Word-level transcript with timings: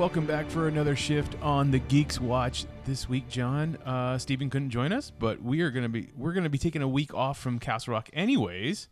Welcome 0.00 0.24
back 0.24 0.48
for 0.48 0.66
another 0.66 0.96
shift 0.96 1.36
on 1.42 1.70
the 1.70 1.78
Geeks 1.78 2.18
Watch 2.18 2.64
this 2.86 3.06
week, 3.06 3.28
John. 3.28 3.76
Uh, 3.84 4.16
Stephen 4.16 4.48
couldn't 4.48 4.70
join 4.70 4.94
us, 4.94 5.10
but 5.10 5.42
we 5.42 5.60
are 5.60 5.70
gonna 5.70 5.90
be 5.90 6.08
we're 6.16 6.32
gonna 6.32 6.48
be 6.48 6.56
taking 6.56 6.80
a 6.80 6.88
week 6.88 7.12
off 7.12 7.38
from 7.38 7.58
Castle 7.58 7.92
Rock 7.92 8.08
anyways, 8.14 8.88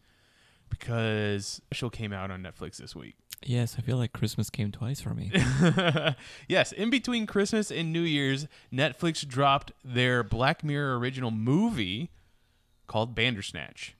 because 0.68 1.46
special 1.46 1.88
came 1.88 2.12
out 2.12 2.30
on 2.30 2.42
Netflix 2.42 2.76
this 2.76 2.94
week. 2.94 3.14
Yes, 3.42 3.76
I 3.78 3.80
feel 3.80 3.96
like 3.96 4.12
Christmas 4.12 4.50
came 4.50 4.70
twice 4.70 5.00
for 5.00 5.14
me. 5.14 5.32
yes, 6.46 6.72
in 6.72 6.90
between 6.90 7.26
Christmas 7.26 7.70
and 7.70 7.90
New 7.90 8.02
Year's, 8.02 8.46
Netflix 8.70 9.26
dropped 9.26 9.72
their 9.82 10.22
Black 10.22 10.62
Mirror 10.62 10.98
original 10.98 11.30
movie 11.30 12.10
called 12.86 13.14
Bandersnatch. 13.14 13.94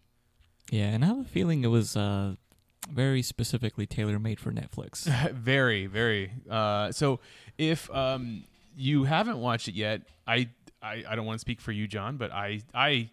yeah, 0.70 0.88
and 0.88 1.02
I 1.02 1.06
have 1.06 1.20
a 1.20 1.24
feeling 1.24 1.64
it 1.64 1.68
was 1.68 1.96
uh, 1.96 2.34
very 2.90 3.22
specifically 3.22 3.86
tailor 3.86 4.18
made 4.18 4.40
for 4.40 4.50
Netflix. 4.52 5.04
very, 5.32 5.86
very. 5.86 6.32
Uh, 6.48 6.92
so 6.92 7.20
if 7.56 7.90
um, 7.94 8.44
you 8.76 9.04
haven't 9.04 9.38
watched 9.38 9.68
it 9.68 9.74
yet, 9.74 10.02
I, 10.26 10.48
I 10.82 11.04
I 11.08 11.16
don't 11.16 11.26
want 11.26 11.36
to 11.36 11.40
speak 11.40 11.60
for 11.60 11.72
you, 11.72 11.86
John, 11.86 12.16
but 12.16 12.32
I 12.32 12.62
I 12.74 13.10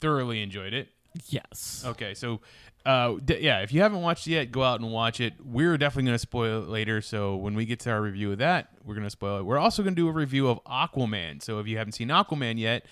thoroughly 0.00 0.42
enjoyed 0.42 0.72
it. 0.74 0.88
yes. 1.28 1.84
Okay, 1.86 2.14
so 2.14 2.40
uh, 2.84 3.14
d- 3.24 3.38
yeah, 3.40 3.60
if 3.60 3.72
you 3.72 3.80
haven't 3.80 4.02
watched 4.02 4.26
it 4.26 4.32
yet, 4.32 4.52
go 4.52 4.62
out 4.62 4.80
and 4.80 4.92
watch 4.92 5.20
it. 5.20 5.34
We're 5.42 5.78
definitely 5.78 6.04
going 6.04 6.14
to 6.16 6.18
spoil 6.18 6.62
it 6.62 6.68
later. 6.68 7.00
So 7.00 7.36
when 7.36 7.54
we 7.54 7.64
get 7.64 7.80
to 7.80 7.90
our 7.90 8.02
review 8.02 8.32
of 8.32 8.38
that, 8.38 8.68
we're 8.84 8.94
going 8.94 9.06
to 9.06 9.10
spoil 9.10 9.38
it. 9.38 9.44
We're 9.44 9.58
also 9.58 9.82
going 9.82 9.94
to 9.94 10.00
do 10.00 10.08
a 10.08 10.12
review 10.12 10.48
of 10.48 10.62
Aquaman. 10.64 11.42
So 11.42 11.58
if 11.60 11.66
you 11.66 11.78
haven't 11.78 11.92
seen 11.92 12.08
Aquaman 12.08 12.58
yet, 12.58 12.84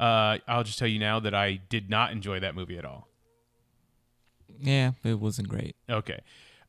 uh, 0.00 0.38
I'll 0.48 0.64
just 0.64 0.78
tell 0.78 0.88
you 0.88 0.98
now 0.98 1.20
that 1.20 1.34
I 1.34 1.60
did 1.68 1.90
not 1.90 2.12
enjoy 2.12 2.40
that 2.40 2.54
movie 2.54 2.78
at 2.78 2.84
all. 2.84 3.08
Yeah, 4.60 4.92
it 5.02 5.18
wasn't 5.20 5.48
great. 5.48 5.76
Okay. 5.88 6.20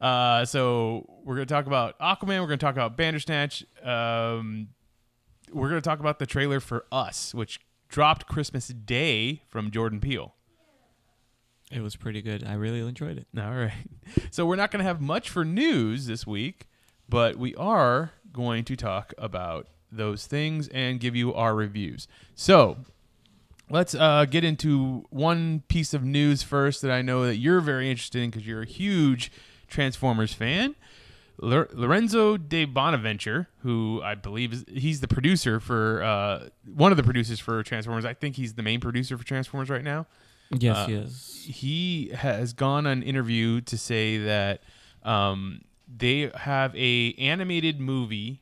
Uh, 0.02 0.46
so 0.46 1.06
we're 1.24 1.36
going 1.36 1.48
to 1.48 1.54
talk 1.54 1.68
about 1.68 1.98
Aquaman. 2.00 2.40
We're 2.42 2.48
going 2.48 2.60
to 2.60 2.66
talk 2.66 2.76
about 2.76 2.98
Bandersnatch. 2.98 3.66
Um, 3.84 4.70
we're 5.52 5.70
going 5.70 5.82
to 5.82 5.88
talk 5.88 6.00
about 6.00 6.20
the 6.20 6.26
trailer 6.26 6.60
for 6.60 6.86
Us, 6.92 7.34
which 7.34 7.60
dropped 7.88 8.28
Christmas 8.28 8.68
Day 8.68 9.42
from 9.48 9.72
Jordan 9.72 10.00
Peele. 10.00 10.36
It 11.72 11.82
was 11.82 11.96
pretty 11.96 12.22
good. 12.22 12.44
I 12.44 12.54
really 12.54 12.80
enjoyed 12.80 13.18
it. 13.18 13.28
All 13.38 13.54
right. 13.54 13.72
So 14.32 14.46
we're 14.46 14.58
not 14.58 14.70
going 14.70 14.82
to 14.84 14.88
have 14.88 15.02
much 15.02 15.30
for 15.30 15.44
news 15.46 16.08
this 16.08 16.28
week, 16.28 16.68
but 17.08 17.38
we 17.38 17.56
are 17.56 18.12
going 18.34 18.66
to 18.66 18.76
talk 18.76 19.14
about 19.18 19.68
those 19.92 20.28
things 20.28 20.68
and 20.68 21.00
give 21.00 21.16
you 21.16 21.34
our 21.34 21.56
reviews. 21.56 22.08
So 22.36 22.78
let's 23.70 23.96
uh, 23.96 24.26
get 24.26 24.44
into 24.44 25.06
one 25.10 25.64
piece 25.68 25.94
of 25.94 26.04
news 26.04 26.44
first 26.44 26.82
that 26.82 26.92
I 26.92 27.02
know 27.02 27.26
that 27.26 27.38
you're 27.38 27.62
very 27.62 27.90
interested 27.90 28.22
in 28.24 28.30
because 28.30 28.46
you're 28.48 28.62
a 28.62 28.66
huge 28.68 29.32
Transformers 29.68 30.34
fan. 30.34 30.76
Lor- 31.42 31.68
Lorenzo 31.74 32.38
di 32.38 32.64
Bonaventura, 32.66 33.48
who 33.60 34.02
I 34.04 34.16
believe 34.16 34.54
is 34.54 34.66
he's 34.70 35.02
the 35.02 35.08
producer 35.08 35.60
for 35.60 36.02
uh, 36.02 36.48
one 36.74 36.92
of 36.92 36.98
the 36.98 37.04
producers 37.04 37.40
for 37.40 37.62
Transformers. 37.64 38.06
I 38.06 38.14
think 38.14 38.36
he's 38.38 38.54
the 38.54 38.64
main 38.64 38.80
producer 38.80 39.18
for 39.18 39.26
Transformers 39.26 39.70
right 39.70 39.84
now 39.84 40.06
Yes, 40.52 40.78
Uh, 40.78 40.86
yes. 40.92 41.44
he 41.46 42.10
has 42.16 42.54
gone 42.54 42.88
on 42.88 43.04
interview 43.04 43.60
to 43.62 43.78
say 43.78 44.18
that 44.20 44.62
um, 45.04 45.62
they 45.94 46.32
have 46.36 46.74
a 46.76 47.14
animated 47.16 47.80
movie 47.82 48.40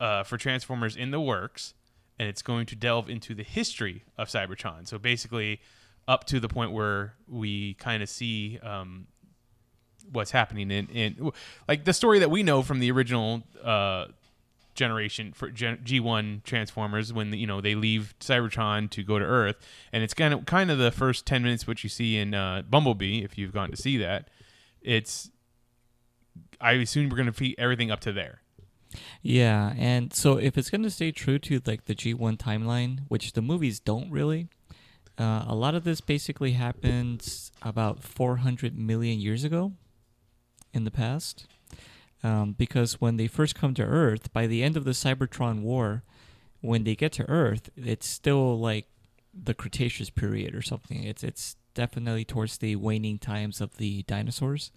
uh, 0.00 0.22
for 0.22 0.36
Transformers 0.38 0.96
in 0.96 1.10
the 1.10 1.20
works, 1.20 1.74
and 2.18 2.28
it's 2.28 2.42
going 2.42 2.66
to 2.66 2.76
delve 2.76 3.08
into 3.08 3.34
the 3.34 3.42
history 3.42 4.04
of 4.16 4.28
Cybertron. 4.28 4.86
So 4.86 4.98
basically, 4.98 5.60
up 6.06 6.24
to 6.24 6.40
the 6.40 6.48
point 6.48 6.72
where 6.72 7.14
we 7.26 7.74
kind 7.74 8.02
of 8.02 8.08
see 8.08 8.58
um, 8.62 9.06
what's 10.10 10.30
happening 10.30 10.70
in, 10.70 10.86
in 10.88 11.30
like 11.66 11.84
the 11.84 11.92
story 11.92 12.18
that 12.18 12.30
we 12.30 12.42
know 12.42 12.62
from 12.62 12.78
the 12.78 12.90
original 12.90 13.42
uh, 13.62 14.06
generation 14.74 15.32
for 15.32 15.50
G1 15.50 16.42
Transformers 16.42 17.12
when 17.12 17.30
the, 17.30 17.38
you 17.38 17.46
know 17.46 17.60
they 17.60 17.74
leave 17.74 18.14
Cybertron 18.20 18.90
to 18.90 19.02
go 19.02 19.18
to 19.18 19.24
Earth, 19.24 19.56
and 19.92 20.02
it's 20.02 20.14
kind 20.14 20.34
of 20.34 20.46
kind 20.46 20.70
of 20.70 20.78
the 20.78 20.90
first 20.90 21.26
ten 21.26 21.42
minutes 21.42 21.66
what 21.66 21.82
you 21.82 21.88
see 21.88 22.16
in 22.16 22.34
uh, 22.34 22.62
Bumblebee 22.68 23.22
if 23.22 23.38
you've 23.38 23.52
gone 23.52 23.70
to 23.70 23.76
see 23.76 23.96
that. 23.98 24.28
It's 24.82 25.30
I 26.60 26.72
assume 26.72 27.08
we're 27.08 27.16
going 27.16 27.26
to 27.26 27.32
feed 27.32 27.54
everything 27.58 27.90
up 27.90 28.00
to 28.00 28.12
there. 28.12 28.40
Yeah, 29.22 29.74
and 29.76 30.12
so 30.12 30.36
if 30.36 30.56
it's 30.56 30.70
gonna 30.70 30.90
stay 30.90 31.12
true 31.12 31.38
to 31.40 31.60
like 31.66 31.86
the 31.86 31.94
G1 31.94 32.36
timeline, 32.36 33.00
which 33.08 33.32
the 33.32 33.42
movies 33.42 33.80
don't 33.80 34.10
really, 34.10 34.48
uh, 35.18 35.44
a 35.46 35.54
lot 35.54 35.74
of 35.74 35.84
this 35.84 36.00
basically 36.00 36.52
happens 36.52 37.52
about 37.62 38.02
400 38.02 38.76
million 38.76 39.20
years 39.20 39.44
ago 39.44 39.72
in 40.72 40.84
the 40.84 40.90
past. 40.90 41.46
Um, 42.22 42.52
because 42.52 43.00
when 43.00 43.18
they 43.18 43.26
first 43.26 43.54
come 43.54 43.74
to 43.74 43.82
Earth, 43.82 44.32
by 44.32 44.46
the 44.46 44.62
end 44.62 44.76
of 44.76 44.84
the 44.84 44.92
Cybertron 44.92 45.60
War, 45.60 46.02
when 46.62 46.84
they 46.84 46.94
get 46.94 47.12
to 47.12 47.28
Earth, 47.28 47.68
it's 47.76 48.08
still 48.08 48.58
like 48.58 48.86
the 49.34 49.52
Cretaceous 49.52 50.08
period 50.08 50.54
or 50.54 50.62
something. 50.62 51.04
It's 51.04 51.22
it's 51.22 51.56
definitely 51.74 52.24
towards 52.24 52.58
the 52.58 52.76
waning 52.76 53.18
times 53.18 53.60
of 53.60 53.76
the 53.76 54.02
dinosaurs. 54.04 54.70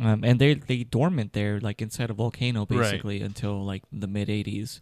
Um, 0.00 0.24
and 0.24 0.38
they 0.38 0.54
they 0.54 0.84
dormant 0.84 1.32
there 1.32 1.58
like 1.60 1.80
inside 1.80 2.10
a 2.10 2.14
volcano 2.14 2.66
Right. 2.68 2.80
basically 2.82 3.22
until 3.22 3.64
like 3.64 3.82
the 3.92 4.06
mid 4.06 4.28
80s. 4.28 4.80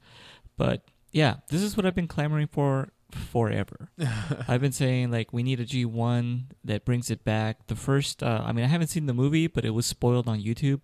But 0.57 0.83
yeah, 1.13 1.37
this 1.51 1.63
is 1.63 1.77
what 1.77 1.87
I've 1.87 1.95
been 1.95 2.09
clamoring 2.09 2.49
for 2.49 2.91
forever. 3.13 3.91
I've 4.49 4.61
been 4.61 4.73
saying 4.73 5.13
like 5.13 5.33
we 5.33 5.45
need 5.45 5.61
a 5.61 5.65
G1 5.67 6.47
that 6.65 6.85
brings 6.85 7.11
it 7.11 7.23
back. 7.25 7.67
The 7.69 7.77
first 7.77 8.23
uh, 8.25 8.43
I 8.45 8.51
mean 8.53 8.65
I 8.65 8.69
haven't 8.69 8.89
seen 8.89 9.07
the 9.07 9.15
movie, 9.15 9.47
but 9.47 9.65
it 9.65 9.71
was 9.71 9.87
spoiled 9.87 10.29
on 10.29 10.41
YouTube. 10.43 10.83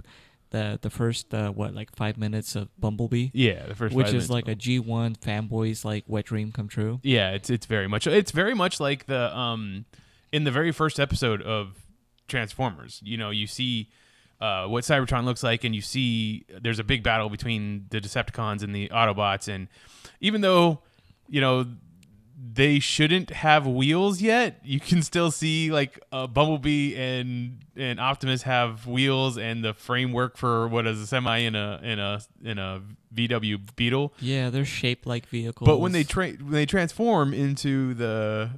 The 0.51 0.79
the 0.81 0.91
first 0.91 1.35
uh, 1.35 1.51
what 1.51 1.75
like 1.75 1.95
5 1.97 2.17
minutes 2.17 2.55
of 2.57 2.69
Bumblebee, 2.79 3.31
Yeah, 3.33 3.67
the 3.67 3.75
first 3.75 3.95
which 3.95 4.07
five 4.09 4.15
is 4.17 4.31
like 4.31 4.47
a 4.49 4.55
G1 4.55 5.19
fanboys 5.19 5.85
like 5.85 6.05
wet 6.07 6.27
dream 6.27 6.53
come 6.53 6.69
true. 6.69 7.01
yeah, 7.03 7.31
it's 7.33 7.51
it's 7.51 7.67
very 7.67 7.89
much 7.89 8.07
it's 8.07 8.31
very 8.33 8.55
much 8.55 8.79
like 8.79 9.07
the 9.07 9.37
um 9.37 9.87
in 10.33 10.45
the 10.45 10.51
very 10.53 10.71
first 10.71 11.01
episode 11.01 11.43
of 11.43 11.77
Transformers. 12.29 13.01
You 13.05 13.17
know, 13.17 13.31
you 13.31 13.47
see 13.49 13.91
uh, 14.41 14.67
what 14.67 14.85
Cybertron 14.85 15.25
looks 15.25 15.43
like, 15.43 15.65
and 15.65 15.75
you 15.75 15.83
see 15.83 16.47
there's 16.63 16.79
a 16.79 16.85
big 16.85 17.03
battle 17.03 17.29
between 17.29 17.87
the 17.91 18.01
Decepticons 18.01 18.63
and 18.63 18.75
the 18.75 18.89
Autobots, 18.89 19.49
and 19.49 19.69
even 20.21 20.41
though 20.41 20.81
you 21.29 21.41
know 21.41 21.67
they 22.53 22.79
shouldn't 22.79 23.31
have 23.31 23.67
wheels 23.67 24.23
yet, 24.23 24.61
you 24.65 24.81
can 24.81 25.03
still 25.03 25.31
see 25.31 25.71
like 25.71 26.01
uh, 26.11 26.27
Bumblebee 26.27 26.97
and 26.97 27.59
and 27.77 28.01
Optimus 28.01 28.43
have 28.43 28.87
wheels, 28.87 29.37
and 29.37 29.63
the 29.63 29.75
framework 29.75 30.37
for 30.37 30.67
what 30.69 30.87
is 30.87 31.01
a 31.01 31.07
semi 31.07 31.39
in 31.39 31.55
a 31.55 31.79
in 31.83 31.99
a 31.99 32.21
in 32.43 32.59
a 32.59 32.83
VW 33.15 33.77
Beetle. 33.77 34.15
Yeah, 34.21 34.49
they're 34.49 34.65
shaped 34.65 35.07
like 35.07 35.27
vehicles. 35.27 35.67
But 35.67 35.79
when 35.81 35.93
they 35.93 36.05
tra- 36.05 36.33
when 36.33 36.53
they 36.53 36.67
transform 36.67 37.35
into 37.35 37.93
the 37.93 38.51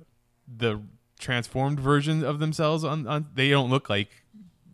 the 0.46 0.80
transformed 1.18 1.78
version 1.78 2.24
of 2.24 2.40
themselves 2.40 2.84
on, 2.84 3.06
on 3.06 3.26
they 3.34 3.48
don't 3.50 3.70
look 3.70 3.88
like 3.88 4.21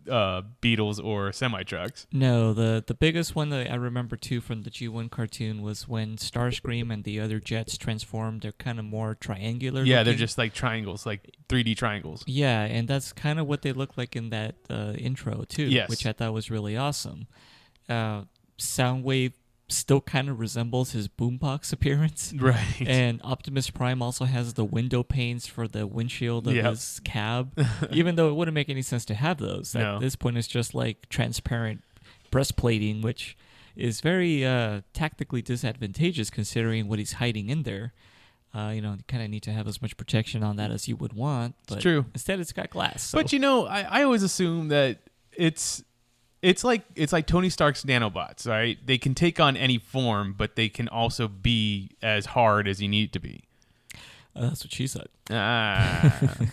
uh 0.09 0.41
beetles 0.61 0.99
or 0.99 1.31
semi 1.31 1.63
trucks. 1.63 2.07
No, 2.11 2.53
the 2.53 2.83
the 2.85 2.93
biggest 2.93 3.35
one 3.35 3.49
that 3.49 3.71
I 3.71 3.75
remember 3.75 4.15
too 4.15 4.41
from 4.41 4.63
the 4.63 4.69
G1 4.69 5.09
cartoon 5.11 5.61
was 5.61 5.87
when 5.87 6.17
Starscream 6.17 6.91
and 6.91 7.03
the 7.03 7.19
other 7.19 7.39
jets 7.39 7.77
transformed. 7.77 8.41
They're 8.41 8.51
kind 8.53 8.79
of 8.79 8.85
more 8.85 9.15
triangular. 9.15 9.83
Yeah, 9.83 10.03
they're 10.03 10.13
just 10.15 10.37
like 10.37 10.53
triangles, 10.53 11.05
like 11.05 11.35
3D 11.47 11.77
triangles. 11.77 12.23
Yeah, 12.27 12.61
and 12.63 12.87
that's 12.87 13.13
kind 13.13 13.39
of 13.39 13.47
what 13.47 13.61
they 13.61 13.71
look 13.73 13.97
like 13.97 14.15
in 14.15 14.29
that 14.31 14.55
uh, 14.69 14.93
intro 14.97 15.43
too, 15.47 15.63
Yes. 15.65 15.89
which 15.89 16.05
I 16.05 16.11
thought 16.13 16.33
was 16.33 16.49
really 16.51 16.75
awesome. 16.75 17.27
Uh, 17.87 18.23
Soundwave 18.57 19.33
still 19.71 20.01
kind 20.01 20.29
of 20.29 20.39
resembles 20.39 20.91
his 20.91 21.07
boombox 21.07 21.71
appearance. 21.73 22.33
Right. 22.35 22.81
And 22.85 23.21
Optimus 23.23 23.69
Prime 23.69 24.01
also 24.01 24.25
has 24.25 24.55
the 24.55 24.65
window 24.65 25.03
panes 25.03 25.45
for 25.47 25.67
the 25.67 25.85
windshield 25.87 26.47
of 26.47 26.55
Yep. 26.55 26.65
his 26.65 26.99
cab, 27.03 27.57
even 27.91 28.15
though 28.15 28.29
it 28.29 28.33
wouldn't 28.35 28.55
make 28.55 28.69
any 28.69 28.81
sense 28.81 29.05
to 29.05 29.13
have 29.13 29.37
those. 29.37 29.75
At 29.75 29.99
this 29.99 30.15
point, 30.15 30.37
it's 30.37 30.47
just 30.47 30.73
like 30.73 31.07
transparent 31.09 31.83
breastplating, 32.31 33.01
which 33.01 33.37
is 33.75 34.01
very 34.01 34.45
uh, 34.45 34.81
tactically 34.93 35.41
disadvantageous 35.41 36.29
considering 36.29 36.87
what 36.87 36.99
he's 36.99 37.13
hiding 37.13 37.49
in 37.49 37.63
there. 37.63 37.93
Uh, 38.53 38.71
you 38.73 38.81
know, 38.81 38.93
you 38.93 39.03
kind 39.07 39.21
of 39.23 39.29
need 39.29 39.43
to 39.43 39.51
have 39.51 39.67
as 39.67 39.81
much 39.81 39.95
protection 39.95 40.43
on 40.43 40.55
that 40.55 40.71
as 40.71 40.87
you 40.87 40.95
would 40.95 41.13
want. 41.13 41.55
But 41.67 41.81
true. 41.81 42.05
Instead, 42.13 42.39
it's 42.39 42.51
got 42.51 42.71
glass. 42.71 43.03
So. 43.03 43.17
But 43.19 43.31
you 43.31 43.37
know, 43.39 43.67
I, 43.67 43.81
I 43.81 44.03
always 44.03 44.23
assume 44.23 44.69
that 44.69 44.97
it's 45.37 45.83
it's 46.41 46.63
like 46.63 46.83
it's 46.95 47.11
like 47.13 47.27
Tony 47.27 47.49
Stark's 47.49 47.83
nanobots, 47.83 48.47
right? 48.47 48.77
They 48.85 48.97
can 48.97 49.13
take 49.13 49.39
on 49.39 49.57
any 49.57 49.77
form, 49.77 50.33
but 50.37 50.55
they 50.55 50.69
can 50.69 50.87
also 50.87 51.27
be 51.27 51.91
as 52.01 52.27
hard 52.27 52.67
as 52.67 52.81
you 52.81 52.87
need 52.87 53.09
it 53.09 53.13
to 53.13 53.19
be. 53.19 53.43
Uh, 54.35 54.49
that's 54.49 54.63
what 54.63 54.73
she 54.73 54.87
said. 54.87 55.07
Ah. 55.29 56.31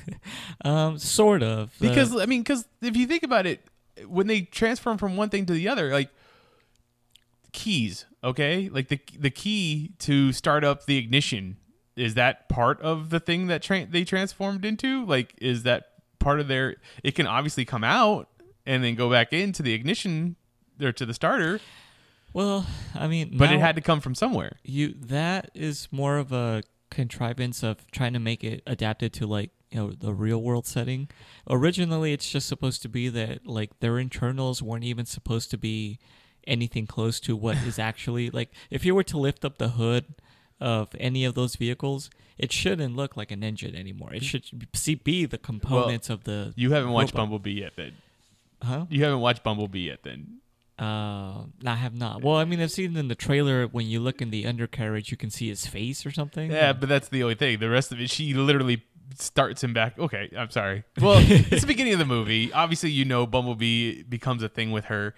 Um, 0.64 0.98
sort 0.98 1.42
of. 1.42 1.68
Uh, 1.68 1.88
because 1.88 2.16
I 2.16 2.26
mean, 2.26 2.42
because 2.42 2.66
if 2.82 2.96
you 2.96 3.06
think 3.06 3.22
about 3.22 3.46
it, 3.46 3.64
when 4.06 4.26
they 4.26 4.40
transform 4.40 4.98
from 4.98 5.16
one 5.16 5.28
thing 5.28 5.46
to 5.46 5.52
the 5.52 5.68
other, 5.68 5.92
like 5.92 6.10
keys, 7.52 8.06
okay, 8.24 8.68
like 8.68 8.88
the 8.88 8.98
the 9.16 9.30
key 9.30 9.92
to 10.00 10.32
start 10.32 10.64
up 10.64 10.86
the 10.86 10.96
ignition 10.96 11.58
is 11.96 12.14
that 12.14 12.48
part 12.48 12.80
of 12.82 13.10
the 13.10 13.18
thing 13.18 13.46
that 13.46 13.62
tra- 13.62 13.86
they 13.86 14.04
transformed 14.04 14.64
into? 14.64 15.04
Like, 15.06 15.34
is 15.38 15.62
that 15.62 15.92
part 16.18 16.40
of 16.40 16.48
their? 16.48 16.76
It 17.02 17.14
can 17.14 17.26
obviously 17.26 17.64
come 17.64 17.82
out 17.84 18.28
and 18.66 18.82
then 18.82 18.94
go 18.94 19.10
back 19.10 19.32
into 19.32 19.62
the 19.62 19.72
ignition 19.72 20.36
or 20.80 20.92
to 20.92 21.06
the 21.06 21.14
starter, 21.14 21.60
well, 22.32 22.66
I 22.94 23.06
mean, 23.06 23.36
but 23.38 23.50
it 23.50 23.60
had 23.60 23.76
to 23.76 23.80
come 23.80 24.00
from 24.00 24.14
somewhere. 24.14 24.58
you 24.62 24.94
that 25.06 25.50
is 25.54 25.88
more 25.90 26.18
of 26.18 26.32
a 26.32 26.62
contrivance 26.90 27.62
of 27.62 27.90
trying 27.90 28.12
to 28.12 28.18
make 28.18 28.44
it 28.44 28.62
adapted 28.66 29.12
to 29.12 29.26
like 29.26 29.50
you 29.70 29.78
know 29.78 29.90
the 29.90 30.14
real 30.14 30.40
world 30.40 30.66
setting 30.66 31.08
originally 31.50 32.12
it's 32.12 32.30
just 32.30 32.46
supposed 32.46 32.80
to 32.80 32.88
be 32.88 33.08
that 33.08 33.44
like 33.44 33.78
their 33.80 33.98
internals 33.98 34.62
weren't 34.62 34.84
even 34.84 35.04
supposed 35.04 35.50
to 35.50 35.58
be 35.58 35.98
anything 36.46 36.86
close 36.86 37.18
to 37.18 37.34
what 37.34 37.56
is 37.66 37.78
actually 37.90 38.30
like 38.30 38.50
if 38.70 38.84
you 38.84 38.94
were 38.94 39.02
to 39.02 39.18
lift 39.18 39.44
up 39.44 39.58
the 39.58 39.70
hood 39.70 40.04
of 40.60 40.94
any 40.98 41.24
of 41.24 41.34
those 41.34 41.56
vehicles 41.56 42.08
it 42.38 42.52
shouldn't 42.52 42.94
look 42.94 43.16
like 43.16 43.32
an 43.32 43.42
engine 43.42 43.74
anymore 43.74 44.14
it 44.14 44.22
mm. 44.22 44.26
should 44.72 45.04
be 45.04 45.26
the 45.26 45.38
components 45.38 46.08
of 46.08 46.24
the 46.24 46.52
You 46.56 46.72
haven't 46.72 46.92
watched 46.92 47.12
robot. 47.12 47.22
Bumblebee 47.24 47.60
yet, 47.60 47.72
then. 47.76 47.92
Huh 48.62 48.86
You 48.88 49.02
haven't 49.04 49.20
watched 49.20 49.42
Bumblebee 49.42 49.80
yet, 49.86 50.02
then. 50.02 50.38
uh 50.78 51.44
i 51.64 51.74
have 51.74 51.94
not 51.94 52.22
well 52.22 52.36
i 52.36 52.44
mean 52.44 52.60
i've 52.60 52.70
seen 52.70 52.96
in 52.96 53.08
the 53.08 53.14
trailer 53.14 53.66
when 53.66 53.86
you 53.86 53.98
look 53.98 54.20
in 54.20 54.28
the 54.30 54.44
undercarriage 54.46 55.10
you 55.10 55.16
can 55.16 55.30
see 55.30 55.48
his 55.48 55.66
face 55.66 56.04
or 56.04 56.10
something 56.10 56.50
Yeah, 56.50 56.72
but 56.74 56.88
that's 56.88 57.08
the 57.08 57.22
only 57.22 57.34
thing. 57.34 57.58
The 57.60 57.70
rest 57.70 57.92
of 57.92 58.00
it, 58.00 58.10
she 58.10 58.34
literally 58.34 58.82
starts 59.18 59.62
him 59.64 59.72
back. 59.72 59.98
Okay, 59.98 60.28
I'm 60.36 60.50
sorry. 60.50 60.82
Well, 61.00 61.18
it's 61.26 61.62
the 61.62 61.66
beginning 61.66 61.92
of 61.94 61.98
the 62.00 62.04
movie. 62.04 62.52
Obviously, 62.52 62.90
you 62.90 63.04
know 63.06 63.24
Bumblebee 63.26 64.02
becomes 64.02 64.42
a 64.42 64.48
thing 64.48 64.70
with 64.72 64.86
her. 64.86 65.14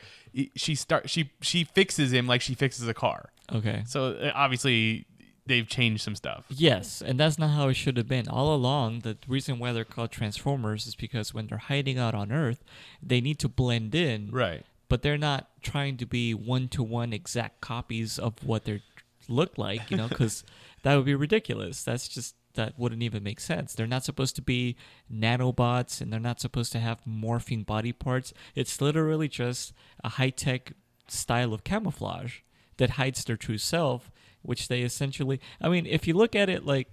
She 0.54 0.74
start 0.76 1.10
she 1.10 1.30
she 1.40 1.64
fixes 1.64 2.12
him 2.12 2.26
like 2.28 2.40
she 2.42 2.54
fixes 2.54 2.86
a 2.86 2.94
car. 2.94 3.30
okay 3.52 3.82
So 3.86 4.12
uh, 4.12 4.30
obviously, 4.34 5.06
they've 5.48 5.66
changed 5.68 6.02
some 6.02 6.14
stuff. 6.14 6.44
Yes, 6.48 7.02
and 7.02 7.18
that's 7.18 7.38
not 7.38 7.50
how 7.50 7.68
it 7.68 7.74
should 7.74 7.96
have 7.96 8.06
been. 8.08 8.28
All 8.28 8.54
along, 8.54 9.00
the 9.00 9.18
reason 9.26 9.58
why 9.58 9.72
they're 9.72 9.84
called 9.84 10.10
Transformers 10.12 10.86
is 10.86 10.94
because 10.94 11.34
when 11.34 11.48
they're 11.48 11.58
hiding 11.58 11.98
out 11.98 12.14
on 12.14 12.30
Earth, 12.30 12.62
they 13.02 13.20
need 13.20 13.38
to 13.40 13.48
blend 13.48 13.94
in, 13.94 14.30
Right. 14.30 14.64
but 14.88 15.02
they're 15.02 15.18
not 15.18 15.48
trying 15.62 15.96
to 15.96 16.06
be 16.06 16.32
one 16.34 16.68
to 16.68 16.82
one 16.82 17.12
exact 17.12 17.60
copies 17.60 18.18
of 18.18 18.44
what 18.44 18.64
they 18.64 18.82
look 19.28 19.58
like, 19.58 19.90
you 19.90 19.96
know, 19.96 20.08
because 20.08 20.44
that 20.82 20.94
would 20.96 21.04
be 21.06 21.14
ridiculous. 21.14 21.82
That's 21.82 22.06
just 22.08 22.34
that 22.54 22.78
wouldn't 22.78 23.02
even 23.02 23.22
make 23.22 23.38
sense. 23.40 23.74
They're 23.74 23.86
not 23.86 24.04
supposed 24.04 24.34
to 24.36 24.42
be 24.42 24.74
nanobots 25.12 26.00
and 26.00 26.12
they're 26.12 26.18
not 26.20 26.40
supposed 26.40 26.72
to 26.72 26.80
have 26.80 26.98
morphing 27.04 27.64
body 27.64 27.92
parts. 27.92 28.32
It's 28.54 28.80
literally 28.80 29.28
just 29.28 29.72
a 30.02 30.08
high 30.10 30.30
tech 30.30 30.72
style 31.08 31.52
of 31.54 31.64
camouflage 31.64 32.38
that 32.78 32.90
hides 32.90 33.24
their 33.24 33.36
true 33.36 33.58
self, 33.58 34.10
which 34.42 34.68
they 34.68 34.82
essentially. 34.82 35.40
I 35.60 35.68
mean, 35.68 35.86
if 35.86 36.06
you 36.06 36.14
look 36.14 36.34
at 36.34 36.48
it 36.48 36.64
like 36.64 36.88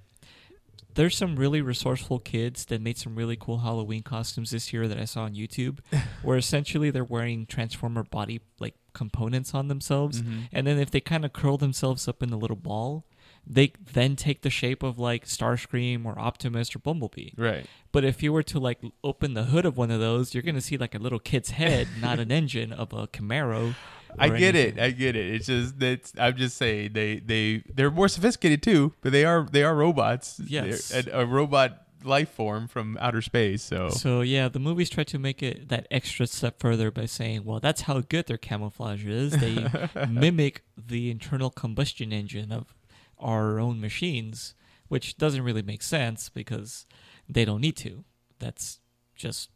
there's 0.96 1.16
some 1.16 1.36
really 1.36 1.62
resourceful 1.62 2.20
kids 2.20 2.66
that 2.66 2.82
made 2.82 2.98
some 2.98 3.16
really 3.16 3.36
cool 3.36 3.60
Halloween 3.60 4.02
costumes 4.02 4.52
this 4.52 4.72
year 4.74 4.88
that 4.88 4.98
I 4.98 5.06
saw 5.06 5.24
on 5.24 5.36
YouTube, 5.36 5.80
where 6.24 6.38
essentially 6.38 6.90
they're 6.90 7.04
wearing 7.04 7.46
Transformer 7.46 8.04
body 8.04 8.42
like 8.60 8.76
components 8.94 9.54
on 9.54 9.68
themselves, 9.68 10.22
mm-hmm. 10.22 10.44
and 10.52 10.66
then 10.66 10.80
if 10.80 10.92
they 10.92 11.02
kind 11.02 11.26
of 11.26 11.34
curl 11.34 11.58
themselves 11.58 12.08
up 12.08 12.24
in 12.24 12.32
a 12.32 12.38
little 12.38 12.56
ball, 12.56 13.06
they 13.46 13.74
then 13.94 14.16
take 14.16 14.42
the 14.42 14.50
shape 14.50 14.84
of 14.84 14.98
like 14.98 15.26
Starscream 15.26 16.06
or 16.06 16.18
Optimus 16.18 16.76
or 16.76 16.80
Bumblebee. 16.80 17.32
Right. 17.38 17.66
But 17.92 18.04
if 18.04 18.24
you 18.24 18.34
were 18.34 18.44
to 18.44 18.60
like 18.60 18.80
open 19.04 19.34
the 19.34 19.44
hood 19.44 19.66
of 19.66 19.78
one 19.78 19.92
of 19.92 20.00
those, 20.00 20.34
you're 20.34 20.44
gonna 20.44 20.62
see 20.62 20.78
like 20.78 20.96
a 20.96 21.00
little 21.00 21.20
kid's 21.20 21.52
head, 21.52 21.88
not 22.00 22.20
an 22.20 22.32
engine 22.32 22.74
of 22.74 22.94
a 22.94 23.08
Camaro. 23.08 23.76
I 24.20 24.30
get 24.30 24.56
anything. 24.56 24.78
it. 24.78 24.84
I 24.84 24.92
get 24.92 25.16
it. 25.16 25.34
It's 25.34 25.48
just 25.48 25.80
that 25.80 26.12
I'm 26.18 26.36
just 26.36 26.58
saying 26.58 26.92
they 26.94 27.20
they 27.20 27.64
they're 27.74 27.92
more 27.92 28.08
sophisticated 28.08 28.64
too, 28.64 28.94
but 29.02 29.12
they 29.12 29.26
are 29.26 29.48
they 29.52 29.64
are 29.64 29.76
robots. 29.76 30.40
Yes. 30.46 30.94
A, 30.94 31.22
a 31.22 31.26
robot 31.26 31.82
life 32.04 32.30
form 32.30 32.68
from 32.68 32.98
outer 33.02 33.22
space. 33.22 33.64
So, 33.64 33.90
So 33.90 34.22
yeah, 34.22 34.48
the 34.48 34.60
movies 34.60 34.90
try 34.90 35.04
to 35.06 35.20
make 35.20 35.42
it 35.42 35.70
that 35.70 35.88
extra 35.90 36.28
step 36.28 36.60
further 36.60 36.92
by 36.92 37.06
saying, 37.06 37.44
well, 37.44 37.60
that's 37.60 37.82
how 37.82 38.00
good 38.02 38.28
their 38.28 38.38
camouflage 38.38 39.06
is. 39.06 39.34
They 39.34 39.68
mimic 40.10 40.64
the 40.78 41.10
internal 41.10 41.50
combustion 41.50 42.14
engine 42.14 42.52
of 42.52 42.76
our 43.18 43.60
own 43.60 43.82
machines, 43.82 44.54
which 44.88 45.18
doesn't 45.18 45.42
really 45.42 45.64
make 45.64 45.82
sense 45.82 46.30
because 46.30 46.86
they 47.28 47.44
don't 47.44 47.62
need 47.62 47.78
to. 47.78 48.04
That's 48.40 48.80
just 49.16 49.50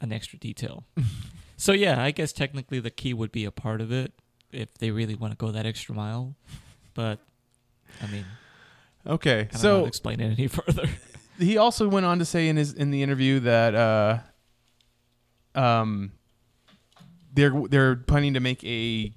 an 0.00 0.12
extra 0.12 0.38
detail. 0.38 0.84
so 1.58 1.72
yeah, 1.72 2.02
I 2.02 2.10
guess 2.12 2.32
technically 2.32 2.80
the 2.80 2.90
key 2.90 3.12
would 3.12 3.30
be 3.32 3.44
a 3.44 3.50
part 3.50 3.82
of 3.82 3.92
it 3.92 4.12
if 4.50 4.72
they 4.78 4.90
really 4.90 5.14
want 5.14 5.32
to 5.32 5.36
go 5.36 5.52
that 5.52 5.66
extra 5.66 5.94
mile. 5.94 6.34
But 6.94 7.18
I 8.02 8.06
mean, 8.06 8.24
okay. 9.06 9.40
I 9.40 9.42
don't 9.44 9.54
So 9.58 9.84
explain 9.84 10.20
it 10.20 10.32
any 10.38 10.46
further. 10.58 10.88
he 11.38 11.58
also 11.58 11.86
went 11.88 12.06
on 12.06 12.18
to 12.20 12.24
say 12.24 12.48
in 12.48 12.56
his 12.56 12.72
in 12.72 12.90
the 12.90 13.02
interview 13.02 13.40
that 13.40 13.74
uh 13.74 14.18
um 15.54 16.12
they're 17.34 17.52
they're 17.68 17.96
planning 17.96 18.34
to 18.34 18.40
make 18.40 18.64
a 18.64 19.12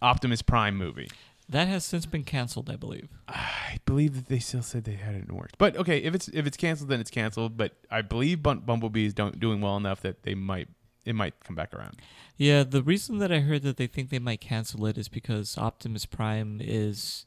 Optimus 0.00 0.42
Prime 0.42 0.76
movie. 0.76 1.08
that 1.48 1.68
has 1.68 1.84
since 1.84 2.06
been 2.06 2.24
canceled, 2.24 2.68
I 2.70 2.76
believe. 2.76 3.08
I 3.28 3.78
believe 3.84 4.14
that 4.16 4.26
they 4.26 4.38
still 4.40 4.62
said 4.62 4.84
they 4.84 4.94
had 4.94 5.14
it 5.14 5.28
in 5.28 5.34
works. 5.36 5.52
But 5.58 5.76
okay, 5.76 5.98
if 5.98 6.14
it's 6.14 6.28
if 6.28 6.46
it's 6.46 6.56
canceled, 6.56 6.88
then 6.90 6.98
it's 7.00 7.10
canceled. 7.10 7.56
But 7.56 7.72
I 7.90 8.02
believe 8.02 8.42
Bum- 8.42 8.60
Bumblebee 8.60 9.06
is 9.06 9.14
don't, 9.14 9.38
doing 9.38 9.60
well 9.60 9.76
enough 9.76 10.00
that 10.00 10.22
they 10.24 10.34
might 10.34 10.68
it 11.04 11.14
might 11.14 11.34
come 11.40 11.56
back 11.56 11.74
around. 11.74 11.96
Yeah, 12.36 12.62
the 12.64 12.82
reason 12.82 13.18
that 13.18 13.30
I 13.30 13.40
heard 13.40 13.62
that 13.62 13.76
they 13.76 13.86
think 13.86 14.10
they 14.10 14.18
might 14.18 14.40
cancel 14.40 14.86
it 14.86 14.96
is 14.98 15.08
because 15.08 15.56
Optimus 15.58 16.06
Prime 16.06 16.60
is 16.62 17.26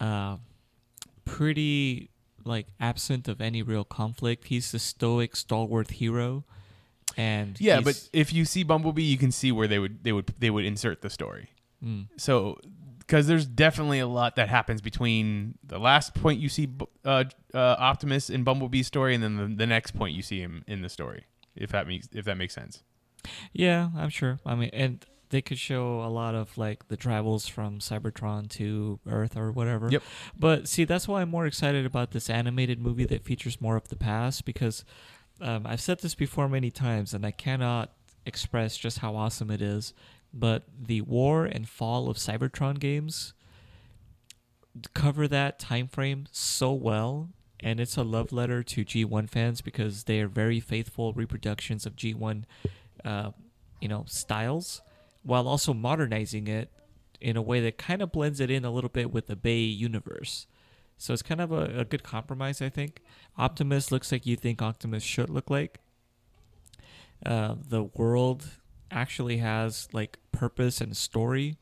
uh, 0.00 0.36
pretty 1.24 2.10
like 2.44 2.66
absent 2.78 3.26
of 3.28 3.40
any 3.40 3.62
real 3.62 3.84
conflict. 3.84 4.48
He's 4.48 4.70
the 4.72 4.78
stoic, 4.78 5.34
stalwart 5.36 5.92
hero, 5.92 6.44
and 7.16 7.58
Yeah, 7.60 7.80
but 7.80 8.08
if 8.12 8.32
you 8.32 8.44
see 8.44 8.62
Bumblebee, 8.62 9.02
you 9.02 9.16
can 9.16 9.32
see 9.32 9.50
where 9.52 9.66
they 9.66 9.78
would 9.78 10.04
they 10.04 10.12
would 10.12 10.32
they 10.38 10.50
would 10.50 10.64
insert 10.64 11.00
the 11.02 11.10
story. 11.10 11.48
mm, 11.82 12.06
So 12.16 12.58
because 12.98 13.26
there's 13.26 13.46
definitely 13.46 13.98
a 13.98 14.06
lot 14.06 14.36
that 14.36 14.48
happens 14.48 14.80
between 14.80 15.58
the 15.62 15.78
last 15.78 16.14
point 16.14 16.40
you 16.40 16.48
see 16.48 16.68
uh, 17.04 17.24
uh, 17.52 17.58
Optimus 17.78 18.30
in 18.30 18.44
Bumblebee's 18.44 18.86
story 18.86 19.14
and 19.14 19.22
then 19.22 19.36
the, 19.36 19.46
the 19.56 19.66
next 19.66 19.92
point 19.92 20.14
you 20.14 20.22
see 20.22 20.40
him 20.40 20.64
in 20.66 20.80
the 20.82 20.88
story. 20.88 21.24
If 21.54 21.70
that 21.70 21.86
makes 21.86 22.08
if 22.12 22.24
that 22.24 22.36
makes 22.36 22.54
sense. 22.54 22.82
Yeah, 23.52 23.90
I'm 23.96 24.10
sure. 24.10 24.38
I 24.44 24.54
mean, 24.54 24.70
and 24.72 25.04
they 25.30 25.42
could 25.42 25.58
show 25.58 26.00
a 26.02 26.08
lot 26.08 26.34
of 26.34 26.56
like 26.56 26.88
the 26.88 26.96
travels 26.96 27.48
from 27.48 27.80
Cybertron 27.80 28.48
to 28.50 29.00
Earth 29.06 29.36
or 29.36 29.50
whatever. 29.50 29.88
Yep. 29.90 30.02
But 30.38 30.68
see, 30.68 30.84
that's 30.84 31.08
why 31.08 31.22
I'm 31.22 31.30
more 31.30 31.46
excited 31.46 31.84
about 31.84 32.12
this 32.12 32.30
animated 32.30 32.80
movie 32.80 33.04
that 33.06 33.24
features 33.24 33.60
more 33.60 33.76
of 33.76 33.88
the 33.88 33.96
past 33.96 34.44
because 34.44 34.84
um, 35.40 35.66
I've 35.66 35.80
said 35.80 36.00
this 36.00 36.14
before 36.14 36.48
many 36.48 36.70
times, 36.70 37.12
and 37.12 37.26
I 37.26 37.30
cannot 37.30 37.92
express 38.24 38.76
just 38.76 38.98
how 38.98 39.16
awesome 39.16 39.50
it 39.50 39.60
is. 39.60 39.92
But 40.32 40.64
the 40.80 41.00
war 41.02 41.44
and 41.44 41.68
fall 41.68 42.08
of 42.08 42.16
Cybertron 42.16 42.78
games 42.78 43.34
cover 44.92 45.28
that 45.28 45.58
time 45.58 45.88
frame 45.88 46.26
so 46.32 46.72
well, 46.72 47.30
and 47.60 47.78
it's 47.78 47.96
a 47.96 48.02
love 48.02 48.32
letter 48.32 48.62
to 48.62 48.84
G1 48.84 49.30
fans 49.30 49.60
because 49.60 50.04
they 50.04 50.20
are 50.20 50.28
very 50.28 50.60
faithful 50.60 51.12
reproductions 51.12 51.86
of 51.86 51.96
G1, 51.96 52.44
uh, 53.04 53.30
you 53.80 53.88
know, 53.88 54.04
styles, 54.06 54.82
while 55.22 55.48
also 55.48 55.72
modernizing 55.74 56.46
it 56.46 56.70
in 57.20 57.36
a 57.36 57.42
way 57.42 57.60
that 57.60 57.78
kind 57.78 58.02
of 58.02 58.12
blends 58.12 58.40
it 58.40 58.50
in 58.50 58.64
a 58.64 58.70
little 58.70 58.90
bit 58.90 59.12
with 59.12 59.26
the 59.26 59.36
Bay 59.36 59.60
universe. 59.60 60.46
So 60.96 61.12
it's 61.12 61.22
kind 61.22 61.40
of 61.40 61.52
a, 61.52 61.80
a 61.80 61.84
good 61.84 62.02
compromise, 62.02 62.62
I 62.62 62.68
think. 62.68 63.00
Optimus 63.36 63.90
looks 63.90 64.12
like 64.12 64.26
you 64.26 64.36
think 64.36 64.62
Optimus 64.62 65.02
should 65.02 65.30
look 65.30 65.50
like. 65.50 65.80
Uh, 67.24 67.56
the 67.68 67.84
world 67.84 68.44
actually 68.90 69.38
has 69.38 69.88
like 69.92 70.18
purpose 70.32 70.80
and 70.80 70.96
story, 70.96 71.56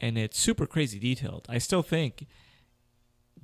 and 0.00 0.18
it's 0.18 0.38
super 0.38 0.66
crazy 0.66 0.98
detailed. 0.98 1.46
I 1.48 1.58
still 1.58 1.82
think 1.82 2.26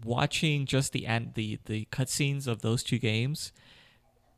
watching 0.05 0.67
just 0.67 0.93
the 0.93 1.07
an- 1.07 1.33
the 1.35 1.59
the 1.65 1.87
cutscenes 1.91 2.47
of 2.47 2.63
those 2.63 2.83
two 2.83 2.99
games 2.99 3.53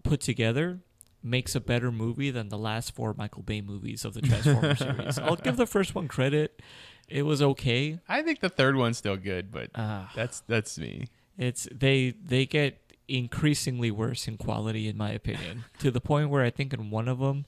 put 0.03 0.21
together 0.21 0.81
makes 1.27 1.55
a 1.55 1.61
better 1.61 1.91
movie 1.93 2.31
than 2.31 2.49
the 2.49 2.59
last 2.59 2.95
four 2.95 3.13
Michael 3.15 3.43
Bay 3.43 3.61
movies 3.61 4.05
of 4.05 4.15
the 4.15 4.23
Transformers 4.23 4.79
series. 4.87 5.19
I'll 5.19 5.37
give 5.37 5.57
the 5.57 5.67
first 5.67 5.95
one 5.95 6.09
credit; 6.09 6.63
it 7.09 7.23
was 7.23 7.43
okay. 7.43 7.99
I 8.09 8.23
think 8.23 8.41
the 8.41 8.49
third 8.49 8.77
one's 8.77 8.97
still 8.99 9.17
good, 9.17 9.51
but 9.53 9.71
Uh, 9.75 10.07
that's 10.15 10.41
that's 10.47 10.79
me. 10.79 11.09
it's 11.37 11.69
they 11.73 12.11
they 12.25 12.47
get 12.47 12.79
increasingly 13.09 13.91
worse 13.91 14.27
in 14.27 14.37
quality, 14.37 14.89
in 14.89 14.97
my 14.97 15.11
opinion, 15.11 15.65
to 15.81 15.91
the 15.91 16.01
point 16.01 16.31
where 16.31 16.43
I 16.45 16.51
think 16.51 16.73
in 16.73 16.91
one 16.91 17.09
of 17.09 17.19
them 17.19 17.45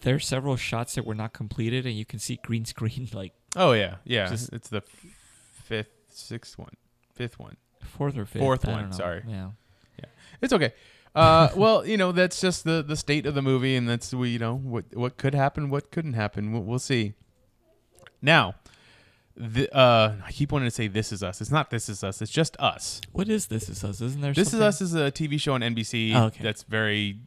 there's 0.00 0.26
several 0.26 0.56
shots 0.56 0.96
that 0.96 1.04
were 1.06 1.14
not 1.14 1.32
completed, 1.32 1.86
and 1.86 1.94
you 1.96 2.04
can 2.04 2.18
see 2.18 2.38
green 2.42 2.64
screen 2.64 3.08
like 3.14 3.32
Oh 3.56 3.72
yeah, 3.72 3.96
yeah. 4.04 4.28
Just- 4.28 4.52
it's 4.52 4.68
the 4.68 4.82
fifth, 5.64 5.90
sixth 6.08 6.58
one, 6.58 6.74
fifth 7.14 7.38
one. 7.38 7.56
fourth 7.80 8.16
or 8.16 8.26
fifth. 8.26 8.42
Fourth 8.42 8.64
one, 8.66 8.92
sorry. 8.92 9.22
Yeah. 9.26 9.50
It's 10.40 10.52
okay. 10.52 10.72
Uh, 11.18 11.50
well, 11.56 11.86
you 11.86 11.96
know 11.96 12.12
that's 12.12 12.40
just 12.40 12.64
the 12.64 12.82
the 12.86 12.96
state 12.96 13.26
of 13.26 13.34
the 13.34 13.42
movie, 13.42 13.74
and 13.76 13.88
that's 13.88 14.12
we 14.14 14.30
you 14.30 14.38
know 14.38 14.54
what 14.56 14.84
what 14.94 15.16
could 15.16 15.34
happen, 15.34 15.68
what 15.70 15.90
couldn't 15.90 16.12
happen. 16.14 16.52
We'll, 16.52 16.62
we'll 16.62 16.78
see. 16.78 17.14
Now, 18.22 18.54
the, 19.36 19.72
uh, 19.76 20.14
I 20.26 20.32
keep 20.32 20.52
wanting 20.52 20.66
to 20.68 20.74
say 20.74 20.88
"This 20.88 21.12
Is 21.12 21.22
Us." 21.22 21.40
It's 21.40 21.50
not 21.50 21.70
"This 21.70 21.88
Is 21.88 22.02
Us." 22.04 22.20
It's 22.22 22.30
just 22.30 22.56
us. 22.58 23.00
What 23.12 23.28
is 23.28 23.46
this? 23.46 23.68
Is 23.68 23.82
us? 23.84 24.00
Isn't 24.00 24.20
there? 24.20 24.32
This 24.32 24.52
Is? 24.54 24.60
Us 24.60 24.80
is 24.80 24.94
a 24.94 25.10
TV 25.12 25.40
show 25.40 25.54
on 25.54 25.60
NBC 25.60 26.14
Oh, 26.14 26.24
okay. 26.26 26.42
that's 26.42 26.62
very 26.64 27.18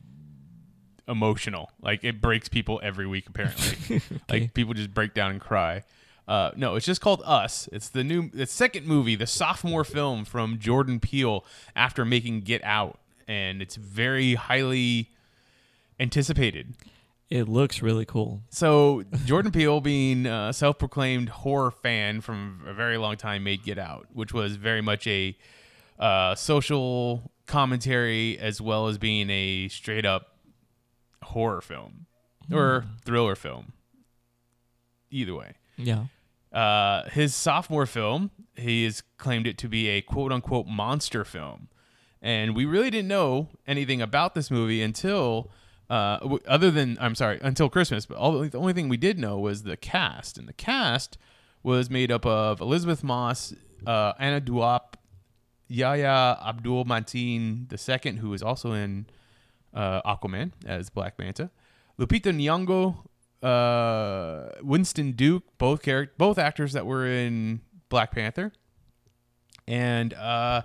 emotional. 1.07 1.69
Like 1.81 2.03
it 2.03 2.21
breaks 2.21 2.47
people 2.49 2.79
every 2.83 3.07
week. 3.07 3.27
Apparently, 3.27 3.95
Okay. 3.97 4.01
like 4.29 4.53
people 4.53 4.73
just 4.73 4.93
break 4.93 5.13
down 5.13 5.31
and 5.31 5.41
cry. 5.41 5.83
Uh, 6.27 6.51
no, 6.55 6.75
it's 6.75 6.85
just 6.85 7.01
called 7.01 7.21
Us. 7.25 7.67
It's 7.73 7.89
the 7.89 8.03
new, 8.05 8.29
the 8.29 8.45
second 8.45 8.85
movie, 8.85 9.15
the 9.15 9.27
sophomore 9.27 9.83
film 9.83 10.23
from 10.23 10.59
Jordan 10.59 10.99
Peele 11.01 11.43
after 11.75 12.05
making 12.05 12.41
Get 12.41 12.63
Out, 12.63 12.99
and 13.31 13.61
it's 13.61 13.75
very 13.77 14.33
highly 14.35 15.09
anticipated. 15.99 16.73
It 17.29 17.47
looks 17.47 17.81
really 17.81 18.03
cool. 18.05 18.41
So 18.49 19.03
Jordan 19.25 19.51
Peele, 19.51 19.79
being 19.79 20.25
a 20.25 20.51
self-proclaimed 20.51 21.29
horror 21.29 21.71
fan 21.71 22.19
from 22.19 22.61
a 22.67 22.73
very 22.73 22.97
long 22.97 23.15
time, 23.15 23.43
made 23.45 23.63
Get 23.63 23.77
Out, 23.79 24.07
which 24.13 24.33
was 24.33 24.57
very 24.57 24.81
much 24.81 25.07
a 25.07 25.37
uh, 25.97 26.35
social 26.35 27.31
commentary 27.45 28.37
as 28.37 28.59
well 28.59 28.87
as 28.87 28.97
being 28.97 29.29
a 29.29 29.69
straight-up 29.69 30.27
horror 31.23 31.61
film 31.61 32.05
or 32.51 32.83
thriller 33.05 33.35
film. 33.35 33.71
Either 35.09 35.33
way, 35.35 35.53
Yeah. 35.77 36.05
uh, 36.51 37.09
his 37.09 37.33
sophomore 37.35 37.85
film, 37.85 38.31
he 38.55 38.83
has 38.85 39.03
claimed 39.17 39.47
it 39.47 39.57
to 39.59 39.69
be 39.69 39.87
a 39.89 40.01
quote-unquote 40.01 40.67
monster 40.67 41.23
film, 41.23 41.67
and 42.21 42.55
we 42.55 42.65
really 42.65 42.89
didn't 42.89 43.07
know 43.07 43.49
anything 43.67 44.01
about 44.01 44.35
this 44.35 44.51
movie 44.51 44.81
until. 44.81 45.51
Uh, 45.89 46.19
w- 46.19 46.39
other 46.47 46.71
than 46.71 46.97
I'm 47.01 47.15
sorry, 47.15 47.37
until 47.41 47.67
Christmas, 47.67 48.05
but 48.05 48.15
all, 48.15 48.39
the 48.39 48.57
only 48.57 48.71
thing 48.71 48.87
we 48.87 48.95
did 48.95 49.19
know 49.19 49.37
was 49.37 49.63
the 49.63 49.75
cast, 49.75 50.37
and 50.37 50.47
the 50.47 50.53
cast 50.53 51.17
was 51.63 51.89
made 51.89 52.13
up 52.13 52.25
of 52.25 52.61
Elisabeth 52.61 53.03
Moss, 53.03 53.53
uh, 53.85 54.13
Anna 54.17 54.39
Diop, 54.39 54.93
Yahya 55.67 56.39
Abdul 56.45 56.85
Mateen 56.85 57.67
II, 57.71 58.17
who 58.17 58.33
is 58.33 58.41
also 58.41 58.73
in 58.73 59.05
uh, 59.73 60.01
Aquaman 60.03 60.51
as 60.65 60.89
Black 60.89 61.17
Manta, 61.17 61.49
Lupita 61.99 62.33
Nyong'o, 62.33 62.97
uh, 63.45 64.59
Winston 64.61 65.13
Duke, 65.13 65.43
both 65.57 65.87
both 66.17 66.37
actors 66.37 66.73
that 66.73 66.85
were 66.85 67.07
in 67.07 67.61
Black 67.89 68.11
Panther, 68.11 68.51
and 69.67 70.13
uh, 70.13 70.63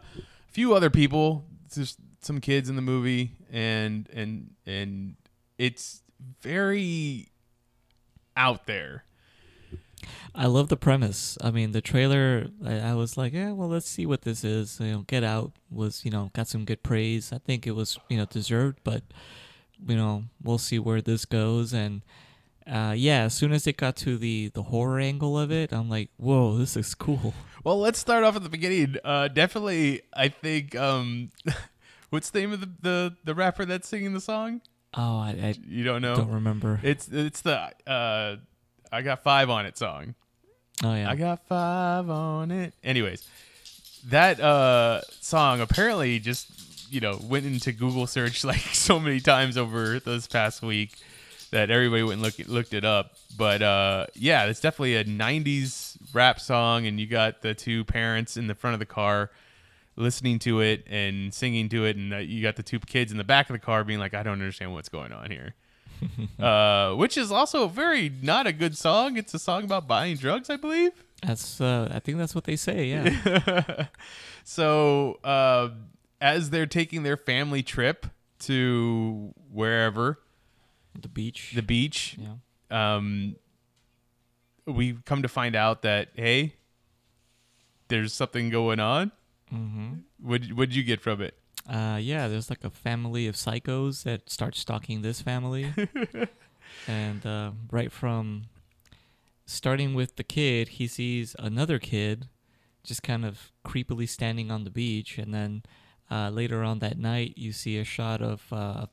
few 0.56 0.72
other 0.72 0.88
people, 0.88 1.44
just 1.70 1.98
some 2.22 2.40
kids 2.40 2.70
in 2.70 2.76
the 2.76 2.82
movie, 2.82 3.32
and 3.52 4.08
and 4.10 4.52
and 4.64 5.16
it's 5.58 6.02
very 6.40 7.28
out 8.38 8.66
there. 8.66 9.04
I 10.34 10.46
love 10.46 10.70
the 10.70 10.76
premise. 10.78 11.36
I 11.42 11.50
mean, 11.50 11.72
the 11.72 11.82
trailer. 11.82 12.46
I, 12.64 12.78
I 12.78 12.94
was 12.94 13.18
like, 13.18 13.34
yeah, 13.34 13.52
well, 13.52 13.68
let's 13.68 13.86
see 13.86 14.06
what 14.06 14.22
this 14.22 14.44
is. 14.44 14.80
You 14.80 14.92
know, 14.92 15.04
Get 15.06 15.22
Out 15.22 15.52
was, 15.70 16.06
you 16.06 16.10
know, 16.10 16.30
got 16.32 16.48
some 16.48 16.64
good 16.64 16.82
praise. 16.82 17.34
I 17.34 17.38
think 17.38 17.66
it 17.66 17.72
was, 17.72 17.98
you 18.08 18.16
know, 18.16 18.24
deserved, 18.24 18.78
but 18.82 19.02
you 19.86 19.94
know, 19.94 20.24
we'll 20.42 20.56
see 20.56 20.78
where 20.78 21.02
this 21.02 21.26
goes. 21.26 21.74
And 21.74 22.00
uh, 22.66 22.94
yeah, 22.96 23.24
as 23.24 23.34
soon 23.34 23.52
as 23.52 23.66
it 23.66 23.76
got 23.76 23.94
to 23.96 24.16
the 24.16 24.48
the 24.54 24.62
horror 24.62 25.00
angle 25.00 25.38
of 25.38 25.52
it, 25.52 25.70
I'm 25.70 25.90
like, 25.90 26.08
whoa, 26.16 26.56
this 26.56 26.78
is 26.78 26.94
cool. 26.94 27.34
Well, 27.66 27.80
let's 27.80 27.98
start 27.98 28.22
off 28.22 28.36
at 28.36 28.44
the 28.44 28.48
beginning. 28.48 28.94
Uh, 29.04 29.26
definitely, 29.26 30.02
I 30.14 30.28
think. 30.28 30.76
Um, 30.76 31.30
what's 32.10 32.30
the 32.30 32.38
name 32.38 32.52
of 32.52 32.60
the, 32.60 32.70
the 32.80 33.16
the 33.24 33.34
rapper 33.34 33.64
that's 33.64 33.88
singing 33.88 34.14
the 34.14 34.20
song? 34.20 34.60
Oh, 34.94 35.18
I, 35.18 35.30
I 35.30 35.54
You 35.66 35.82
don't 35.82 36.00
know? 36.00 36.14
don't 36.14 36.30
remember. 36.30 36.78
It's 36.84 37.08
it's 37.10 37.40
the 37.40 37.72
uh, 37.84 38.36
I 38.92 39.02
got 39.02 39.24
five 39.24 39.50
on 39.50 39.66
it 39.66 39.76
song. 39.76 40.14
oh 40.84 40.94
yeah, 40.94 41.10
I 41.10 41.16
got 41.16 41.44
five 41.48 42.08
on 42.08 42.52
it. 42.52 42.72
Anyways, 42.84 43.28
that 44.10 44.38
uh, 44.38 45.00
song 45.20 45.60
apparently 45.60 46.20
just 46.20 46.92
you 46.92 47.00
know 47.00 47.18
went 47.24 47.46
into 47.46 47.72
Google 47.72 48.06
search 48.06 48.44
like 48.44 48.60
so 48.60 49.00
many 49.00 49.18
times 49.18 49.58
over 49.58 49.98
this 49.98 50.28
past 50.28 50.62
week 50.62 50.92
that 51.50 51.70
everybody 51.70 52.02
went 52.02 52.14
and 52.14 52.22
look, 52.22 52.34
looked 52.48 52.74
it 52.74 52.84
up. 52.84 53.14
But 53.36 53.62
uh, 53.62 54.06
yeah, 54.14 54.46
it's 54.46 54.60
definitely 54.60 54.96
a 54.96 55.04
'90s 55.04 55.96
rap 56.12 56.40
song, 56.40 56.86
and 56.86 56.98
you 56.98 57.06
got 57.06 57.42
the 57.42 57.54
two 57.54 57.84
parents 57.84 58.36
in 58.36 58.46
the 58.46 58.54
front 58.54 58.74
of 58.74 58.80
the 58.80 58.86
car 58.86 59.30
listening 59.96 60.38
to 60.38 60.60
it 60.60 60.84
and 60.88 61.32
singing 61.32 61.68
to 61.70 61.84
it, 61.84 61.96
and 61.96 62.12
uh, 62.12 62.18
you 62.18 62.42
got 62.42 62.56
the 62.56 62.62
two 62.62 62.78
kids 62.78 63.10
in 63.10 63.18
the 63.18 63.24
back 63.24 63.48
of 63.48 63.54
the 63.54 63.58
car 63.58 63.84
being 63.84 63.98
like, 63.98 64.14
"I 64.14 64.22
don't 64.22 64.34
understand 64.34 64.72
what's 64.72 64.88
going 64.88 65.12
on 65.12 65.30
here." 65.30 65.54
uh, 66.38 66.94
which 66.94 67.16
is 67.16 67.32
also 67.32 67.68
very 67.68 68.12
not 68.22 68.46
a 68.46 68.52
good 68.52 68.76
song. 68.76 69.16
It's 69.16 69.32
a 69.34 69.38
song 69.38 69.64
about 69.64 69.86
buying 69.86 70.16
drugs, 70.16 70.50
I 70.50 70.56
believe. 70.56 70.92
that's. 71.22 71.60
Uh, 71.60 71.90
I 71.92 72.00
think 72.00 72.18
that's 72.18 72.34
what 72.34 72.44
they 72.44 72.56
say. 72.56 72.86
Yeah. 72.86 73.86
so 74.44 75.18
uh, 75.24 75.70
as 76.20 76.50
they're 76.50 76.66
taking 76.66 77.02
their 77.02 77.16
family 77.16 77.62
trip 77.62 78.06
to 78.40 79.32
wherever 79.50 80.18
the 81.02 81.08
beach. 81.08 81.52
the 81.54 81.62
beach, 81.62 82.16
yeah. 82.18 82.96
um, 82.96 83.36
we 84.66 84.94
come 85.04 85.22
to 85.22 85.28
find 85.28 85.54
out 85.54 85.82
that 85.82 86.08
hey, 86.14 86.54
there's 87.88 88.12
something 88.12 88.50
going 88.50 88.80
on. 88.80 89.12
Mm-hmm. 89.52 89.94
What 90.20 90.46
what'd 90.48 90.74
you 90.74 90.82
get 90.82 91.00
from 91.00 91.20
it? 91.20 91.34
Uh, 91.68 91.98
yeah, 92.00 92.28
there's 92.28 92.50
like 92.50 92.64
a 92.64 92.70
family 92.70 93.26
of 93.26 93.34
psychos 93.34 94.04
that 94.04 94.30
start 94.30 94.54
stalking 94.54 95.02
this 95.02 95.20
family, 95.20 95.72
and 96.88 97.26
uh, 97.26 97.50
right 97.70 97.90
from 97.90 98.44
starting 99.46 99.94
with 99.94 100.16
the 100.16 100.24
kid, 100.24 100.68
he 100.68 100.86
sees 100.86 101.34
another 101.38 101.78
kid 101.78 102.28
just 102.84 103.02
kind 103.02 103.24
of 103.24 103.52
creepily 103.64 104.08
standing 104.08 104.50
on 104.50 104.64
the 104.64 104.70
beach, 104.70 105.18
and 105.18 105.34
then 105.34 105.62
uh, 106.10 106.30
later 106.30 106.62
on 106.62 106.78
that 106.78 106.98
night, 106.98 107.34
you 107.36 107.52
see 107.52 107.78
a 107.78 107.84
shot 107.84 108.22
of 108.22 108.44
uh, 108.52 108.86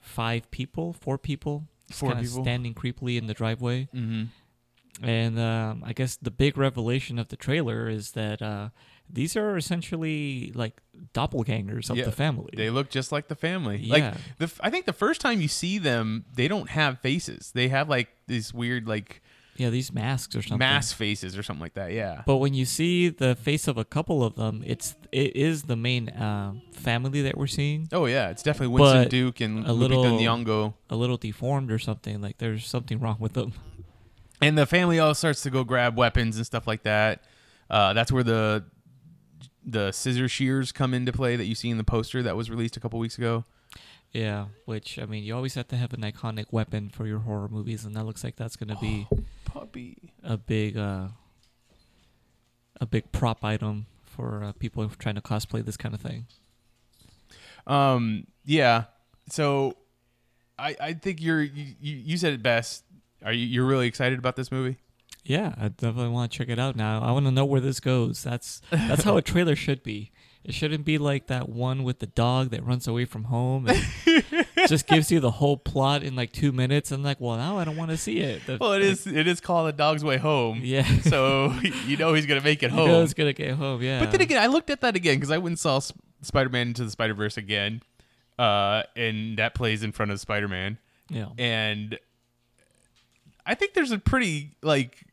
five 0.00 0.50
people, 0.50 0.92
four 0.92 1.18
people, 1.18 1.66
Four 1.90 2.14
people. 2.16 2.42
standing 2.42 2.74
creepily 2.74 3.16
in 3.18 3.26
the 3.26 3.34
driveway. 3.34 3.88
Mm-hmm. 3.94 4.24
And 5.04 5.38
um, 5.38 5.82
I 5.84 5.92
guess 5.92 6.16
the 6.16 6.30
big 6.30 6.58
revelation 6.58 7.18
of 7.18 7.28
the 7.28 7.36
trailer 7.36 7.88
is 7.88 8.12
that 8.12 8.42
uh, 8.42 8.68
these 9.08 9.34
are 9.36 9.56
essentially 9.56 10.52
like 10.54 10.80
doppelgangers 11.14 11.88
of 11.90 11.96
Yeah, 11.96 12.04
the 12.04 12.12
family. 12.12 12.50
They 12.56 12.70
look 12.70 12.90
just 12.90 13.10
like 13.12 13.28
the 13.28 13.34
family. 13.34 13.78
Yeah. 13.78 13.92
Like 13.94 14.14
the 14.38 14.44
f- 14.44 14.60
I 14.62 14.68
think 14.70 14.86
the 14.86 14.92
first 14.92 15.20
time 15.20 15.40
you 15.40 15.48
see 15.48 15.78
them, 15.78 16.24
they 16.34 16.48
don't 16.48 16.68
have 16.70 16.98
faces. 17.00 17.52
They 17.52 17.68
have 17.68 17.88
like 17.88 18.08
these 18.26 18.52
weird 18.52 18.86
like 18.86 19.22
yeah, 19.60 19.70
these 19.70 19.92
masks 19.92 20.34
or 20.34 20.42
something. 20.42 20.58
mask 20.58 20.96
faces 20.96 21.36
or 21.36 21.42
something 21.42 21.60
like 21.60 21.74
that. 21.74 21.92
Yeah. 21.92 22.22
But 22.26 22.36
when 22.38 22.54
you 22.54 22.64
see 22.64 23.08
the 23.10 23.34
face 23.36 23.68
of 23.68 23.76
a 23.78 23.84
couple 23.84 24.24
of 24.24 24.34
them, 24.36 24.62
it's 24.66 24.94
it 25.12 25.36
is 25.36 25.64
the 25.64 25.76
main 25.76 26.08
uh, 26.08 26.54
family 26.72 27.22
that 27.22 27.36
we're 27.36 27.46
seeing. 27.46 27.88
Oh 27.92 28.06
yeah, 28.06 28.30
it's 28.30 28.42
definitely 28.42 28.74
Winston 28.74 29.02
But 29.04 29.10
Duke 29.10 29.40
and 29.40 29.66
a 29.66 29.70
Lupita 29.70 29.78
little- 29.78 30.04
Nyong'o. 30.18 30.74
A 30.88 30.96
little 30.96 31.16
deformed 31.16 31.70
or 31.70 31.78
something. 31.78 32.20
Like 32.20 32.38
there's 32.38 32.66
something 32.66 32.98
wrong 32.98 33.16
with 33.20 33.34
them. 33.34 33.52
And 34.42 34.56
the 34.56 34.64
family 34.66 34.98
all 34.98 35.14
starts 35.14 35.42
to 35.42 35.50
go 35.50 35.64
grab 35.64 35.98
weapons 35.98 36.36
and 36.38 36.46
stuff 36.46 36.66
like 36.66 36.82
that. 36.84 37.22
Uh, 37.68 37.92
that's 37.92 38.10
where 38.10 38.24
the 38.24 38.64
the 39.64 39.92
scissor 39.92 40.26
shears 40.28 40.72
come 40.72 40.94
into 40.94 41.12
play 41.12 41.36
that 41.36 41.44
you 41.44 41.54
see 41.54 41.68
in 41.68 41.76
the 41.76 41.84
poster 41.84 42.22
that 42.22 42.34
was 42.36 42.48
released 42.50 42.76
a 42.76 42.80
couple 42.80 42.98
weeks 42.98 43.18
ago. 43.18 43.44
Yeah, 44.12 44.46
which 44.64 44.98
I 44.98 45.06
mean, 45.06 45.22
you 45.22 45.36
always 45.36 45.54
have 45.54 45.68
to 45.68 45.76
have 45.76 45.92
an 45.92 46.00
iconic 46.00 46.46
weapon 46.50 46.88
for 46.90 47.06
your 47.06 47.20
horror 47.20 47.48
movies, 47.48 47.84
and 47.84 47.94
that 47.94 48.04
looks 48.04 48.24
like 48.24 48.36
that's 48.36 48.56
going 48.56 48.68
to 48.70 48.80
be 48.80 49.06
Puppy. 49.44 49.96
a 50.24 50.36
big 50.36 50.76
uh, 50.76 51.08
a 52.80 52.86
big 52.86 53.12
prop 53.12 53.44
item 53.44 53.86
for 54.04 54.42
uh, 54.42 54.52
people 54.52 54.88
trying 54.98 55.14
to 55.14 55.20
cosplay 55.20 55.64
this 55.64 55.76
kind 55.76 55.94
of 55.94 56.00
thing. 56.00 56.26
Um. 57.66 58.26
Yeah. 58.44 58.84
So, 59.28 59.76
I 60.58 60.76
I 60.80 60.92
think 60.94 61.22
you're 61.22 61.42
you, 61.42 61.74
you 61.80 61.96
you 61.96 62.16
said 62.16 62.32
it 62.32 62.42
best. 62.42 62.84
Are 63.24 63.32
you 63.32 63.46
you're 63.46 63.66
really 63.66 63.86
excited 63.86 64.18
about 64.18 64.34
this 64.34 64.50
movie? 64.50 64.78
Yeah, 65.24 65.54
I 65.56 65.68
definitely 65.68 66.08
want 66.08 66.32
to 66.32 66.38
check 66.38 66.48
it 66.48 66.58
out 66.58 66.74
now. 66.74 67.00
I 67.02 67.12
want 67.12 67.26
to 67.26 67.30
know 67.30 67.44
where 67.44 67.60
this 67.60 67.78
goes. 67.78 68.24
That's 68.24 68.60
that's 68.70 69.04
how 69.04 69.16
a 69.16 69.22
trailer 69.22 69.54
should 69.54 69.82
be. 69.84 70.10
It 70.42 70.54
shouldn't 70.54 70.86
be 70.86 70.96
like 70.96 71.26
that 71.26 71.50
one 71.50 71.82
with 71.82 71.98
the 71.98 72.06
dog 72.06 72.50
that 72.50 72.64
runs 72.64 72.88
away 72.88 73.04
from 73.04 73.24
home 73.24 73.68
and 73.68 73.84
just 74.68 74.86
gives 74.86 75.10
you 75.12 75.20
the 75.20 75.30
whole 75.32 75.58
plot 75.58 76.02
in 76.02 76.16
like 76.16 76.32
two 76.32 76.50
minutes. 76.50 76.90
And 76.90 77.02
like, 77.04 77.20
well, 77.20 77.36
now 77.36 77.58
I 77.58 77.64
don't 77.64 77.76
want 77.76 77.90
to 77.90 77.98
see 77.98 78.20
it. 78.20 78.46
The- 78.46 78.56
Well, 78.58 78.72
it 78.72 78.80
is 78.82 79.06
it 79.06 79.26
is 79.28 79.38
called 79.40 79.68
A 79.68 79.72
Dog's 79.72 80.02
Way 80.02 80.16
Home. 80.16 80.60
Yeah. 80.64 80.86
So 81.02 81.52
you 81.86 81.96
know 81.98 82.14
he's 82.14 82.24
gonna 82.26 82.40
make 82.40 82.62
it 82.62 82.70
You 82.70 82.76
home. 82.78 82.88
know 82.88 83.02
it's 83.02 83.12
gonna 83.14 83.34
get 83.34 83.54
home. 83.54 83.82
Yeah. 83.82 84.00
But 84.00 84.12
then 84.12 84.22
again, 84.22 84.42
I 84.42 84.46
looked 84.46 84.70
at 84.70 84.80
that 84.80 84.96
again 84.96 85.16
because 85.16 85.30
I 85.30 85.36
went 85.38 85.52
and 85.52 85.58
saw 85.58 85.76
S- 85.76 85.92
Spider-Man 86.22 86.68
into 86.68 86.84
the 86.84 86.90
Spider-Verse 86.90 87.36
again, 87.36 87.82
uh, 88.38 88.84
and 88.96 89.36
that 89.38 89.54
plays 89.54 89.82
in 89.82 89.92
front 89.92 90.10
of 90.10 90.20
Spider-Man, 90.20 90.78
yeah. 91.10 91.26
and 91.38 91.98
I 93.44 93.54
think 93.54 93.74
there's 93.74 93.90
a 93.92 93.98
pretty 93.98 94.56
like 94.62 95.04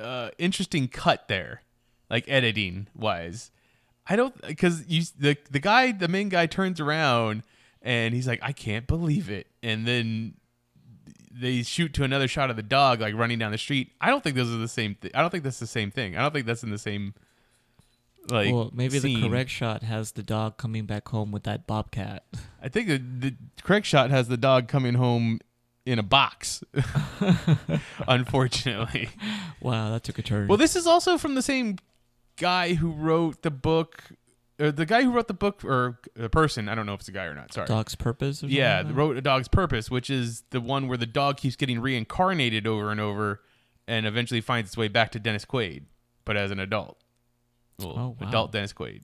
uh, 0.00 0.30
interesting 0.38 0.88
cut 0.88 1.28
there, 1.28 1.62
like 2.08 2.24
editing 2.28 2.86
wise. 2.94 3.50
I 4.06 4.16
don't 4.16 4.40
because 4.46 4.86
you 4.88 5.04
the 5.18 5.36
the 5.50 5.60
guy 5.60 5.92
the 5.92 6.08
main 6.08 6.28
guy 6.28 6.46
turns 6.46 6.80
around 6.80 7.42
and 7.82 8.14
he's 8.14 8.26
like 8.26 8.40
I 8.42 8.52
can't 8.52 8.86
believe 8.86 9.30
it, 9.30 9.46
and 9.62 9.86
then 9.86 10.34
they 11.30 11.62
shoot 11.62 11.94
to 11.94 12.04
another 12.04 12.28
shot 12.28 12.50
of 12.50 12.56
the 12.56 12.62
dog 12.62 13.00
like 13.00 13.14
running 13.14 13.38
down 13.38 13.52
the 13.52 13.58
street. 13.58 13.92
I 14.00 14.08
don't 14.08 14.22
think 14.22 14.36
those 14.36 14.52
are 14.52 14.58
the 14.58 14.68
same. 14.68 14.96
Th- 15.00 15.14
I 15.14 15.20
don't 15.20 15.30
think 15.30 15.44
that's 15.44 15.60
the 15.60 15.66
same 15.66 15.90
thing. 15.90 16.16
I 16.16 16.22
don't 16.22 16.32
think 16.32 16.46
that's 16.46 16.62
in 16.62 16.70
the 16.70 16.78
same. 16.78 17.14
Like 18.28 18.52
well, 18.52 18.70
maybe 18.74 18.98
the 18.98 19.28
correct 19.28 19.50
shot 19.50 19.82
has 19.82 20.12
the 20.12 20.22
dog 20.22 20.56
coming 20.58 20.84
back 20.84 21.08
home 21.08 21.32
with 21.32 21.44
that 21.44 21.66
bobcat. 21.66 22.24
I 22.62 22.68
think 22.68 22.88
the, 22.88 22.98
the 22.98 23.34
correct 23.62 23.86
shot 23.86 24.10
has 24.10 24.28
the 24.28 24.36
dog 24.36 24.68
coming 24.68 24.94
home 24.94 25.40
in 25.86 25.98
a 25.98 26.02
box. 26.02 26.62
Unfortunately. 28.08 29.08
Wow, 29.60 29.90
that 29.92 30.04
took 30.04 30.18
a 30.18 30.22
turn. 30.22 30.48
Well, 30.48 30.58
this 30.58 30.76
is 30.76 30.86
also 30.86 31.16
from 31.16 31.34
the 31.34 31.42
same 31.42 31.78
guy 32.40 32.74
who 32.74 32.90
wrote 32.90 33.42
the 33.42 33.50
book, 33.50 34.02
or 34.58 34.72
the 34.72 34.86
guy 34.86 35.02
who 35.02 35.12
wrote 35.12 35.28
the 35.28 35.34
book, 35.34 35.64
or 35.64 36.00
the 36.16 36.28
person. 36.28 36.68
I 36.68 36.74
don't 36.74 36.86
know 36.86 36.94
if 36.94 37.00
it's 37.00 37.08
a 37.08 37.12
guy 37.12 37.24
or 37.24 37.34
not. 37.34 37.52
Sorry. 37.52 37.66
Dog's 37.66 37.94
purpose. 37.94 38.42
Or 38.42 38.46
yeah, 38.48 38.82
like 38.84 38.96
wrote 38.96 39.16
A 39.16 39.20
Dog's 39.20 39.48
Purpose, 39.48 39.90
which 39.90 40.10
is 40.10 40.42
the 40.50 40.60
one 40.60 40.88
where 40.88 40.98
the 40.98 41.06
dog 41.06 41.36
keeps 41.36 41.56
getting 41.56 41.80
reincarnated 41.80 42.66
over 42.66 42.90
and 42.90 43.00
over, 43.00 43.40
and 43.86 44.06
eventually 44.06 44.40
finds 44.40 44.70
its 44.70 44.76
way 44.76 44.88
back 44.88 45.12
to 45.12 45.18
Dennis 45.20 45.44
Quaid, 45.44 45.84
but 46.24 46.36
as 46.36 46.50
an 46.50 46.58
adult. 46.60 46.98
Well, 47.78 47.94
Oh, 47.96 48.16
wow. 48.20 48.28
adult 48.28 48.52
Dennis 48.52 48.72
Quaid. 48.72 49.02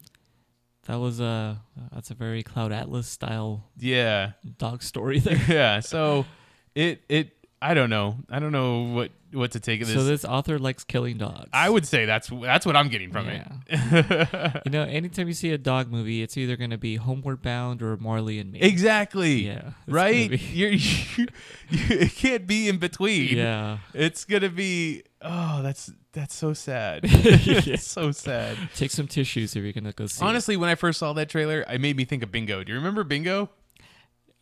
That 0.86 0.98
was 1.00 1.18
a 1.20 1.60
that's 1.92 2.10
a 2.10 2.14
very 2.14 2.42
Cloud 2.44 2.70
Atlas 2.72 3.08
style 3.08 3.70
Yeah, 3.78 4.32
dog 4.58 4.82
story 4.82 5.18
there. 5.18 5.40
yeah. 5.48 5.80
So 5.80 6.26
it 6.74 7.02
it 7.08 7.35
I 7.70 7.74
don't 7.74 7.90
know. 7.90 8.16
I 8.30 8.38
don't 8.38 8.52
know 8.52 8.82
what 8.84 9.10
what 9.32 9.52
to 9.52 9.60
take 9.60 9.80
of 9.82 9.88
this. 9.88 9.96
so 9.96 10.04
this 10.04 10.24
author 10.24 10.58
likes 10.58 10.84
killing 10.84 11.18
dogs. 11.18 11.50
I 11.52 11.68
would 11.68 11.86
say 11.86 12.06
that's 12.06 12.28
that's 12.28 12.64
what 12.64 12.76
I'm 12.76 12.88
getting 12.88 13.10
from 13.10 13.26
Yeah. 13.26 13.48
it. 13.68 14.62
you 14.66 14.70
know, 14.70 14.82
anytime 14.84 15.28
you 15.28 15.34
see 15.34 15.50
a 15.50 15.58
dog 15.58 15.90
movie, 15.90 16.22
it's 16.22 16.36
either 16.36 16.56
going 16.56 16.70
to 16.70 16.78
be 16.78 16.96
Homeward 16.96 17.42
Bound 17.42 17.82
or 17.82 17.96
Marley 17.96 18.38
and 18.38 18.52
Me. 18.52 18.60
exactly. 18.60 19.46
Yeah. 19.46 19.70
Right? 19.88 20.30
You're, 20.52 20.70
you 20.70 21.26
it 21.70 22.14
can't 22.14 22.46
be 22.46 22.68
in 22.68 22.78
between. 22.78 23.36
yeah. 23.36 23.78
It's 23.92 24.24
gonna 24.24 24.48
be 24.48 25.02
oh, 25.22 25.60
that's 25.62 25.90
that's 26.12 26.34
so 26.34 26.52
sad. 26.54 27.04
Yeah. 27.10 27.76
So 27.76 28.12
sad. 28.12 28.56
Take 28.76 28.90
some 28.90 29.06
tissues 29.08 29.54
if 29.56 29.62
you're 29.62 29.72
going 29.72 29.84
to 29.84 29.92
go 29.92 30.06
see. 30.06 30.24
it. 30.24 30.28
Honestly, 30.28 30.56
when 30.56 30.70
I 30.70 30.74
first 30.76 30.98
saw 30.98 31.12
that 31.14 31.28
trailer, 31.28 31.60
it 31.68 31.80
made 31.80 31.96
me 31.96 32.04
think 32.06 32.22
of 32.22 32.30
Bingo. 32.32 32.64
Do 32.64 32.72
you 32.72 32.78
remember 32.78 33.04
Bingo? 33.04 33.50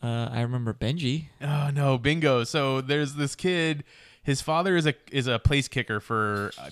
Uh, 0.04 0.28
I 0.30 0.42
remember 0.42 0.74
Benji. 0.74 1.28
Oh 1.40 1.70
no, 1.72 1.96
bingo! 1.96 2.44
So 2.44 2.80
there's 2.80 3.14
this 3.14 3.34
kid. 3.34 3.84
His 4.22 4.42
father 4.42 4.76
is 4.76 4.86
a 4.86 4.94
is 5.10 5.26
a 5.26 5.38
place 5.38 5.68
kicker 5.68 6.00
for. 6.00 6.52
Uh, 6.58 6.70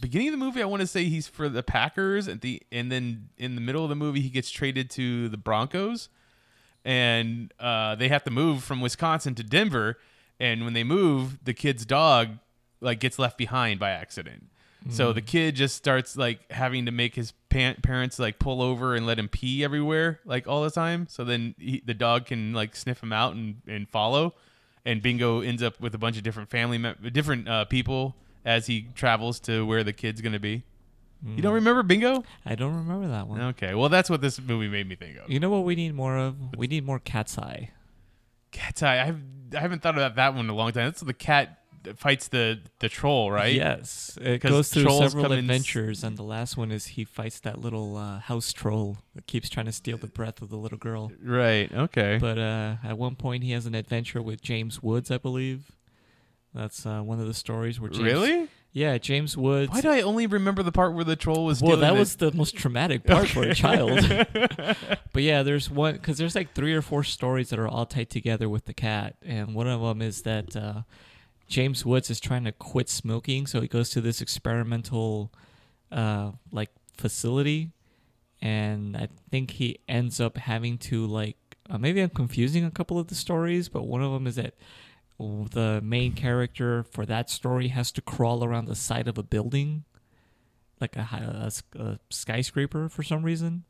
beginning 0.00 0.28
of 0.28 0.32
the 0.32 0.38
movie, 0.38 0.60
I 0.60 0.66
want 0.66 0.80
to 0.80 0.86
say 0.86 1.04
he's 1.04 1.28
for 1.28 1.48
the 1.48 1.62
Packers. 1.62 2.26
At 2.26 2.40
the 2.40 2.60
and 2.72 2.90
then 2.90 3.28
in 3.38 3.54
the 3.54 3.60
middle 3.60 3.84
of 3.84 3.88
the 3.88 3.96
movie, 3.96 4.20
he 4.20 4.28
gets 4.28 4.50
traded 4.50 4.90
to 4.90 5.28
the 5.28 5.36
Broncos, 5.36 6.08
and 6.84 7.54
uh, 7.60 7.94
they 7.94 8.08
have 8.08 8.24
to 8.24 8.30
move 8.30 8.64
from 8.64 8.80
Wisconsin 8.80 9.34
to 9.36 9.44
Denver. 9.44 9.96
And 10.40 10.64
when 10.64 10.72
they 10.72 10.84
move, 10.84 11.44
the 11.44 11.54
kid's 11.54 11.84
dog 11.86 12.38
like 12.80 13.00
gets 13.00 13.18
left 13.18 13.38
behind 13.38 13.78
by 13.78 13.90
accident. 13.90 14.46
So 14.90 15.12
the 15.12 15.20
kid 15.20 15.56
just 15.56 15.76
starts 15.76 16.16
like 16.16 16.50
having 16.50 16.86
to 16.86 16.92
make 16.92 17.14
his 17.14 17.32
pa- 17.50 17.74
parents 17.82 18.18
like 18.18 18.38
pull 18.38 18.62
over 18.62 18.94
and 18.94 19.06
let 19.06 19.18
him 19.18 19.28
pee 19.28 19.62
everywhere 19.64 20.20
like 20.24 20.46
all 20.46 20.62
the 20.62 20.70
time. 20.70 21.06
So 21.10 21.24
then 21.24 21.54
he, 21.58 21.82
the 21.84 21.94
dog 21.94 22.26
can 22.26 22.52
like 22.52 22.74
sniff 22.76 23.02
him 23.02 23.12
out 23.12 23.34
and, 23.34 23.60
and 23.66 23.88
follow. 23.88 24.34
And 24.84 25.02
Bingo 25.02 25.40
ends 25.40 25.62
up 25.62 25.80
with 25.80 25.94
a 25.94 25.98
bunch 25.98 26.16
of 26.16 26.22
different 26.22 26.48
family, 26.48 26.78
mem- 26.78 26.96
different 27.12 27.48
uh, 27.48 27.64
people 27.66 28.16
as 28.44 28.66
he 28.66 28.86
travels 28.94 29.40
to 29.40 29.66
where 29.66 29.84
the 29.84 29.92
kid's 29.92 30.20
gonna 30.20 30.38
be. 30.38 30.62
You 31.26 31.42
don't 31.42 31.54
remember 31.54 31.82
Bingo? 31.82 32.22
I 32.46 32.54
don't 32.54 32.76
remember 32.76 33.08
that 33.08 33.26
one. 33.26 33.40
Okay, 33.40 33.74
well 33.74 33.88
that's 33.88 34.08
what 34.08 34.20
this 34.20 34.40
movie 34.40 34.68
made 34.68 34.88
me 34.88 34.94
think 34.94 35.18
of. 35.18 35.28
You 35.28 35.40
know 35.40 35.50
what 35.50 35.64
we 35.64 35.74
need 35.74 35.94
more 35.94 36.16
of? 36.16 36.36
We 36.56 36.68
need 36.68 36.86
more 36.86 37.00
Cat's 37.00 37.36
Eye. 37.36 37.70
Cat's 38.52 38.82
Eye. 38.84 39.00
I, 39.00 39.04
have, 39.04 39.20
I 39.54 39.58
haven't 39.58 39.82
thought 39.82 39.96
about 39.96 40.14
that 40.14 40.34
one 40.34 40.44
in 40.44 40.50
a 40.50 40.54
long 40.54 40.70
time. 40.70 40.84
That's 40.86 41.00
the 41.00 41.12
cat 41.12 41.58
fights 41.96 42.28
the 42.28 42.60
the 42.80 42.88
troll, 42.88 43.30
right? 43.30 43.54
Yes, 43.54 44.18
it 44.20 44.40
goes 44.40 44.70
through 44.70 44.90
several 44.90 45.32
adventures, 45.32 46.04
and 46.04 46.16
the 46.16 46.22
last 46.22 46.56
one 46.56 46.70
is 46.70 46.86
he 46.88 47.04
fights 47.04 47.40
that 47.40 47.60
little 47.60 47.96
uh, 47.96 48.18
house 48.20 48.52
troll 48.52 48.98
that 49.14 49.26
keeps 49.26 49.48
trying 49.48 49.66
to 49.66 49.72
steal 49.72 49.96
the 49.98 50.06
breath 50.06 50.42
of 50.42 50.48
the 50.50 50.56
little 50.56 50.78
girl. 50.78 51.12
Right. 51.22 51.72
Okay. 51.72 52.18
But 52.20 52.38
uh, 52.38 52.76
at 52.84 52.98
one 52.98 53.16
point, 53.16 53.44
he 53.44 53.52
has 53.52 53.66
an 53.66 53.74
adventure 53.74 54.22
with 54.22 54.42
James 54.42 54.82
Woods, 54.82 55.10
I 55.10 55.18
believe. 55.18 55.72
That's 56.54 56.86
uh, 56.86 57.00
one 57.00 57.20
of 57.20 57.26
the 57.26 57.34
stories 57.34 57.78
where 57.78 57.90
James, 57.90 58.04
really? 58.04 58.48
yeah, 58.72 58.96
James 58.98 59.36
Woods. 59.36 59.70
Why 59.70 59.80
do 59.80 59.90
I 59.90 60.00
only 60.00 60.26
remember 60.26 60.62
the 60.62 60.72
part 60.72 60.94
where 60.94 61.04
the 61.04 61.16
troll 61.16 61.44
was? 61.44 61.62
well, 61.62 61.76
that 61.76 61.92
the- 61.92 61.98
was 61.98 62.16
the 62.16 62.32
most 62.32 62.56
traumatic 62.56 63.04
part 63.04 63.28
for 63.28 63.42
a 63.42 63.54
child. 63.54 64.00
but 65.12 65.22
yeah, 65.22 65.42
there's 65.42 65.70
one 65.70 65.94
because 65.94 66.18
there's 66.18 66.34
like 66.34 66.54
three 66.54 66.74
or 66.74 66.82
four 66.82 67.04
stories 67.04 67.50
that 67.50 67.58
are 67.58 67.68
all 67.68 67.86
tied 67.86 68.10
together 68.10 68.48
with 68.48 68.64
the 68.64 68.74
cat, 68.74 69.16
and 69.22 69.54
one 69.54 69.68
of 69.68 69.80
them 69.80 70.00
is 70.00 70.22
that 70.22 70.56
uh, 70.56 70.82
James 71.48 71.84
Woods 71.84 72.10
is 72.10 72.20
trying 72.20 72.44
to 72.44 72.52
quit 72.52 72.88
smoking, 72.88 73.46
so 73.46 73.60
he 73.60 73.68
goes 73.68 73.90
to 73.90 74.00
this 74.00 74.20
experimental 74.20 75.32
uh, 75.90 76.32
like 76.52 76.70
facility, 76.96 77.72
and 78.40 78.96
I 78.96 79.08
think 79.30 79.52
he 79.52 79.78
ends 79.88 80.20
up 80.20 80.36
having 80.36 80.78
to 80.78 81.06
like 81.06 81.36
uh, 81.70 81.78
maybe 81.78 82.00
I'm 82.00 82.10
confusing 82.10 82.64
a 82.64 82.70
couple 82.70 82.98
of 82.98 83.08
the 83.08 83.14
stories, 83.14 83.68
but 83.68 83.86
one 83.86 84.02
of 84.02 84.12
them 84.12 84.26
is 84.26 84.36
that 84.36 84.54
the 85.18 85.80
main 85.82 86.12
character 86.12 86.84
for 86.84 87.04
that 87.06 87.28
story 87.28 87.68
has 87.68 87.90
to 87.92 88.00
crawl 88.00 88.44
around 88.44 88.66
the 88.66 88.76
side 88.76 89.08
of 89.08 89.18
a 89.18 89.22
building 89.22 89.84
like 90.80 90.96
a, 90.96 91.50
a 91.76 91.80
a 91.80 91.98
skyscraper 92.10 92.88
for 92.88 93.02
some 93.02 93.24
reason. 93.24 93.64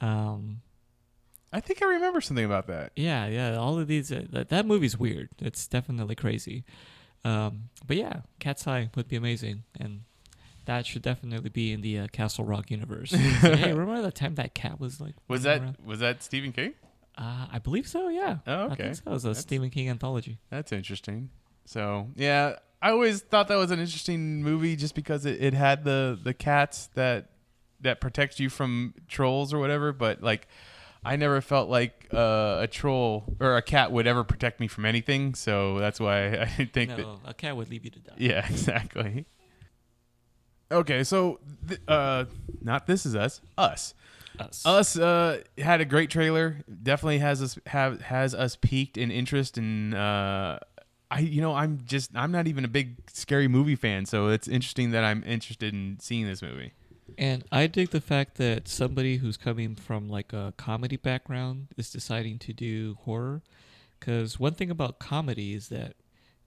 Um, 0.00 0.62
I 1.52 1.60
think 1.60 1.82
I 1.82 1.86
remember 1.86 2.20
something 2.20 2.44
about 2.44 2.66
that. 2.66 2.92
yeah, 2.96 3.26
yeah, 3.26 3.56
all 3.56 3.78
of 3.78 3.86
these. 3.88 4.12
Uh, 4.12 4.24
that, 4.30 4.48
that 4.50 4.66
movie's 4.66 4.98
weird. 4.98 5.30
It's 5.40 5.66
definitely 5.66 6.14
crazy. 6.14 6.64
Um, 7.24 7.70
but 7.86 7.96
yeah, 7.96 8.20
Cat's 8.38 8.66
Eye 8.66 8.90
would 8.94 9.08
be 9.08 9.16
amazing, 9.16 9.64
and 9.80 10.02
that 10.66 10.84
should 10.86 11.02
definitely 11.02 11.48
be 11.50 11.72
in 11.72 11.80
the 11.80 12.00
uh, 12.00 12.06
Castle 12.12 12.44
Rock 12.44 12.70
universe. 12.70 13.10
hey, 13.12 13.72
remember 13.72 14.02
the 14.02 14.12
time 14.12 14.34
that 14.36 14.54
cat 14.54 14.78
was 14.78 15.00
like? 15.00 15.14
Was 15.26 15.42
that 15.44 15.60
around? 15.62 15.76
was 15.84 16.00
that 16.00 16.22
Stephen 16.22 16.52
King? 16.52 16.74
Uh, 17.16 17.46
I 17.50 17.58
believe 17.58 17.88
so. 17.88 18.08
Yeah. 18.08 18.38
Oh, 18.46 18.52
I 18.52 18.64
okay. 18.66 18.82
think 18.84 18.96
so. 18.96 19.02
It 19.06 19.10
was 19.10 19.24
a 19.24 19.28
That's- 19.28 19.42
Stephen 19.42 19.70
King 19.70 19.88
anthology. 19.88 20.38
That's 20.50 20.70
interesting. 20.70 21.30
So 21.64 22.08
yeah, 22.14 22.56
I 22.80 22.90
always 22.90 23.20
thought 23.22 23.48
that 23.48 23.56
was 23.56 23.70
an 23.70 23.80
interesting 23.80 24.42
movie 24.42 24.76
just 24.76 24.94
because 24.94 25.26
it, 25.26 25.42
it 25.42 25.54
had 25.54 25.84
the 25.84 26.18
the 26.22 26.32
cats 26.34 26.88
that 26.94 27.30
that 27.80 28.00
protects 28.00 28.38
you 28.38 28.48
from 28.50 28.94
trolls 29.08 29.52
or 29.52 29.58
whatever. 29.58 29.92
But 29.92 30.22
like, 30.22 30.46
I 31.08 31.16
never 31.16 31.40
felt 31.40 31.70
like 31.70 32.06
uh, 32.12 32.58
a 32.60 32.66
troll 32.66 33.24
or 33.40 33.56
a 33.56 33.62
cat 33.62 33.90
would 33.92 34.06
ever 34.06 34.24
protect 34.24 34.60
me 34.60 34.68
from 34.68 34.84
anything. 34.84 35.34
So 35.34 35.78
that's 35.78 35.98
why 35.98 36.26
I 36.26 36.44
didn't 36.58 36.74
think 36.74 36.90
that. 36.90 36.98
no, 36.98 37.18
a 37.24 37.32
cat 37.32 37.56
would 37.56 37.70
leave 37.70 37.86
you 37.86 37.90
to 37.92 37.98
die. 37.98 38.12
Yeah, 38.18 38.46
exactly. 38.50 39.24
Okay, 40.70 41.02
so 41.04 41.40
th- 41.66 41.80
uh, 41.88 42.26
not 42.60 42.86
this 42.86 43.06
is 43.06 43.16
us. 43.16 43.40
Us. 43.56 43.94
Us. 44.38 44.66
Us 44.66 44.98
uh, 44.98 45.40
had 45.56 45.80
a 45.80 45.86
great 45.86 46.10
trailer. 46.10 46.58
Definitely 46.82 47.20
has 47.20 47.40
us 47.42 47.58
have 47.64 48.02
has 48.02 48.34
us 48.34 48.56
peaked 48.60 48.98
in 48.98 49.10
interest 49.10 49.56
in. 49.56 49.94
Uh, 49.94 50.58
I 51.10 51.20
you 51.20 51.40
know 51.40 51.54
I'm 51.54 51.80
just 51.86 52.10
I'm 52.14 52.30
not 52.32 52.46
even 52.46 52.66
a 52.66 52.68
big 52.68 52.96
scary 53.10 53.48
movie 53.48 53.76
fan, 53.76 54.04
so 54.04 54.28
it's 54.28 54.46
interesting 54.46 54.90
that 54.90 55.04
I'm 55.04 55.24
interested 55.24 55.72
in 55.72 55.96
seeing 56.00 56.26
this 56.26 56.42
movie. 56.42 56.72
And 57.18 57.44
I 57.50 57.66
dig 57.66 57.90
the 57.90 58.00
fact 58.00 58.36
that 58.36 58.68
somebody 58.68 59.16
who's 59.16 59.36
coming 59.36 59.74
from 59.74 60.08
like 60.08 60.32
a 60.32 60.54
comedy 60.56 60.96
background 60.96 61.66
is 61.76 61.90
deciding 61.90 62.38
to 62.38 62.52
do 62.52 62.96
horror. 63.02 63.42
Because 63.98 64.38
one 64.38 64.54
thing 64.54 64.70
about 64.70 65.00
comedy 65.00 65.52
is 65.52 65.68
that 65.68 65.96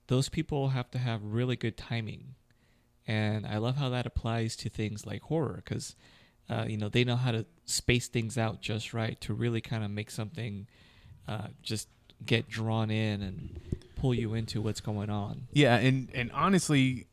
those 0.06 0.30
people 0.30 0.70
have 0.70 0.90
to 0.92 0.98
have 0.98 1.22
really 1.22 1.56
good 1.56 1.76
timing. 1.76 2.34
And 3.06 3.46
I 3.46 3.58
love 3.58 3.76
how 3.76 3.90
that 3.90 4.06
applies 4.06 4.56
to 4.56 4.70
things 4.70 5.04
like 5.04 5.22
horror 5.22 5.62
because, 5.62 5.94
uh, 6.48 6.64
you 6.66 6.78
know, 6.78 6.88
they 6.88 7.04
know 7.04 7.16
how 7.16 7.32
to 7.32 7.44
space 7.66 8.08
things 8.08 8.38
out 8.38 8.62
just 8.62 8.94
right 8.94 9.20
to 9.20 9.34
really 9.34 9.60
kind 9.60 9.84
of 9.84 9.90
make 9.90 10.10
something 10.10 10.66
uh, 11.28 11.48
just 11.62 11.88
get 12.24 12.48
drawn 12.48 12.90
in 12.90 13.20
and 13.20 13.60
pull 13.96 14.14
you 14.14 14.34
into 14.34 14.60
what's 14.62 14.80
going 14.80 15.10
on. 15.10 15.48
Yeah, 15.52 15.76
and 15.76 16.08
and 16.14 16.30
honestly, 16.32 17.06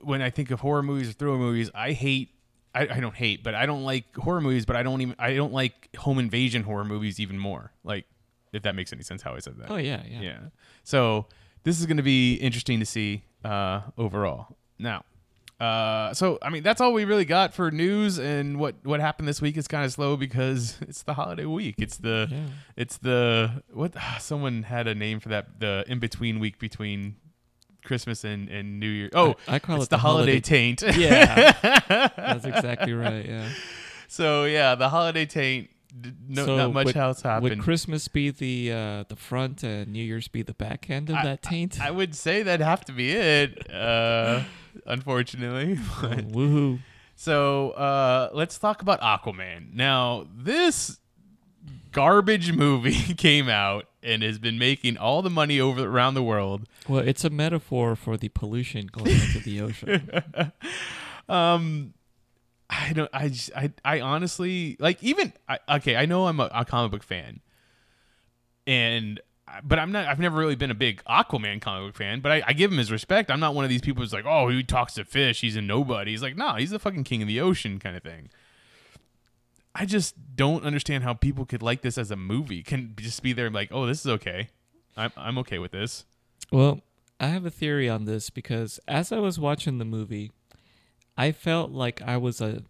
when 0.00 0.20
I 0.22 0.30
think 0.30 0.50
of 0.50 0.60
horror 0.60 0.82
movies 0.82 1.08
or 1.08 1.12
thriller 1.12 1.38
movies, 1.38 1.70
I 1.74 1.92
hate. 1.92 2.30
I, 2.76 2.96
I 2.96 3.00
don't 3.00 3.14
hate, 3.14 3.42
but 3.42 3.54
I 3.54 3.66
don't 3.66 3.84
like 3.84 4.14
horror 4.16 4.40
movies. 4.40 4.66
But 4.66 4.76
I 4.76 4.82
don't 4.82 5.00
even. 5.00 5.16
I 5.18 5.34
don't 5.34 5.52
like 5.52 5.94
home 5.96 6.18
invasion 6.18 6.62
horror 6.62 6.84
movies 6.84 7.18
even 7.18 7.38
more. 7.38 7.72
Like, 7.84 8.04
if 8.52 8.62
that 8.64 8.74
makes 8.74 8.92
any 8.92 9.02
sense, 9.02 9.22
how 9.22 9.34
I 9.34 9.38
said 9.40 9.56
that. 9.58 9.70
Oh 9.70 9.76
yeah, 9.76 10.02
yeah. 10.08 10.20
yeah. 10.20 10.38
So 10.84 11.26
this 11.64 11.80
is 11.80 11.86
going 11.86 11.96
to 11.96 12.02
be 12.02 12.34
interesting 12.34 12.78
to 12.80 12.86
see 12.86 13.24
uh, 13.44 13.80
overall. 13.96 14.56
Now, 14.78 15.04
uh, 15.58 16.12
so 16.12 16.38
I 16.42 16.50
mean 16.50 16.62
that's 16.62 16.80
all 16.82 16.92
we 16.92 17.04
really 17.06 17.24
got 17.24 17.54
for 17.54 17.70
news 17.70 18.18
and 18.18 18.58
what 18.60 18.74
what 18.82 19.00
happened 19.00 19.26
this 19.26 19.40
week 19.40 19.56
is 19.56 19.66
kind 19.66 19.84
of 19.86 19.92
slow 19.92 20.16
because 20.18 20.76
it's 20.88 21.02
the 21.02 21.14
holiday 21.14 21.46
week. 21.46 21.76
It's 21.78 21.96
the 21.96 22.28
Yeah. 22.30 22.46
it's 22.76 22.98
the 22.98 23.62
what 23.72 23.94
someone 24.20 24.64
had 24.64 24.86
a 24.86 24.94
name 24.94 25.18
for 25.20 25.30
that 25.30 25.58
the 25.60 25.84
in 25.88 25.98
between 25.98 26.40
week 26.40 26.58
between 26.58 27.16
Christmas 27.86 28.24
and, 28.24 28.48
and 28.50 28.78
New 28.78 28.88
Year. 28.88 29.08
Oh, 29.14 29.34
I 29.48 29.58
call 29.58 29.76
it's 29.76 29.84
it 29.86 29.90
the, 29.90 29.96
the 29.96 30.00
holiday, 30.00 30.32
holiday- 30.32 30.40
taint. 30.40 30.82
Yeah. 30.96 31.52
That's 32.16 32.44
exactly 32.44 32.92
right. 32.92 33.24
Yeah. 33.24 33.48
so 34.08 34.44
yeah, 34.44 34.74
the 34.74 34.88
holiday 34.90 35.24
taint. 35.24 35.70
No, 36.28 36.44
So 36.44 36.56
not 36.58 36.72
much 36.74 36.86
would- 36.86 36.96
else 36.96 37.22
happened. 37.22 37.44
Would. 37.44 37.60
Christmas 37.60 38.06
be 38.08 38.28
the 38.30 38.70
uh, 38.72 39.04
the 39.08 39.16
front 39.16 39.62
and 39.62 39.90
New 39.92 40.02
Year's 40.04 40.28
be 40.28 40.42
the 40.42 40.52
back 40.52 40.90
end 40.90 41.08
of 41.08 41.16
I- 41.16 41.24
that 41.24 41.42
taint? 41.42 41.80
I 41.80 41.90
would 41.90 42.14
say 42.14 42.42
that'd 42.42 42.64
have 42.64 42.84
to 42.86 42.92
be 42.92 43.12
it. 43.12 43.70
Uh, 43.72 44.42
unfortunately, 44.84 45.78
Oh, 46.02 46.08
woohoo! 46.08 46.80
So 47.14 47.70
uh, 47.70 48.28
let's 48.34 48.58
talk 48.58 48.82
about 48.82 49.00
Aquaman. 49.00 49.72
Now, 49.72 50.26
this 50.36 50.98
garbage 51.92 52.52
movie 52.52 53.14
came 53.14 53.48
out 53.48 53.86
and 54.06 54.22
has 54.22 54.38
been 54.38 54.58
making 54.58 54.96
all 54.96 55.20
the 55.20 55.30
money 55.30 55.60
over 55.60 55.84
around 55.84 56.14
the 56.14 56.22
world. 56.22 56.66
Well, 56.88 57.00
it's 57.00 57.24
a 57.24 57.30
metaphor 57.30 57.96
for 57.96 58.16
the 58.16 58.28
pollution 58.28 58.86
going 58.86 59.10
into 59.10 59.40
the 59.40 59.60
ocean. 59.60 60.10
Um, 61.28 61.94
I 62.70 62.92
don't. 62.92 63.10
I 63.12 63.28
just, 63.28 63.50
I 63.56 63.72
I 63.84 64.00
honestly 64.00 64.76
like 64.78 65.02
even. 65.02 65.32
I, 65.48 65.58
okay, 65.76 65.96
I 65.96 66.06
know 66.06 66.26
I'm 66.26 66.40
a, 66.40 66.48
a 66.52 66.64
comic 66.64 66.92
book 66.92 67.02
fan, 67.02 67.40
and 68.66 69.20
but 69.62 69.78
I'm 69.78 69.92
not. 69.92 70.06
I've 70.06 70.18
never 70.18 70.38
really 70.38 70.56
been 70.56 70.70
a 70.70 70.74
big 70.74 71.02
Aquaman 71.04 71.60
comic 71.60 71.88
book 71.88 71.96
fan. 71.96 72.20
But 72.20 72.32
I, 72.32 72.42
I 72.48 72.52
give 72.52 72.72
him 72.72 72.78
his 72.78 72.90
respect. 72.90 73.30
I'm 73.30 73.40
not 73.40 73.54
one 73.54 73.64
of 73.64 73.70
these 73.70 73.80
people 73.80 74.02
who's 74.02 74.12
like, 74.12 74.26
oh, 74.26 74.48
he 74.48 74.62
talks 74.62 74.94
to 74.94 75.04
fish. 75.04 75.40
He's 75.40 75.56
a 75.56 75.62
nobody. 75.62 76.12
He's 76.12 76.22
like, 76.22 76.36
no, 76.36 76.54
he's 76.54 76.70
the 76.70 76.78
fucking 76.78 77.04
king 77.04 77.22
of 77.22 77.28
the 77.28 77.40
ocean 77.40 77.78
kind 77.78 77.96
of 77.96 78.02
thing. 78.02 78.30
I 79.78 79.84
just 79.84 80.14
don't 80.34 80.64
understand 80.64 81.04
how 81.04 81.12
people 81.12 81.44
could 81.44 81.62
like 81.62 81.82
this 81.82 81.98
as 81.98 82.10
a 82.10 82.16
movie. 82.16 82.62
Can 82.62 82.94
just 82.96 83.22
be 83.22 83.34
there 83.34 83.50
like, 83.50 83.68
oh, 83.72 83.84
this 83.84 84.00
is 84.00 84.06
okay. 84.06 84.48
I'm 84.96 85.12
I'm 85.16 85.38
okay 85.38 85.58
with 85.58 85.72
this. 85.72 86.06
Well, 86.50 86.80
I 87.20 87.26
have 87.26 87.44
a 87.44 87.50
theory 87.50 87.88
on 87.88 88.06
this 88.06 88.30
because 88.30 88.80
as 88.88 89.12
I 89.12 89.18
was 89.18 89.38
watching 89.38 89.76
the 89.76 89.84
movie, 89.84 90.32
I 91.16 91.30
felt 91.32 91.72
like 91.72 92.00
I 92.00 92.16
was 92.16 92.40
a 92.40 92.62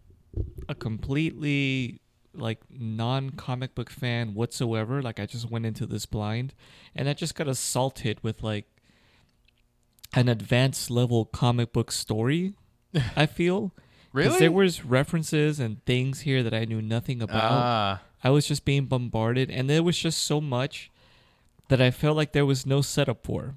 a 0.67 0.75
completely 0.75 2.01
like 2.33 2.59
non 2.69 3.29
comic 3.31 3.73
book 3.73 3.89
fan 3.89 4.33
whatsoever. 4.33 5.01
Like 5.01 5.19
I 5.19 5.25
just 5.25 5.49
went 5.49 5.65
into 5.65 5.85
this 5.85 6.05
blind 6.05 6.53
and 6.93 7.07
I 7.07 7.13
just 7.13 7.35
got 7.35 7.47
assaulted 7.47 8.21
with 8.21 8.43
like 8.43 8.65
an 10.13 10.27
advanced 10.27 10.91
level 10.91 11.23
comic 11.23 11.71
book 11.71 11.93
story. 11.93 12.55
I 13.15 13.25
feel 13.27 13.73
Really? 14.17 14.39
there 14.39 14.51
was 14.51 14.83
references 14.83 15.59
and 15.59 15.83
things 15.85 16.21
here 16.21 16.43
that 16.43 16.53
I 16.53 16.65
knew 16.65 16.81
nothing 16.81 17.21
about. 17.21 17.51
Ah, 17.51 18.01
I 18.23 18.29
was 18.31 18.47
just 18.47 18.65
being 18.65 18.85
bombarded, 18.85 19.49
and 19.51 19.69
there 19.69 19.83
was 19.83 19.97
just 19.97 20.23
so 20.23 20.41
much 20.41 20.91
that 21.69 21.81
I 21.81 21.91
felt 21.91 22.17
like 22.17 22.31
there 22.33 22.45
was 22.45 22.65
no 22.65 22.81
setup 22.81 23.25
for. 23.25 23.55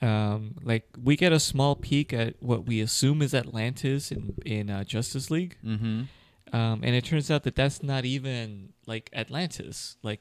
Um, 0.00 0.54
like 0.62 0.84
we 1.02 1.16
get 1.16 1.32
a 1.32 1.40
small 1.40 1.74
peek 1.74 2.12
at 2.12 2.36
what 2.40 2.66
we 2.66 2.80
assume 2.80 3.20
is 3.20 3.34
Atlantis 3.34 4.12
in 4.12 4.34
in 4.44 4.70
uh, 4.70 4.84
Justice 4.84 5.28
League, 5.28 5.56
mm-hmm. 5.64 6.02
um, 6.56 6.80
and 6.84 6.94
it 6.94 7.04
turns 7.04 7.30
out 7.30 7.42
that 7.42 7.56
that's 7.56 7.82
not 7.82 8.04
even 8.04 8.74
like 8.86 9.10
Atlantis. 9.12 9.96
Like 10.04 10.20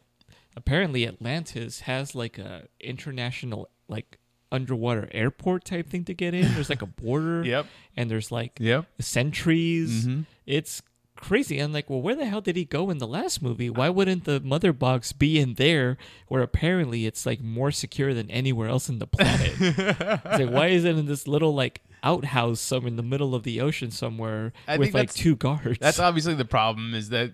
apparently 0.55 1.07
Atlantis 1.07 1.81
has 1.81 2.15
like 2.15 2.39
a 2.39 2.67
international 2.79 3.69
like 3.87 4.17
underwater 4.51 5.09
airport 5.11 5.65
type 5.65 5.89
thing 5.89 6.03
to 6.05 6.13
get 6.13 6.33
in. 6.33 6.53
There's 6.53 6.69
like 6.69 6.81
a 6.81 6.85
border, 6.87 7.43
Yep. 7.45 7.65
and 7.95 8.09
there's 8.09 8.31
like 8.31 8.57
Yep. 8.59 8.85
sentries. 8.99 10.05
Mhm. 10.05 10.25
It's 10.45 10.81
crazy. 11.15 11.57
I'm 11.59 11.73
like, 11.73 11.89
well, 11.89 12.01
where 12.01 12.15
the 12.15 12.25
hell 12.27 12.41
did 12.41 12.55
he 12.55 12.63
go 12.63 12.89
in 12.91 12.99
the 12.99 13.07
last 13.07 13.41
movie? 13.41 13.69
Why 13.71 13.89
wouldn't 13.89 14.25
the 14.25 14.39
mother 14.39 14.71
box 14.71 15.11
be 15.13 15.39
in 15.39 15.55
there 15.55 15.97
where 16.27 16.43
apparently 16.43 17.05
it's 17.07 17.25
like 17.25 17.41
more 17.41 17.71
secure 17.71 18.13
than 18.13 18.29
anywhere 18.29 18.69
else 18.69 18.87
in 18.87 18.99
the 18.99 19.07
planet? 19.07 19.53
it's 19.59 20.25
like, 20.25 20.49
why 20.49 20.67
is 20.67 20.85
it 20.85 20.95
in 20.97 21.07
this 21.07 21.27
little 21.27 21.53
like 21.55 21.81
outhouse 22.03 22.61
some 22.61 22.85
in 22.85 22.95
the 22.95 23.03
middle 23.03 23.33
of 23.33 23.41
the 23.43 23.59
ocean 23.59 23.89
somewhere 23.89 24.53
I 24.67 24.77
with 24.77 24.93
like 24.93 25.11
two 25.13 25.35
guards? 25.35 25.79
That's 25.79 25.99
obviously 26.07 26.35
the 26.35 26.45
problem 26.45 26.93
is 26.93 27.09
that 27.09 27.31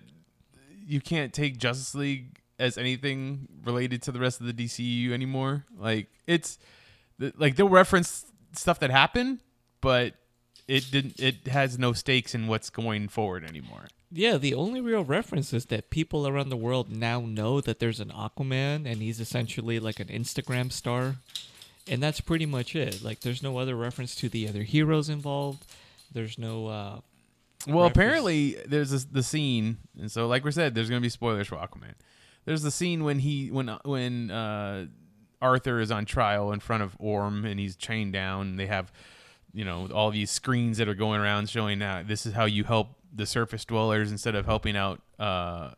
you 0.86 1.00
can't 1.00 1.32
take 1.32 1.58
Justice 1.58 1.94
League 1.94 2.38
as 2.58 2.78
anything 2.78 3.48
related 3.64 4.00
to 4.02 4.12
the 4.12 4.18
rest 4.20 4.40
of 4.40 4.46
the 4.46 4.52
DCU 4.54 5.10
anymore. 5.12 5.64
Like 5.78 6.06
it's 6.26 6.58
like 7.18 7.56
they'll 7.56 7.68
reference 7.68 8.26
stuff 8.52 8.78
that 8.80 8.90
happened, 8.90 9.40
but 9.80 10.14
it 10.68 10.90
didn't. 10.90 11.20
It 11.20 11.46
has 11.48 11.78
no 11.78 11.92
stakes 11.92 12.34
in 12.34 12.46
what's 12.46 12.70
going 12.70 13.08
forward 13.08 13.44
anymore. 13.44 13.86
yeah, 14.10 14.36
the 14.38 14.54
only 14.54 14.80
real 14.80 15.04
reference 15.04 15.52
is 15.52 15.66
that 15.66 15.90
people 15.90 16.26
around 16.26 16.48
the 16.48 16.56
world 16.56 16.90
now 16.90 17.20
know 17.20 17.60
that 17.60 17.78
there's 17.80 18.00
an 18.00 18.10
Aquaman 18.10 18.86
and 18.90 19.02
he's 19.02 19.20
essentially 19.20 19.78
like 19.80 20.00
an 20.00 20.08
Instagram 20.08 20.70
star. 20.72 21.16
And 21.86 22.02
that's 22.02 22.20
pretty 22.22 22.46
much 22.46 22.74
it. 22.74 23.02
Like 23.04 23.20
there's 23.20 23.42
no 23.42 23.58
other 23.58 23.76
reference 23.76 24.14
to 24.16 24.28
the 24.30 24.48
other 24.48 24.62
heroes 24.62 25.08
involved. 25.10 25.66
There's 26.12 26.38
no 26.38 26.66
uh 26.68 27.00
Well, 27.66 27.84
Reference. 27.84 27.90
apparently 27.90 28.56
there's 28.66 28.90
this, 28.90 29.04
the 29.04 29.22
scene, 29.22 29.78
and 30.00 30.10
so 30.10 30.26
like 30.26 30.44
we 30.44 30.52
said, 30.52 30.74
there's 30.74 30.88
gonna 30.88 31.00
be 31.02 31.08
spoilers 31.10 31.48
for 31.48 31.56
Aquaman. 31.56 31.94
There's 32.46 32.62
the 32.62 32.70
scene 32.70 33.04
when 33.04 33.18
he 33.18 33.50
when 33.50 33.68
when 33.84 34.30
uh, 34.30 34.86
Arthur 35.44 35.78
is 35.78 35.90
on 35.90 36.06
trial 36.06 36.52
in 36.52 36.60
front 36.60 36.82
of 36.82 36.96
Orm 36.98 37.44
and 37.44 37.60
he's 37.60 37.76
chained 37.76 38.14
down. 38.14 38.56
They 38.56 38.66
have 38.66 38.90
you 39.52 39.64
know 39.64 39.88
all 39.92 40.10
these 40.10 40.30
screens 40.30 40.78
that 40.78 40.88
are 40.88 40.94
going 40.94 41.20
around 41.20 41.50
showing 41.50 41.78
that 41.80 42.08
this 42.08 42.24
is 42.24 42.32
how 42.32 42.46
you 42.46 42.64
help 42.64 42.88
the 43.14 43.26
surface 43.26 43.64
dwellers 43.64 44.10
instead 44.10 44.34
of 44.34 44.46
helping 44.46 44.76
out 44.76 45.02
uh, 45.18 45.70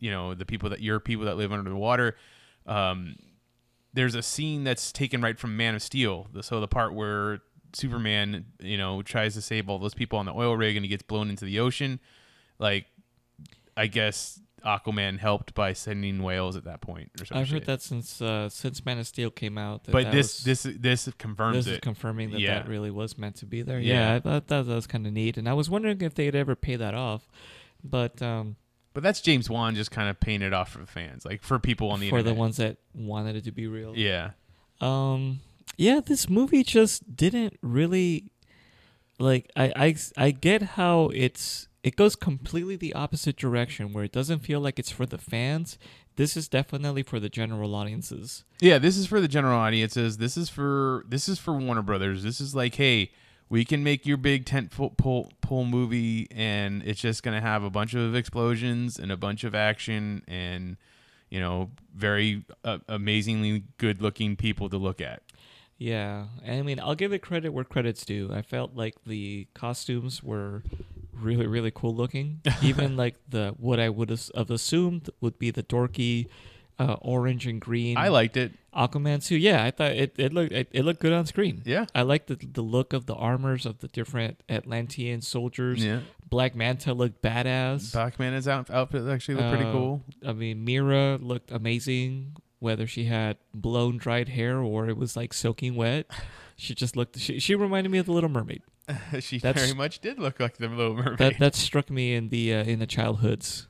you 0.00 0.10
know 0.10 0.34
the 0.34 0.46
people 0.46 0.70
that 0.70 0.80
your 0.80 0.98
people 1.00 1.26
that 1.26 1.36
live 1.36 1.52
under 1.52 1.70
the 1.70 1.76
water. 1.76 2.16
Um, 2.66 3.16
there's 3.92 4.14
a 4.14 4.22
scene 4.22 4.64
that's 4.64 4.90
taken 4.90 5.20
right 5.20 5.38
from 5.38 5.56
Man 5.56 5.74
of 5.74 5.82
Steel. 5.82 6.26
So 6.40 6.60
the 6.60 6.66
part 6.66 6.94
where 6.94 7.40
Superman, 7.74 8.46
you 8.58 8.76
know, 8.76 9.02
tries 9.02 9.34
to 9.34 9.42
save 9.42 9.68
all 9.68 9.78
those 9.78 9.94
people 9.94 10.18
on 10.18 10.26
the 10.26 10.32
oil 10.32 10.56
rig 10.56 10.76
and 10.76 10.84
he 10.84 10.88
gets 10.88 11.02
blown 11.02 11.30
into 11.30 11.44
the 11.44 11.60
ocean. 11.60 12.00
Like, 12.58 12.86
I 13.76 13.86
guess 13.86 14.40
Aquaman 14.64 15.18
helped 15.18 15.54
by 15.54 15.72
sending 15.72 16.22
whales 16.22 16.56
at 16.56 16.64
that 16.64 16.80
point 16.80 17.10
or 17.20 17.24
something. 17.24 17.42
I've 17.42 17.50
heard 17.50 17.66
that 17.66 17.82
since 17.82 18.20
uh, 18.22 18.48
since 18.48 18.84
Man 18.84 18.98
of 18.98 19.06
Steel 19.06 19.30
came 19.30 19.58
out. 19.58 19.84
That 19.84 19.92
But 19.92 20.04
that 20.04 20.12
this 20.12 20.44
was- 20.46 20.64
this 20.64 20.76
this 20.80 21.08
confirms 21.18 21.64
this 21.64 21.74
is 21.74 21.80
confirming 21.80 22.30
that 22.30 22.40
Yeah. 22.40 22.54
that 22.54 22.68
really 22.68 22.90
was 22.90 23.16
meant 23.18 23.36
to 23.36 23.46
be 23.46 23.62
there. 23.62 23.78
Yeah. 23.78 23.94
Yeah, 24.10 24.14
I 24.14 24.20
thought 24.20 24.46
that 24.48 24.66
was 24.66 24.86
kind 24.86 25.06
of 25.06 25.12
neat, 25.12 25.36
and 25.36 25.48
I 25.48 25.52
was 25.52 25.68
wondering 25.70 26.00
if 26.00 26.14
they'd 26.14 26.34
ever 26.34 26.54
pay 26.56 26.76
that 26.76 26.94
off. 26.94 27.28
But 27.82 28.20
um, 28.22 28.56
but 28.94 29.02
that's 29.02 29.20
James 29.20 29.50
Wan 29.50 29.74
just 29.74 29.90
kind 29.90 30.08
of 30.08 30.18
painted 30.20 30.46
it 30.48 30.52
off 30.54 30.70
for 30.72 30.78
the 30.78 30.86
fans, 30.86 31.24
like 31.24 31.42
for 31.42 31.58
people 31.58 31.90
on 31.90 32.00
the 32.00 32.08
for 32.08 32.18
internet. 32.18 32.34
the 32.34 32.40
ones 32.40 32.56
that 32.56 32.78
wanted 32.94 33.36
it 33.36 33.44
to 33.44 33.52
be 33.52 33.66
real, 33.66 33.94
yeah. 33.96 34.30
Um, 34.80 35.40
yeah, 35.76 36.00
this 36.04 36.28
movie 36.30 36.62
just 36.62 37.16
didn't 37.16 37.58
really 37.60 38.30
like. 39.18 39.50
I 39.56 39.72
I 39.76 39.96
I 40.16 40.30
get 40.30 40.62
how 40.62 41.10
it's 41.14 41.68
it 41.84 41.96
goes 41.96 42.16
completely 42.16 42.76
the 42.76 42.94
opposite 42.94 43.36
direction 43.36 43.92
where 43.92 44.04
it 44.04 44.10
doesn't 44.10 44.38
feel 44.38 44.58
like 44.58 44.78
it's 44.78 44.90
for 44.90 45.04
the 45.04 45.18
fans. 45.18 45.78
This 46.16 46.34
is 46.34 46.48
definitely 46.48 47.02
for 47.02 47.20
the 47.20 47.28
general 47.28 47.74
audiences. 47.74 48.44
Yeah, 48.58 48.78
this 48.78 48.96
is 48.96 49.06
for 49.06 49.20
the 49.20 49.28
general 49.28 49.58
audiences. 49.58 50.16
This 50.16 50.38
is 50.38 50.48
for 50.48 51.04
this 51.06 51.28
is 51.28 51.38
for 51.38 51.52
Warner 51.52 51.82
Brothers. 51.82 52.22
This 52.22 52.40
is 52.40 52.54
like, 52.54 52.76
hey, 52.76 53.12
we 53.50 53.66
can 53.66 53.84
make 53.84 54.06
your 54.06 54.16
big 54.16 54.46
tent 54.46 54.70
pole 54.70 55.30
pole 55.42 55.64
movie, 55.66 56.26
and 56.30 56.82
it's 56.84 57.02
just 57.02 57.22
gonna 57.22 57.42
have 57.42 57.62
a 57.62 57.70
bunch 57.70 57.92
of 57.92 58.14
explosions 58.14 58.98
and 58.98 59.12
a 59.12 59.16
bunch 59.18 59.44
of 59.44 59.54
action, 59.54 60.22
and 60.26 60.78
you 61.28 61.38
know, 61.38 61.70
very 61.94 62.46
uh, 62.64 62.78
amazingly 62.88 63.64
good 63.76 64.00
looking 64.00 64.36
people 64.36 64.70
to 64.70 64.78
look 64.78 65.02
at. 65.02 65.22
Yeah, 65.76 66.28
I 66.46 66.62
mean, 66.62 66.80
I'll 66.80 66.94
give 66.94 67.12
it 67.12 67.18
credit 67.18 67.50
where 67.50 67.64
credit's 67.64 68.06
due. 68.06 68.30
I 68.32 68.40
felt 68.40 68.74
like 68.74 68.94
the 69.04 69.48
costumes 69.52 70.22
were 70.22 70.62
really, 71.24 71.46
really 71.46 71.70
cool 71.74 71.94
looking. 71.94 72.40
Even 72.62 72.96
like 72.96 73.16
the 73.28 73.54
what 73.58 73.80
I 73.80 73.88
would 73.88 74.10
have 74.10 74.50
assumed 74.50 75.10
would 75.20 75.38
be 75.38 75.50
the 75.50 75.62
dorky 75.62 76.28
uh, 76.78 76.96
orange 77.00 77.46
and 77.46 77.60
green 77.60 77.96
I 77.96 78.08
liked 78.08 78.36
it. 78.36 78.52
Aquaman 78.74 79.22
suit. 79.22 79.40
Yeah, 79.40 79.62
I 79.64 79.70
thought 79.70 79.92
it, 79.92 80.14
it 80.18 80.32
looked 80.32 80.52
it, 80.52 80.68
it 80.72 80.84
looked 80.84 81.00
good 81.00 81.12
on 81.12 81.26
screen. 81.26 81.62
Yeah. 81.64 81.86
I 81.94 82.02
liked 82.02 82.26
the 82.26 82.34
the 82.34 82.62
look 82.62 82.92
of 82.92 83.06
the 83.06 83.14
armors 83.14 83.64
of 83.66 83.78
the 83.78 83.88
different 83.88 84.42
Atlantean 84.48 85.20
soldiers. 85.20 85.84
Yeah, 85.84 86.00
Black 86.28 86.56
Manta 86.56 86.92
looked 86.92 87.22
badass. 87.22 87.94
Is 88.34 88.48
out, 88.48 88.70
outfit 88.70 89.06
actually 89.08 89.36
looked 89.36 89.50
pretty 89.50 89.68
Uh, 89.68 89.72
cool. 89.72 90.02
I 90.26 90.32
mean, 90.32 90.64
Mera 90.64 91.16
looked 91.22 91.52
amazing 91.52 92.36
whether 92.58 92.86
she 92.86 93.04
had 93.04 93.36
blown 93.52 93.96
dried 93.98 94.30
hair 94.30 94.58
or 94.58 94.88
it 94.88 94.96
was 94.96 95.16
like 95.16 95.32
soaking 95.32 95.76
wet. 95.76 96.06
She 96.56 96.74
just 96.74 96.96
looked. 96.96 97.18
She, 97.18 97.38
she 97.40 97.54
reminded 97.54 97.90
me 97.90 97.98
of 97.98 98.06
the 98.06 98.12
Little 98.12 98.30
Mermaid. 98.30 98.62
she 99.20 99.38
That's- 99.38 99.64
very 99.64 99.76
much 99.76 100.00
did 100.00 100.18
look 100.18 100.38
like 100.40 100.56
the 100.58 100.68
Little 100.68 100.94
Mermaid. 100.94 101.18
That 101.18 101.38
that 101.38 101.54
struck 101.54 101.90
me 101.90 102.14
in 102.14 102.28
the 102.28 102.54
uh, 102.54 102.64
in 102.64 102.78
the 102.78 102.86
childhoods. 102.86 103.68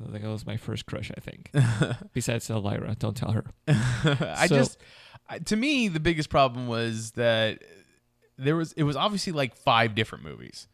I 0.00 0.10
think 0.10 0.22
that 0.24 0.30
was 0.30 0.46
my 0.46 0.56
first 0.56 0.86
crush. 0.86 1.10
I 1.16 1.20
think. 1.20 1.50
Besides 2.12 2.48
Elvira, 2.50 2.94
don't 2.98 3.16
tell 3.16 3.32
her. 3.32 3.44
I 3.68 4.46
So- 4.46 4.56
just, 4.56 4.78
I- 5.28 5.38
to 5.40 5.56
me, 5.56 5.88
the 5.88 6.00
biggest 6.00 6.28
problem 6.30 6.66
was 6.66 7.12
that 7.12 7.62
there 8.38 8.56
was 8.56 8.72
it 8.72 8.82
was 8.84 8.96
obviously 8.96 9.32
like 9.32 9.54
five 9.56 9.94
different 9.94 10.24
movies. 10.24 10.66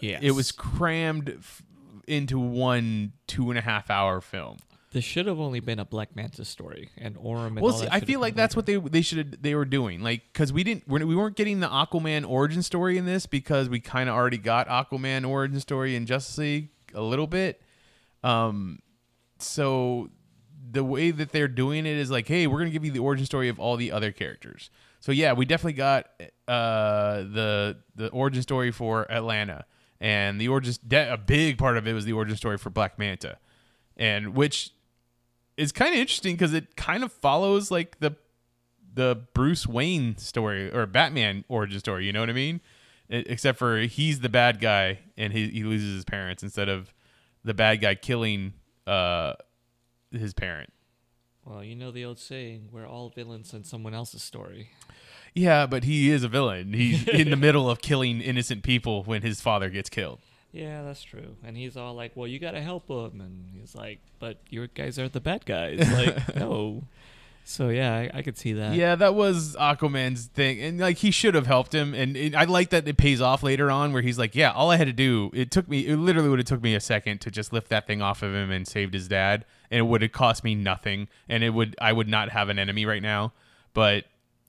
Yeah, 0.00 0.18
It 0.20 0.32
was 0.32 0.50
crammed 0.50 1.28
f- 1.38 1.62
into 2.08 2.36
one 2.38 3.12
two 3.28 3.50
and 3.50 3.58
a 3.58 3.62
half 3.62 3.88
hour 3.88 4.20
film. 4.20 4.56
This 4.92 5.04
should 5.04 5.26
have 5.26 5.40
only 5.40 5.60
been 5.60 5.78
a 5.78 5.86
Black 5.86 6.14
Manta 6.14 6.44
story 6.44 6.90
and 6.98 7.16
Orm. 7.18 7.56
And 7.56 7.60
well, 7.60 7.72
see, 7.72 7.88
I 7.90 8.00
feel 8.00 8.20
like 8.20 8.34
that's 8.34 8.54
later. 8.56 8.80
what 8.80 8.90
they 8.90 8.98
they 8.98 9.02
should 9.02 9.42
they 9.42 9.54
were 9.54 9.64
doing, 9.64 10.02
like 10.02 10.22
because 10.32 10.52
we 10.52 10.62
didn't 10.64 10.86
we're, 10.86 11.06
we 11.06 11.16
weren't 11.16 11.34
getting 11.34 11.60
the 11.60 11.68
Aquaman 11.68 12.28
origin 12.28 12.62
story 12.62 12.98
in 12.98 13.06
this 13.06 13.24
because 13.24 13.70
we 13.70 13.80
kind 13.80 14.10
of 14.10 14.14
already 14.14 14.36
got 14.36 14.68
Aquaman 14.68 15.26
origin 15.26 15.60
story 15.60 15.96
in 15.96 16.04
Justice 16.04 16.36
League 16.36 16.68
a 16.92 17.00
little 17.00 17.26
bit. 17.26 17.62
Um, 18.22 18.80
so 19.38 20.10
the 20.70 20.84
way 20.84 21.10
that 21.10 21.32
they're 21.32 21.48
doing 21.48 21.86
it 21.86 21.96
is 21.96 22.10
like, 22.10 22.28
hey, 22.28 22.46
we're 22.46 22.58
gonna 22.58 22.70
give 22.70 22.84
you 22.84 22.92
the 22.92 22.98
origin 22.98 23.24
story 23.24 23.48
of 23.48 23.58
all 23.58 23.78
the 23.78 23.92
other 23.92 24.12
characters. 24.12 24.68
So 25.00 25.10
yeah, 25.10 25.32
we 25.32 25.46
definitely 25.46 25.72
got 25.72 26.08
uh 26.46 27.22
the 27.22 27.78
the 27.94 28.08
origin 28.10 28.42
story 28.42 28.72
for 28.72 29.06
Atlanna, 29.10 29.62
and 30.02 30.38
the 30.38 30.48
origin 30.48 30.74
de- 30.86 31.14
a 31.14 31.16
big 31.16 31.56
part 31.56 31.78
of 31.78 31.86
it 31.86 31.94
was 31.94 32.04
the 32.04 32.12
origin 32.12 32.36
story 32.36 32.58
for 32.58 32.68
Black 32.68 32.98
Manta, 32.98 33.38
and 33.96 34.34
which 34.34 34.72
is 35.62 35.72
kind 35.72 35.94
of 35.94 36.00
interesting 36.00 36.34
because 36.34 36.52
it 36.52 36.76
kind 36.76 37.04
of 37.04 37.12
follows 37.12 37.70
like 37.70 37.98
the 38.00 38.16
the 38.94 39.22
Bruce 39.32 39.66
Wayne 39.66 40.18
story 40.18 40.70
or 40.70 40.84
Batman 40.86 41.44
origin 41.48 41.78
story. 41.78 42.04
You 42.04 42.12
know 42.12 42.20
what 42.20 42.28
I 42.30 42.34
mean? 42.34 42.60
E- 43.10 43.24
except 43.26 43.58
for 43.58 43.78
he's 43.80 44.20
the 44.20 44.28
bad 44.28 44.60
guy 44.60 44.98
and 45.16 45.32
he, 45.32 45.48
he 45.48 45.64
loses 45.64 45.94
his 45.94 46.04
parents 46.04 46.42
instead 46.42 46.68
of 46.68 46.92
the 47.44 47.54
bad 47.54 47.80
guy 47.80 47.94
killing 47.94 48.52
uh 48.86 49.34
his 50.10 50.34
parent. 50.34 50.72
Well, 51.44 51.64
you 51.64 51.74
know 51.74 51.90
the 51.90 52.04
old 52.04 52.18
saying, 52.18 52.68
"We're 52.70 52.86
all 52.86 53.08
villains 53.08 53.52
in 53.54 53.64
someone 53.64 53.94
else's 53.94 54.22
story." 54.22 54.70
Yeah, 55.34 55.66
but 55.66 55.84
he 55.84 56.10
is 56.10 56.22
a 56.24 56.28
villain. 56.28 56.72
He's 56.74 57.08
in 57.08 57.30
the 57.30 57.36
middle 57.46 57.70
of 57.70 57.80
killing 57.80 58.20
innocent 58.20 58.62
people 58.62 59.02
when 59.04 59.22
his 59.22 59.40
father 59.40 59.70
gets 59.70 59.88
killed. 59.88 60.20
Yeah, 60.52 60.82
that's 60.82 61.02
true. 61.02 61.36
And 61.44 61.56
he's 61.56 61.76
all 61.76 61.94
like, 61.94 62.12
"Well, 62.14 62.26
you 62.28 62.38
gotta 62.38 62.60
help 62.60 62.88
him," 62.88 63.20
and 63.20 63.46
he's 63.58 63.74
like, 63.74 64.00
"But 64.18 64.38
your 64.50 64.66
guys 64.66 64.98
are 64.98 65.08
the 65.08 65.20
bad 65.20 65.46
guys." 65.46 65.80
Like, 65.92 66.36
no. 66.36 66.84
So 67.44 67.70
yeah, 67.70 67.92
I, 67.96 68.18
I 68.18 68.22
could 68.22 68.38
see 68.38 68.52
that. 68.52 68.74
Yeah, 68.74 68.94
that 68.94 69.14
was 69.14 69.56
Aquaman's 69.56 70.26
thing, 70.26 70.60
and 70.60 70.78
like 70.78 70.98
he 70.98 71.10
should 71.10 71.34
have 71.34 71.46
helped 71.46 71.74
him. 71.74 71.92
And 71.94 72.16
it, 72.16 72.34
I 72.34 72.44
like 72.44 72.70
that 72.70 72.86
it 72.86 72.96
pays 72.96 73.20
off 73.20 73.42
later 73.42 73.70
on, 73.70 73.92
where 73.92 74.02
he's 74.02 74.18
like, 74.18 74.34
"Yeah, 74.36 74.52
all 74.52 74.70
I 74.70 74.76
had 74.76 74.86
to 74.86 74.92
do, 74.92 75.30
it 75.34 75.50
took 75.50 75.68
me, 75.68 75.86
it 75.86 75.96
literally 75.96 76.28
would 76.28 76.38
have 76.38 76.46
took 76.46 76.62
me 76.62 76.74
a 76.74 76.80
second 76.80 77.20
to 77.22 77.30
just 77.30 77.52
lift 77.52 77.68
that 77.70 77.86
thing 77.86 78.00
off 78.02 78.22
of 78.22 78.32
him 78.34 78.50
and 78.50 78.68
saved 78.68 78.94
his 78.94 79.08
dad, 79.08 79.44
and 79.70 79.78
it 79.78 79.82
would 79.82 80.02
have 80.02 80.12
cost 80.12 80.44
me 80.44 80.54
nothing, 80.54 81.08
and 81.28 81.42
it 81.42 81.50
would, 81.50 81.74
I 81.80 81.92
would 81.92 82.08
not 82.08 82.28
have 82.28 82.48
an 82.48 82.58
enemy 82.58 82.86
right 82.86 83.02
now, 83.02 83.32
but 83.74 84.04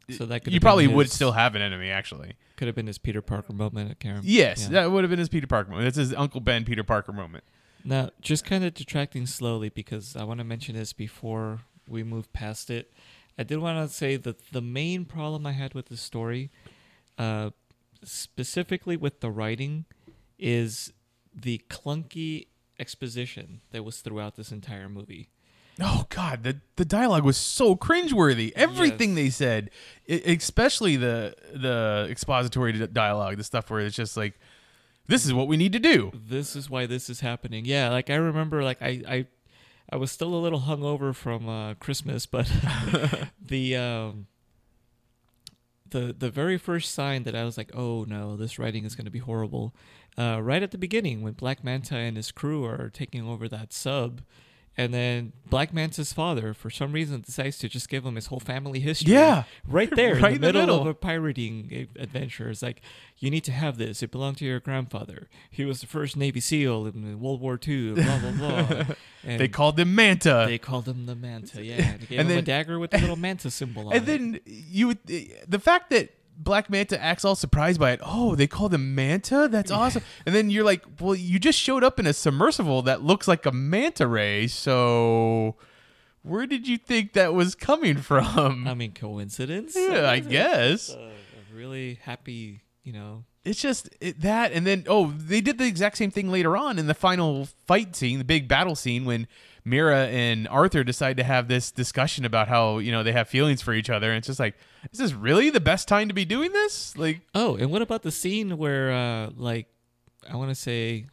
So 0.10 0.26
that 0.26 0.44
could 0.44 0.54
you 0.54 0.60
probably 0.60 0.88
would 0.88 1.10
still 1.10 1.32
have 1.32 1.56
an 1.56 1.62
enemy 1.62 1.90
actually. 1.90 2.34
could 2.58 2.68
have 2.68 2.76
been 2.76 2.88
his 2.88 2.98
Peter 2.98 3.22
Parker 3.22 3.54
moment 3.54 3.90
at 3.92 4.00
Karen. 4.00 4.22
Yes, 4.24 4.64
Yeah. 4.64 4.82
that 4.82 4.92
would 4.92 5.04
have 5.04 5.10
been 5.10 5.20
his 5.20 5.30
Peter 5.30 5.48
Parker 5.48 5.70
moment. 5.72 5.86
That's 5.86 5.98
his 5.98 6.14
Uncle 6.14 6.42
Ben 6.42 6.66
Peter 6.66 6.84
Parker 6.84 7.14
moment. 7.14 7.44
Now, 7.86 8.12
just 8.22 8.46
kind 8.46 8.64
of 8.64 8.74
detracting 8.74 9.26
slowly 9.26 9.70
because 9.70 10.16
I 10.16 10.24
want 10.24 10.40
to 10.40 10.44
mention 10.44 10.76
this 10.76 10.94
before 10.94 11.60
we 11.88 12.04
move 12.04 12.32
past 12.34 12.70
it. 12.70 12.94
I 13.38 13.44
did 13.44 13.58
want 13.60 13.86
to 13.90 13.94
say 13.94 14.16
that 14.18 14.52
the 14.52 14.62
main 14.62 15.06
problem 15.06 15.46
I 15.46 15.52
had 15.54 15.74
with 15.74 15.88
the 15.88 15.98
story, 15.98 16.50
uh, 17.18 17.50
specifically 18.04 18.96
with 18.98 19.22
the 19.22 19.32
writing, 19.32 19.86
is 20.38 20.94
the 21.34 21.62
clunky 21.70 22.48
exposition 22.80 23.62
that 23.72 23.84
was 23.84 24.02
throughout 24.02 24.36
this 24.36 24.52
entire 24.52 24.90
movie. 24.90 25.30
Oh 25.82 26.06
God, 26.10 26.44
the 26.44 26.60
the 26.76 26.86
dialogue 26.86 27.24
was 27.24 27.38
so 27.38 27.76
cringeworthy. 27.76 28.52
Everything 28.56 29.12
Yes. 29.12 29.16
they 29.16 29.30
said, 29.32 29.70
especially 30.08 30.96
the 30.98 31.36
the 31.54 32.08
expository 32.10 32.74
dialogue, 32.88 33.38
the 33.38 33.44
stuff 33.44 33.70
where 33.72 33.80
it's 33.80 33.96
just 33.96 34.16
like, 34.16 34.36
"This 35.08 35.26
is 35.26 35.34
what 35.34 35.48
we 35.48 35.58
need 35.58 35.74
to 35.74 35.80
do." 35.80 36.12
This 36.14 36.56
is 36.56 36.70
why 36.70 36.86
this 36.86 37.10
is 37.10 37.22
happening. 37.22 37.66
Yeah, 37.66 37.90
like 37.90 38.10
I 38.12 38.16
remember, 38.16 38.64
like 38.64 38.82
I, 38.82 39.02
I, 39.08 39.26
I 39.92 39.96
was 39.96 40.12
still 40.12 40.36
a 40.36 40.38
little 40.38 40.62
hungover 40.62 41.16
from 41.16 41.50
uh, 41.50 41.74
Christmas, 41.76 42.28
but 42.28 42.52
the 43.42 43.76
um, 43.76 44.28
the 45.90 46.14
the 46.18 46.30
very 46.30 46.58
first 46.58 46.94
sign 46.94 47.24
that 47.24 47.36
I 47.36 47.44
was 47.46 47.58
like, 47.58 47.72
oh 47.76 48.04
no, 48.08 48.36
this 48.38 48.60
writing 48.60 48.86
is 48.86 48.96
going 48.96 49.06
to 49.06 49.12
be 49.12 49.20
horrible. 49.20 49.74
Uh, 50.18 50.40
right 50.42 50.62
at 50.62 50.70
the 50.70 50.78
beginning, 50.78 51.22
when 51.24 51.34
Black 51.34 51.64
Manta 51.64 51.96
and 51.96 52.16
his 52.18 52.32
crew 52.32 52.64
are 52.66 52.90
taking 52.92 53.28
over 53.28 53.48
that 53.50 53.74
sub, 53.74 54.22
and 54.76 54.94
then 54.94 55.34
Black 55.50 55.74
Manta's 55.74 56.14
father, 56.14 56.54
for 56.54 56.70
some 56.70 56.94
reason, 56.94 57.22
decides 57.22 57.58
to 57.60 57.70
just 57.70 57.90
give 57.90 58.04
him 58.06 58.16
his 58.16 58.26
whole 58.28 58.40
family 58.40 58.80
history. 58.80 59.14
Yeah. 59.14 59.44
right 59.68 59.90
there 59.96 60.16
Right 60.16 60.36
in 60.36 60.42
the 60.42 60.48
middle, 60.48 60.62
of 60.62 60.68
middle. 60.80 60.88
a 60.90 60.94
pirating 60.96 61.88
adventure. 61.98 62.50
It's 62.50 62.62
like 62.64 62.82
you 63.20 63.30
need 63.30 63.44
to 63.44 63.52
have 63.52 63.78
this. 63.78 64.02
It 64.02 64.10
belonged 64.12 64.38
to 64.38 64.46
your 64.46 64.60
grandfather. 64.60 65.30
He 65.52 65.64
was 65.64 65.82
the 65.82 65.88
first 65.88 66.18
Navy 66.18 66.40
SEAL 66.40 66.88
in 66.88 67.20
World 67.20 67.40
War 67.42 67.60
II. 67.68 67.94
Blah 67.94 68.20
blah 68.20 68.32
blah. 68.32 68.86
And 69.26 69.40
They 69.40 69.48
called 69.48 69.80
him 69.80 69.96
Manta, 69.96 70.44
they 70.50 70.58
called 70.58 70.86
him 70.86 71.06
the 71.06 71.16
Manta. 71.16 71.64
Yeah, 71.64 71.76
and 71.94 72.00
they 72.02 72.06
gave 72.08 72.20
And 72.20 72.30
him 72.30 72.40
a 72.40 72.42
dagger 72.42 72.78
with 72.78 72.92
the 72.92 72.98
little 72.98 73.16
Manta 73.16 73.50
symbol 73.52 73.88
on 73.88 73.94
it. 73.94 74.00
and 74.00 74.10
it. 74.10 74.12
then 74.12 74.40
you 74.46 74.88
would 74.88 74.98
the 75.08 75.60
fact 75.60 75.92
that 75.92 76.10
Black 76.38 76.70
Manta 76.70 77.02
acts 77.02 77.24
all 77.24 77.36
surprised 77.36 77.80
by 77.80 77.92
it. 77.92 78.00
Oh, 78.04 78.36
they 78.36 78.48
call 78.48 78.70
them 78.70 78.96
Manta. 78.96 79.48
That's 79.50 79.72
awesome. 79.72 80.04
And 80.26 80.34
then 80.34 80.50
you're 80.50 80.64
like, 80.64 80.84
well, 81.00 81.16
you 81.16 81.40
just 81.40 81.60
showed 81.60 81.84
up 81.84 82.00
in 82.00 82.08
a 82.08 82.14
submersible 82.14 82.82
that 82.84 83.04
looks 83.04 83.28
like 83.28 83.46
a 83.46 83.52
manta 83.52 84.08
ray. 84.08 84.48
So, 84.48 85.56
where 86.22 86.46
did 86.46 86.68
you 86.68 86.78
think 86.78 87.14
that 87.14 87.34
was 87.34 87.56
coming 87.56 87.98
from? 87.98 88.68
I 88.68 88.74
mean, 88.74 88.94
coincidence? 88.94 89.76
yeah, 89.76 90.10
I 90.10 90.20
guess. 90.20 90.90
a, 90.90 90.98
a 91.00 91.56
really 91.56 92.00
happy, 92.04 92.62
you 92.84 92.94
know. 92.94 93.26
It's 93.46 93.62
just 93.62 93.90
it, 94.00 94.22
that, 94.22 94.54
and 94.54 94.66
then 94.66 94.86
oh, 94.88 95.08
they 95.18 95.42
did 95.42 95.58
the 95.58 95.66
exact 95.66 95.98
same 95.98 96.12
thing 96.12 96.32
later 96.32 96.56
on 96.56 96.80
in 96.80 96.88
the 96.88 96.94
final 96.94 97.50
fight 97.68 97.96
scene, 97.96 98.18
the 98.18 98.24
big 98.24 98.48
battle 98.48 98.76
scene, 98.76 99.04
when 99.04 99.28
Mera 99.66 100.08
and 100.08 100.48
Arthur 100.48 100.84
decide 100.84 101.18
to 101.18 101.24
have 101.24 101.48
this 101.48 101.72
discussion 101.72 102.26
about 102.26 102.48
how 102.48 102.80
you 102.80 102.92
know 102.92 103.04
they 103.04 103.12
have 103.14 103.30
feelings 103.30 103.62
for 103.62 103.74
each 103.74 103.90
other, 103.90 104.10
and 104.10 104.18
it's 104.18 104.28
just 104.28 104.40
like, 104.40 104.56
is 104.92 105.00
this 105.00 105.14
really 105.14 105.50
the 105.50 105.62
best 105.62 105.88
time 105.88 106.08
to 106.10 106.14
be 106.14 106.26
doing 106.26 106.52
this? 106.52 106.98
Like, 106.98 107.22
Oh, 107.34 107.56
and 107.56 107.72
what 107.72 107.82
about 107.82 108.04
the 108.04 108.12
scene 108.12 108.58
where, 108.58 108.92
uh, 108.92 109.30
like, 109.38 109.68
I 110.30 110.36
want 110.36 110.50
to 110.50 110.56
say, 110.56 111.06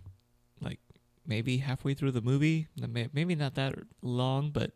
like, 0.61 0.81
maybe 1.27 1.59
halfway 1.59 1.95
through 1.95 2.11
the 2.13 2.21
movie, 2.21 2.67
maybe 3.13 3.35
not 3.35 3.55
that 3.55 3.75
long, 4.03 4.51
but 4.51 4.73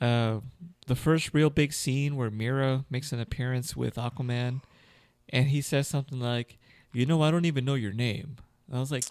uh, 0.00 0.40
the 0.86 0.96
first 0.96 1.32
real 1.32 1.48
big 1.50 1.72
scene 1.72 2.16
where 2.16 2.30
Mera 2.30 2.84
makes 2.90 3.12
an 3.12 3.20
appearance 3.20 3.76
with 3.76 3.94
Aquaman, 3.94 4.62
and 5.28 5.46
he 5.48 5.60
says 5.60 5.88
something 5.88 6.18
like, 6.20 6.58
"You 6.92 7.06
know, 7.06 7.22
I 7.22 7.30
don't 7.30 7.44
even 7.46 7.64
know 7.64 7.74
your 7.74 7.92
name." 7.92 8.36
And 8.68 8.76
I 8.76 8.80
was 8.80 8.90
like, 8.90 9.04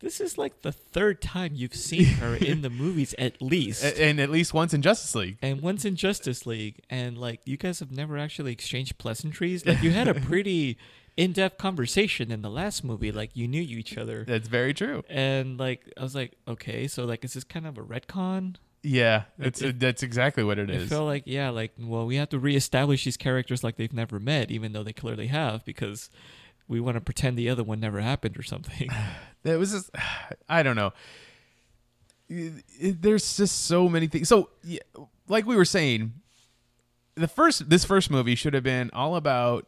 "This 0.00 0.20
is 0.20 0.36
like 0.38 0.62
the 0.62 0.72
third 0.72 1.20
time 1.22 1.52
you've 1.54 1.74
seen 1.74 2.04
her 2.04 2.34
in 2.36 2.62
the 2.62 2.70
movies, 2.84 3.14
at 3.18 3.40
least." 3.40 3.82
a- 3.84 4.00
and 4.02 4.20
at 4.20 4.30
least 4.30 4.52
once 4.54 4.72
in 4.74 4.82
Justice 4.82 5.14
League. 5.14 5.38
and 5.42 5.62
once 5.62 5.84
in 5.84 5.96
Justice 5.96 6.46
League, 6.46 6.80
and 6.90 7.16
like 7.18 7.40
you 7.44 7.56
guys 7.56 7.80
have 7.80 7.90
never 7.92 8.18
actually 8.18 8.52
exchanged 8.52 8.98
pleasantries. 8.98 9.64
Like 9.66 9.82
you 9.82 9.90
had 9.90 10.08
a 10.08 10.14
pretty 10.30 10.76
in-depth 11.16 11.56
conversation 11.56 12.30
in 12.30 12.42
the 12.42 12.50
last 12.50 12.84
movie. 12.84 13.10
Like 13.10 13.30
you 13.34 13.48
knew 13.48 13.62
each 13.62 13.96
other, 13.96 14.24
That's 14.24 14.48
very 14.48 14.74
true. 14.74 15.02
and 15.08 15.58
like 15.58 15.90
I 15.96 16.02
was 16.02 16.14
like, 16.14 16.34
okay, 16.46 16.86
so 16.88 17.04
like 17.06 17.24
is 17.24 17.32
this 17.32 17.44
kind 17.44 17.66
of 17.66 17.78
a 17.78 17.82
retcon? 17.82 18.56
Yeah, 18.82 19.22
it's 19.38 19.62
It- 19.62 19.80
that's 19.80 20.02
exactly 20.02 20.44
what 20.44 20.58
it 20.58 20.68
It 20.70 20.82
is. 20.82 20.88
felt 20.90 21.06
like 21.06 21.22
yeah, 21.26 21.48
like 21.50 21.72
well, 21.78 22.04
we 22.06 22.16
have 22.16 22.28
to 22.28 22.38
reestablish 22.38 23.04
these 23.04 23.16
characters 23.16 23.64
like 23.64 23.76
they've 23.76 23.92
never 23.92 24.20
met, 24.20 24.50
even 24.50 24.72
though 24.74 24.82
they 24.84 24.92
clearly 24.92 25.28
have, 25.28 25.64
because 25.64 26.10
we 26.68 26.80
want 26.80 26.96
to 26.96 27.00
pretend 27.00 27.36
the 27.38 27.48
other 27.48 27.62
one 27.64 27.80
never 27.80 28.00
happened 28.00 28.36
or 28.38 28.42
something. 28.42 28.88
It 29.44 29.58
was 29.60 29.70
just, 29.70 29.90
I 30.48 30.64
don't 30.64 30.74
know. 30.74 30.92
It- 32.28 32.64
it- 32.80 33.02
there's 33.02 33.36
just 33.36 33.66
so 33.66 33.88
many 33.88 34.08
things. 34.08 34.28
So, 34.28 34.50
yeah, 34.64 34.80
like 35.28 35.46
we 35.46 35.54
were 35.54 35.64
saying, 35.64 36.14
the 37.14 37.28
first 37.28 37.70
this 37.70 37.84
first 37.84 38.10
movie 38.10 38.34
should 38.34 38.54
have 38.54 38.64
been 38.64 38.90
all 38.92 39.14
about 39.14 39.66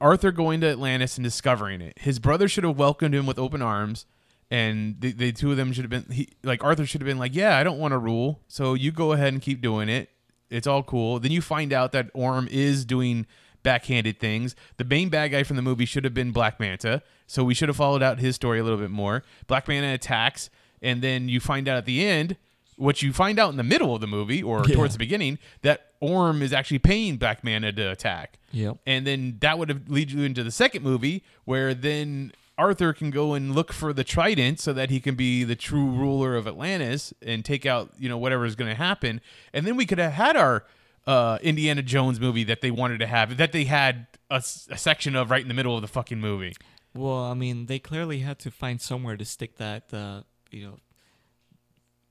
Arthur 0.00 0.32
going 0.32 0.60
to 0.62 0.68
Atlantis 0.68 1.16
and 1.18 1.24
discovering 1.24 1.80
it. 1.80 1.98
His 1.98 2.18
brother 2.18 2.48
should 2.48 2.64
have 2.64 2.78
welcomed 2.78 3.14
him 3.14 3.26
with 3.26 3.38
open 3.38 3.62
arms, 3.62 4.06
and 4.50 4.96
the, 5.00 5.12
the 5.12 5.32
two 5.32 5.50
of 5.50 5.56
them 5.56 5.72
should 5.72 5.84
have 5.84 5.90
been 5.90 6.06
he, 6.14 6.28
like 6.42 6.64
Arthur 6.64 6.86
should 6.86 7.00
have 7.02 7.06
been 7.06 7.18
like, 7.18 7.34
"Yeah, 7.34 7.56
I 7.56 7.64
don't 7.64 7.78
want 7.78 7.92
to 7.92 7.98
rule, 7.98 8.40
so 8.48 8.74
you 8.74 8.92
go 8.92 9.12
ahead 9.12 9.32
and 9.32 9.42
keep 9.42 9.60
doing 9.60 9.88
it. 9.88 10.10
It's 10.48 10.66
all 10.66 10.82
cool." 10.82 11.18
Then 11.20 11.32
you 11.32 11.42
find 11.42 11.72
out 11.72 11.92
that 11.92 12.10
Orm 12.14 12.48
is 12.50 12.84
doing 12.84 13.26
backhanded 13.62 14.18
things. 14.18 14.54
The 14.76 14.84
main 14.84 15.08
bad 15.08 15.28
guy 15.28 15.42
from 15.42 15.56
the 15.56 15.62
movie 15.62 15.84
should 15.84 16.04
have 16.04 16.14
been 16.14 16.32
Black 16.32 16.58
Manta, 16.60 17.02
so 17.26 17.44
we 17.44 17.54
should 17.54 17.68
have 17.68 17.76
followed 17.76 18.02
out 18.02 18.18
his 18.18 18.36
story 18.36 18.58
a 18.58 18.62
little 18.64 18.78
bit 18.78 18.90
more. 18.90 19.22
Black 19.46 19.68
Manta 19.68 19.88
attacks, 19.94 20.50
and 20.82 21.02
then 21.02 21.28
you 21.28 21.40
find 21.40 21.68
out 21.68 21.76
at 21.76 21.84
the 21.86 22.04
end 22.06 22.36
what 22.76 23.02
you 23.02 23.12
find 23.12 23.38
out 23.38 23.50
in 23.50 23.56
the 23.58 23.62
middle 23.62 23.94
of 23.94 24.00
the 24.00 24.06
movie 24.06 24.42
or 24.42 24.64
Yeah. 24.66 24.74
towards 24.74 24.94
the 24.94 24.98
beginning 24.98 25.38
that 25.62 25.86
Orm 26.00 26.40
is 26.40 26.52
actually 26.52 26.78
paying 26.78 27.18
Black 27.18 27.44
Manta 27.44 27.70
to 27.72 27.90
attack. 27.90 28.38
Yep. 28.52 28.78
And 28.86 29.06
then 29.06 29.36
that 29.40 29.58
would 29.58 29.68
have 29.68 29.90
lead 29.90 30.10
you 30.10 30.22
into 30.22 30.42
the 30.42 30.50
second 30.50 30.82
movie 30.82 31.22
where 31.44 31.74
then 31.74 32.32
Arthur 32.56 32.94
can 32.94 33.10
go 33.10 33.34
and 33.34 33.54
look 33.54 33.70
for 33.72 33.92
the 33.92 34.02
trident 34.04 34.60
so 34.60 34.72
that 34.72 34.88
he 34.88 34.98
can 34.98 35.14
be 35.14 35.44
the 35.44 35.56
true 35.56 35.90
ruler 35.90 36.36
of 36.36 36.46
Atlantis 36.46 37.12
and 37.20 37.44
take 37.44 37.66
out, 37.66 37.90
you 37.98 38.08
know, 38.08 38.16
whatever 38.16 38.46
is 38.46 38.54
going 38.54 38.70
to 38.70 38.74
happen. 38.74 39.20
And 39.52 39.66
then 39.66 39.76
we 39.76 39.84
could 39.84 39.98
have 39.98 40.12
had 40.12 40.36
our 40.36 40.64
uh, 41.06 41.38
Indiana 41.42 41.82
Jones 41.82 42.20
movie 42.20 42.44
that 42.44 42.60
they 42.60 42.70
wanted 42.70 42.98
to 42.98 43.06
have, 43.06 43.36
that 43.38 43.52
they 43.52 43.64
had 43.64 44.06
a 44.30 44.40
section 44.42 45.16
of 45.16 45.30
right 45.30 45.42
in 45.42 45.48
the 45.48 45.54
middle 45.54 45.74
of 45.74 45.82
the 45.82 45.88
fucking 45.88 46.20
movie. 46.20 46.54
Well, 46.94 47.24
I 47.24 47.34
mean, 47.34 47.66
they 47.66 47.78
clearly 47.78 48.20
had 48.20 48.38
to 48.40 48.50
find 48.50 48.80
somewhere 48.80 49.16
to 49.16 49.24
stick 49.24 49.56
that, 49.56 49.92
uh, 49.94 50.22
you 50.50 50.64
know, 50.66 50.78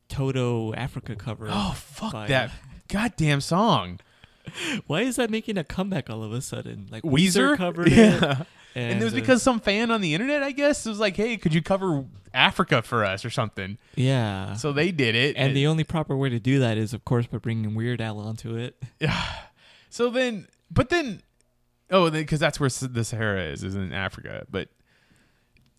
Toto 0.07 0.73
Africa 0.73 1.15
cover. 1.15 1.47
Oh, 1.49 1.73
fuck 1.75 2.13
by- 2.13 2.27
that 2.27 2.51
goddamn 2.87 3.41
song. 3.41 3.99
Why 4.87 5.01
is 5.01 5.17
that 5.17 5.29
making 5.29 5.57
a 5.57 5.63
comeback 5.63 6.09
all 6.09 6.23
of 6.23 6.33
a 6.33 6.41
sudden? 6.41 6.87
Like 6.89 7.03
Weezer? 7.03 7.55
covered 7.55 7.91
Yeah. 7.91 8.41
it. 8.41 8.47
And, 8.75 9.01
it 9.01 9.03
was 9.03 9.13
uh, 9.13 9.17
because 9.17 9.41
some 9.41 9.59
fan 9.59 9.91
on 9.91 10.01
the 10.01 10.13
internet, 10.13 10.43
I 10.43 10.51
guess, 10.51 10.85
was 10.85 10.99
like, 10.99 11.15
hey, 11.15 11.37
could 11.37 11.53
you 11.53 11.61
cover 11.61 12.05
Africa 12.33 12.81
for 12.81 13.03
us 13.03 13.25
or 13.25 13.29
something? 13.29 13.77
yeah. 13.95 14.53
So 14.53 14.71
they 14.71 14.91
did 14.91 15.15
it. 15.15 15.35
and 15.37 15.55
the 15.55 15.67
only 15.67 15.83
proper 15.83 16.15
way 16.15 16.29
to 16.29 16.39
do 16.39 16.59
that 16.59 16.77
is, 16.77 16.93
of 16.93 17.03
course, 17.05 17.25
by 17.25 17.39
bringing 17.39 17.75
Weird 17.75 18.01
Al 18.01 18.19
onto 18.19 18.55
it. 18.55 18.81
Yeah. 18.99 19.21
So 19.89 20.09
then, 20.11 20.47
but 20.69 20.89
then, 20.89 21.23
oh, 21.89 22.11
because 22.11 22.39
that's 22.39 22.59
where 22.59 22.69
the 22.69 23.03
Sahara 23.03 23.45
is, 23.45 23.63
is 23.63 23.75
in 23.75 23.91
Africa. 23.91 24.45
But 24.49 24.69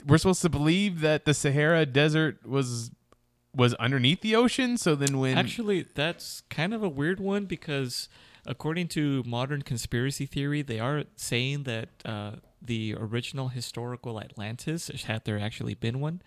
we're 0.05 0.18
supposed 0.18 0.42
to 0.42 0.48
believe 0.48 1.00
that 1.00 1.26
the 1.26 1.35
Sahara 1.35 1.87
Desert 1.87 2.44
was 2.46 2.90
was 3.55 3.74
underneath 3.74 4.20
the 4.20 4.35
ocean. 4.37 4.76
So 4.76 4.94
then, 4.94 5.18
when 5.18 5.37
Actually, 5.38 5.87
that's 5.94 6.42
kind 6.50 6.72
of 6.74 6.83
a 6.83 6.88
weird 6.88 7.20
one 7.20 7.46
because, 7.46 8.09
according 8.46 8.88
to 8.88 9.22
modern 9.26 9.62
conspiracy 9.62 10.26
theory, 10.26 10.62
they 10.62 10.81
are 10.81 11.05
saying 11.16 11.64
that 11.64 11.88
uh, 12.05 12.33
the 12.62 12.94
original 12.99 13.49
historical 13.49 14.20
Atlantis, 14.20 14.88
had 15.05 15.25
there 15.25 15.38
actually 15.38 15.75
been 15.75 16.01
one, 16.01 16.23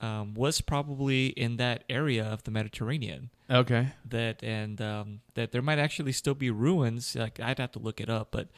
um, 0.00 0.34
was 0.34 0.60
probably 0.60 1.28
in 1.28 1.56
that 1.56 1.84
area 1.88 2.24
of 2.24 2.42
the 2.44 2.50
Mediterranean. 2.50 3.30
okay, 3.50 3.88
That 4.08 4.42
and 4.42 4.80
um, 4.80 5.20
that 5.34 5.52
there 5.52 5.62
might 5.62 5.78
actually 5.78 6.12
still 6.12 6.34
be 6.34 6.50
ruins. 6.50 7.16
Like 7.16 7.40
I'd 7.40 7.58
have 7.58 7.72
to 7.72 7.78
look 7.78 8.00
it 8.00 8.10
up, 8.10 8.28
but 8.30 8.48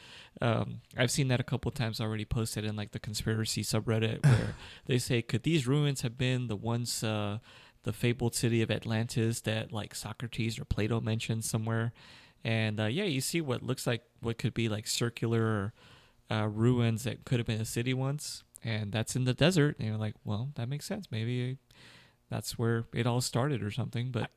um, 0.41 0.81
I've 0.97 1.11
seen 1.11 1.29
that 1.29 1.39
a 1.39 1.43
couple 1.43 1.71
times 1.71 2.01
already 2.01 2.25
posted 2.25 2.65
in 2.65 2.75
like 2.75 2.91
the 2.91 2.99
conspiracy 2.99 3.63
subreddit 3.63 4.23
where 4.25 4.55
they 4.85 4.97
say, 4.97 5.21
could 5.21 5.43
these 5.43 5.67
ruins 5.67 6.01
have 6.01 6.17
been 6.17 6.47
the 6.47 6.57
ones? 6.57 7.03
Uh, 7.03 7.39
the 7.83 7.93
fabled 7.93 8.35
city 8.35 8.61
of 8.61 8.69
Atlantis 8.69 9.41
that 9.41 9.71
like 9.71 9.95
Socrates 9.95 10.59
or 10.59 10.65
Plato 10.65 10.99
mentioned 10.99 11.45
somewhere. 11.45 11.93
And 12.43 12.79
uh, 12.79 12.85
yeah, 12.85 13.05
you 13.05 13.21
see 13.21 13.41
what 13.41 13.63
looks 13.63 13.87
like 13.87 14.03
what 14.21 14.37
could 14.37 14.53
be 14.53 14.69
like 14.69 14.87
circular 14.87 15.73
uh, 16.31 16.47
ruins 16.47 17.03
that 17.03 17.25
could 17.25 17.39
have 17.39 17.47
been 17.47 17.61
a 17.61 17.65
city 17.65 17.93
once, 17.93 18.43
and 18.63 18.91
that's 18.91 19.15
in 19.15 19.25
the 19.25 19.33
desert. 19.33 19.75
And 19.79 19.87
you're 19.87 19.97
like, 19.97 20.15
well, 20.23 20.49
that 20.55 20.69
makes 20.69 20.85
sense. 20.85 21.07
Maybe 21.11 21.57
that's 22.29 22.57
where 22.57 22.85
it 22.93 23.07
all 23.07 23.21
started 23.21 23.63
or 23.63 23.71
something. 23.71 24.11
But 24.11 24.29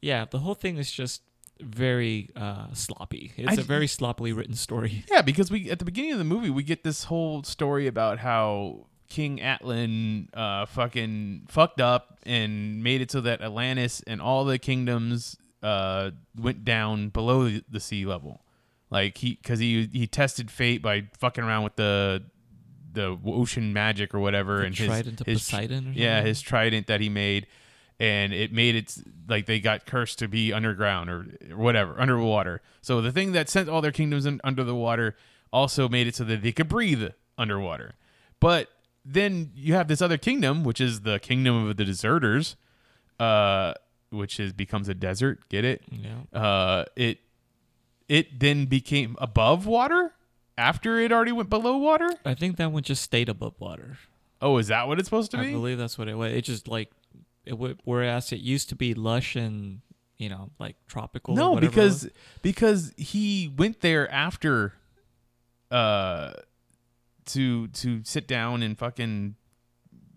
yeah, 0.00 0.24
the 0.30 0.40
whole 0.40 0.54
thing 0.54 0.76
is 0.78 0.90
just 0.90 1.22
very 1.60 2.30
uh, 2.36 2.72
sloppy. 2.74 3.32
It's 3.36 3.58
I- 3.58 3.60
a 3.60 3.64
very 3.64 3.86
sloppily 3.86 4.32
written 4.32 4.54
story. 4.54 5.04
yeah, 5.10 5.22
because 5.22 5.50
we 5.50 5.70
at 5.70 5.78
the 5.78 5.84
beginning 5.84 6.12
of 6.12 6.18
the 6.18 6.24
movie 6.24 6.50
we 6.50 6.62
get 6.62 6.84
this 6.84 7.04
whole 7.04 7.42
story 7.44 7.86
about 7.86 8.18
how 8.18 8.86
King 9.08 9.38
Atlan 9.38 10.28
uh, 10.34 10.66
fucking 10.66 11.46
fucked 11.48 11.80
up 11.80 12.18
and 12.24 12.82
made 12.82 13.00
it 13.00 13.10
so 13.10 13.20
that 13.20 13.42
Atlantis 13.42 14.02
and 14.06 14.20
all 14.22 14.44
the 14.44 14.58
kingdoms 14.58 15.36
uh, 15.62 16.10
went 16.36 16.64
down 16.64 17.10
below 17.10 17.44
the, 17.44 17.64
the 17.70 17.78
sea 17.80 18.04
level. 18.06 18.40
Like 18.92 19.16
he, 19.18 19.34
because 19.40 19.58
he 19.58 19.88
he 19.92 20.06
tested 20.06 20.50
fate 20.50 20.82
by 20.82 21.08
fucking 21.18 21.42
around 21.42 21.64
with 21.64 21.76
the 21.76 22.22
the 22.92 23.18
ocean 23.24 23.72
magic 23.72 24.14
or 24.14 24.20
whatever, 24.20 24.58
The 24.58 24.66
and 24.66 24.74
trident 24.74 25.22
his, 25.24 25.38
Poseidon 25.48 25.88
or 25.88 25.92
yeah, 25.92 26.16
something? 26.18 26.26
his 26.26 26.40
trident 26.42 26.86
that 26.88 27.00
he 27.00 27.08
made, 27.08 27.46
and 27.98 28.34
it 28.34 28.52
made 28.52 28.74
it 28.76 28.94
like 29.26 29.46
they 29.46 29.60
got 29.60 29.86
cursed 29.86 30.18
to 30.18 30.28
be 30.28 30.52
underground 30.52 31.08
or, 31.08 31.26
or 31.50 31.56
whatever 31.56 31.98
underwater. 31.98 32.60
So 32.82 33.00
the 33.00 33.10
thing 33.10 33.32
that 33.32 33.48
sent 33.48 33.70
all 33.70 33.80
their 33.80 33.92
kingdoms 33.92 34.26
in, 34.26 34.42
under 34.44 34.62
the 34.62 34.74
water 34.74 35.16
also 35.52 35.88
made 35.88 36.06
it 36.06 36.14
so 36.14 36.24
that 36.24 36.42
they 36.42 36.52
could 36.52 36.68
breathe 36.68 37.02
underwater. 37.38 37.94
But 38.40 38.68
then 39.06 39.52
you 39.54 39.72
have 39.72 39.88
this 39.88 40.02
other 40.02 40.18
kingdom, 40.18 40.62
which 40.62 40.80
is 40.80 41.00
the 41.00 41.18
kingdom 41.18 41.66
of 41.66 41.76
the 41.78 41.84
deserters, 41.86 42.56
uh, 43.18 43.72
which 44.10 44.38
is 44.38 44.52
becomes 44.52 44.88
a 44.90 44.94
desert. 44.94 45.48
Get 45.48 45.64
it? 45.64 45.82
Yeah. 45.90 46.38
uh, 46.38 46.84
it 46.94 47.20
it 48.12 48.38
then 48.40 48.66
became 48.66 49.16
above 49.22 49.64
water 49.66 50.12
after 50.58 50.98
it 50.98 51.10
already 51.10 51.32
went 51.32 51.48
below 51.48 51.78
water. 51.78 52.10
I 52.26 52.34
think 52.34 52.58
that 52.58 52.70
one 52.70 52.82
just 52.82 53.02
stayed 53.02 53.30
above 53.30 53.54
water. 53.58 53.96
Oh, 54.42 54.58
is 54.58 54.68
that 54.68 54.86
what 54.86 54.98
it's 54.98 55.06
supposed 55.06 55.30
to 55.30 55.38
be? 55.38 55.48
I 55.48 55.52
believe 55.52 55.78
that's 55.78 55.96
what 55.96 56.08
it 56.08 56.14
was. 56.14 56.30
It 56.30 56.42
just 56.42 56.68
like, 56.68 56.90
it, 57.46 57.52
whereas 57.84 58.30
it 58.30 58.40
used 58.40 58.68
to 58.68 58.74
be 58.76 58.92
lush 58.92 59.34
and 59.34 59.80
you 60.18 60.28
know 60.28 60.50
like 60.58 60.76
tropical. 60.86 61.34
no, 61.34 61.56
because 61.56 62.06
because 62.42 62.92
he 62.98 63.50
went 63.56 63.80
there 63.80 64.10
after, 64.10 64.74
uh, 65.70 66.34
to 67.26 67.68
to 67.68 68.02
sit 68.04 68.28
down 68.28 68.62
and 68.62 68.78
fucking 68.78 69.36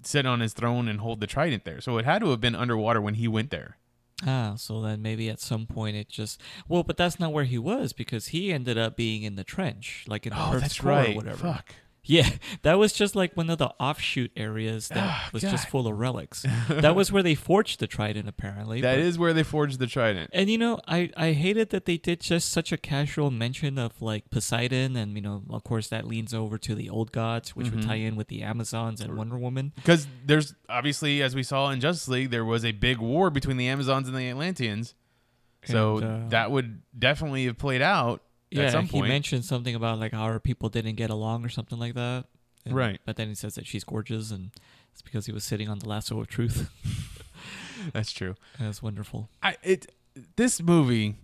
sit 0.03 0.25
on 0.25 0.41
his 0.41 0.51
throne 0.51 0.89
and 0.89 0.99
hold 0.99 1.21
the 1.21 1.27
trident 1.27 1.63
there. 1.63 1.79
So 1.79 1.97
it 1.97 2.03
had 2.03 2.19
to 2.19 2.29
have 2.31 2.41
been 2.41 2.55
underwater 2.55 2.99
when 2.99 3.13
he 3.13 3.29
went 3.29 3.51
there. 3.51 3.77
Ah, 4.25 4.53
so 4.57 4.81
then 4.81 5.01
maybe 5.01 5.29
at 5.29 5.39
some 5.39 5.65
point 5.65 5.95
it 5.97 6.07
just 6.09 6.39
well, 6.67 6.83
but 6.83 6.97
that's 6.97 7.19
not 7.19 7.33
where 7.33 7.43
he 7.45 7.57
was 7.57 7.93
because 7.93 8.27
he 8.27 8.53
ended 8.53 8.77
up 8.77 8.95
being 8.95 9.23
in 9.23 9.35
the 9.35 9.43
trench, 9.43 10.05
like 10.07 10.25
in 10.25 10.33
the 10.33 10.39
Oh, 10.39 10.51
Earth's 10.53 10.61
that's 10.61 10.79
core 10.79 10.91
right. 10.91 11.09
or 11.13 11.15
whatever. 11.15 11.37
Fuck. 11.37 11.75
Yeah, 12.05 12.29
that 12.61 12.77
was 12.77 12.93
just 12.93 13.15
like 13.15 13.35
one 13.35 13.49
of 13.49 13.57
the 13.57 13.69
offshoot 13.79 14.31
areas 14.37 14.87
that 14.89 14.97
Ah, 14.97 15.29
was 15.33 15.41
just 15.41 15.67
full 15.69 15.87
of 15.87 15.97
relics. 15.97 16.45
that 16.69 16.95
was 16.95 17.11
where 17.11 17.23
they 17.23 17.35
forged 17.35 17.79
the 17.79 17.87
trident, 17.87 18.27
apparently. 18.29 18.81
That 18.81 18.95
but- 18.95 18.99
is 19.05 19.17
where 19.17 19.33
they 19.33 19.43
forged 19.43 19.79
the 19.79 19.87
trident. 19.87 20.29
And 20.33 20.49
you 20.49 20.57
know, 20.57 20.79
I 20.87 21.09
I 21.17 21.31
hated 21.33 21.69
that 21.71 21.85
they 21.85 21.97
did 21.97 22.21
just 22.21 22.51
such 22.51 22.71
a 22.71 22.77
casual 22.77 23.31
mention 23.31 23.77
of 23.77 24.01
like 24.01 24.29
Poseidon, 24.29 24.95
and 24.95 25.15
you 25.15 25.21
know, 25.21 25.43
of 25.49 25.63
course, 25.63 25.87
that 25.89 26.07
leans 26.07 26.33
over 26.33 26.57
to 26.59 26.75
the 26.75 26.89
old 26.89 27.11
gods, 27.11 27.55
which 27.55 27.69
would 27.71 27.81
Mhm. 27.81 27.87
tie 27.87 27.95
in 27.95 28.15
with 28.15 28.27
the 28.27 28.43
Amazons 28.43 29.01
and 29.01 29.17
Wonder 29.17 29.37
Woman. 29.37 29.73
Because 29.75 30.07
there's 30.25 30.53
obviously, 30.69 31.21
as 31.21 31.35
we 31.35 31.43
saw 31.43 31.69
in 31.71 31.79
Justice 31.79 32.07
League, 32.07 32.29
there 32.29 32.45
was 32.45 32.63
a 32.63 32.71
big 32.71 32.99
war 32.99 33.29
between 33.29 33.57
the 33.57 33.67
Amazons 33.67 34.07
and 34.07 34.15
the 34.15 34.29
Atlanteans. 34.29 34.93
So 35.65 35.97
And, 35.97 36.25
uh, 36.25 36.29
that 36.29 36.51
would 36.51 36.81
definitely 36.97 37.45
have 37.45 37.57
played 37.57 37.81
out 37.81 38.21
yeah, 38.59 38.65
at 38.67 38.71
some 38.71 38.85
he 38.85 39.01
mentioned 39.01 39.45
something 39.45 39.75
about 39.75 39.99
like 39.99 40.11
how 40.13 40.23
our 40.23 40.39
people 40.39 40.69
didn't 40.69 40.95
get 40.95 41.09
along 41.09 41.45
or 41.45 41.49
something 41.49 41.77
like 41.79 41.93
that. 41.95 42.25
And- 42.65 42.75
Right. 42.75 42.99
But 43.05 43.15
then 43.15 43.27
he 43.29 43.35
says 43.35 43.55
that 43.55 43.67
she's 43.67 43.83
gorgeous, 43.83 44.31
and 44.31 44.51
it's 44.91 45.01
because 45.01 45.25
he 45.27 45.31
was 45.31 45.43
sitting 45.43 45.69
on 45.69 45.79
the 45.79 45.87
lasso 45.87 46.19
of 46.19 46.27
truth. 46.27 46.69
That's 47.93 48.11
true. 48.11 48.35
That's 48.59 48.81
wonderful. 48.81 49.29
I 49.43 49.57
it 49.63 49.91
this 50.35 50.61
movie. 50.61 51.15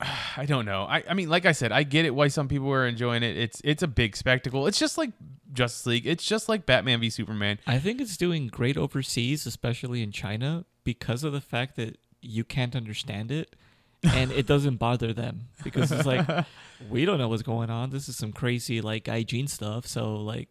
I 0.36 0.46
don't 0.46 0.64
know. 0.64 0.84
I, 0.84 1.02
I 1.08 1.14
mean, 1.14 1.28
like 1.28 1.46
I 1.46 1.52
said, 1.52 1.72
I 1.72 1.82
get 1.82 2.04
it 2.04 2.14
why 2.14 2.28
some 2.28 2.48
people 2.48 2.70
are 2.72 2.86
enjoying 2.86 3.22
it. 3.22 3.36
It's 3.36 3.60
it's 3.64 3.82
a 3.82 3.88
big 3.88 4.16
spectacle. 4.16 4.66
It's 4.66 4.78
just 4.78 4.98
like 4.98 5.10
Justice 5.52 5.86
League. 5.86 6.06
It's 6.06 6.24
just 6.24 6.48
like 6.48 6.66
Batman 6.66 7.00
v 7.00 7.10
Superman. 7.10 7.58
I 7.66 7.78
think 7.78 8.00
it's 8.00 8.16
doing 8.16 8.48
great 8.48 8.76
overseas, 8.76 9.46
especially 9.46 10.02
in 10.02 10.12
China, 10.12 10.64
because 10.84 11.24
of 11.24 11.32
the 11.32 11.40
fact 11.40 11.76
that 11.76 11.98
you 12.20 12.44
can't 12.44 12.76
understand 12.76 13.30
it. 13.30 13.56
And 14.02 14.32
it 14.32 14.46
doesn't 14.46 14.76
bother 14.76 15.12
them 15.12 15.48
because 15.62 15.92
it's 15.92 16.06
like 16.06 16.26
we 16.90 17.04
don't 17.04 17.18
know 17.18 17.28
what's 17.28 17.42
going 17.42 17.70
on. 17.70 17.90
This 17.90 18.08
is 18.08 18.16
some 18.16 18.32
crazy 18.32 18.80
like 18.80 19.04
Gaijin 19.04 19.48
stuff. 19.48 19.86
So 19.86 20.16
like, 20.16 20.48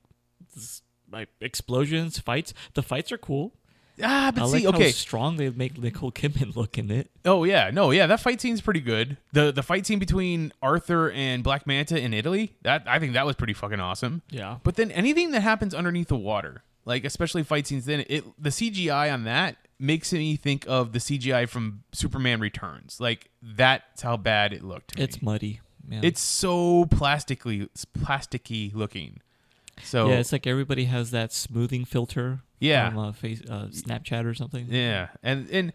this, 0.55 0.81
like 1.11 1.29
explosions, 1.41 2.19
fights. 2.19 2.53
The 2.73 2.83
fights 2.83 3.11
are 3.11 3.17
cool. 3.17 3.53
Ah, 4.01 4.31
but 4.33 4.43
I 4.43 4.47
see, 4.47 4.65
like 4.65 4.75
okay. 4.75 4.85
how 4.85 4.91
strong 4.91 5.37
they 5.37 5.49
make 5.49 5.77
Nicole 5.77 6.11
Kidman 6.11 6.55
look 6.55 6.77
in 6.77 6.89
it. 6.89 7.09
Oh 7.25 7.43
yeah, 7.43 7.69
no, 7.71 7.91
yeah, 7.91 8.07
that 8.07 8.19
fight 8.19 8.39
scene's 8.39 8.61
pretty 8.61 8.79
good. 8.79 9.17
The 9.33 9.51
the 9.51 9.63
fight 9.63 9.85
scene 9.85 9.99
between 9.99 10.53
Arthur 10.61 11.11
and 11.11 11.43
Black 11.43 11.67
Manta 11.67 11.99
in 11.99 12.13
Italy, 12.13 12.55
that 12.61 12.83
I 12.87 12.99
think 12.99 13.13
that 13.13 13.25
was 13.25 13.35
pretty 13.35 13.53
fucking 13.53 13.79
awesome. 13.79 14.21
Yeah. 14.29 14.57
But 14.63 14.75
then 14.75 14.91
anything 14.91 15.31
that 15.31 15.41
happens 15.41 15.73
underneath 15.73 16.07
the 16.07 16.17
water, 16.17 16.63
like 16.85 17.03
especially 17.03 17.43
fight 17.43 17.67
scenes, 17.67 17.85
then 17.85 18.05
it 18.07 18.23
the 18.41 18.49
CGI 18.51 19.13
on 19.13 19.25
that 19.25 19.57
makes 19.79 20.11
me 20.11 20.35
think 20.35 20.65
of 20.67 20.91
the 20.91 20.99
CGI 20.99 21.47
from 21.47 21.83
Superman 21.93 22.39
Returns. 22.39 22.99
Like 22.99 23.29
that's 23.41 24.01
how 24.01 24.17
bad 24.17 24.53
it 24.53 24.63
looked. 24.63 24.99
It's 24.99 25.21
me. 25.21 25.25
muddy. 25.25 25.61
Yeah. 25.89 26.01
it's 26.03 26.21
so 26.21 26.85
plastically 26.85 27.61
it's 27.61 27.85
plasticky 27.85 28.73
looking. 28.75 29.21
So 29.83 30.09
yeah, 30.09 30.15
it's 30.15 30.31
like 30.31 30.45
everybody 30.45 30.85
has 30.85 31.11
that 31.11 31.31
smoothing 31.31 31.85
filter. 31.85 32.41
Yeah. 32.59 32.89
From 32.89 32.99
uh, 32.99 33.11
face, 33.13 33.41
uh, 33.49 33.67
Snapchat 33.71 34.25
or 34.25 34.33
something. 34.33 34.67
Yeah, 34.69 35.07
and 35.23 35.49
and 35.49 35.73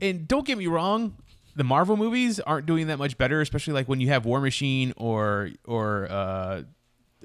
and 0.00 0.26
don't 0.26 0.44
get 0.44 0.58
me 0.58 0.66
wrong, 0.66 1.16
the 1.54 1.64
Marvel 1.64 1.96
movies 1.96 2.40
aren't 2.40 2.66
doing 2.66 2.88
that 2.88 2.98
much 2.98 3.16
better, 3.16 3.40
especially 3.40 3.74
like 3.74 3.88
when 3.88 4.00
you 4.00 4.08
have 4.08 4.26
War 4.26 4.40
Machine 4.40 4.92
or 4.96 5.50
or 5.64 6.08
uh, 6.10 6.62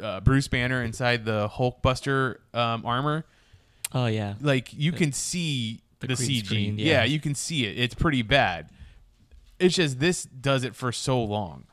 uh, 0.01 0.19
Bruce 0.21 0.47
Banner 0.47 0.83
inside 0.83 1.25
the 1.25 1.49
Hulkbuster 1.49 2.37
um, 2.53 2.85
armor. 2.85 3.25
Oh 3.93 4.05
yeah. 4.05 4.35
Like 4.39 4.71
you 4.73 4.91
can 4.91 5.11
see 5.11 5.81
The 6.01 6.15
the, 6.15 6.41
CG. 6.41 6.45
screen, 6.45 6.79
yeah. 6.79 6.85
yeah. 6.85 7.03
you 7.03 7.19
can 7.19 7.35
see 7.35 7.65
it. 7.65 7.77
It's 7.77 7.95
pretty 7.95 8.21
bad. 8.21 8.69
It's 9.59 9.75
just 9.75 9.99
this 9.99 10.23
does 10.23 10.63
it 10.63 10.75
for 10.75 10.91
so 10.91 11.23
long. 11.23 11.65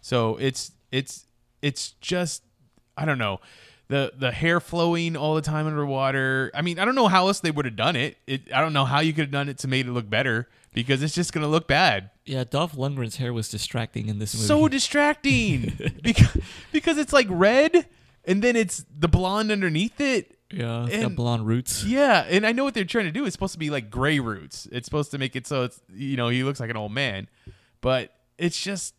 So 0.00 0.36
it's 0.36 0.72
it's 0.92 1.26
it's 1.62 1.92
just 2.00 2.42
I 2.96 3.04
don't 3.04 3.18
know. 3.18 3.40
The 3.88 4.12
the 4.16 4.32
hair 4.32 4.60
flowing 4.60 5.16
all 5.16 5.34
the 5.34 5.42
time 5.42 5.66
underwater. 5.66 6.50
I 6.54 6.62
mean, 6.62 6.78
I 6.78 6.84
don't 6.84 6.94
know 6.94 7.08
how 7.08 7.26
else 7.28 7.40
they 7.40 7.50
would 7.50 7.64
have 7.64 7.76
done 7.76 7.96
it. 7.96 8.16
it. 8.26 8.52
I 8.52 8.60
don't 8.60 8.72
know 8.72 8.84
how 8.84 9.00
you 9.00 9.12
could 9.12 9.24
have 9.24 9.30
done 9.30 9.48
it 9.48 9.58
to 9.58 9.68
make 9.68 9.86
it 9.86 9.90
look 9.90 10.08
better 10.08 10.48
because 10.72 11.02
it's 11.02 11.14
just 11.14 11.32
gonna 11.32 11.48
look 11.48 11.66
bad. 11.66 12.10
Yeah, 12.24 12.44
Dolph 12.44 12.74
Lundgren's 12.74 13.16
hair 13.16 13.32
was 13.32 13.48
distracting 13.48 14.08
in 14.08 14.18
this 14.18 14.34
movie. 14.34 14.46
So 14.46 14.68
distracting 14.68 15.72
because 16.02 16.36
because 16.72 16.98
it's 16.98 17.12
like 17.12 17.26
red 17.30 17.86
and 18.24 18.42
then 18.42 18.56
it's 18.56 18.84
the 18.98 19.08
blonde 19.08 19.50
underneath 19.50 20.00
it. 20.00 20.33
Yeah, 20.56 20.86
it's 20.88 21.02
got 21.02 21.14
blonde 21.14 21.46
roots. 21.46 21.84
Yeah, 21.84 22.24
and 22.28 22.46
I 22.46 22.52
know 22.52 22.64
what 22.64 22.74
they're 22.74 22.84
trying 22.84 23.06
to 23.06 23.12
do. 23.12 23.24
It's 23.26 23.34
supposed 23.34 23.52
to 23.54 23.58
be 23.58 23.70
like 23.70 23.90
gray 23.90 24.18
roots. 24.20 24.68
It's 24.72 24.86
supposed 24.86 25.10
to 25.12 25.18
make 25.18 25.36
it 25.36 25.46
so 25.46 25.64
it's 25.64 25.80
you 25.94 26.16
know 26.16 26.28
he 26.28 26.44
looks 26.44 26.60
like 26.60 26.70
an 26.70 26.76
old 26.76 26.92
man, 26.92 27.28
but 27.80 28.12
it's 28.38 28.60
just 28.60 28.94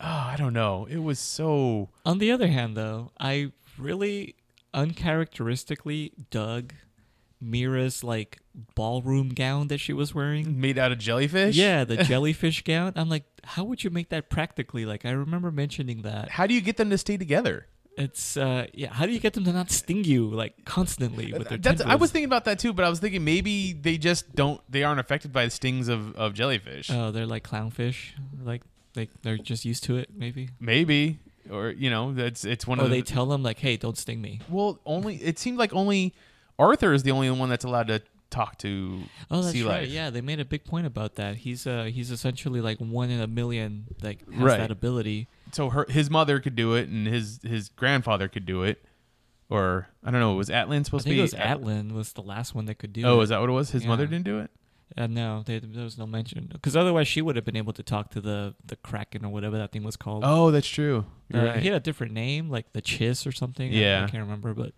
oh 0.00 0.06
I 0.06 0.36
don't 0.36 0.52
know. 0.52 0.86
It 0.90 0.98
was 0.98 1.18
so 1.18 1.90
On 2.04 2.18
the 2.18 2.30
other 2.32 2.48
hand, 2.48 2.76
though, 2.76 3.10
I 3.18 3.52
really 3.78 4.36
uncharacteristically 4.72 6.12
dug 6.30 6.72
Mera's 7.40 8.04
like 8.04 8.38
ballroom 8.74 9.30
gown 9.30 9.68
that 9.68 9.78
she 9.78 9.92
was 9.92 10.14
wearing. 10.14 10.60
made 10.60 10.78
out 10.78 10.92
of 10.92 10.98
jellyfish. 10.98 11.56
Yeah, 11.56 11.84
the 11.84 11.96
jellyfish 12.04 12.62
gown. 12.62 12.92
I'm 12.96 13.08
like, 13.08 13.24
how 13.44 13.64
would 13.64 13.82
you 13.82 13.90
make 13.90 14.10
that 14.10 14.28
practically? 14.28 14.84
Like, 14.84 15.06
I 15.06 15.10
remember 15.10 15.50
mentioning 15.50 16.02
that. 16.02 16.30
How 16.30 16.46
do 16.46 16.54
you 16.54 16.60
get 16.60 16.76
them 16.76 16.90
to 16.90 16.98
stay 16.98 17.16
together? 17.16 17.66
It's 18.00 18.36
uh, 18.36 18.66
yeah. 18.72 18.92
How 18.92 19.06
do 19.06 19.12
you 19.12 19.20
get 19.20 19.34
them 19.34 19.44
to 19.44 19.52
not 19.52 19.70
sting 19.70 20.04
you 20.04 20.28
like 20.30 20.64
constantly 20.64 21.32
with 21.32 21.48
their 21.48 21.58
That's 21.58 21.82
I 21.82 21.96
was 21.96 22.10
thinking 22.10 22.26
about 22.26 22.46
that 22.46 22.58
too, 22.58 22.72
but 22.72 22.84
I 22.84 22.88
was 22.88 22.98
thinking 22.98 23.24
maybe 23.24 23.72
they 23.74 23.98
just 23.98 24.34
don't 24.34 24.60
they 24.70 24.82
aren't 24.82 25.00
affected 25.00 25.32
by 25.32 25.44
the 25.44 25.50
stings 25.50 25.88
of, 25.88 26.14
of 26.16 26.32
jellyfish. 26.34 26.90
Oh, 26.90 27.10
they're 27.10 27.26
like 27.26 27.44
clownfish. 27.44 28.12
Like 28.42 28.62
they 28.94 29.08
they're 29.22 29.36
just 29.38 29.64
used 29.64 29.84
to 29.84 29.96
it. 29.98 30.08
Maybe. 30.16 30.48
maybe 30.58 31.18
or 31.50 31.70
you 31.70 31.90
know 31.90 32.12
that's 32.12 32.44
it's 32.44 32.66
one 32.66 32.80
Or 32.80 32.84
of 32.84 32.90
they 32.90 33.00
the 33.00 33.06
tell 33.06 33.26
them 33.26 33.42
like, 33.42 33.58
hey, 33.58 33.76
don't 33.76 33.98
sting 33.98 34.20
me. 34.20 34.40
well 34.48 34.78
only 34.86 35.16
it 35.16 35.38
seemed 35.38 35.58
like 35.58 35.74
only 35.74 36.14
Arthur 36.58 36.92
is 36.92 37.02
the 37.02 37.10
only 37.10 37.30
one 37.30 37.48
that's 37.48 37.64
allowed 37.64 37.88
to 37.88 38.02
talk 38.30 38.56
to 38.58 39.02
Oh, 39.30 39.42
that's 39.42 39.52
sea 39.52 39.62
right. 39.62 39.82
life. 39.82 39.88
Yeah, 39.88 40.10
they 40.10 40.20
made 40.20 40.40
a 40.40 40.44
big 40.44 40.64
point 40.64 40.86
about 40.86 41.16
that. 41.16 41.36
He's 41.38 41.66
uh 41.66 41.84
he's 41.84 42.10
essentially 42.10 42.60
like 42.60 42.78
one 42.78 43.10
in 43.10 43.20
a 43.20 43.26
million 43.26 43.86
like 44.02 44.20
has 44.32 44.40
Right. 44.42 44.58
that 44.58 44.70
ability. 44.70 45.28
so 45.52 45.70
her 45.70 45.86
his 45.88 46.08
mother 46.10 46.40
could 46.40 46.54
do 46.56 46.74
it 46.74 46.88
and 46.88 47.06
his 47.06 47.40
his 47.42 47.68
grandfather 47.68 48.28
could 48.28 48.46
do 48.46 48.62
it 48.62 48.84
or 49.48 49.88
I 50.04 50.10
don't 50.10 50.20
know 50.20 50.34
was 50.34 50.48
Atlan 50.48 50.80
I 50.80 50.82
supposed 50.82 51.04
think 51.04 51.14
to 51.16 51.16
it 51.16 51.16
be 51.16 51.22
was 51.22 51.34
Atlan 51.34 51.92
was 51.92 52.12
the 52.12 52.22
last 52.22 52.54
one 52.54 52.66
that 52.66 52.76
could 52.76 52.92
do 52.92 53.00
it. 53.00 53.04
oh 53.04 53.20
is 53.20 53.30
that 53.30 53.40
what 53.40 53.48
it 53.48 53.52
was 53.52 53.70
his 53.72 53.84
mother 53.84 54.06
didn't 54.06 54.24
do 54.24 54.38
it 54.38 54.50
Uh, 54.96 55.06
no, 55.06 55.42
they, 55.46 55.58
there 55.60 55.84
was 55.84 55.96
no 55.98 56.06
mention 56.06 56.48
because 56.52 56.76
otherwise 56.76 57.06
she 57.08 57.20
would 57.22 57.36
have 57.36 57.44
been 57.44 57.56
able 57.56 57.72
to 57.72 57.82
talk 57.82 58.10
to 58.10 58.20
the 58.20 58.54
the 58.64 58.76
kraken 58.76 59.24
or 59.24 59.28
whatever 59.32 59.56
that 59.58 59.72
thing 59.72 59.82
was 59.82 59.96
called. 59.96 60.22
oh 60.24 60.50
that's 60.50 60.68
true 60.68 61.04
You're 61.28 61.42
Uh, 61.42 61.46
right. 61.46 61.60
He 61.62 61.68
had 61.68 61.76
a 61.76 61.80
different 61.80 62.12
name, 62.12 62.48
like 62.50 62.72
the 62.72 62.82
Chiss 62.82 63.26
or 63.26 63.32
something. 63.32 63.70
I- 63.72 63.74
Yeah. 63.76 64.04
I, 64.06 64.10
can't 64.10 64.22
remember, 64.22 64.54
but 64.54 64.72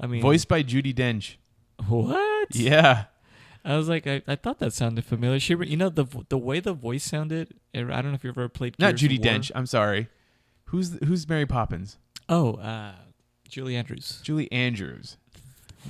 I 0.00 0.06
mean, 0.06 0.20
voiced 0.22 0.48
by 0.48 0.62
Judi 0.62 0.92
Dench 0.94 1.36
What? 1.88 2.54
yeah 2.54 3.04
I 3.64 3.76
was 3.76 3.88
like, 3.88 4.06
I, 4.06 4.22
I 4.28 4.36
thought 4.36 4.60
that 4.60 4.72
sounded 4.72 5.04
familiar. 5.04 5.40
She, 5.40 5.56
re- 5.56 5.66
you 5.66 5.76
know, 5.76 5.88
the 5.88 6.04
the 6.28 6.38
way 6.38 6.60
the 6.60 6.72
voice 6.72 7.02
sounded. 7.02 7.52
I 7.74 7.80
don't 7.80 8.04
know 8.06 8.12
if 8.12 8.22
you've 8.22 8.38
ever 8.38 8.48
played. 8.48 8.78
not 8.78 8.94
Gears 8.94 9.00
Judi 9.10 9.18
of 9.18 9.24
War. 9.24 9.34
Dench 9.34 9.50
I'm 9.56 9.66
sorry 9.66 10.08
who's 10.66 10.96
who's 11.04 11.28
Mary 11.28 11.46
Poppins 11.46 11.96
Oh, 12.28 12.54
uh, 12.54 12.92
Julie 13.48 13.76
Andrews. 13.76 14.20
Julie 14.22 14.50
Andrews 14.52 15.16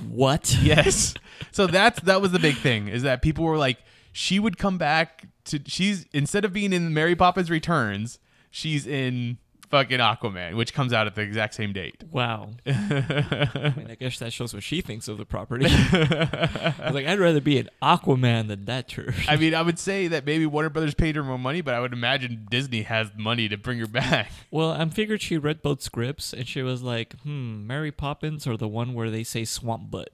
What? 0.09 0.57
yes 0.61 1.13
so 1.51 1.67
that's 1.67 1.99
that 2.01 2.21
was 2.21 2.31
the 2.31 2.39
big 2.39 2.55
thing 2.57 2.87
is 2.87 3.03
that 3.03 3.21
people 3.21 3.43
were 3.45 3.57
like 3.57 3.77
she 4.11 4.39
would 4.39 4.57
come 4.57 4.77
back 4.79 5.27
to 5.45 5.59
she's 5.67 6.05
instead 6.13 6.45
of 6.45 6.53
being 6.53 6.73
in 6.73 6.93
Mary 6.93 7.15
Poppins 7.15 7.49
Returns 7.51 8.17
she's 8.49 8.85
in 8.87 9.37
fucking 9.69 9.99
Aquaman 9.99 10.55
which 10.55 10.73
comes 10.73 10.93
out 10.93 11.07
at 11.07 11.15
the 11.15 11.21
exact 11.21 11.53
same 11.53 11.73
date 11.73 12.03
Wow. 12.11 12.51
I 12.65 13.73
mean, 13.75 13.87
I 13.89 13.95
guess 13.99 14.19
that 14.19 14.31
shows 14.33 14.53
what 14.53 14.63
she 14.63 14.81
thinks 14.81 15.07
of 15.07 15.17
the 15.17 15.25
property. 15.25 15.65
I 15.69 16.73
was 16.85 16.93
like, 16.93 17.05
I'd 17.05 17.19
rather 17.19 17.41
be 17.41 17.57
an 17.59 17.69
Aquaman 17.81 18.47
than 18.47 18.65
that 18.65 18.87
church. 18.87 19.25
I 19.27 19.35
mean, 19.35 19.53
I 19.53 19.61
would 19.61 19.77
say 19.77 20.07
that 20.07 20.25
maybe 20.25 20.45
Warner 20.45 20.69
Brothers 20.69 20.93
paid 20.93 21.15
her 21.15 21.23
more 21.23 21.37
money, 21.37 21.61
but 21.61 21.73
I 21.73 21.79
would 21.79 21.93
imagine 21.93 22.47
Disney 22.49 22.83
has 22.83 23.11
money 23.17 23.47
to 23.49 23.57
bring 23.57 23.79
her 23.79 23.87
back. 23.87 24.31
Well, 24.49 24.71
I'm 24.71 24.89
figured 24.89 25.21
she 25.21 25.37
read 25.37 25.61
both 25.61 25.81
scripts 25.81 26.33
and 26.33 26.47
she 26.47 26.61
was 26.63 26.81
like, 26.81 27.19
hmm, 27.21 27.67
Mary 27.67 27.91
Poppins 27.91 28.47
or 28.47 28.55
the 28.55 28.67
one 28.67 28.93
where 28.93 29.09
they 29.11 29.23
say 29.23 29.43
swamp 29.43 29.91
butt. 29.91 30.09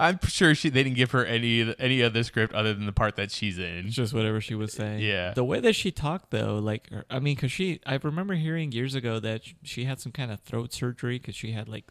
I'm 0.00 0.18
sure 0.26 0.54
she 0.54 0.68
they 0.70 0.82
didn't 0.82 0.96
give 0.96 1.10
her 1.12 1.24
any 1.24 1.74
any 1.78 2.02
other 2.02 2.22
script 2.24 2.52
other 2.54 2.72
than 2.74 2.86
the 2.86 2.92
part 2.92 3.16
that 3.16 3.30
she's 3.30 3.58
in. 3.58 3.86
It's 3.86 3.94
just 3.94 4.12
whatever 4.14 4.40
she 4.40 4.54
was 4.54 4.72
saying. 4.72 5.00
Yeah. 5.00 5.32
The 5.34 5.44
way 5.44 5.60
that 5.60 5.74
she 5.74 5.90
talked, 5.90 6.30
though, 6.30 6.56
like, 6.58 6.88
er, 6.92 7.04
I 7.10 7.18
mean, 7.20 7.34
because 7.34 7.52
she, 7.52 7.80
I 7.86 7.98
remember 8.02 8.34
hearing 8.34 8.72
years 8.72 8.94
ago 8.94 9.20
that 9.20 9.42
she 9.62 9.84
had 9.84 10.00
some 10.00 10.12
kind 10.12 10.32
of 10.32 10.40
throat 10.40 10.72
surgery 10.72 11.18
because 11.18 11.34
she 11.36 11.52
had 11.52 11.68
like, 11.68 11.86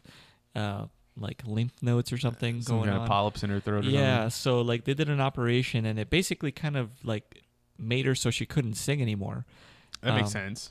uh, 0.55 0.85
like 1.15 1.43
lymph 1.45 1.73
nodes 1.81 2.11
or 2.13 2.17
something 2.17 2.61
Some 2.61 2.77
going 2.77 2.87
kind 2.89 2.97
on. 2.99 3.03
of 3.03 3.09
polyps 3.09 3.43
in 3.43 3.49
her 3.49 3.59
throat. 3.59 3.85
Or 3.85 3.89
yeah. 3.89 4.21
something. 4.21 4.29
So 4.31 4.61
like 4.61 4.85
they 4.85 4.93
did 4.93 5.09
an 5.09 5.19
operation 5.21 5.85
and 5.85 5.99
it 5.99 6.09
basically 6.09 6.51
kind 6.51 6.77
of 6.77 6.89
like 7.03 7.43
made 7.77 8.05
her 8.05 8.15
so 8.15 8.29
she 8.31 8.45
couldn't 8.45 8.75
sing 8.75 9.01
anymore. 9.01 9.45
that 10.01 10.15
makes 10.15 10.27
Um, 10.27 10.31
sense. 10.31 10.69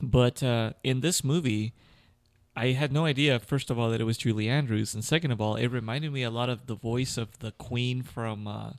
But 0.00 0.42
uh, 0.42 0.72
in 0.84 1.00
this 1.00 1.22
movie, 1.24 1.74
I 2.56 2.68
had 2.68 2.92
no 2.92 3.04
idea, 3.04 3.38
first 3.38 3.70
of 3.70 3.78
all, 3.78 3.90
that 3.90 4.00
it 4.00 4.04
was 4.04 4.18
Julie 4.18 4.48
Andrews. 4.48 4.94
And 4.94 5.04
second 5.04 5.30
of 5.30 5.40
all, 5.40 5.56
it 5.56 5.68
reminded 5.68 6.12
me 6.12 6.22
a 6.22 6.30
lot 6.30 6.48
of 6.48 6.66
the 6.66 6.74
voice 6.74 7.16
of 7.16 7.38
the 7.38 7.52
queen 7.52 8.02
from, 8.02 8.46
uh, 8.46 8.72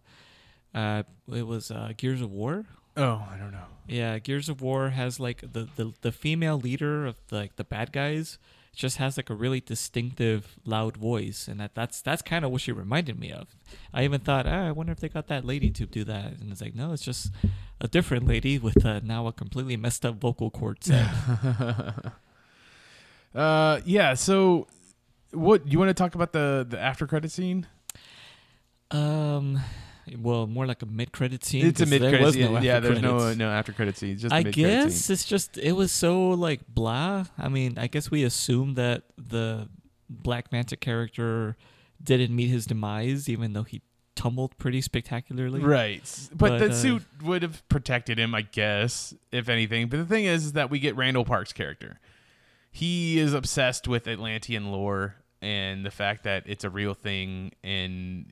uh, 0.74 1.04
it 1.32 1.48
was 1.48 1.72
uh, 1.72 1.94
Gears 1.96 2.22
of 2.22 2.32
War. 2.32 2.66
Oh, 2.98 3.26
I 3.32 3.38
don't 3.38 3.52
know. 3.52 3.66
Yeah, 3.88 4.20
Gears 4.20 4.50
of 4.50 4.62
War 4.62 4.90
has 4.90 5.20
like 5.20 5.42
the, 5.42 5.68
the, 5.76 5.94
the 6.02 6.12
female 6.12 6.58
leader 6.58 7.06
of 7.06 7.16
like 7.32 7.56
the 7.56 7.64
bad 7.64 7.92
guys 7.92 8.38
just 8.76 8.98
has 8.98 9.18
like 9.18 9.30
a 9.30 9.34
really 9.34 9.60
distinctive 9.60 10.58
loud 10.66 10.96
voice 10.96 11.50
and 11.50 11.60
that 11.60 11.76
that's 11.76 12.02
that's 12.02 12.22
kind 12.22 12.46
of 12.46 12.52
what 12.52 12.62
she 12.62 12.72
reminded 12.72 13.20
me 13.20 13.32
of. 13.32 13.56
I 13.94 14.06
even 14.06 14.22
thought, 14.22 14.48
ah, 14.48 14.68
I 14.68 14.72
wonder 14.72 14.92
if 14.94 15.00
they 15.00 15.10
got 15.10 15.28
that 15.28 15.46
lady 15.46 15.70
to 15.72 15.86
do 15.86 16.04
that. 16.06 16.40
And 16.40 16.52
it's 16.52 16.62
like, 16.62 16.76
no, 16.76 16.94
it's 16.94 17.04
just 17.04 17.32
a 17.82 17.88
different 17.88 18.28
lady 18.28 18.58
with 18.58 18.86
uh, 18.86 19.02
now 19.04 19.28
a 19.28 19.34
completely 19.34 19.76
messed 19.76 20.06
up 20.06 20.16
vocal 20.16 20.50
cord 20.50 20.84
set. 20.84 21.10
Uh, 23.34 23.82
yeah. 23.86 24.14
So, 24.14 24.68
what 25.32 25.68
you 25.68 25.80
want 25.80 25.90
to 25.90 25.94
talk 25.94 26.16
about 26.16 26.34
the 26.34 26.66
the 26.70 26.80
after 26.80 27.08
credit 27.08 27.32
scene? 27.32 27.68
Um, 28.92 29.60
well, 30.20 30.48
more 30.48 30.66
like 30.66 30.82
a 30.82 30.86
mid-credit 30.86 31.46
scene. 31.46 31.66
it's 31.66 31.80
a 31.80 31.86
mid 31.86 32.02
credit 32.02 32.34
scene. 32.34 32.54
no 32.54 32.60
yeah, 32.60 32.80
there's 32.80 33.02
no 33.02 33.18
credits. 33.18 33.38
no 33.38 33.50
after 33.50 33.72
credit 33.72 33.98
scene. 33.98 34.18
Just 34.18 34.34
I 34.34 34.44
guess 34.44 34.96
scene. 34.96 35.14
it's 35.14 35.26
just 35.26 35.58
it 35.58 35.74
was 35.74 35.92
so 35.92 36.30
like 36.30 36.62
blah. 36.68 37.26
I 37.38 37.50
mean, 37.50 37.78
I 37.78 37.88
guess 37.88 38.12
we 38.12 38.24
assumed 38.24 38.76
that 38.76 39.04
the 39.18 39.70
Black 40.10 40.52
Manta 40.52 40.76
character 40.76 41.56
didn't 42.04 42.36
meet 42.36 42.48
his 42.48 42.66
demise, 42.66 43.30
even 43.30 43.54
though 43.54 43.64
he 43.64 43.82
tumbled 44.16 44.58
pretty 44.58 44.82
spectacularly. 44.82 45.62
Right. 45.62 46.02
But, 46.32 46.38
But, 46.38 46.58
the 46.60 46.70
uh, 46.72 46.74
suit 46.74 47.04
would 47.24 47.44
have 47.44 47.68
protected 47.70 48.20
him, 48.20 48.36
I 48.36 48.42
guess, 48.42 49.14
if 49.32 49.50
anything. 49.50 49.88
But 49.88 49.98
the 49.98 50.06
thing 50.06 50.26
is, 50.26 50.46
is 50.46 50.54
that 50.54 50.70
we 50.70 50.80
get 50.80 50.96
Randall 50.96 51.26
Park's 51.26 51.54
character. 51.54 52.00
He 52.72 53.20
is 53.20 53.34
obsessed 53.34 53.88
with 53.88 54.08
Atlantean 54.08 54.72
lore 54.72 55.16
and 55.42 55.86
the 55.86 55.92
fact 55.92 56.24
that 56.24 56.44
it's 56.46 56.64
a 56.64 56.70
real 56.70 56.94
thing 56.94 57.52
and 57.64 58.32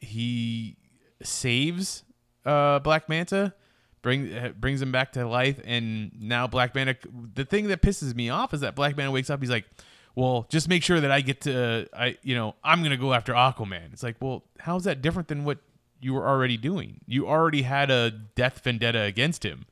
he 0.00 0.76
saves 1.22 2.04
uh, 2.44 2.78
Black 2.78 3.08
Manta, 3.08 3.54
bring 4.02 4.32
uh, 4.32 4.52
brings 4.58 4.80
him 4.80 4.92
back 4.92 5.12
to 5.12 5.26
life 5.26 5.60
and 5.64 6.10
now 6.20 6.46
Black 6.46 6.74
Manta 6.74 6.96
the 7.34 7.44
thing 7.44 7.68
that 7.68 7.82
pisses 7.82 8.14
me 8.14 8.30
off 8.30 8.54
is 8.54 8.60
that 8.60 8.74
Black 8.74 8.96
Manta 8.96 9.10
wakes 9.10 9.28
up 9.28 9.40
he's 9.40 9.50
like 9.50 9.66
well, 10.14 10.46
just 10.48 10.68
make 10.68 10.82
sure 10.82 11.00
that 11.00 11.10
I 11.10 11.20
get 11.20 11.42
to 11.42 11.88
I 11.92 12.18
you 12.22 12.34
know, 12.34 12.54
I'm 12.64 12.82
to 12.82 12.96
go 12.96 13.14
after 13.14 13.32
Aquaman. 13.32 13.92
It's 13.92 14.02
like, 14.02 14.16
well, 14.20 14.44
how's 14.58 14.84
that 14.84 15.02
different 15.02 15.28
than 15.28 15.44
what 15.44 15.58
you 16.00 16.14
were 16.14 16.26
already 16.26 16.56
doing? 16.56 17.00
You 17.06 17.28
already 17.28 17.62
had 17.62 17.90
a 17.90 18.10
death 18.10 18.60
vendetta 18.60 19.02
against 19.02 19.44
him. 19.44 19.66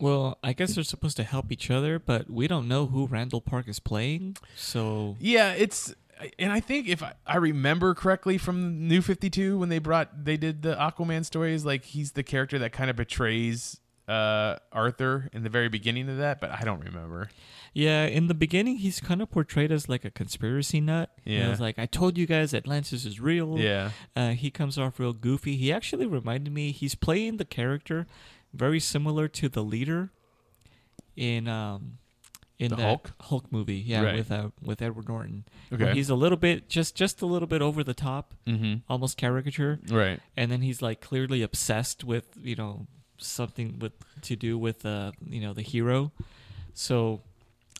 Well, 0.00 0.38
I 0.42 0.52
guess 0.52 0.74
they're 0.74 0.84
supposed 0.84 1.16
to 1.18 1.24
help 1.24 1.52
each 1.52 1.70
other, 1.70 1.98
but 1.98 2.28
we 2.28 2.48
don't 2.48 2.66
know 2.68 2.86
who 2.86 3.06
Randall 3.06 3.40
Park 3.40 3.68
is 3.68 3.78
playing. 3.78 4.36
So 4.56 5.16
Yeah, 5.20 5.52
it's 5.52 5.94
and 6.38 6.52
I 6.52 6.60
think 6.60 6.88
if 6.88 7.02
I, 7.02 7.14
I 7.26 7.36
remember 7.36 7.94
correctly 7.94 8.38
from 8.38 8.88
New 8.88 9.02
52 9.02 9.58
when 9.58 9.68
they 9.68 9.78
brought 9.78 10.24
they 10.24 10.36
did 10.36 10.62
the 10.62 10.74
Aquaman 10.74 11.24
stories 11.24 11.64
like 11.64 11.84
he's 11.84 12.12
the 12.12 12.22
character 12.22 12.58
that 12.60 12.72
kind 12.72 12.90
of 12.90 12.96
betrays 12.96 13.80
uh 14.08 14.56
Arthur 14.72 15.30
in 15.32 15.42
the 15.44 15.48
very 15.48 15.68
beginning 15.68 16.08
of 16.08 16.18
that, 16.18 16.40
but 16.40 16.50
I 16.50 16.62
don't 16.62 16.80
remember. 16.80 17.30
yeah, 17.72 18.04
in 18.04 18.26
the 18.28 18.34
beginning, 18.34 18.76
he's 18.76 19.00
kind 19.00 19.22
of 19.22 19.30
portrayed 19.30 19.72
as 19.72 19.88
like 19.88 20.04
a 20.04 20.10
conspiracy 20.10 20.80
nut. 20.80 21.10
Yeah. 21.24 21.46
it 21.46 21.50
was 21.50 21.60
like 21.60 21.78
I 21.78 21.86
told 21.86 22.18
you 22.18 22.26
guys 22.26 22.52
Atlantis 22.52 23.04
is 23.04 23.18
real. 23.20 23.58
Yeah. 23.58 23.90
Uh, 24.14 24.30
he 24.30 24.50
comes 24.50 24.76
off 24.78 24.98
real 25.00 25.12
goofy. 25.14 25.56
He 25.56 25.72
actually 25.72 26.06
reminded 26.06 26.52
me. 26.52 26.70
He's 26.72 26.94
playing 26.94 27.38
the 27.38 27.44
character 27.44 28.06
very 28.54 28.80
similar 28.80 29.28
to 29.28 29.48
the 29.48 29.62
leader 29.62 30.10
in 31.16 31.48
um, 31.48 31.98
in 32.58 32.70
The 32.70 32.76
Hulk? 32.76 33.12
Hulk 33.20 33.50
movie. 33.50 33.76
Yeah, 33.76 34.02
Right. 34.02 34.16
with 34.16 34.30
uh, 34.32 34.50
with 34.62 34.80
Edward 34.82 35.08
Norton. 35.08 35.44
Okay. 35.72 35.92
he's 35.94 36.08
a 36.10 36.14
little 36.14 36.38
bit 36.38 36.68
just 36.68 36.94
just 36.94 37.20
a 37.22 37.26
little 37.26 37.48
bit 37.48 37.62
over 37.62 37.82
the 37.82 37.94
top, 37.94 38.34
mm-hmm. 38.46 38.76
almost 38.88 39.16
caricature, 39.16 39.80
Right. 39.90 40.20
and 40.36 40.50
then 40.50 40.62
he's 40.62 40.80
like 40.80 41.00
clearly 41.00 41.42
obsessed 41.42 42.04
with 42.04 42.24
you 42.40 42.54
know 42.56 42.86
something 43.18 43.78
with 43.78 43.92
to 44.22 44.36
do 44.36 44.58
with 44.58 44.84
uh 44.86 45.12
you 45.26 45.40
know 45.40 45.52
the 45.52 45.62
hero. 45.62 46.12
So 46.74 47.22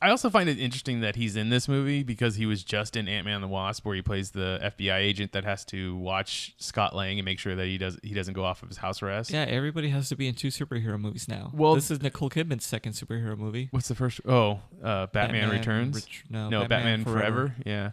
I 0.02 0.10
also 0.10 0.28
find 0.28 0.48
it 0.48 0.58
interesting 0.58 1.00
that 1.00 1.16
he's 1.16 1.34
in 1.36 1.48
this 1.48 1.66
movie 1.68 2.02
because 2.02 2.34
he 2.34 2.44
was 2.46 2.62
just 2.62 2.94
in 2.96 3.08
Ant 3.08 3.24
Man 3.24 3.36
and 3.36 3.44
the 3.44 3.48
Wasp, 3.48 3.86
where 3.86 3.94
he 3.94 4.02
plays 4.02 4.32
the 4.32 4.58
FBI 4.62 4.96
agent 4.98 5.32
that 5.32 5.44
has 5.44 5.64
to 5.66 5.96
watch 5.96 6.54
Scott 6.58 6.94
Lang 6.94 7.18
and 7.18 7.24
make 7.24 7.38
sure 7.38 7.54
that 7.54 7.66
he 7.66 7.78
does 7.78 7.98
he 8.02 8.12
doesn't 8.12 8.34
go 8.34 8.44
off 8.44 8.62
of 8.62 8.68
his 8.68 8.78
house 8.78 9.02
arrest. 9.02 9.30
yeah, 9.30 9.44
everybody 9.48 9.88
has 9.90 10.08
to 10.10 10.16
be 10.16 10.26
in 10.28 10.34
two 10.34 10.48
superhero 10.48 11.00
movies 11.00 11.26
now. 11.28 11.50
Well- 11.54 11.74
this 11.74 11.90
is 11.90 12.02
Nicole 12.02 12.28
Kidman's 12.28 12.66
second 12.66 12.92
superhero 12.92 13.38
movie. 13.38 13.68
What's 13.70 13.88
the 13.88 13.94
first? 13.94 14.20
Oh, 14.26 14.60
uh, 14.82 15.06
Batman, 15.06 15.48
Returns. 15.50 15.94
Ret- 15.96 16.22
no, 16.28 16.48
no, 16.50 16.66
Batman, 16.68 17.04
Forever. 17.04 17.54
Yeah. 17.64 17.90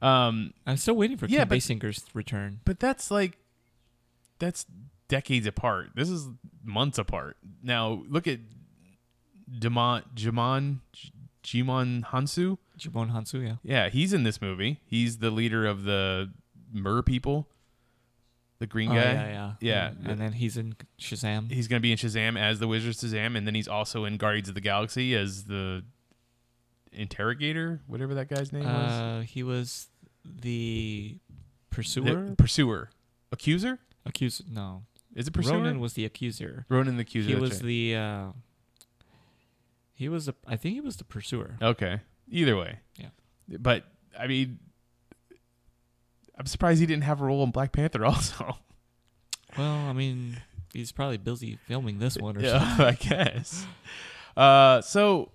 Um, 0.00 0.52
I'm 0.66 0.78
still 0.78 0.94
waiting 0.96 1.16
for 1.16 1.26
Yeah, 1.26 1.40
Kim 1.40 1.48
but- 1.48 1.58
Basinger's 1.58 2.04
return. 2.14 2.58
but 2.64 2.80
that's 2.80 3.10
like 3.10 3.38
that's 4.40 4.66
decades 5.06 5.46
apart. 5.46 5.90
This 5.94 6.08
is 6.08 6.26
months 6.64 6.98
apart. 6.98 7.36
Now 7.62 8.02
look 8.08 8.26
at 8.26 8.40
Jamon 9.60 10.02
Jamon 10.16 10.78
Djimon 11.44 12.04
Hounsou. 12.04 12.58
Djimon 12.78 13.10
Hounsou, 13.12 13.44
yeah. 13.46 13.56
Yeah, 13.62 13.88
he's 13.88 14.12
in 14.12 14.22
this 14.22 14.40
movie. 14.40 14.80
He's 14.84 15.18
the 15.18 15.30
leader 15.30 15.66
of 15.66 15.84
the 15.84 16.30
Mer 16.72 17.02
people. 17.02 17.48
The 18.58 18.66
green 18.68 18.90
Oh, 18.90 18.94
guy. 18.94 19.00
yeah, 19.00 19.26
yeah, 19.32 19.52
Yeah. 19.60 19.92
And 20.10 20.20
then 20.20 20.32
he's 20.34 20.56
in 20.56 20.76
Shazam. 21.00 21.50
He's 21.50 21.66
going 21.66 21.80
to 21.80 21.82
be 21.82 21.90
in 21.90 21.98
Shazam 21.98 22.38
as 22.38 22.60
the 22.60 22.68
Wizard 22.68 22.94
Shazam, 22.94 23.36
and 23.36 23.44
then 23.46 23.56
he's 23.56 23.66
also 23.66 24.04
in 24.04 24.16
Guardians 24.18 24.48
of 24.48 24.54
the 24.54 24.60
Galaxy 24.60 25.16
as 25.16 25.44
the 25.44 25.82
interrogator, 26.92 27.80
whatever 27.86 28.14
that 28.14 28.28
guy's 28.28 28.52
name 28.52 28.64
was. 28.64 28.92
Uh, 28.92 29.24
he 29.26 29.42
was 29.42 29.88
the 30.24 31.18
The 31.70 31.74
pursuer, 31.74 32.34
pursuer, 32.36 32.90
accuser. 33.32 33.78
accuser. 34.04 34.44
No, 34.48 34.84
Is 35.14 35.26
it 35.26 35.32
pursuer? 35.32 35.54
Ronan 35.54 35.80
was 35.80 35.94
the 35.94 36.04
accuser. 36.04 36.66
Ronan 36.68 36.96
the 36.96 37.02
accuser. 37.02 37.28
he 37.30 37.34
was 37.34 37.54
right. 37.54 37.62
the. 37.62 37.96
Uh, 37.96 38.26
he 39.94 40.08
was 40.08 40.26
the. 40.26 40.34
I 40.46 40.56
think 40.56 40.74
he 40.74 40.80
was 40.80 40.96
the 40.96 41.04
pursuer. 41.04 41.56
Okay. 41.60 42.00
Either 42.30 42.56
way. 42.56 42.78
Yeah. 42.98 43.08
But 43.58 43.84
I 44.18 44.26
mean, 44.26 44.58
I'm 46.38 46.46
surprised 46.46 46.80
he 46.80 46.86
didn't 46.86 47.04
have 47.04 47.20
a 47.20 47.24
role 47.24 47.44
in 47.44 47.50
Black 47.50 47.72
Panther 47.72 48.04
also. 48.04 48.58
Well, 49.56 49.74
I 49.74 49.92
mean, 49.92 50.40
he's 50.72 50.92
probably 50.92 51.18
busy 51.18 51.58
filming 51.66 51.98
this 51.98 52.16
one 52.16 52.36
or 52.36 52.40
yeah, 52.40 52.76
something. 52.76 52.86
I 52.86 52.92
guess. 52.92 53.66
Uh, 54.36 54.80
so 54.80 55.30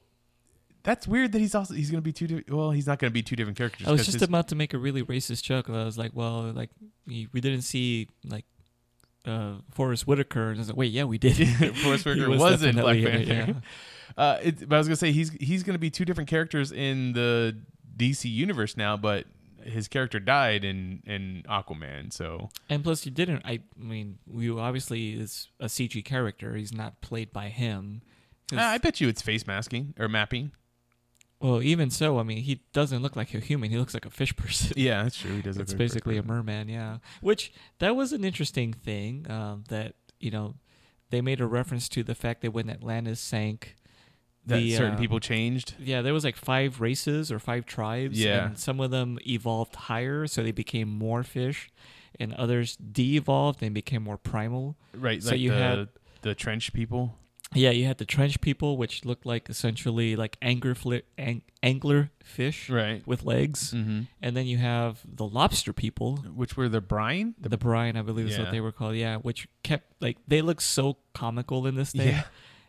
that's 0.83 1.07
weird 1.07 1.33
that 1.33 1.39
he's 1.39 1.53
also 1.53 1.73
he's 1.73 1.91
gonna 1.91 2.01
be 2.01 2.13
two. 2.13 2.27
Di- 2.27 2.43
well, 2.47 2.71
he's 2.71 2.87
not 2.87 2.99
gonna 2.99 3.11
be 3.11 3.21
two 3.21 3.35
different 3.35 3.57
characters. 3.57 3.87
I 3.87 3.91
was 3.91 4.05
just 4.05 4.21
about 4.21 4.47
to 4.49 4.55
make 4.55 4.73
a 4.73 4.77
really 4.77 5.03
racist 5.03 5.43
joke. 5.43 5.69
I 5.69 5.83
was 5.83 5.97
like, 5.97 6.11
well, 6.13 6.51
like 6.53 6.69
we 7.05 7.27
we 7.31 7.41
didn't 7.41 7.61
see 7.61 8.07
like 8.25 8.45
uh 9.25 9.55
Forest 9.71 10.07
Whitaker, 10.07 10.49
and 10.49 10.57
I 10.57 10.59
was 10.59 10.69
like, 10.69 10.77
wait, 10.77 10.91
yeah, 10.91 11.03
we 11.03 11.17
did. 11.17 11.35
Forest 11.77 12.05
Whitaker 12.05 12.29
was 12.29 12.63
in 12.63 12.75
Black 12.75 13.03
Panther. 13.03 13.51
it, 13.51 13.55
Uh, 14.15 14.37
it, 14.43 14.69
but 14.69 14.75
I 14.75 14.77
was 14.77 14.87
gonna 14.87 14.95
say 14.95 15.11
he's 15.11 15.31
he's 15.31 15.63
gonna 15.63 15.79
be 15.79 15.89
two 15.89 16.05
different 16.05 16.29
characters 16.29 16.71
in 16.71 17.13
the 17.13 17.57
DC 17.97 18.31
universe 18.31 18.77
now, 18.77 18.95
but 18.95 19.25
his 19.63 19.87
character 19.87 20.19
died 20.19 20.63
in 20.63 21.01
in 21.05 21.43
Aquaman, 21.49 22.13
so 22.13 22.49
And 22.69 22.83
plus, 22.83 23.05
you 23.05 23.11
didn't. 23.11 23.43
I 23.45 23.59
mean, 23.75 24.19
you 24.33 24.59
obviously 24.59 25.13
is 25.13 25.49
a 25.59 25.65
CG 25.65 26.03
character. 26.05 26.55
He's 26.55 26.73
not 26.73 27.01
played 27.01 27.33
by 27.33 27.49
him. 27.49 28.01
Uh, 28.53 28.61
I 28.61 28.77
bet 28.77 29.01
you 29.01 29.09
it's 29.09 29.21
face 29.21 29.45
masking 29.45 29.93
or 29.99 30.07
mapping. 30.07 30.51
well, 31.41 31.61
even 31.61 31.89
so, 31.89 32.17
I 32.17 32.23
mean, 32.23 32.37
he 32.37 32.61
doesn't 32.71 33.01
look 33.01 33.15
like 33.17 33.33
a 33.33 33.39
human. 33.39 33.69
He 33.69 33.77
looks 33.77 33.93
like 33.93 34.05
a 34.05 34.09
fish 34.09 34.33
person. 34.35 34.73
Yeah, 34.77 35.03
that's 35.03 35.17
true. 35.17 35.35
He 35.35 35.41
does. 35.41 35.57
it's 35.57 35.71
look 35.71 35.79
like 35.79 35.87
basically 35.89 36.17
a 36.17 36.23
merman, 36.23 36.69
yeah. 36.69 36.99
Which 37.21 37.51
that 37.79 37.95
was 37.95 38.13
an 38.13 38.23
interesting 38.23 38.71
thing 38.71 39.29
um, 39.29 39.65
that 39.67 39.95
you 40.19 40.31
know 40.31 40.55
they 41.09 41.19
made 41.21 41.41
a 41.41 41.45
reference 41.45 41.89
to 41.89 42.03
the 42.03 42.15
fact 42.15 42.41
that 42.41 42.51
when 42.51 42.69
Atlantis 42.69 43.19
sank, 43.19 43.75
that 44.47 44.57
the, 44.57 44.75
certain 44.75 44.95
uh, 44.95 44.99
people 44.99 45.19
changed. 45.19 45.75
Yeah, 45.79 46.01
there 46.01 46.13
was 46.13 46.23
like 46.23 46.35
five 46.35 46.81
races 46.81 47.31
or 47.31 47.39
five 47.39 47.65
tribes. 47.65 48.19
Yeah. 48.19 48.47
And 48.47 48.57
some 48.59 48.79
of 48.79 48.91
them 48.91 49.19
evolved 49.27 49.75
higher, 49.75 50.25
so 50.27 50.41
they 50.43 50.51
became 50.51 50.89
more 50.89 51.23
fish, 51.23 51.69
and 52.19 52.33
others 52.33 52.75
de-evolved 52.77 53.61
and 53.61 53.73
became 53.73 54.03
more 54.03 54.17
primal. 54.17 54.75
Right, 54.95 55.21
So 55.21 55.31
like 55.31 55.39
you 55.39 55.51
the, 55.51 55.57
had- 55.57 55.89
the 56.21 56.33
trench 56.35 56.73
people. 56.73 57.15
Yeah, 57.53 57.69
you 57.69 57.85
had 57.85 57.97
the 57.97 58.03
trench 58.05 58.41
people, 58.41 58.75
which 58.75 59.05
looked 59.05 59.25
like 59.25 59.49
essentially 59.49 60.17
like 60.17 60.35
angler 60.41 60.75
fli- 60.75 61.03
ang- 61.17 61.43
angler 61.63 62.11
fish 62.21 62.69
Right. 62.69 63.07
with 63.07 63.23
legs, 63.23 63.71
Mm-hmm. 63.73 64.01
and 64.21 64.35
then 64.35 64.47
you 64.47 64.57
have 64.57 64.99
the 65.05 65.23
lobster 65.25 65.71
people. 65.71 66.17
Which 66.35 66.57
were 66.57 66.67
the 66.67 66.81
brine? 66.81 67.35
The, 67.39 67.57
brine, 67.57 67.95
I 67.95 68.01
believe, 68.01 68.27
is 68.27 68.37
what 68.37 68.51
they 68.51 68.59
were 68.59 68.73
called. 68.73 68.95
Yeah, 68.97 69.15
which 69.17 69.47
kept 69.63 69.93
like 70.01 70.17
they 70.27 70.41
look 70.41 70.59
so 70.59 70.97
comical 71.13 71.65
in 71.67 71.75
this 71.75 71.93
thing, 71.93 72.09
Yeah. 72.09 72.23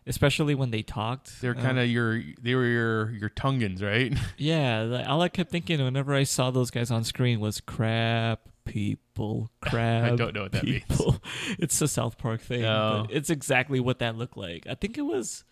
Especially 0.08 0.54
when 0.54 0.70
they 0.70 0.82
talked. 0.82 1.40
They're 1.40 1.56
Uh, 1.56 1.62
kind 1.62 1.78
of 1.78 1.86
your 1.88 2.20
they 2.40 2.54
were 2.54 2.66
your 2.66 3.10
your 3.12 3.28
Tungans, 3.28 3.82
right? 3.82 4.12
Yeah, 4.38 4.82
like, 4.82 5.06
all 5.08 5.20
I 5.22 5.28
kept 5.28 5.50
thinking 5.50 5.82
whenever 5.82 6.14
I 6.14 6.24
saw 6.24 6.50
those 6.50 6.70
guys 6.70 6.90
on 6.90 7.04
screen 7.04 7.38
was 7.40 7.60
crab 7.60 8.38
people, 8.64 9.50
crab. 9.60 10.12
I 10.12 10.16
don't 10.16 10.34
know 10.34 10.42
what 10.42 10.52
that 10.52 10.64
means. 10.64 10.84
It's 11.58 11.80
a 11.80 11.88
South 11.88 12.18
Park 12.18 12.40
thing. 12.40 12.62
No. 12.62 13.04
but 13.06 13.14
it's 13.16 13.30
exactly 13.30 13.80
what 13.80 13.98
that 14.00 14.16
looked 14.16 14.36
like. 14.36 14.66
I 14.68 14.74
think 14.74 14.96
it 14.98 15.02
was. 15.02 15.44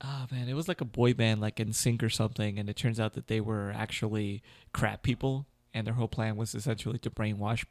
Oh 0.00 0.26
man, 0.30 0.48
it 0.48 0.54
was 0.54 0.68
like 0.68 0.80
a 0.80 0.84
boy 0.84 1.14
band, 1.14 1.40
like 1.40 1.56
NSYNC 1.56 2.02
or 2.02 2.10
something, 2.10 2.58
and 2.58 2.68
it 2.68 2.76
turns 2.76 3.00
out 3.00 3.14
that 3.14 3.26
they 3.28 3.40
were 3.40 3.72
actually 3.74 4.42
crab 4.72 5.02
people, 5.02 5.46
and 5.72 5.86
their 5.86 5.94
whole 5.94 6.08
plan 6.08 6.36
was 6.36 6.54
essentially 6.54 6.98
to 6.98 7.10
brainwash 7.10 7.64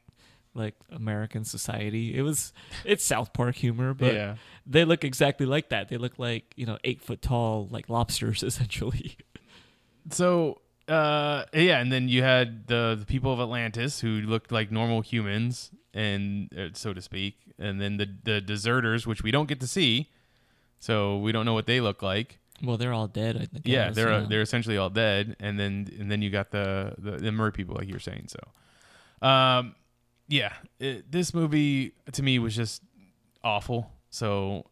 like 0.54 0.76
American 0.91 1.43
society. 1.45 2.16
It 2.16 2.22
was 2.22 2.54
it's 2.86 3.04
South 3.04 3.34
Park 3.34 3.56
humor, 3.56 3.93
but 3.93 4.14
yeah. 4.14 4.36
they 4.66 4.86
look 4.86 5.04
exactly 5.04 5.45
like 5.45 5.70
that. 5.70 5.89
They 5.89 5.97
look 5.97 6.18
like 6.18 6.54
you 6.56 6.66
know 6.66 6.78
eight 6.84 7.01
foot 7.01 7.22
tall 7.22 7.68
like 7.72 7.89
lobsters 7.89 8.43
essentially. 8.43 9.18
So 10.12 10.62
uh 10.88 11.45
yeah, 11.54 11.80
and 11.80 11.91
then 11.91 12.10
you 12.10 12.24
had 12.24 12.68
the, 12.68 12.95
the 12.99 13.06
people 13.06 13.32
of 13.34 13.39
Atlantis 13.39 13.99
who 14.01 14.22
looked 14.22 14.51
like 14.51 14.72
normal 14.72 15.01
humans 15.01 15.72
and 15.93 16.49
uh, 16.58 16.70
so 16.74 16.93
to 16.93 17.01
speak, 17.01 17.36
and 17.60 17.80
then 17.80 17.97
the 17.97 18.10
the 18.24 18.41
deserters 18.41 19.08
which 19.08 19.24
we 19.24 19.32
don't 19.32 19.47
get 19.47 19.60
to 19.60 19.68
see. 19.68 20.10
So 20.80 21.18
we 21.18 21.32
don't 21.32 21.45
know 21.45 21.54
what 21.54 21.66
they 21.66 21.80
look 21.80 22.01
like. 22.01 22.39
Well, 22.62 22.78
they're 22.78 22.93
all 22.93 23.08
dead. 23.08 23.36
I 23.36 23.45
think. 23.45 23.62
yeah, 23.66 23.89
they're 23.89 24.12
yeah. 24.12 24.26
they're 24.28 24.41
essentially 24.41 24.78
all 24.78 24.89
dead, 24.89 25.36
and 25.39 25.60
then 25.60 25.89
and 25.99 26.12
then 26.12 26.22
you 26.22 26.30
got 26.30 26.51
the 26.51 26.93
the, 26.97 27.12
the 27.12 27.32
mer 27.32 27.51
people, 27.51 27.76
like 27.76 27.88
you 27.88 27.93
were 27.93 27.99
saying. 27.99 28.28
So, 28.28 29.28
um, 29.28 29.76
yeah, 30.28 30.53
it, 30.80 31.11
this 31.11 31.34
movie 31.34 31.93
to 32.11 32.24
me 32.24 32.39
was 32.39 32.55
just 32.55 32.82
awful. 33.43 33.91
So, 34.09 34.65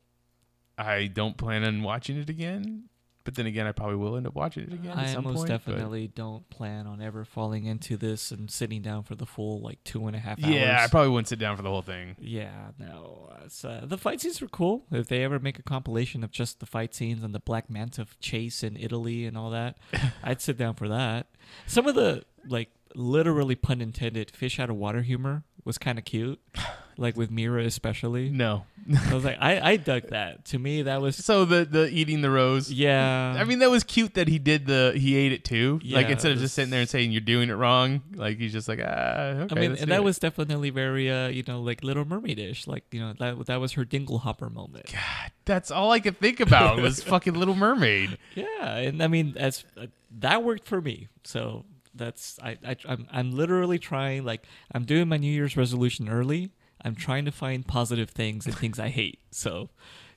I 0.78 1.08
don't 1.08 1.38
plan 1.38 1.64
on 1.64 1.84
watching 1.84 2.18
it 2.18 2.30
again. 2.30 2.86
But 3.24 3.36
then 3.36 3.46
again, 3.46 3.68
I 3.68 3.72
probably 3.72 3.98
will 3.98 4.18
end 4.18 4.26
up 4.26 4.34
watching 4.34 4.64
it 4.64 4.74
again. 4.74 4.92
at 4.92 4.98
I 4.98 5.14
some 5.14 5.26
most 5.26 5.36
point, 5.36 5.50
definitely 5.50 6.08
don't 6.08 6.50
plan 6.50 6.88
on 6.88 7.02
ever 7.02 7.24
falling 7.24 7.66
into 7.66 7.96
this 7.96 8.32
and 8.32 8.50
sitting 8.50 8.82
down 8.82 9.04
for 9.04 9.14
the 9.14 9.28
full 9.28 9.60
like 9.62 9.84
two 9.84 10.08
and 10.08 10.16
a 10.16 10.20
half 10.20 10.44
hours. 10.44 10.54
Yeah, 10.54 10.82
I 10.84 10.88
probably 10.88 11.10
wouldn't 11.10 11.28
sit 11.28 11.38
down 11.38 11.56
for 11.56 11.62
the 11.62 11.70
whole 11.70 11.84
thing. 11.84 12.16
Yeah, 12.20 12.72
no. 12.80 13.32
It's, 13.46 13.64
uh, 13.64 13.82
the 13.84 13.98
fight 13.98 14.22
scenes 14.22 14.42
were 14.42 14.48
cool. 14.48 14.86
If 14.92 15.08
they 15.08 15.24
ever 15.24 15.40
make 15.40 15.60
a 15.60 15.64
compilation 15.64 16.24
of 16.24 16.32
just 16.32 16.60
the 16.60 16.66
fight 16.66 16.96
scenes 16.96 17.24
and 17.24 17.34
the 17.34 17.40
Black 17.40 17.70
Manta 17.70 18.08
chase 18.20 18.64
in 18.64 18.76
Italy 18.76 19.26
and 19.26 19.38
all 19.38 19.52
that, 19.52 19.78
I'd 20.24 20.42
sit 20.42 20.58
down 20.58 20.74
for 20.74 20.88
that. 20.90 21.28
Some 21.68 21.88
of 21.88 21.94
the 21.94 22.24
like 22.48 22.70
literally 22.96 23.56
pun 23.56 23.82
intended 23.82 24.32
fish 24.32 24.60
out 24.60 24.70
of 24.70 24.76
water 24.76 25.02
humor 25.02 25.44
was 25.64 25.78
kind 25.78 25.98
of 25.98 26.06
cute, 26.06 26.40
like 26.98 27.16
with 27.16 27.32
Mera 27.32 27.64
especially. 27.64 28.30
No. 28.30 28.66
I 29.10 29.14
was 29.14 29.24
like, 29.24 29.38
I 29.40 29.60
I 29.62 29.78
dug 29.78 30.10
that. 30.10 30.46
To 30.46 30.58
me, 30.60 30.82
that 30.82 31.02
was 31.02 31.16
So 31.16 31.46
the 31.46 31.66
the 31.66 31.88
eating 31.90 32.22
the 32.22 32.32
rose. 32.32 32.72
yeah. 32.72 33.36
I 33.38 33.44
mean, 33.44 33.60
that 33.60 33.70
was 33.70 33.84
cute 33.84 34.16
that 34.16 34.28
he 34.28 34.40
did 34.40 34.66
the 34.66 34.94
he 34.96 35.16
ate 35.16 35.32
it 35.32 35.46
too. 35.46 35.80
like 35.84 36.08
Yeah, 36.08 36.14
instead 36.14 36.32
of 36.32 36.40
just 36.40 36.56
sitting 36.56 36.72
there 36.72 36.80
and 36.82 36.90
saying 36.90 37.12
you're 37.12 37.22
doing 37.22 37.50
it 37.50 37.54
wrong, 37.54 38.02
like 38.16 38.40
he's 38.40 38.52
just 38.52 38.68
like 38.68 38.80
ah. 38.84 39.44
Okay, 39.44 39.56
I 39.56 39.60
mean, 39.60 39.72
and 39.76 39.92
that 39.92 40.00
it." 40.00 40.04
was 40.04 40.18
definitely 40.18 40.72
very, 40.72 41.12
uh, 41.12 41.28
you 41.28 41.44
know, 41.48 41.62
like 41.62 41.84
Little 41.84 42.06
Mermaidish. 42.06 42.66
Like, 42.68 42.86
you 42.92 43.00
know, 43.00 43.14
that 43.20 43.46
that 43.46 43.62
was 43.62 43.74
her 43.74 43.86
Dinglehopper 43.86 44.52
moment. 44.52 44.88
God, 44.92 45.32
that's 45.46 45.70
all 45.70 45.92
I 45.92 46.00
could 46.00 46.18
think 46.20 46.40
about 46.40 46.82
was 46.82 47.04
fucking 47.04 47.36
Little 47.36 47.56
Mermaid. 47.56 48.18
Yeah, 48.34 48.76
and 48.78 49.04
I 49.04 49.08
mean, 49.08 49.36
as 49.38 49.64
uh, 49.78 49.86
that 50.20 50.44
worked 50.44 50.68
for 50.68 50.82
me. 50.82 51.08
So 51.24 51.66
that's 51.94 52.40
I, 52.42 52.58
I 52.66 52.76
I'm 52.88 53.08
I'm 53.12 53.32
literally 53.32 53.80
trying. 53.80 54.24
Like, 54.26 54.44
I'm 54.72 54.86
doing 54.86 55.08
my 55.08 55.18
New 55.18 55.32
Year's 55.32 55.58
resolution 55.58 56.10
early. 56.10 56.52
I'm 56.84 56.96
trying 56.96 57.26
to 57.26 57.32
find 57.32 57.68
positive 57.68 58.10
things 58.10 58.46
and 58.46 58.58
things 58.58 58.80
I 58.80 58.90
hate. 58.90 59.20
So, 59.32 59.70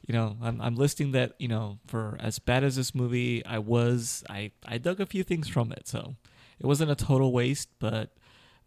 you 0.06 0.14
know, 0.14 0.36
I'm 0.42 0.60
I'm 0.60 0.76
listing 0.76 1.12
that. 1.12 1.34
You 1.38 1.48
know, 1.48 1.78
for 1.86 2.16
as 2.20 2.38
bad 2.38 2.64
as 2.64 2.76
this 2.76 2.94
movie, 2.94 3.44
I 3.44 3.58
was 3.58 4.24
I 4.28 4.52
I 4.66 4.78
dug 4.78 5.00
a 5.00 5.06
few 5.06 5.22
things 5.22 5.48
from 5.48 5.72
it. 5.72 5.86
So, 5.86 6.16
it 6.58 6.66
wasn't 6.66 6.90
a 6.90 6.94
total 6.94 7.32
waste, 7.32 7.68
but 7.78 8.14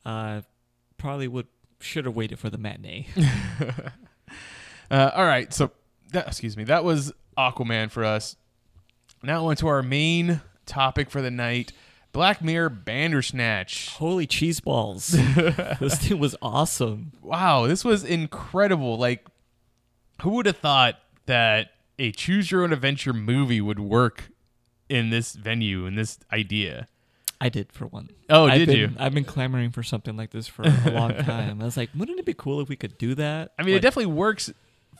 uh, 0.05 0.41
probably 0.97 1.27
would 1.27 1.47
should 1.79 2.05
have 2.05 2.15
waited 2.15 2.39
for 2.39 2.49
the 2.49 2.57
matinee. 2.57 3.07
Uh, 4.89 5.11
all 5.15 5.25
right, 5.25 5.53
so 5.53 5.71
that 6.13 6.27
excuse 6.27 6.55
me, 6.55 6.63
that 6.63 6.83
was 6.83 7.11
Aquaman 7.37 7.91
for 7.91 8.05
us. 8.05 8.37
Now 9.21 9.47
on 9.47 9.55
to 9.57 9.67
our 9.67 9.83
main 9.83 10.41
topic 10.65 11.09
for 11.09 11.21
the 11.21 11.31
night: 11.31 11.73
Black 12.17 12.41
Mirror 12.41 12.69
Bandersnatch. 12.69 13.89
Holy 13.89 14.25
cheese 14.25 14.59
balls! 14.59 15.09
this 15.79 15.99
thing 15.99 16.17
was 16.17 16.35
awesome. 16.41 17.11
Wow, 17.21 17.67
this 17.67 17.85
was 17.85 18.03
incredible. 18.03 18.97
Like, 18.97 19.23
who 20.23 20.31
would 20.31 20.47
have 20.47 20.57
thought 20.57 20.99
that 21.27 21.73
a 21.99 22.11
choose 22.11 22.49
your 22.49 22.63
own 22.63 22.73
adventure 22.73 23.13
movie 23.13 23.61
would 23.61 23.79
work 23.79 24.31
in 24.89 25.11
this 25.11 25.33
venue 25.33 25.85
in 25.85 25.93
this 25.93 26.17
idea? 26.33 26.87
I 27.39 27.49
did 27.49 27.71
for 27.71 27.85
one. 27.85 28.09
Oh, 28.31 28.45
I've 28.47 28.57
did 28.61 28.67
been- 28.69 28.77
you? 28.77 28.89
I've 28.97 29.13
been 29.13 29.23
clamoring 29.23 29.69
for 29.69 29.83
something 29.83 30.17
like 30.17 30.31
this 30.31 30.47
for 30.47 30.63
a 30.63 30.89
long 30.89 31.13
time. 31.19 31.61
I 31.61 31.65
was 31.65 31.77
like, 31.77 31.91
wouldn't 31.95 32.17
it 32.17 32.25
be 32.25 32.33
cool 32.33 32.61
if 32.61 32.67
we 32.67 32.75
could 32.75 32.97
do 32.97 33.13
that? 33.13 33.51
I 33.59 33.61
mean, 33.61 33.75
it 33.75 33.81
definitely 33.83 34.11
works 34.11 34.51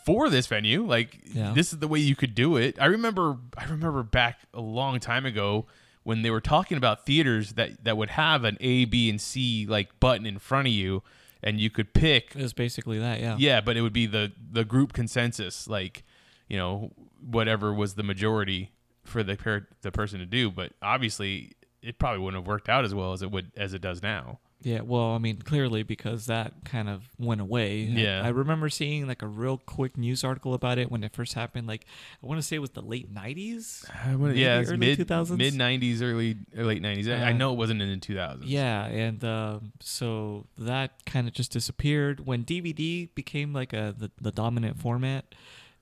for 0.06 0.30
this 0.30 0.46
venue. 0.46 0.86
Like 0.86 1.18
Yeah. 1.34 1.54
this 1.56 1.74
is 1.74 1.80
the 1.80 1.88
way 1.88 1.98
you 1.98 2.16
could 2.16 2.36
do 2.36 2.58
it. 2.58 2.80
I 2.80 2.86
remember 2.86 3.38
I 3.58 3.66
remember 3.66 4.04
back 4.04 4.42
a 4.54 4.62
long 4.62 5.00
time 5.00 5.26
ago 5.26 5.66
when 6.08 6.22
they 6.22 6.30
were 6.32 6.40
talking 6.40 6.78
about 6.78 7.06
theaters 7.06 7.52
that 7.56 7.84
that 7.84 7.98
would 7.98 8.12
have 8.12 8.46
an 8.46 8.56
A, 8.62 8.86
B, 8.86 9.10
and 9.10 9.20
C 9.20 9.66
like 9.68 10.00
button 10.00 10.26
in 10.26 10.40
front 10.40 10.66
of 10.66 10.74
you 10.74 11.04
and 11.44 11.60
you 11.60 11.70
could 11.70 11.94
pick 11.94 12.34
It 12.34 12.42
was 12.42 12.54
basically 12.54 12.98
that. 12.98 13.20
Yeah. 13.20 13.36
yeah, 13.38 13.60
but 13.60 13.76
it 13.76 13.82
would 13.82 13.92
be 13.92 14.06
the 14.06 14.32
the 14.52 14.64
group 14.64 14.94
consensus 14.94 15.68
like, 15.68 16.06
you 16.48 16.56
know, 16.56 16.94
whatever 17.20 17.74
was 17.74 17.96
the 17.96 18.04
majority 18.04 18.72
for 19.04 19.22
the 19.22 19.36
per- 19.36 19.68
the 19.82 19.92
person 19.92 20.20
to 20.20 20.26
do, 20.26 20.50
but 20.50 20.72
obviously 20.82 21.58
it 21.82 22.00
probably 22.00 22.20
wouldn't 22.20 22.42
have 22.42 22.48
worked 22.48 22.70
out 22.70 22.86
as 22.86 22.96
well 22.96 23.12
as 23.12 23.22
it 23.22 23.30
would 23.30 23.52
as 23.58 23.74
it 23.74 23.82
does 23.82 24.02
now. 24.02 24.40
Yeah, 24.64 24.82
well, 24.82 25.12
I 25.12 25.20
mean, 25.20 25.38
clearly 25.44 25.84
because 25.84 26.26
that 26.26 26.52
kind 26.66 26.90
of 26.90 27.04
went 27.20 27.42
away. 27.42 27.82
Yeah. 27.82 28.24
I, 28.26 28.30
remember 28.30 28.70
seeing 28.70 29.08
like 29.08 29.22
a 29.22 29.28
real 29.28 29.60
quick 29.60 29.98
news 29.98 30.24
article 30.24 30.56
about 30.56 30.80
it 30.80 30.90
when 30.92 31.04
it 31.04 31.14
first 31.14 31.36
happened. 31.36 31.68
Like, 31.68 31.86
I 32.24 32.26
want 32.26 32.40
to 32.40 32.42
say 32.46 32.56
it 32.56 32.60
was 32.60 32.72
the 32.72 32.82
late 32.82 33.14
'90s. 33.14 33.86
I 34.04 34.16
wanna- 34.16 34.34
yeah, 34.34 34.64
early 34.66 34.78
mid 34.78 34.98
2000s? 34.98 35.38
mid 35.38 35.54
'90s, 35.54 36.02
early 36.02 36.38
or 36.58 36.66
late 36.66 36.82
'90s. 36.82 37.08
I 37.08 37.28
I 37.28 37.30
Uh, 37.30 37.38
know 37.38 37.54
it 37.54 37.58
wasn't 37.58 37.82
in 37.84 37.90
the 37.92 37.98
2000s. 37.98 38.46
Yeah, 38.46 38.86
and 38.88 39.24
um, 39.24 39.74
so 39.80 40.48
that 40.58 41.06
kind 41.06 41.28
of 41.28 41.34
just 41.36 41.52
disappeared 41.52 42.26
when 42.26 42.44
DVD 42.44 43.14
became 43.14 43.54
like 43.54 43.74
a 43.74 43.94
the, 43.98 44.10
the 44.20 44.32
dominant 44.32 44.80
format. 44.80 45.36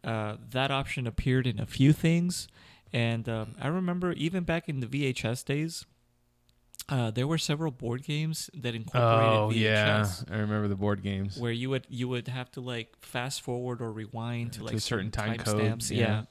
Uh, 0.03 0.35
that 0.51 0.69
option 0.69 1.07
appeared 1.07 1.47
in 1.47 1.59
a 1.59 1.65
few 1.65 1.93
things, 1.93 2.47
and 2.93 3.27
um, 3.29 3.55
I 3.59 3.67
remember 3.69 4.11
even 4.13 4.43
back 4.43 4.67
in 4.69 4.81
the 4.81 4.87
VHS 4.87 5.43
days. 5.45 5.85
Uh, 6.87 7.09
there 7.11 7.25
were 7.27 7.37
several 7.37 7.71
board 7.71 8.03
games 8.03 8.49
that 8.53 8.75
incorporated 8.75 9.39
Oh 9.39 9.49
VHS. 9.49 9.59
yeah, 10.29 10.35
I 10.35 10.37
remember 10.39 10.67
the 10.67 10.75
board 10.75 11.01
games. 11.01 11.37
where 11.37 11.51
you 11.51 11.69
would 11.71 11.87
you 11.89 12.07
would 12.07 12.27
have 12.27 12.51
to 12.51 12.61
like 12.61 12.95
fast 13.01 13.41
forward 13.41 13.81
or 13.81 13.91
rewind 13.91 14.53
to 14.53 14.59
To 14.59 14.65
like 14.65 14.79
certain 14.79 15.09
time 15.11 15.37
code, 15.37 15.59
timestamps. 15.61 15.89
yeah. 15.91 15.97
Yeah. 15.97 16.23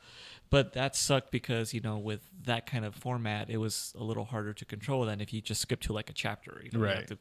But 0.51 0.75
that 0.75 0.95
sucked 0.95 1.33
because 1.33 1.75
you 1.75 1.81
know 1.81 1.99
with 1.99 2.21
that 2.45 2.67
kind 2.67 2.85
of 2.85 2.95
format, 2.95 3.51
it 3.51 3.57
was 3.57 3.93
a 3.99 4.05
little 4.05 4.25
harder 4.27 4.53
to 4.53 4.65
control 4.65 5.05
than 5.07 5.21
if 5.21 5.33
you 5.33 5.41
just 5.41 5.61
skip 5.61 5.81
to 5.83 5.93
like 5.93 6.09
a 6.11 6.13
chapter. 6.13 6.61
You 6.63 6.71
know, 6.73 6.79
you 6.85 6.87
have 6.91 6.99
Right. 6.99 7.07
to, 7.09 7.19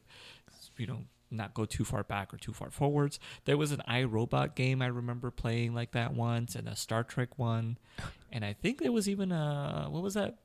you 0.76 0.86
know, 0.86 0.98
not 1.32 1.52
go 1.54 1.64
too 1.64 1.84
far 1.84 2.04
back 2.04 2.32
or 2.32 2.36
too 2.36 2.52
far 2.52 2.70
forwards. 2.70 3.18
There 3.46 3.56
was 3.56 3.72
an 3.72 3.82
iRobot 3.88 4.54
game 4.54 4.80
I 4.80 4.86
remember 4.86 5.32
playing 5.32 5.74
like 5.74 5.90
that 5.92 6.14
once, 6.14 6.54
and 6.54 6.68
a 6.68 6.76
Star 6.76 7.02
Trek 7.02 7.36
one, 7.36 7.78
and 8.30 8.44
I 8.44 8.52
think 8.52 8.78
there 8.80 8.92
was 8.92 9.08
even 9.08 9.32
a 9.32 9.88
what 9.90 10.02
was 10.04 10.14
that 10.14 10.36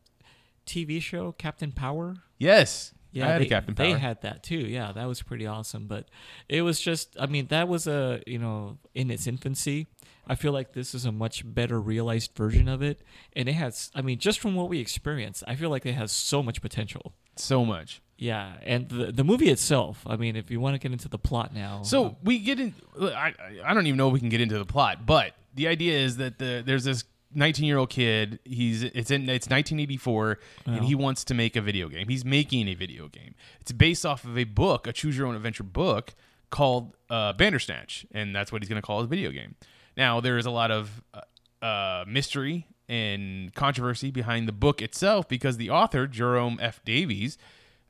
TV 0.69 1.01
show 1.01 1.31
Captain 1.33 1.71
Power? 1.71 2.15
Yes, 2.37 2.93
Yeah, 3.11 3.27
I 3.27 3.31
had 3.33 3.41
they, 3.41 3.45
a 3.45 3.49
Captain 3.49 3.75
Power. 3.75 3.85
they 3.87 3.99
had 3.99 4.21
that 4.21 4.43
too. 4.43 4.59
Yeah, 4.59 4.91
that 4.93 5.07
was 5.07 5.21
pretty 5.23 5.45
awesome. 5.47 5.87
But 5.87 6.05
it 6.47 6.61
was 6.61 6.79
just, 6.79 7.17
I 7.19 7.25
mean, 7.25 7.47
that 7.47 7.67
was 7.67 7.87
a 7.87 8.21
you 8.27 8.37
know 8.39 8.77
in 8.93 9.09
its 9.11 9.27
infancy. 9.27 9.87
I 10.31 10.35
feel 10.35 10.51
like 10.53 10.73
this 10.73 10.93
is 10.93 11.05
a 11.05 11.11
much 11.11 11.41
better 11.43 11.81
realized 11.81 12.35
version 12.35 12.67
of 12.67 12.83
it, 12.83 13.01
and 13.35 13.49
it 13.49 13.53
has. 13.53 13.89
I 13.95 14.01
mean, 14.03 14.19
just 14.19 14.39
from 14.39 14.53
what 14.55 14.69
we 14.69 14.79
experienced, 14.79 15.43
I 15.47 15.55
feel 15.55 15.71
like 15.71 15.85
it 15.87 15.93
has 15.95 16.11
so 16.11 16.43
much 16.43 16.61
potential. 16.61 17.13
so 17.35 17.65
much. 17.65 18.01
Yeah, 18.21 18.57
and 18.63 18.89
the 18.89 19.11
the 19.13 19.23
movie 19.23 19.49
itself. 19.49 20.03
I 20.05 20.17
mean, 20.17 20.35
if 20.35 20.51
you 20.51 20.59
want 20.59 20.75
to 20.75 20.79
get 20.79 20.91
into 20.91 21.07
the 21.09 21.17
plot 21.17 21.53
now, 21.53 21.81
So 21.83 22.05
um, 22.07 22.15
we 22.23 22.37
get 22.39 22.59
in. 22.59 22.75
I 23.01 23.33
I 23.65 23.73
don't 23.73 23.87
even 23.87 23.97
know 23.97 24.07
if 24.09 24.13
we 24.13 24.19
can 24.19 24.29
get 24.29 24.41
into 24.41 24.57
the 24.59 24.65
plot, 24.65 25.05
but 25.05 25.33
the 25.55 25.67
idea 25.67 25.97
is 25.97 26.17
that 26.17 26.37
the 26.37 26.61
there's 26.65 26.83
this 26.83 27.03
19 27.33 27.65
year 27.65 27.77
old 27.77 27.89
kid. 27.89 28.39
He's 28.45 28.83
it's 28.83 29.11
in 29.11 29.23
it's 29.29 29.47
1984, 29.49 30.39
Yeah. 30.65 30.73
and 30.75 30.85
he 30.85 30.95
wants 30.95 31.23
to 31.25 31.33
make 31.33 31.55
a 31.55 31.61
video 31.61 31.87
game. 31.89 32.07
He's 32.07 32.25
making 32.25 32.67
a 32.67 32.73
video 32.73 33.07
game. 33.07 33.35
It's 33.61 33.71
based 33.71 34.05
off 34.05 34.23
of 34.25 34.37
a 34.37 34.43
book, 34.45 34.87
a 34.87 34.93
choose 34.93 35.17
your 35.17 35.27
own 35.27 35.35
adventure 35.35 35.63
book 35.63 36.15
called 36.49 36.95
uh, 37.09 37.33
Bandersnatch, 37.33 38.05
and 38.11 38.35
that's 38.35 38.51
what 38.51 38.61
he's 38.63 38.69
going 38.69 38.81
to 38.81 38.85
call 38.85 38.99
his 39.01 39.09
video 39.09 39.31
game. 39.31 39.55
Now 39.95 40.19
there 40.19 40.37
is 40.37 40.45
a 40.45 40.51
lot 40.51 40.71
of 40.71 41.03
uh, 41.13 41.65
uh, 41.65 42.05
mystery 42.07 42.65
and 42.87 43.53
controversy 43.53 44.09
behind 44.09 44.47
the 44.47 44.51
book 44.51 44.81
itself 44.81 45.27
because 45.27 45.57
the 45.57 45.69
author 45.69 46.07
Jerome 46.07 46.57
F. 46.59 46.83
Davies, 46.83 47.37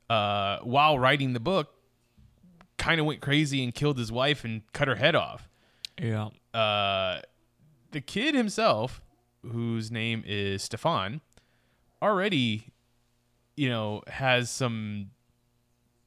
uh, 0.10 0.58
while 0.60 1.00
writing 1.00 1.32
the 1.34 1.40
book, 1.40 1.74
kind 2.78 3.00
of 3.00 3.06
went 3.06 3.22
crazy 3.22 3.64
and 3.64 3.74
killed 3.74 3.98
his 3.98 4.12
wife 4.12 4.44
and 4.44 4.62
cut 4.74 4.88
her 4.90 4.96
head 4.96 5.16
off. 5.16 5.48
yeah, 6.02 6.30
Uh, 6.54 7.22
the 7.92 8.02
kid 8.02 8.36
himself, 8.36 9.02
whose 9.44 9.92
name 9.92 10.24
is 10.26 10.64
Stefan, 10.64 11.22
already, 12.02 12.72
you 13.56 13.70
know, 13.70 14.02
has 14.08 14.50
some 14.50 15.12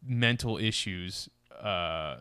mental 0.04 0.58
issues 0.58 1.28
uh, 1.60 2.16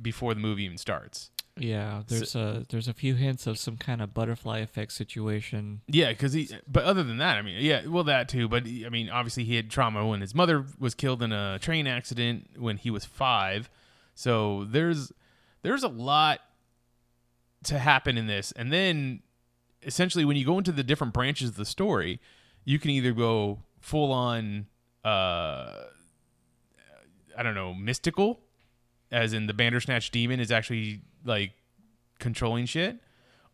before 0.00 0.34
the 0.34 0.40
movie 0.40 0.64
even 0.64 0.78
starts. 0.78 1.30
yeah. 1.58 2.02
There's 2.06 2.36
a 2.36 2.64
there's 2.68 2.86
a 2.86 2.94
few 2.94 3.14
hints 3.14 3.46
of 3.46 3.58
some 3.58 3.76
kind 3.76 4.00
of 4.00 4.14
butterfly 4.14 4.58
effect 4.58 4.92
situation. 4.92 5.80
Yeah, 5.88 6.10
because 6.10 6.32
he. 6.32 6.48
But 6.68 6.84
other 6.84 7.02
than 7.02 7.18
that, 7.18 7.36
I 7.36 7.42
mean, 7.42 7.56
yeah, 7.60 7.86
well, 7.86 8.04
that 8.04 8.28
too. 8.28 8.48
But 8.48 8.64
I 8.66 8.88
mean, 8.90 9.10
obviously, 9.10 9.44
he 9.44 9.56
had 9.56 9.68
trauma 9.70 10.06
when 10.06 10.20
his 10.20 10.34
mother 10.34 10.64
was 10.78 10.94
killed 10.94 11.22
in 11.22 11.32
a 11.32 11.58
train 11.58 11.86
accident 11.86 12.50
when 12.56 12.76
he 12.76 12.90
was 12.90 13.04
five. 13.04 13.68
So 14.14 14.64
there's 14.64 15.12
there's 15.62 15.82
a 15.82 15.88
lot 15.88 16.40
to 17.64 17.78
happen 17.78 18.16
in 18.16 18.28
this, 18.28 18.52
and 18.52 18.72
then 18.72 19.22
essentially, 19.82 20.24
when 20.24 20.36
you 20.36 20.44
go 20.44 20.58
into 20.58 20.72
the 20.72 20.82
different 20.82 21.12
branches 21.12 21.50
of 21.50 21.56
the 21.56 21.64
story, 21.64 22.20
you 22.64 22.78
can 22.78 22.90
either 22.90 23.12
go 23.12 23.60
full 23.80 24.12
on, 24.12 24.66
uh, 25.04 25.84
I 27.36 27.42
don't 27.42 27.54
know, 27.54 27.74
mystical, 27.74 28.40
as 29.10 29.32
in 29.32 29.46
the 29.46 29.54
Bandersnatch 29.54 30.10
demon 30.10 30.40
is 30.40 30.50
actually 30.50 31.02
like 31.24 31.52
controlling 32.18 32.66
shit, 32.66 32.96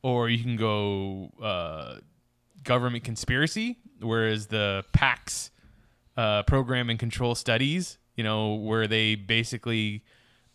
or 0.03 0.29
you 0.29 0.43
can 0.43 0.57
go 0.57 1.31
uh, 1.43 1.97
government 2.63 3.05
conspiracy, 3.05 3.79
whereas 4.01 4.49
the 4.49 4.85
PAX 4.93 5.51
uh, 6.17 6.43
program 6.45 6.91
and 6.91 6.99
control 6.99 7.35
studies, 7.35 7.99
you 8.17 8.25
know, 8.25 8.55
where 8.55 8.87
they 8.87 9.15
basically 9.15 10.03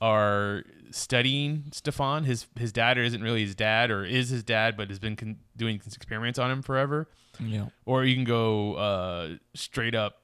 are 0.02 0.64
studying 0.92 1.66
Stefan. 1.72 2.24
His 2.24 2.48
his 2.58 2.72
dad 2.72 2.98
isn't 2.98 3.22
really 3.22 3.42
his 3.44 3.56
dad, 3.56 3.92
or 3.92 4.04
is 4.06 4.30
his 4.30 4.44
dad, 4.44 4.78
but 4.78 4.90
has 4.90 5.00
been 5.00 5.16
con- 5.16 5.38
doing 5.58 5.82
experiments 5.86 6.40
on 6.40 6.50
him 6.52 6.62
forever. 6.62 7.08
Yeah, 7.40 7.68
Or 7.86 8.04
you 8.04 8.16
can 8.16 8.26
go 8.26 8.74
uh, 8.76 9.30
straight 9.54 9.96
up 9.96 10.22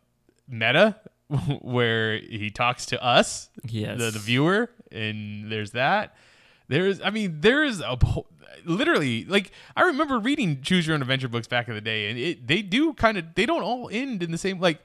meta, 0.49 0.97
where 1.61 2.17
he 2.17 2.49
talks 2.49 2.85
to 2.87 3.01
us, 3.03 3.49
yes, 3.63 3.97
the, 3.99 4.11
the 4.11 4.19
viewer, 4.19 4.69
and 4.91 5.51
there's 5.51 5.71
that. 5.71 6.15
There's, 6.67 6.99
I 7.01 7.11
mean, 7.11 7.41
there 7.41 7.63
is 7.63 7.79
a 7.79 7.97
literally 8.65 9.25
like 9.25 9.51
I 9.75 9.83
remember 9.83 10.19
reading 10.19 10.61
Choose 10.61 10.87
Your 10.87 10.95
Own 10.95 11.01
Adventure 11.01 11.27
books 11.27 11.47
back 11.47 11.67
in 11.67 11.75
the 11.75 11.81
day, 11.81 12.09
and 12.09 12.17
it 12.19 12.47
they 12.47 12.61
do 12.61 12.93
kind 12.93 13.17
of 13.17 13.35
they 13.35 13.45
don't 13.45 13.61
all 13.61 13.89
end 13.91 14.23
in 14.23 14.31
the 14.31 14.37
same 14.37 14.59
like 14.59 14.79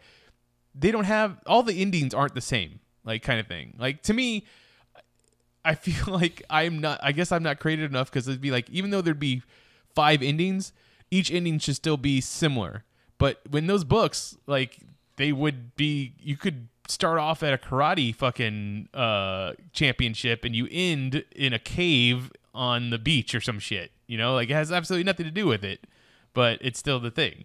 they 0.75 0.91
don't 0.91 1.05
have 1.05 1.39
all 1.47 1.63
the 1.63 1.81
endings 1.81 2.15
aren't 2.15 2.35
the 2.35 2.41
same 2.41 2.81
like 3.05 3.23
kind 3.23 3.41
of 3.41 3.47
thing. 3.47 3.75
Like 3.79 4.03
to 4.05 4.13
me, 4.13 4.45
I 5.65 5.75
feel 5.75 6.13
like 6.15 6.43
I'm 6.51 6.79
not. 6.81 7.01
I 7.03 7.13
guess 7.13 7.33
I'm 7.33 7.43
not 7.43 7.61
creative 7.61 7.91
enough 7.91 8.11
because 8.11 8.29
it'd 8.29 8.41
be 8.41 8.51
like 8.51 8.69
even 8.71 8.91
though 8.91 9.01
there'd 9.01 9.19
be 9.19 9.43
five 9.95 10.23
endings, 10.23 10.73
each 11.11 11.31
ending 11.31 11.59
should 11.59 11.77
still 11.77 11.97
be 11.97 12.21
similar. 12.21 12.85
But 13.19 13.41
when 13.51 13.67
those 13.67 13.85
books, 13.85 14.39
like 14.47 14.79
they 15.17 15.33
would 15.33 15.77
be, 15.77 16.15
you 16.19 16.37
could 16.37 16.69
start 16.89 17.19
off 17.19 17.43
at 17.43 17.53
a 17.53 17.59
karate 17.59 18.15
fucking 18.15 18.89
uh, 18.95 19.53
championship 19.73 20.45
and 20.45 20.57
you 20.57 20.67
end 20.71 21.25
in 21.37 21.53
a 21.53 21.59
cave 21.59 22.33
on 22.55 22.91
the 22.91 22.99
beach 22.99 23.35
or 23.35 23.41
some 23.41 23.59
shit. 23.59 23.93
You 24.07 24.17
know, 24.19 24.35
like 24.35 24.51
it 24.51 24.55
has 24.55 24.73
absolutely 24.73 25.05
nothing 25.05 25.27
to 25.27 25.31
do 25.31 25.47
with 25.47 25.63
it, 25.65 25.87
but 26.33 26.59
it's 26.63 26.79
still 26.79 26.99
the 26.99 27.11
thing. 27.11 27.45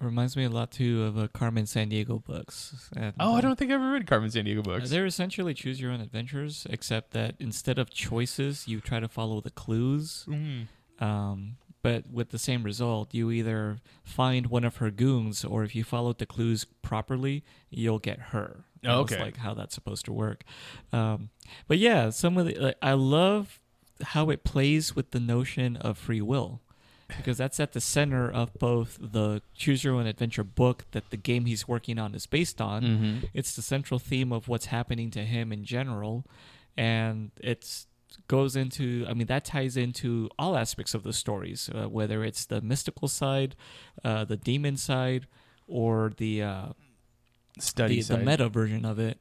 Reminds 0.00 0.36
me 0.36 0.44
a 0.44 0.50
lot 0.50 0.72
too 0.72 1.04
of 1.04 1.16
uh, 1.16 1.28
Carmen 1.28 1.64
Sandiego 1.64 2.22
books. 2.22 2.90
And, 2.96 3.14
Oh, 3.20 3.32
uh, 3.34 3.36
I 3.36 3.40
don't 3.40 3.56
think 3.56 3.70
I've 3.70 3.76
ever 3.80 3.92
read 3.92 4.06
Carmen 4.08 4.28
Sandiego 4.30 4.62
books. 4.62 4.90
They're 4.90 5.06
essentially 5.06 5.54
choose 5.54 5.80
your 5.80 5.92
own 5.92 6.00
adventures, 6.00 6.66
except 6.68 7.12
that 7.12 7.36
instead 7.38 7.78
of 7.78 7.90
choices, 7.90 8.66
you 8.66 8.80
try 8.80 8.98
to 8.98 9.08
follow 9.08 9.40
the 9.40 9.50
clues. 9.50 10.26
Mhm. 10.28 10.66
Um, 11.00 11.56
but 11.82 12.10
with 12.10 12.30
the 12.30 12.38
same 12.38 12.64
result, 12.64 13.14
you 13.14 13.30
either 13.30 13.78
find 14.02 14.46
one 14.48 14.64
of 14.64 14.76
her 14.76 14.90
goons, 14.90 15.44
or 15.44 15.62
if 15.64 15.76
you 15.76 15.84
followed 15.84 16.18
the 16.18 16.26
clues 16.26 16.64
properly, 16.82 17.44
you'll 17.70 17.98
get 18.00 18.18
her. 18.32 18.64
Oh, 18.86 19.00
okay. 19.00 19.18
like 19.20 19.36
how 19.38 19.54
that's 19.54 19.74
supposed 19.74 20.04
to 20.06 20.12
work. 20.12 20.44
Um, 20.92 21.30
but 21.68 21.78
yeah, 21.78 22.10
some 22.10 22.36
of 22.36 22.46
the 22.46 22.54
like, 22.56 22.76
I 22.82 22.92
love 22.92 23.60
how 24.02 24.28
it 24.30 24.44
plays 24.44 24.94
with 24.96 25.12
the 25.12 25.20
notion 25.20 25.76
of 25.76 25.96
free 25.96 26.20
will. 26.20 26.60
Because 27.08 27.38
that's 27.38 27.60
at 27.60 27.72
the 27.72 27.80
center 27.80 28.30
of 28.30 28.52
both 28.54 28.98
the 29.00 29.42
Choose 29.54 29.84
Your 29.84 29.94
Own 29.94 30.06
Adventure 30.06 30.44
book 30.44 30.84
that 30.92 31.10
the 31.10 31.16
game 31.16 31.44
he's 31.44 31.68
working 31.68 31.98
on 31.98 32.14
is 32.14 32.26
based 32.26 32.60
on. 32.60 32.82
Mm-hmm. 32.82 33.26
It's 33.34 33.56
the 33.56 33.62
central 33.62 33.98
theme 33.98 34.32
of 34.32 34.48
what's 34.48 34.66
happening 34.66 35.10
to 35.12 35.20
him 35.20 35.52
in 35.52 35.64
general, 35.64 36.26
and 36.76 37.30
it's 37.40 37.86
goes 38.28 38.56
into. 38.56 39.06
I 39.08 39.14
mean, 39.14 39.26
that 39.26 39.44
ties 39.44 39.76
into 39.76 40.30
all 40.38 40.56
aspects 40.56 40.94
of 40.94 41.02
the 41.02 41.12
stories, 41.12 41.70
uh, 41.74 41.88
whether 41.88 42.24
it's 42.24 42.46
the 42.46 42.60
mystical 42.60 43.08
side, 43.08 43.56
uh, 44.04 44.24
the 44.24 44.36
demon 44.36 44.76
side, 44.76 45.26
or 45.66 46.12
the 46.16 46.42
uh, 46.42 46.66
Study 47.60 48.02
the, 48.02 48.16
the 48.16 48.24
meta 48.24 48.48
version 48.48 48.84
of 48.84 48.98
it, 48.98 49.20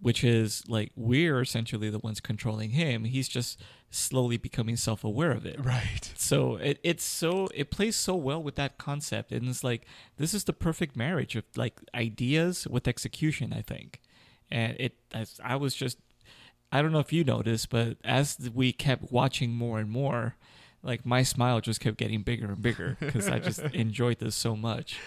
which 0.00 0.22
is 0.22 0.62
like 0.68 0.92
we're 0.96 1.40
essentially 1.40 1.90
the 1.90 1.98
ones 1.98 2.20
controlling 2.20 2.70
him. 2.70 3.04
He's 3.04 3.28
just 3.28 3.60
slowly 3.90 4.36
becoming 4.36 4.76
self 4.76 5.04
aware 5.04 5.30
of 5.30 5.46
it. 5.46 5.64
Right. 5.64 6.12
So 6.16 6.56
it, 6.56 6.78
it's 6.82 7.04
so 7.04 7.48
it 7.54 7.70
plays 7.70 7.96
so 7.96 8.14
well 8.14 8.42
with 8.42 8.56
that 8.56 8.76
concept, 8.76 9.32
and 9.32 9.48
it's 9.48 9.64
like 9.64 9.86
this 10.16 10.34
is 10.34 10.44
the 10.44 10.52
perfect 10.52 10.96
marriage 10.96 11.36
of 11.36 11.44
like 11.56 11.80
ideas 11.94 12.66
with 12.68 12.88
execution. 12.88 13.52
I 13.52 13.62
think, 13.62 14.00
and 14.50 14.76
it 14.78 14.96
as 15.12 15.40
I 15.42 15.56
was 15.56 15.74
just 15.74 15.98
I 16.72 16.82
don't 16.82 16.92
know 16.92 16.98
if 16.98 17.12
you 17.12 17.24
noticed, 17.24 17.70
but 17.70 17.98
as 18.04 18.50
we 18.52 18.72
kept 18.72 19.12
watching 19.12 19.52
more 19.52 19.78
and 19.78 19.90
more. 19.90 20.36
Like 20.86 21.06
my 21.06 21.22
smile 21.22 21.62
just 21.62 21.80
kept 21.80 21.96
getting 21.96 22.20
bigger 22.20 22.44
and 22.44 22.60
bigger 22.60 22.98
because 23.00 23.26
I 23.26 23.38
just 23.38 23.58
enjoyed 23.72 24.18
this 24.18 24.34
so 24.34 24.54
much. 24.54 24.98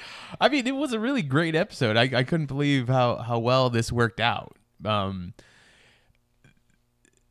I 0.41 0.49
mean, 0.49 0.65
it 0.65 0.75
was 0.75 0.91
a 0.91 0.99
really 0.99 1.21
great 1.21 1.53
episode. 1.53 1.95
I, 1.95 2.09
I 2.17 2.23
couldn't 2.23 2.47
believe 2.47 2.87
how, 2.87 3.17
how 3.17 3.37
well 3.37 3.69
this 3.69 3.91
worked 3.91 4.19
out. 4.19 4.57
Um, 4.85 5.33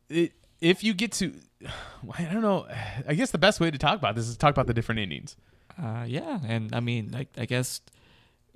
it, 0.09 0.33
if 0.61 0.83
you 0.83 0.93
get 0.93 1.11
to, 1.13 1.33
I 2.17 2.23
don't 2.23 2.41
know. 2.41 2.67
I 3.07 3.13
guess 3.13 3.31
the 3.31 3.37
best 3.37 3.59
way 3.59 3.71
to 3.71 3.77
talk 3.77 3.97
about 3.97 4.15
this 4.15 4.27
is 4.27 4.37
talk 4.37 4.51
about 4.51 4.67
the 4.67 4.73
different 4.73 4.99
endings. 4.99 5.35
Uh, 5.81 6.05
yeah, 6.07 6.39
and 6.47 6.73
I 6.73 6.79
mean, 6.79 7.11
like, 7.11 7.29
I 7.37 7.45
guess 7.45 7.81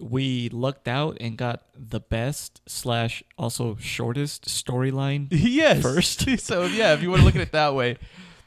we 0.01 0.49
lucked 0.49 0.87
out 0.87 1.17
and 1.21 1.37
got 1.37 1.63
the 1.75 1.99
best 1.99 2.61
slash 2.67 3.23
also 3.37 3.77
shortest 3.79 4.45
storyline. 4.45 5.27
yes. 5.31 5.81
First. 5.81 6.27
so 6.39 6.65
yeah, 6.65 6.93
if 6.93 7.01
you 7.01 7.09
want 7.09 7.21
to 7.21 7.25
look 7.25 7.35
at 7.35 7.41
it 7.41 7.51
that 7.51 7.75
way. 7.75 7.97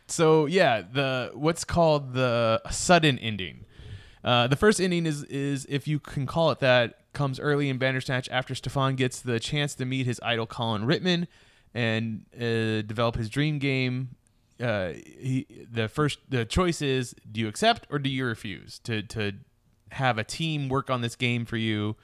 So 0.07 0.47
yeah, 0.47 0.83
the 0.83 1.31
what's 1.35 1.65
called 1.65 2.15
the 2.15 2.61
sudden 2.71 3.19
ending. 3.19 3.65
Uh, 4.23 4.47
the 4.49 4.57
first 4.57 4.81
ending 4.81 5.07
is 5.07 5.23
is 5.25 5.67
if 5.69 5.87
you 5.87 6.01
can 6.01 6.27
call 6.27 6.51
it 6.51 6.61
that 6.61 7.04
comes 7.15 7.41
early 7.41 7.69
in 7.69 7.79
Bandersnatch 7.79 8.29
after 8.31 8.55
Stefan 8.55 8.97
gets 8.97 9.21
the 9.21 9.41
chance 9.41 9.75
to 9.77 9.85
meet 9.85 10.07
his 10.07 10.21
idol 10.23 10.47
Colin 10.47 10.85
Ritman 10.85 11.27
and 11.73 12.27
uh, 12.37 12.83
develop 12.83 13.17
his 13.17 13.29
dream 13.29 13.59
game. 13.59 14.17
Uh, 14.61 14.93
he 14.95 15.47
the 15.71 15.89
first 15.89 16.19
the 16.29 16.45
choice 16.45 16.81
is 16.81 17.15
do 17.31 17.41
you 17.41 17.49
accept 17.49 17.87
or 17.91 17.99
do 17.99 18.09
you 18.09 18.25
refuse 18.25 18.79
to 18.81 19.03
to 19.03 19.33
have 19.91 20.19
a 20.19 20.25
team 20.25 20.69
work 20.69 20.91
on 20.91 21.01
this 21.01 21.17
game 21.17 21.45
for 21.45 21.57
you, 21.57 21.97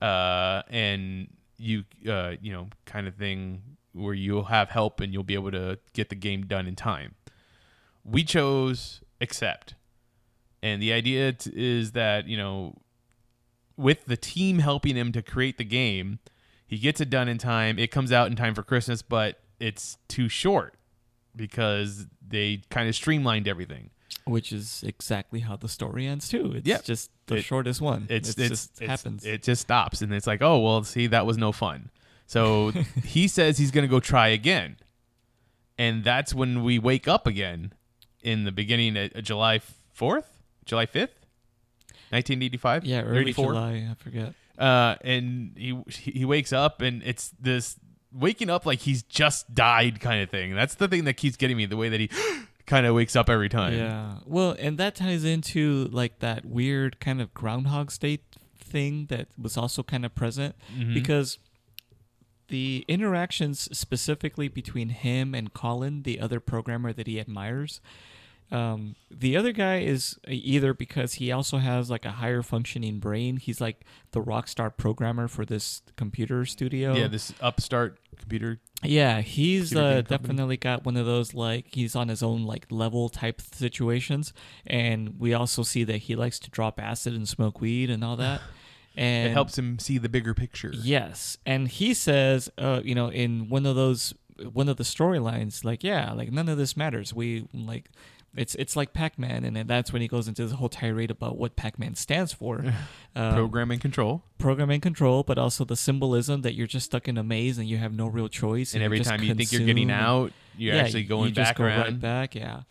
uh, 0.00 0.62
and 0.70 1.28
you 1.58 1.84
uh, 2.08 2.34
you 2.40 2.52
know 2.52 2.68
kind 2.86 3.06
of 3.06 3.14
thing 3.14 3.62
where 3.92 4.14
you'll 4.14 4.44
have 4.44 4.70
help 4.70 5.00
and 5.00 5.12
you'll 5.12 5.22
be 5.22 5.34
able 5.34 5.50
to 5.50 5.78
get 5.92 6.08
the 6.08 6.14
game 6.14 6.46
done 6.46 6.66
in 6.66 6.76
time. 6.76 7.14
We 8.04 8.24
chose 8.24 9.00
accept, 9.20 9.74
and 10.62 10.80
the 10.80 10.92
idea 10.92 11.32
t- 11.32 11.50
is 11.54 11.92
that 11.92 12.26
you 12.26 12.36
know 12.36 12.76
with 13.78 14.04
the 14.04 14.16
team 14.16 14.58
helping 14.58 14.96
him 14.96 15.12
to 15.12 15.22
create 15.22 15.56
the 15.56 15.64
game, 15.64 16.18
he 16.66 16.76
gets 16.78 17.00
it 17.00 17.08
done 17.08 17.28
in 17.28 17.38
time. 17.38 17.78
It 17.78 17.90
comes 17.90 18.12
out 18.12 18.26
in 18.26 18.36
time 18.36 18.54
for 18.54 18.62
Christmas, 18.62 19.00
but 19.00 19.40
it's 19.58 19.96
too 20.08 20.28
short 20.28 20.74
because 21.34 22.06
they 22.26 22.62
kind 22.70 22.88
of 22.88 22.94
streamlined 22.94 23.48
everything. 23.48 23.90
which 24.24 24.52
is 24.52 24.84
exactly 24.86 25.40
how 25.40 25.56
the 25.56 25.68
story 25.68 26.06
ends 26.06 26.28
too. 26.28 26.52
It's 26.56 26.66
Yep. 26.68 26.84
just 26.84 27.10
the 27.28 27.36
It- 27.36 27.44
shortest 27.46 27.80
one. 27.80 28.06
It's 28.10 28.28
It's, 28.30 28.38
it's, 28.38 28.48
just 28.48 28.82
it's- 28.82 28.90
happens. 29.00 29.24
It 29.24 29.42
just 29.42 29.62
stops, 29.62 30.02
and 30.02 30.12
it's 30.12 30.26
like, 30.26 30.42
oh 30.42 30.58
well, 30.58 30.84
see, 30.84 31.06
that 31.06 31.24
was 31.24 31.38
no 31.38 31.50
fun. 31.50 31.88
So 32.26 32.70
he 33.04 33.26
says 33.26 33.56
he's 33.56 33.70
gonna 33.70 33.86
go 33.88 34.00
try 34.00 34.28
again, 34.28 34.76
and 35.78 36.04
that's 36.04 36.34
when 36.34 36.62
we 36.62 36.78
wake 36.78 37.08
up 37.08 37.26
again 37.26 37.72
in 38.22 38.44
the 38.44 38.52
beginning 38.52 38.96
of 38.98 39.22
July 39.22 39.60
fourth, 39.94 40.42
July 40.66 40.84
fifth, 40.84 41.17
nineteen 42.12 42.42
eighty 42.42 42.56
five. 42.58 42.84
yeah, 42.84 43.02
early 43.02 43.32
July. 43.32 43.86
I 43.90 43.94
forget. 44.02 44.34
uh, 44.58 44.96
and 45.02 45.52
he 45.56 45.76
he 45.88 46.24
wakes 46.24 46.52
up 46.52 46.80
and 46.82 47.02
it's 47.04 47.30
this 47.40 47.76
waking 48.12 48.48
up 48.50 48.64
like 48.66 48.80
he's 48.80 49.02
just 49.02 49.54
died 49.54 50.00
kind 50.00 50.22
of 50.22 50.30
thing. 50.30 50.54
That's 50.54 50.74
the 50.76 50.88
thing 50.88 51.04
that 51.04 51.14
keeps 51.14 51.36
getting 51.36 51.56
me. 51.56 51.66
The 51.66 51.76
way 51.76 51.88
that 51.90 52.00
he 52.00 52.10
kind 52.66 52.86
of 52.86 52.94
wakes 52.94 53.14
up 53.16 53.28
every 53.30 53.48
time. 53.48 53.74
Yeah. 53.74 54.14
Well, 54.26 54.56
and 54.58 54.78
that 54.78 54.94
ties 54.94 55.24
into 55.24 55.88
like 55.92 56.18
that 56.20 56.44
weird 56.44 57.00
kind 57.00 57.20
of 57.20 57.32
groundhog 57.34 57.90
state 57.90 58.22
thing 58.58 59.06
that 59.06 59.28
was 59.40 59.56
also 59.56 59.82
kind 59.82 60.04
of 60.04 60.14
present 60.14 60.54
Mhm. 60.76 60.92
because 60.94 61.38
the 62.48 62.84
interactions 62.88 63.68
specifically 63.76 64.48
between 64.48 64.88
him 64.88 65.34
and 65.34 65.52
Colin, 65.52 66.02
the 66.02 66.18
other 66.18 66.40
programmer 66.40 66.92
that 66.94 67.06
he 67.06 67.20
admires, 67.20 67.80
um, 68.50 68.96
the 69.10 69.36
other 69.36 69.52
guy 69.52 69.80
is 69.80 70.18
either 70.26 70.72
because 70.72 71.14
he 71.14 71.30
also 71.30 71.58
has 71.58 71.90
like 71.90 72.04
a 72.04 72.12
higher 72.12 72.42
functioning 72.42 72.98
brain. 72.98 73.36
He's 73.36 73.60
like 73.60 73.84
the 74.12 74.20
rock 74.20 74.48
star 74.48 74.70
programmer 74.70 75.28
for 75.28 75.44
this 75.44 75.82
computer 75.96 76.46
studio. 76.46 76.94
yeah, 76.94 77.08
this 77.08 77.32
upstart 77.40 77.98
computer. 78.18 78.60
Yeah, 78.82 79.20
he's 79.20 79.70
Computer 79.70 79.98
uh, 79.98 80.00
definitely 80.02 80.56
got 80.56 80.84
one 80.84 80.96
of 80.96 81.04
those 81.04 81.34
like 81.34 81.66
he's 81.72 81.94
on 81.94 82.08
his 82.08 82.22
own 82.22 82.44
like 82.44 82.66
level 82.70 83.08
type 83.08 83.40
situations, 83.40 84.32
and 84.66 85.18
we 85.18 85.34
also 85.34 85.62
see 85.62 85.84
that 85.84 85.98
he 85.98 86.16
likes 86.16 86.38
to 86.40 86.50
drop 86.50 86.80
acid 86.80 87.14
and 87.14 87.28
smoke 87.28 87.60
weed 87.60 87.90
and 87.90 88.02
all 88.02 88.16
that. 88.26 88.40
And 88.96 89.28
it 89.28 89.32
helps 89.32 89.58
him 89.58 89.78
see 89.78 89.98
the 89.98 90.08
bigger 90.08 90.32
picture. 90.34 90.72
Yes, 90.72 91.38
and 91.44 91.68
he 91.68 91.92
says, 91.92 92.50
uh, 92.56 92.80
you 92.82 92.94
know, 92.94 93.10
in 93.10 93.48
one 93.48 93.66
of 93.66 93.76
those 93.76 94.14
one 94.52 94.68
of 94.68 94.76
the 94.76 94.84
storylines, 94.84 95.64
like, 95.64 95.82
yeah, 95.84 96.12
like 96.12 96.32
none 96.32 96.48
of 96.48 96.56
this 96.56 96.76
matters. 96.76 97.12
We 97.12 97.46
like. 97.52 97.90
It's 98.36 98.54
it's 98.56 98.76
like 98.76 98.92
Pac-Man, 98.92 99.44
and 99.44 99.56
then 99.56 99.66
that's 99.66 99.92
when 99.92 100.02
he 100.02 100.06
goes 100.08 100.28
into 100.28 100.44
this 100.44 100.52
whole 100.52 100.68
tirade 100.68 101.10
about 101.10 101.38
what 101.38 101.56
Pac-Man 101.56 101.94
stands 101.94 102.32
for, 102.32 102.62
um, 103.16 103.34
Program 103.34 103.70
and 103.70 103.80
control. 103.80 104.22
program 104.36 104.70
and 104.70 104.82
control, 104.82 105.22
but 105.22 105.38
also 105.38 105.64
the 105.64 105.76
symbolism 105.76 106.42
that 106.42 106.54
you're 106.54 106.66
just 106.66 106.86
stuck 106.86 107.08
in 107.08 107.16
a 107.18 107.24
maze 107.24 107.58
and 107.58 107.66
you 107.68 107.78
have 107.78 107.92
no 107.92 108.06
real 108.06 108.28
choice. 108.28 108.74
And 108.74 108.80
you're 108.82 108.86
every 108.86 109.00
time 109.00 109.22
you 109.22 109.34
think 109.34 109.50
you're 109.50 109.62
getting 109.66 109.90
out, 109.90 110.32
you're 110.56 110.74
Yeah, 110.74 110.82
actually 110.82 111.04
going 111.04 111.30
you 111.30 111.34
just 111.34 111.48
back 111.50 111.56
go 111.56 111.64
around. 111.64 111.80
right 111.80 112.00
back. 112.00 112.34
Yeah, 112.34 112.62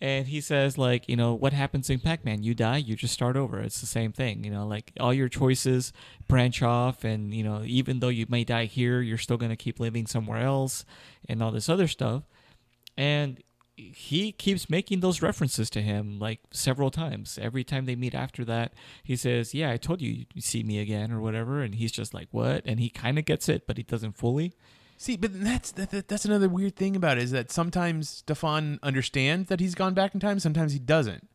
and 0.00 0.26
he 0.26 0.40
says 0.40 0.78
like 0.78 1.08
you 1.10 1.14
know 1.16 1.34
what 1.34 1.52
happens 1.52 1.90
in 1.90 2.00
Pac-Man? 2.00 2.42
You 2.42 2.54
die, 2.54 2.78
you 2.78 2.96
just 2.96 3.12
start 3.14 3.36
over. 3.36 3.60
It's 3.60 3.80
the 3.82 3.86
same 3.86 4.12
thing. 4.12 4.42
You 4.44 4.50
know, 4.50 4.66
like 4.66 4.92
all 4.98 5.12
your 5.12 5.28
choices 5.28 5.92
branch 6.26 6.62
off, 6.62 7.04
and 7.04 7.34
you 7.34 7.44
know 7.44 7.62
even 7.66 8.00
though 8.00 8.08
you 8.08 8.24
may 8.30 8.44
die 8.44 8.64
here, 8.64 9.02
you're 9.02 9.18
still 9.18 9.36
gonna 9.36 9.56
keep 9.56 9.78
living 9.78 10.06
somewhere 10.06 10.40
else, 10.40 10.86
and 11.28 11.42
all 11.42 11.52
this 11.52 11.68
other 11.68 11.86
stuff. 11.86 12.22
And 12.96 13.40
he 13.94 14.32
keeps 14.32 14.70
making 14.70 15.00
those 15.00 15.22
references 15.22 15.68
to 15.70 15.82
him 15.82 16.18
like 16.18 16.40
several 16.52 16.90
times. 16.90 17.38
Every 17.40 17.64
time 17.64 17.86
they 17.86 17.96
meet 17.96 18.14
after 18.14 18.44
that, 18.44 18.72
he 19.02 19.16
says, 19.16 19.54
"Yeah, 19.54 19.70
I 19.70 19.76
told 19.76 20.00
you 20.00 20.26
you'd 20.34 20.44
see 20.44 20.62
me 20.62 20.78
again" 20.78 21.10
or 21.12 21.20
whatever, 21.20 21.62
and 21.62 21.74
he's 21.74 21.92
just 21.92 22.14
like, 22.14 22.28
"What?" 22.30 22.62
And 22.66 22.78
he 22.80 22.88
kind 22.90 23.18
of 23.18 23.24
gets 23.24 23.48
it, 23.48 23.66
but 23.66 23.76
he 23.76 23.82
doesn't 23.82 24.16
fully. 24.16 24.54
See, 24.96 25.16
but 25.16 25.30
that's 25.42 25.72
that, 25.72 25.90
that- 25.90 26.06
that's 26.08 26.24
another 26.24 26.48
weird 26.48 26.76
thing 26.76 26.94
about 26.94 27.18
it 27.18 27.24
is 27.24 27.30
that 27.32 27.50
sometimes 27.50 28.08
Stefan 28.08 28.78
understands 28.82 29.48
that 29.48 29.58
he's 29.60 29.74
gone 29.74 29.94
back 29.94 30.14
in 30.14 30.20
time, 30.20 30.38
sometimes 30.38 30.72
he 30.74 30.78
doesn't. 30.78 31.28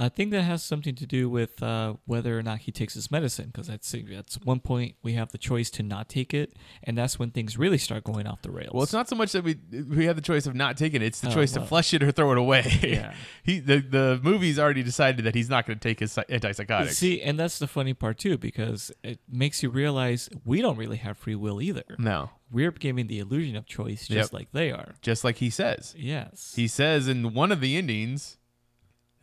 I 0.00 0.08
think 0.08 0.30
that 0.30 0.42
has 0.42 0.62
something 0.62 0.94
to 0.94 1.06
do 1.06 1.28
with 1.28 1.60
uh, 1.62 1.94
whether 2.06 2.38
or 2.38 2.42
not 2.42 2.60
he 2.60 2.70
takes 2.72 2.94
his 2.94 3.10
medicine, 3.10 3.46
because 3.46 3.66
that's 3.66 3.92
at 3.94 4.36
one 4.44 4.60
point 4.60 4.94
we 5.02 5.14
have 5.14 5.32
the 5.32 5.38
choice 5.38 5.70
to 5.70 5.82
not 5.82 6.08
take 6.08 6.32
it, 6.32 6.54
and 6.84 6.96
that's 6.96 7.18
when 7.18 7.30
things 7.32 7.58
really 7.58 7.78
start 7.78 8.04
going 8.04 8.26
off 8.26 8.42
the 8.42 8.50
rails. 8.52 8.70
Well, 8.72 8.84
it's 8.84 8.92
not 8.92 9.08
so 9.08 9.16
much 9.16 9.32
that 9.32 9.42
we 9.42 9.56
we 9.88 10.04
have 10.06 10.14
the 10.14 10.22
choice 10.22 10.46
of 10.46 10.54
not 10.54 10.76
taking 10.76 11.02
it; 11.02 11.06
it's 11.06 11.20
the 11.20 11.28
Oh, 11.30 11.32
choice 11.32 11.52
well. 11.54 11.62
to 11.64 11.68
flush 11.68 11.92
it 11.94 12.02
or 12.02 12.12
throw 12.12 12.30
it 12.30 12.38
away. 12.38 12.78
Yeah. 12.82 13.12
he 13.42 13.58
the 13.58 13.78
the 13.80 14.20
movie's 14.22 14.58
already 14.58 14.82
decided 14.84 15.24
that 15.24 15.34
he's 15.34 15.50
not 15.50 15.66
going 15.66 15.78
to 15.78 15.82
take 15.88 15.98
his 15.98 16.14
antipsychotics. 16.14 16.92
See, 16.94 17.20
and 17.20 17.38
that's 17.38 17.58
the 17.58 17.66
funny 17.66 17.92
part 17.94 18.18
too, 18.18 18.38
because 18.38 18.92
it 19.02 19.18
makes 19.28 19.62
you 19.62 19.70
realize 19.70 20.28
we 20.44 20.60
don't 20.62 20.76
really 20.76 20.98
have 20.98 21.18
free 21.18 21.34
will 21.34 21.60
either. 21.60 21.82
no, 21.98 22.30
We're 22.52 22.70
giving 22.70 23.08
the 23.08 23.18
illusion 23.18 23.56
of 23.56 23.66
choice, 23.66 24.06
just 24.06 24.32
Yep. 24.32 24.32
like 24.32 24.52
they 24.52 24.70
are. 24.70 24.94
just 25.02 25.24
like 25.24 25.38
he 25.38 25.50
says. 25.50 25.94
Yes. 25.98 26.52
He 26.54 26.68
says 26.68 27.08
in 27.08 27.34
one 27.34 27.50
of 27.50 27.60
the 27.60 27.76
endings, 27.76 28.36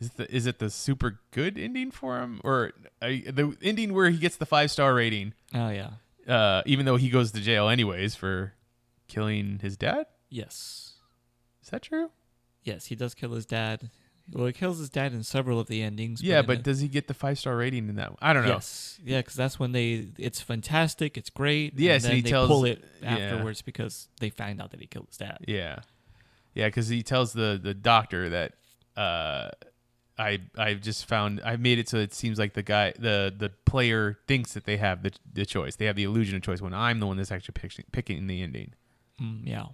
is 0.00 0.08
it 0.08 0.16
the, 0.16 0.34
is 0.34 0.46
it 0.46 0.58
the 0.58 0.70
super 0.70 1.20
good 1.30 1.58
ending 1.58 1.90
for 1.90 2.18
him, 2.20 2.40
or 2.44 2.72
uh, 3.00 3.08
the 3.08 3.56
ending 3.62 3.94
where 3.94 4.10
he 4.10 4.18
gets 4.18 4.36
the 4.36 4.46
five 4.46 4.70
star 4.70 4.94
rating, 4.94 5.32
oh 5.54 5.70
yeah. 5.70 5.90
uh, 6.32 6.62
even 6.66 6.84
though 6.86 6.96
he 6.96 7.08
goes 7.08 7.32
to 7.32 7.40
jail 7.40 7.68
anyways 7.68 8.14
for 8.14 8.52
killing 9.08 9.58
his 9.62 9.76
dad? 9.76 10.06
Yes. 10.28 10.94
Is 11.62 11.70
that 11.70 11.82
true? 11.82 12.10
Yes, 12.62 12.86
he 12.86 12.94
does 12.94 13.14
kill 13.14 13.32
his 13.32 13.46
dad. 13.46 13.90
Well, 14.32 14.46
he 14.46 14.52
kills 14.52 14.78
his 14.78 14.90
dad 14.90 15.12
in 15.12 15.22
several 15.22 15.60
of 15.60 15.68
the 15.68 15.82
endings. 15.82 16.20
yeah, 16.20 16.42
but 16.42 16.58
the- 16.58 16.62
does 16.64 16.80
he 16.80 16.88
get 16.88 17.06
the 17.06 17.14
five 17.14 17.38
star 17.38 17.56
rating 17.56 17.88
in 17.88 17.94
that? 17.96 18.10
one? 18.10 18.18
I 18.20 18.32
don't 18.32 18.44
know. 18.44 18.54
Yes, 18.54 18.98
yeah, 19.04 19.20
because 19.20 19.34
that's 19.34 19.58
when 19.58 19.72
they. 19.72 20.08
It's 20.18 20.40
fantastic. 20.40 21.16
It's 21.16 21.30
great. 21.30 21.78
Yes, 21.78 22.04
and 22.04 22.12
and 22.12 22.16
he 22.16 22.22
they 22.22 22.30
tells- 22.30 22.48
pull 22.48 22.64
it 22.64 22.84
yeah. 23.02 23.16
afterwards 23.16 23.62
because 23.62 24.08
they 24.20 24.30
find 24.30 24.60
out 24.60 24.72
that 24.72 24.80
he 24.80 24.86
killed 24.86 25.06
his 25.08 25.16
dad. 25.16 25.38
Yeah, 25.46 25.78
yeah, 26.54 26.66
because 26.66 26.88
he 26.88 27.02
tells 27.02 27.32
the 27.32 27.58
the 27.62 27.72
doctor 27.72 28.28
that 28.30 28.52
uh, 28.96 29.50
I 30.18 30.40
I 30.56 30.74
just 30.74 31.04
found 31.06 31.40
I 31.44 31.56
made 31.56 31.78
it 31.78 31.88
so 31.88 31.98
it 31.98 32.14
seems 32.14 32.38
like 32.38 32.54
the 32.54 32.62
guy 32.62 32.92
the 32.98 33.34
the 33.36 33.50
player 33.66 34.18
thinks 34.26 34.54
that 34.54 34.64
they 34.64 34.76
have 34.78 35.02
the 35.02 35.12
the 35.32 35.44
choice. 35.44 35.76
They 35.76 35.84
have 35.86 35.96
the 35.96 36.04
illusion 36.04 36.36
of 36.36 36.42
choice 36.42 36.60
when 36.62 36.72
I'm 36.74 37.00
the 37.00 37.06
one 37.06 37.16
that's 37.16 37.30
actually 37.32 37.52
picking 37.54 37.84
picking 37.92 38.26
the 38.26 38.42
ending. 38.42 38.72
Mm, 39.20 39.40
yeah, 39.46 39.66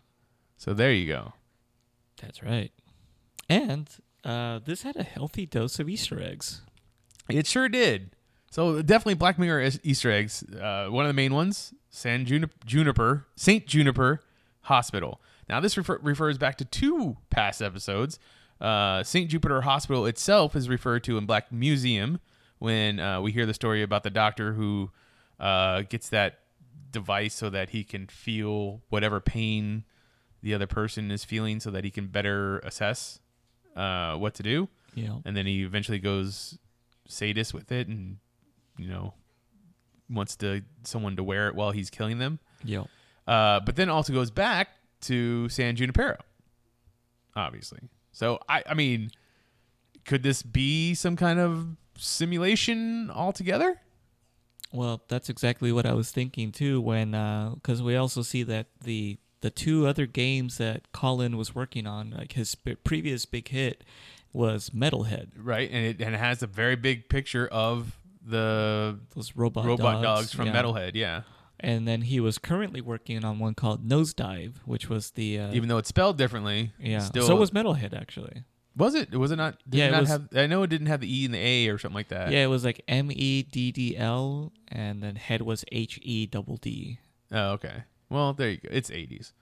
So 0.56 0.72
there 0.74 0.92
you 0.92 1.06
go. 1.08 1.32
that's 2.20 2.42
right. 2.42 2.70
And 3.48 3.88
uh, 4.24 4.60
this 4.64 4.82
had 4.82 4.96
a 4.96 5.02
healthy 5.02 5.46
dose 5.46 5.78
of 5.80 5.88
Easter 5.88 6.20
eggs. 6.22 6.62
It 7.28 7.46
sure 7.46 7.68
did. 7.68 8.14
So 8.50 8.82
definitely 8.82 9.14
Black 9.14 9.38
Mirror 9.38 9.70
Easter 9.82 10.10
eggs. 10.10 10.42
Uh, 10.44 10.86
one 10.90 11.04
of 11.04 11.08
the 11.08 11.14
main 11.14 11.34
ones, 11.34 11.72
San 11.90 12.24
Junip- 12.26 12.50
Juniper, 12.64 13.26
Saint 13.34 13.66
Juniper 13.66 14.22
Hospital. 14.62 15.20
Now 15.48 15.58
this 15.60 15.76
refer- 15.76 15.98
refers 16.02 16.38
back 16.38 16.56
to 16.58 16.64
two 16.64 17.16
past 17.30 17.60
episodes. 17.62 18.18
Uh, 18.62 19.02
Saint 19.02 19.28
Jupiter 19.28 19.62
Hospital 19.62 20.06
itself 20.06 20.54
is 20.54 20.68
referred 20.68 21.02
to 21.04 21.18
in 21.18 21.26
Black 21.26 21.50
Museum 21.50 22.20
when 22.60 23.00
uh, 23.00 23.20
we 23.20 23.32
hear 23.32 23.44
the 23.44 23.54
story 23.54 23.82
about 23.82 24.04
the 24.04 24.10
doctor 24.10 24.52
who 24.52 24.90
uh, 25.40 25.82
gets 25.82 26.08
that 26.10 26.38
device 26.92 27.34
so 27.34 27.50
that 27.50 27.70
he 27.70 27.82
can 27.82 28.06
feel 28.06 28.80
whatever 28.88 29.18
pain 29.20 29.82
the 30.42 30.54
other 30.54 30.68
person 30.68 31.10
is 31.10 31.24
feeling, 31.24 31.58
so 31.58 31.70
that 31.72 31.82
he 31.82 31.90
can 31.90 32.06
better 32.06 32.58
assess 32.60 33.18
uh, 33.76 34.14
what 34.16 34.34
to 34.34 34.42
do. 34.44 34.68
Know, 34.94 35.22
and 35.24 35.36
then 35.36 35.46
he 35.46 35.62
eventually 35.64 35.98
goes 35.98 36.58
sadist 37.08 37.52
with 37.52 37.72
it 37.72 37.88
and 37.88 38.18
you 38.78 38.88
know 38.88 39.14
wants 40.08 40.36
to 40.36 40.62
someone 40.84 41.16
to 41.16 41.24
wear 41.24 41.48
it 41.48 41.54
while 41.54 41.72
he's 41.72 41.90
killing 41.90 42.18
them. 42.18 42.38
Yeah. 42.64 42.84
uh, 43.26 43.58
but 43.60 43.74
then 43.74 43.88
also 43.88 44.12
goes 44.12 44.30
back 44.30 44.68
to 45.02 45.48
san 45.48 45.74
junipero 45.74 46.16
obviously 47.34 47.80
so 48.12 48.38
i 48.48 48.62
i 48.66 48.74
mean 48.74 49.10
could 50.04 50.22
this 50.22 50.42
be 50.42 50.94
some 50.94 51.16
kind 51.16 51.38
of 51.40 51.76
simulation 51.96 53.10
altogether 53.10 53.78
Well, 54.72 55.02
that's 55.08 55.28
exactly 55.28 55.70
what 55.70 55.84
I 55.84 55.92
was 55.92 56.10
thinking 56.10 56.50
too. 56.50 56.80
When 56.80 57.14
uh, 57.14 57.50
because 57.54 57.82
we 57.82 57.94
also 57.94 58.22
see 58.22 58.42
that 58.44 58.66
the 58.82 59.18
the 59.42 59.50
two 59.50 59.86
other 59.86 60.06
games 60.06 60.56
that 60.56 60.90
Colin 60.92 61.36
was 61.36 61.54
working 61.54 61.86
on, 61.86 62.14
like 62.16 62.32
his 62.32 62.54
p- 62.54 62.76
previous 62.76 63.26
big 63.26 63.48
hit, 63.48 63.84
was 64.32 64.70
Metalhead. 64.70 65.28
right 65.36 65.68
and 65.70 65.84
it, 65.84 66.00
and 66.00 66.14
it 66.14 66.18
has 66.18 66.42
a 66.42 66.46
very 66.46 66.76
big 66.76 67.08
picture 67.10 67.46
of 67.48 67.98
the 68.24 68.98
Those 69.14 69.36
robot 69.36 69.66
robot 69.66 70.02
dogs, 70.02 70.32
from 70.32 70.46
yeah. 70.46 70.54
metalhead 70.62 70.92
yeah 70.94 71.22
And 71.60 71.86
then 71.86 72.02
he 72.02 72.18
was 72.18 72.38
currently 72.38 72.80
working 72.80 73.24
on 73.24 73.38
one 73.38 73.54
called 73.54 73.88
Nosedive, 73.88 74.54
which 74.64 74.88
was 74.88 75.12
the 75.12 75.38
uh, 75.38 75.52
even 75.52 75.68
though 75.68 75.78
it's 75.78 75.88
spelled 75.88 76.18
differently 76.18 76.72
yeah. 76.80 76.98
still 76.98 77.26
so 77.26 77.36
was 77.36 77.52
Metalhead 77.52 77.94
actually. 77.94 78.42
was 78.76 78.94
it 78.94 79.12
was 79.14 79.30
it 79.30 79.36
not 79.36 79.58
did 79.68 79.78
Yeah, 79.78 79.88
it 79.88 79.90
not 79.92 80.00
was- 80.00 80.08
have 80.10 80.28
i 80.34 80.46
know 80.46 80.62
it 80.64 80.70
didn't 80.70 80.88
have 80.88 81.00
the 81.00 81.20
e 81.20 81.24
and 81.24 81.34
the 81.34 81.38
a 81.38 81.68
or 81.68 81.78
something 81.78 81.94
like 81.94 82.08
that 82.08 82.32
yeah, 82.32 82.42
it 82.42 82.48
was 82.48 82.64
like 82.64 82.82
M 82.88 83.10
E 83.12 83.42
D 83.44 83.70
D 83.70 83.96
L, 83.96 84.52
and 84.68 85.02
then 85.02 85.14
head 85.16 85.42
was 85.42 85.64
H 85.70 86.00
E 86.02 86.26
double 86.26 86.56
D. 86.56 86.98
Oh, 87.30 87.52
okay. 87.52 87.84
Well, 88.10 88.34
there 88.34 88.50
you 88.50 88.58
go. 88.58 88.68
It's 88.70 88.90
80s. 88.90 89.32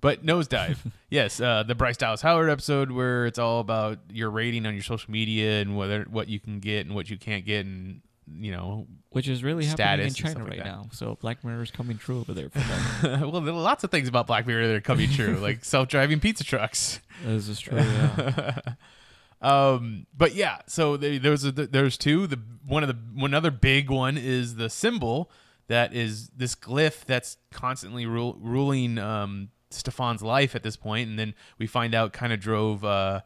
But 0.00 0.24
nosedive. 0.24 0.78
yes, 1.10 1.40
uh, 1.40 1.62
the 1.64 1.74
Bryce 1.74 1.96
Dallas 1.96 2.22
Howard 2.22 2.48
episode 2.48 2.90
where 2.90 3.26
it's 3.26 3.38
all 3.38 3.60
about 3.60 3.98
your 4.10 4.30
rating 4.30 4.64
on 4.64 4.74
your 4.74 4.82
social 4.82 5.10
media 5.10 5.60
and 5.60 5.76
whether 5.76 6.04
what 6.04 6.28
you 6.28 6.40
can 6.40 6.60
get 6.60 6.86
and 6.86 6.94
what 6.94 7.10
you 7.10 7.18
can't 7.18 7.44
get 7.44 7.66
and 7.66 8.00
you 8.38 8.52
know. 8.52 8.86
Which 9.10 9.28
is 9.28 9.42
really 9.42 9.64
happening 9.64 10.06
in 10.06 10.14
China 10.14 10.30
stuff 10.34 10.42
like 10.48 10.58
right 10.58 10.64
now. 10.64 10.88
So 10.92 11.16
Black 11.20 11.42
Mirror 11.42 11.62
is 11.62 11.70
coming 11.72 11.98
true 11.98 12.20
over 12.20 12.32
there 12.32 12.48
for 12.48 12.60
them. 12.60 13.20
well, 13.32 13.40
there 13.40 13.52
are 13.52 13.60
lots 13.60 13.82
of 13.82 13.90
things 13.90 14.06
about 14.08 14.28
Black 14.28 14.46
Mirror 14.46 14.68
that 14.68 14.76
are 14.76 14.80
coming 14.80 15.10
true, 15.10 15.36
like 15.40 15.64
self-driving 15.64 16.20
pizza 16.20 16.44
trucks. 16.44 17.00
this 17.24 17.48
is 17.48 17.58
true. 17.58 17.78
Yeah. 17.78 18.60
um, 19.42 20.06
but 20.16 20.34
yeah, 20.34 20.58
so 20.66 20.96
there- 20.96 21.18
there's 21.18 21.44
a, 21.44 21.50
there's 21.52 21.96
two. 21.98 22.26
The 22.26 22.38
one 22.66 22.82
of 22.84 22.88
the 22.88 22.96
one 23.20 23.34
other 23.34 23.50
big 23.50 23.90
one 23.90 24.16
is 24.16 24.54
the 24.56 24.70
symbol 24.70 25.30
that 25.66 25.92
is 25.94 26.28
this 26.30 26.54
glyph 26.54 27.04
that's 27.04 27.36
constantly 27.52 28.04
rule, 28.06 28.36
ruling 28.40 28.98
um, 28.98 29.48
Stefan's 29.70 30.22
life 30.22 30.54
at 30.54 30.62
this 30.62 30.76
point, 30.76 31.08
and 31.08 31.18
then 31.18 31.34
we 31.58 31.66
find 31.66 31.94
out 31.94 32.12
kind 32.12 32.32
of 32.32 32.40
drove 32.40 32.84
uh, 32.84 33.20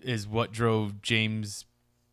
is 0.00 0.26
what 0.26 0.52
drove 0.52 1.02
James 1.02 1.64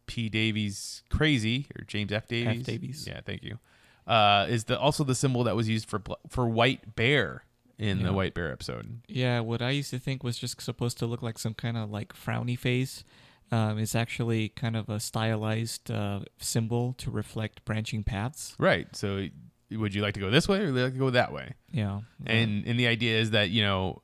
P. 0.07 0.29
Davies 0.29 1.03
crazy 1.09 1.67
or 1.77 1.83
James 1.85 2.11
F. 2.11 2.27
Davies. 2.27 2.65
Davies. 2.65 3.05
Yeah, 3.07 3.21
thank 3.25 3.43
you. 3.43 3.59
Uh, 4.07 4.45
is 4.49 4.65
the 4.65 4.79
also 4.79 5.03
the 5.03 5.15
symbol 5.15 5.43
that 5.45 5.55
was 5.55 5.67
used 5.67 5.89
for 5.89 6.01
for 6.29 6.47
White 6.47 6.95
Bear 6.95 7.43
in 7.77 7.99
Yeah. 7.99 8.05
the 8.07 8.13
White 8.13 8.33
Bear 8.33 8.51
episode. 8.51 9.01
Yeah, 9.07 9.39
what 9.41 9.61
I 9.61 9.71
used 9.71 9.89
to 9.91 9.99
think 9.99 10.23
was 10.23 10.37
just 10.37 10.61
supposed 10.61 10.97
to 10.99 11.05
look 11.05 11.21
like 11.21 11.37
some 11.39 11.53
kind 11.53 11.75
of 11.77 11.89
like 11.91 12.13
frowny 12.13 12.57
face. 12.57 13.03
Um, 13.51 13.77
is 13.77 13.93
actually 13.93 14.49
kind 14.49 14.75
of 14.75 14.89
a 14.89 14.99
stylized 14.99 15.91
uh, 15.91 16.21
symbol 16.39 16.93
to 16.93 17.11
reflect 17.11 17.63
branching 17.63 18.03
paths. 18.03 18.55
Right. 18.57 18.87
So 18.95 19.27
would 19.69 19.93
you 19.93 20.01
like 20.01 20.15
to 20.15 20.19
go 20.19 20.31
this 20.31 20.47
way 20.47 20.61
or 20.61 20.65
would 20.71 20.75
you 20.75 20.83
like 20.83 20.93
to 20.93 20.99
go 20.99 21.11
that 21.11 21.31
way? 21.31 21.53
Yeah, 21.71 22.01
And 22.25 22.65
and 22.65 22.79
the 22.79 22.87
idea 22.87 23.19
is 23.19 23.31
that, 23.31 23.51
you 23.51 23.61
know, 23.61 24.01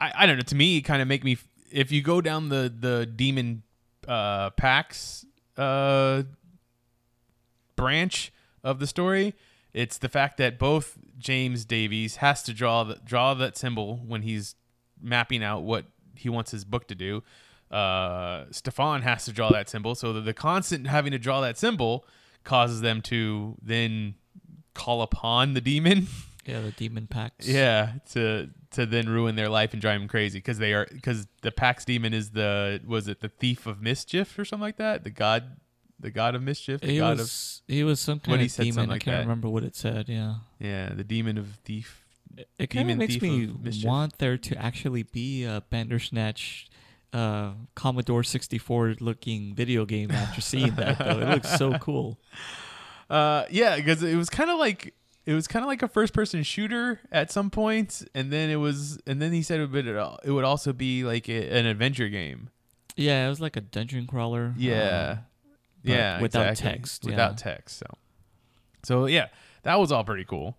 I, 0.00 0.12
I 0.16 0.26
don't 0.26 0.36
know, 0.36 0.42
to 0.42 0.54
me 0.56 0.78
it 0.78 0.80
kind 0.82 1.00
of 1.00 1.06
make 1.06 1.22
me 1.22 1.38
if 1.70 1.92
you 1.92 2.02
go 2.02 2.20
down 2.20 2.48
the 2.48 2.72
the 2.76 3.06
demon 3.06 3.62
uh 4.10 4.50
Pax 4.50 5.24
uh 5.56 6.24
branch 7.76 8.32
of 8.62 8.78
the 8.78 8.86
story, 8.86 9.34
it's 9.72 9.98
the 9.98 10.08
fact 10.08 10.36
that 10.38 10.58
both 10.58 10.98
James 11.18 11.64
Davies 11.64 12.16
has 12.16 12.42
to 12.42 12.52
draw 12.52 12.84
the, 12.84 13.00
draw 13.04 13.34
that 13.34 13.56
symbol 13.56 13.96
when 14.06 14.22
he's 14.22 14.54
mapping 15.00 15.42
out 15.42 15.62
what 15.62 15.86
he 16.14 16.28
wants 16.28 16.50
his 16.50 16.64
book 16.64 16.86
to 16.88 16.94
do. 16.94 17.22
Uh, 17.70 18.44
Stefan 18.50 19.02
has 19.02 19.24
to 19.26 19.32
draw 19.32 19.50
that 19.50 19.68
symbol, 19.68 19.94
so 19.94 20.12
that 20.12 20.22
the 20.22 20.34
constant 20.34 20.88
having 20.88 21.12
to 21.12 21.18
draw 21.18 21.40
that 21.40 21.56
symbol 21.56 22.04
causes 22.42 22.80
them 22.80 23.00
to 23.02 23.56
then 23.62 24.14
call 24.74 25.02
upon 25.02 25.54
the 25.54 25.60
demon. 25.60 26.08
yeah, 26.50 26.60
the 26.60 26.70
demon 26.72 27.06
Pax. 27.06 27.46
Yeah, 27.46 27.92
to 28.12 28.50
to 28.72 28.86
then 28.86 29.08
ruin 29.08 29.36
their 29.36 29.48
life 29.48 29.72
and 29.72 29.80
drive 29.80 30.00
them 30.00 30.08
crazy 30.08 30.38
because 30.38 30.58
they 30.58 30.72
are 30.72 30.86
because 30.92 31.26
the 31.42 31.50
Pax 31.52 31.84
demon 31.84 32.12
is 32.14 32.30
the 32.30 32.80
was 32.86 33.08
it 33.08 33.20
the 33.20 33.28
thief 33.28 33.66
of 33.66 33.80
mischief 33.80 34.38
or 34.38 34.44
something 34.44 34.62
like 34.62 34.76
that 34.76 35.04
the 35.04 35.10
god 35.10 35.56
the 35.98 36.10
god 36.10 36.34
of 36.34 36.42
mischief 36.42 36.80
the 36.80 36.86
he 36.86 36.98
god 36.98 37.18
was 37.18 37.62
he 37.68 37.84
was 37.84 38.00
some 38.00 38.18
What 38.18 38.24
kind 38.24 38.40
he 38.40 38.46
of 38.46 38.52
said, 38.52 38.62
demon. 38.64 38.74
something 38.74 38.92
I 38.92 38.98
can't 38.98 39.16
that. 39.16 39.20
remember 39.22 39.48
what 39.48 39.64
it 39.64 39.76
said. 39.76 40.08
Yeah, 40.08 40.36
yeah 40.58 40.90
the 40.94 41.04
demon 41.04 41.36
of 41.38 41.46
thief 41.64 42.04
it 42.58 42.68
kind 42.70 42.90
of 42.90 42.96
makes 42.96 43.20
me 43.20 43.50
want 43.84 44.18
there 44.18 44.38
to 44.38 44.56
actually 44.56 45.02
be 45.02 45.44
a 45.44 45.62
Bandersnatch. 45.70 46.68
Uh, 47.12 47.54
Commodore 47.74 48.22
64 48.22 48.94
looking 49.00 49.52
video 49.52 49.84
game 49.84 50.12
after 50.12 50.40
seeing 50.40 50.76
that 50.76 50.96
though. 51.00 51.18
It 51.18 51.28
looks 51.28 51.58
so 51.58 51.76
cool. 51.78 52.20
uh 53.10 53.44
yeah 53.50 53.74
because 53.74 54.04
it 54.04 54.14
was 54.14 54.30
kind 54.30 54.48
of 54.48 54.58
like 54.60 54.94
it 55.30 55.34
was 55.34 55.46
kind 55.46 55.62
of 55.62 55.68
like 55.68 55.80
a 55.80 55.86
first 55.86 56.12
person 56.12 56.42
shooter 56.42 56.98
at 57.12 57.30
some 57.30 57.50
point 57.50 58.02
and 58.16 58.32
then 58.32 58.50
it 58.50 58.56
was 58.56 58.98
and 59.06 59.22
then 59.22 59.32
he 59.32 59.42
said 59.42 59.60
it 59.60 59.70
would, 59.70 59.86
it 59.86 60.30
would 60.32 60.44
also 60.44 60.72
be 60.72 61.04
like 61.04 61.28
a, 61.28 61.56
an 61.56 61.66
adventure 61.66 62.08
game 62.08 62.50
Yeah, 62.96 63.26
it 63.26 63.28
was 63.28 63.40
like 63.40 63.56
a 63.56 63.60
dungeon 63.60 64.08
crawler. 64.08 64.54
Yeah. 64.56 65.18
um, 65.18 65.24
yeah, 65.84 66.20
without 66.20 66.48
exactly. 66.48 66.78
text, 66.78 67.04
Without 67.04 67.32
yeah. 67.32 67.52
text. 67.52 67.78
So, 67.78 67.86
so 68.82 69.06
yeah, 69.06 69.28
that 69.62 69.78
was 69.78 69.92
all 69.92 70.02
pretty 70.02 70.24
cool. 70.24 70.58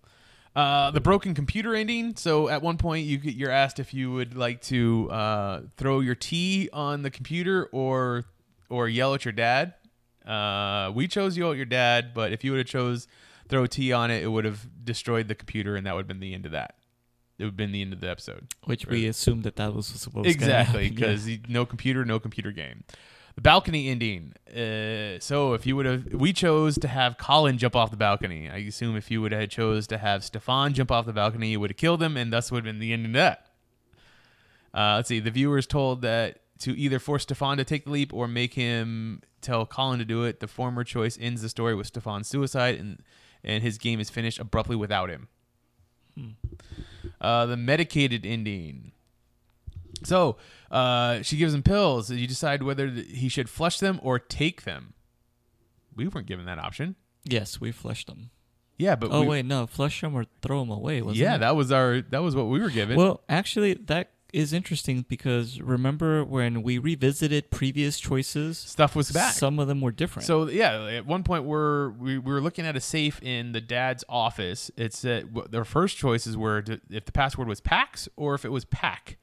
Uh, 0.56 0.90
the 0.90 1.00
broken 1.00 1.34
computer 1.34 1.74
ending. 1.74 2.16
So 2.16 2.48
at 2.48 2.62
one 2.62 2.78
point, 2.78 3.06
you 3.06 3.18
get, 3.18 3.34
you're 3.34 3.50
asked 3.50 3.78
if 3.78 3.92
you 3.94 4.10
would 4.12 4.36
like 4.36 4.62
to 4.62 5.10
uh, 5.10 5.60
throw 5.76 6.00
your 6.00 6.14
tea 6.14 6.68
on 6.72 7.02
the 7.02 7.10
computer 7.10 7.68
or 7.72 8.24
or 8.68 8.88
yell 8.88 9.14
at 9.14 9.24
your 9.24 9.32
dad. 9.32 9.74
Uh, 10.26 10.90
we 10.94 11.08
chose 11.08 11.36
yell 11.36 11.50
at 11.50 11.56
your 11.56 11.66
dad, 11.66 12.12
but 12.14 12.32
if 12.32 12.42
you 12.42 12.52
would 12.52 12.58
have 12.58 12.66
chose 12.66 13.06
throw 13.52 13.66
tea 13.66 13.92
on 13.92 14.10
it, 14.10 14.22
it 14.22 14.28
would 14.28 14.44
have 14.44 14.66
destroyed 14.84 15.28
the 15.28 15.34
computer, 15.34 15.76
and 15.76 15.86
that 15.86 15.94
would 15.94 16.00
have 16.00 16.08
been 16.08 16.20
the 16.20 16.34
end 16.34 16.46
of 16.46 16.52
that. 16.52 16.74
It 17.38 17.44
would 17.44 17.50
have 17.50 17.56
been 17.56 17.72
the 17.72 17.82
end 17.82 17.92
of 17.92 18.00
the 18.00 18.08
episode. 18.08 18.48
which 18.64 18.86
we 18.86 19.06
assumed 19.06 19.42
that 19.44 19.56
that 19.56 19.74
was 19.74 19.86
supposed 19.86 20.24
to 20.24 20.30
Exactly, 20.30 20.84
happen, 20.84 20.98
yeah. 20.98 21.06
because 21.08 21.28
no 21.48 21.66
computer, 21.66 22.04
no 22.04 22.18
computer 22.18 22.50
game. 22.50 22.84
The 23.34 23.40
balcony 23.40 23.88
ending. 23.88 24.34
Uh, 24.48 25.18
so 25.20 25.54
if 25.54 25.66
you 25.66 25.74
would 25.76 25.86
have, 25.86 26.06
we 26.12 26.32
chose 26.32 26.76
to 26.78 26.88
have 26.88 27.16
Colin 27.18 27.56
jump 27.58 27.74
off 27.76 27.90
the 27.90 27.96
balcony. 27.96 28.48
I 28.50 28.58
assume 28.58 28.96
if 28.96 29.10
you 29.10 29.20
would 29.22 29.32
have 29.32 29.48
chose 29.48 29.86
to 29.88 29.98
have 29.98 30.22
Stefan 30.24 30.74
jump 30.74 30.90
off 30.90 31.06
the 31.06 31.12
balcony, 31.14 31.50
you 31.50 31.60
would 31.60 31.70
have 31.70 31.76
killed 31.78 32.02
him, 32.02 32.16
and 32.16 32.32
thus 32.32 32.50
would 32.52 32.64
have 32.66 32.72
been 32.74 32.78
the 32.80 32.92
end 32.92 33.06
of 33.06 33.12
that. 33.12 33.46
Uh, 34.74 34.94
let's 34.96 35.08
see. 35.08 35.20
The 35.20 35.30
viewers 35.30 35.66
told 35.66 36.02
that 36.02 36.40
to 36.60 36.76
either 36.78 36.98
force 36.98 37.22
Stefan 37.24 37.56
to 37.58 37.64
take 37.64 37.84
the 37.84 37.90
leap 37.90 38.12
or 38.14 38.28
make 38.28 38.54
him 38.54 39.22
tell 39.40 39.66
Colin 39.66 39.98
to 39.98 40.04
do 40.04 40.24
it. 40.24 40.40
The 40.40 40.46
former 40.46 40.84
choice 40.84 41.18
ends 41.20 41.42
the 41.42 41.48
story 41.48 41.74
with 41.74 41.88
Stefan's 41.88 42.28
suicide, 42.28 42.78
and 42.78 43.02
and 43.44 43.62
his 43.62 43.78
game 43.78 44.00
is 44.00 44.10
finished 44.10 44.38
abruptly 44.38 44.76
without 44.76 45.10
him. 45.10 45.28
Uh, 47.20 47.46
the 47.46 47.56
medicated 47.56 48.26
ending. 48.26 48.92
So 50.04 50.36
uh, 50.70 51.22
she 51.22 51.36
gives 51.36 51.54
him 51.54 51.62
pills. 51.62 52.10
You 52.10 52.26
decide 52.26 52.62
whether 52.62 52.88
he 52.88 53.28
should 53.28 53.48
flush 53.48 53.78
them 53.78 54.00
or 54.02 54.18
take 54.18 54.64
them. 54.64 54.94
We 55.94 56.08
weren't 56.08 56.26
given 56.26 56.46
that 56.46 56.58
option. 56.58 56.96
Yes, 57.24 57.60
we 57.60 57.70
flushed 57.72 58.08
them. 58.08 58.30
Yeah, 58.78 58.96
but 58.96 59.10
oh 59.12 59.20
we- 59.20 59.28
wait, 59.28 59.44
no, 59.44 59.66
flush 59.66 60.00
them 60.00 60.14
or 60.14 60.26
throw 60.40 60.60
them 60.60 60.70
away. 60.70 61.02
Wasn't 61.02 61.18
yeah, 61.18 61.36
it? 61.36 61.38
that 61.38 61.54
was 61.54 61.70
our 61.70 62.00
that 62.10 62.22
was 62.22 62.34
what 62.34 62.46
we 62.48 62.60
were 62.60 62.70
given. 62.70 62.96
Well, 62.96 63.22
actually, 63.28 63.74
that 63.74 64.10
is 64.32 64.52
interesting 64.52 65.04
because 65.08 65.60
remember 65.60 66.24
when 66.24 66.62
we 66.62 66.78
revisited 66.78 67.50
previous 67.50 68.00
choices, 68.00 68.56
Stuff 68.58 68.96
was 68.96 69.10
back. 69.10 69.34
some 69.34 69.58
of 69.58 69.68
them 69.68 69.80
were 69.80 69.92
different. 69.92 70.26
So 70.26 70.48
yeah, 70.48 70.84
at 70.86 71.06
one 71.06 71.22
point 71.22 71.44
we're 71.44 71.90
we, 71.90 72.18
we 72.18 72.32
were 72.32 72.40
looking 72.40 72.64
at 72.66 72.74
a 72.76 72.80
safe 72.80 73.20
in 73.22 73.52
the 73.52 73.60
dad's 73.60 74.04
office. 74.08 74.70
It 74.76 74.94
said 74.94 75.34
w- 75.34 75.46
their 75.50 75.64
first 75.64 75.98
choices 75.98 76.36
were 76.36 76.62
to, 76.62 76.80
if 76.90 77.04
the 77.04 77.12
password 77.12 77.46
was 77.48 77.60
PAX 77.60 78.08
or 78.16 78.34
if 78.34 78.44
it 78.44 78.50
was 78.50 78.64
PAC. 78.64 79.18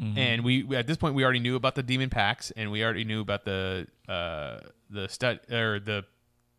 Mhm. 0.00 0.16
And 0.16 0.44
we 0.44 0.74
at 0.76 0.86
this 0.86 0.96
point 0.96 1.14
we 1.14 1.24
already 1.24 1.40
knew 1.40 1.56
about 1.56 1.74
the 1.74 1.82
demon 1.82 2.08
Pax 2.08 2.50
and 2.52 2.70
we 2.70 2.82
already 2.84 3.04
knew 3.04 3.20
about 3.20 3.44
the 3.44 3.86
uh 4.08 4.60
the 4.88 5.08
stud 5.08 5.40
or 5.52 5.78
the 5.80 6.04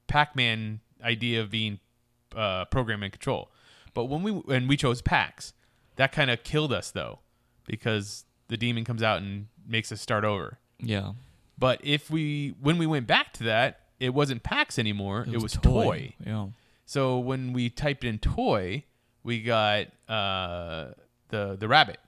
Pac-Man 0.07 0.79
idea 1.03 1.41
of 1.41 1.49
being 1.49 1.79
uh 2.35 2.65
program 2.65 3.01
and 3.03 3.11
control. 3.11 3.49
But 3.93 4.05
when 4.05 4.21
we 4.23 4.31
when 4.31 4.67
we 4.67 4.77
chose 4.77 5.01
PAX, 5.01 5.53
that 5.95 6.11
kind 6.11 6.29
of 6.29 6.43
killed 6.43 6.71
us 6.73 6.91
though 6.91 7.19
because 7.69 8.25
the 8.49 8.57
demon 8.57 8.83
comes 8.83 9.01
out 9.03 9.21
and 9.21 9.47
makes 9.65 9.91
us 9.91 10.01
start 10.01 10.23
over. 10.25 10.57
yeah, 10.79 11.13
But 11.57 11.79
if 11.83 12.09
we 12.09 12.55
when 12.59 12.77
we 12.77 12.85
went 12.87 13.07
back 13.07 13.31
to 13.33 13.43
that, 13.45 13.81
it 13.99 14.13
wasn't 14.13 14.43
PAX 14.43 14.79
anymore. 14.79 15.25
It, 15.31 15.41
was, 15.41 15.53
toy. 15.53 16.15
Yeah. 16.25 16.47
So 16.85 17.19
when 17.19 17.53
we 17.53 17.69
typed 17.69 18.03
in 18.03 18.17
toy, 18.17 18.85
we 19.23 19.41
got 19.43 19.87
uh, 20.07 20.93
the 21.29 21.55
the 21.59 21.67
rabbit, 21.67 21.99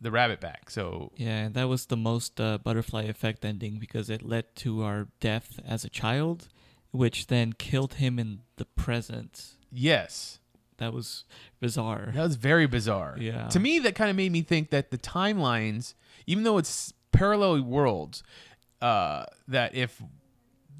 the 0.00 0.10
rabbit 0.10 0.40
back. 0.40 0.70
So 0.70 1.12
Yeah, 1.16 1.48
that 1.50 1.68
was 1.68 1.86
the 1.86 1.96
most 1.96 2.40
uh, 2.40 2.58
butterfly 2.58 3.02
effect 3.02 3.44
ending 3.44 3.78
because 3.78 4.08
it 4.08 4.22
led 4.22 4.54
to 4.56 4.82
our 4.82 5.08
death 5.20 5.60
as 5.66 5.84
a 5.84 5.90
child, 5.90 6.48
which 6.92 7.26
then 7.26 7.52
killed 7.52 7.94
him 7.94 8.18
in 8.18 8.40
the 8.56 8.64
present. 8.64 9.56
yes, 9.70 10.38
That 10.82 10.92
was 10.92 11.22
bizarre. 11.60 12.10
that 12.12 12.22
was 12.24 12.34
very 12.34 12.66
bizarre. 12.66 13.16
Yeah. 13.16 13.46
To 13.48 13.60
me, 13.60 13.78
that 13.78 13.94
kind 13.94 14.10
of 14.10 14.16
made 14.16 14.32
me 14.32 14.42
think 14.42 14.70
that 14.70 14.90
the 14.90 14.98
timelines, 14.98 15.94
even 16.26 16.42
though 16.42 16.58
it's 16.58 16.92
parallel 17.12 17.62
worlds, 17.62 18.24
uh, 18.80 19.26
that 19.46 19.76
if 19.76 20.02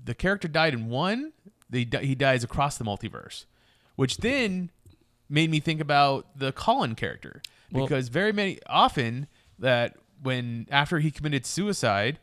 the 0.04 0.12
character 0.14 0.48
died 0.48 0.74
in 0.74 0.88
one, 0.88 1.32
they 1.70 1.86
he 2.02 2.16
dies 2.16 2.42
across 2.42 2.76
the 2.78 2.84
multiverse, 2.84 3.44
which 3.94 4.16
then 4.16 4.70
made 5.28 5.50
me 5.50 5.60
think 5.60 5.80
about 5.80 6.26
the 6.36 6.50
Colin 6.50 6.96
character 6.96 7.40
Well- 7.70 7.86
because 7.86 8.08
very 8.08 8.32
many 8.32 8.58
often 8.66 9.28
that 9.60 9.96
when 10.20 10.66
after 10.68 10.98
he 10.98 11.12
committed 11.12 11.46
suicide, 11.46 12.18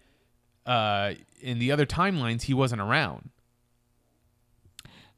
uh, 0.66 1.14
in 1.40 1.60
the 1.60 1.72
other 1.72 1.86
timelines 1.86 2.42
he 2.44 2.54
wasn't 2.54 2.82
around. 2.82 3.30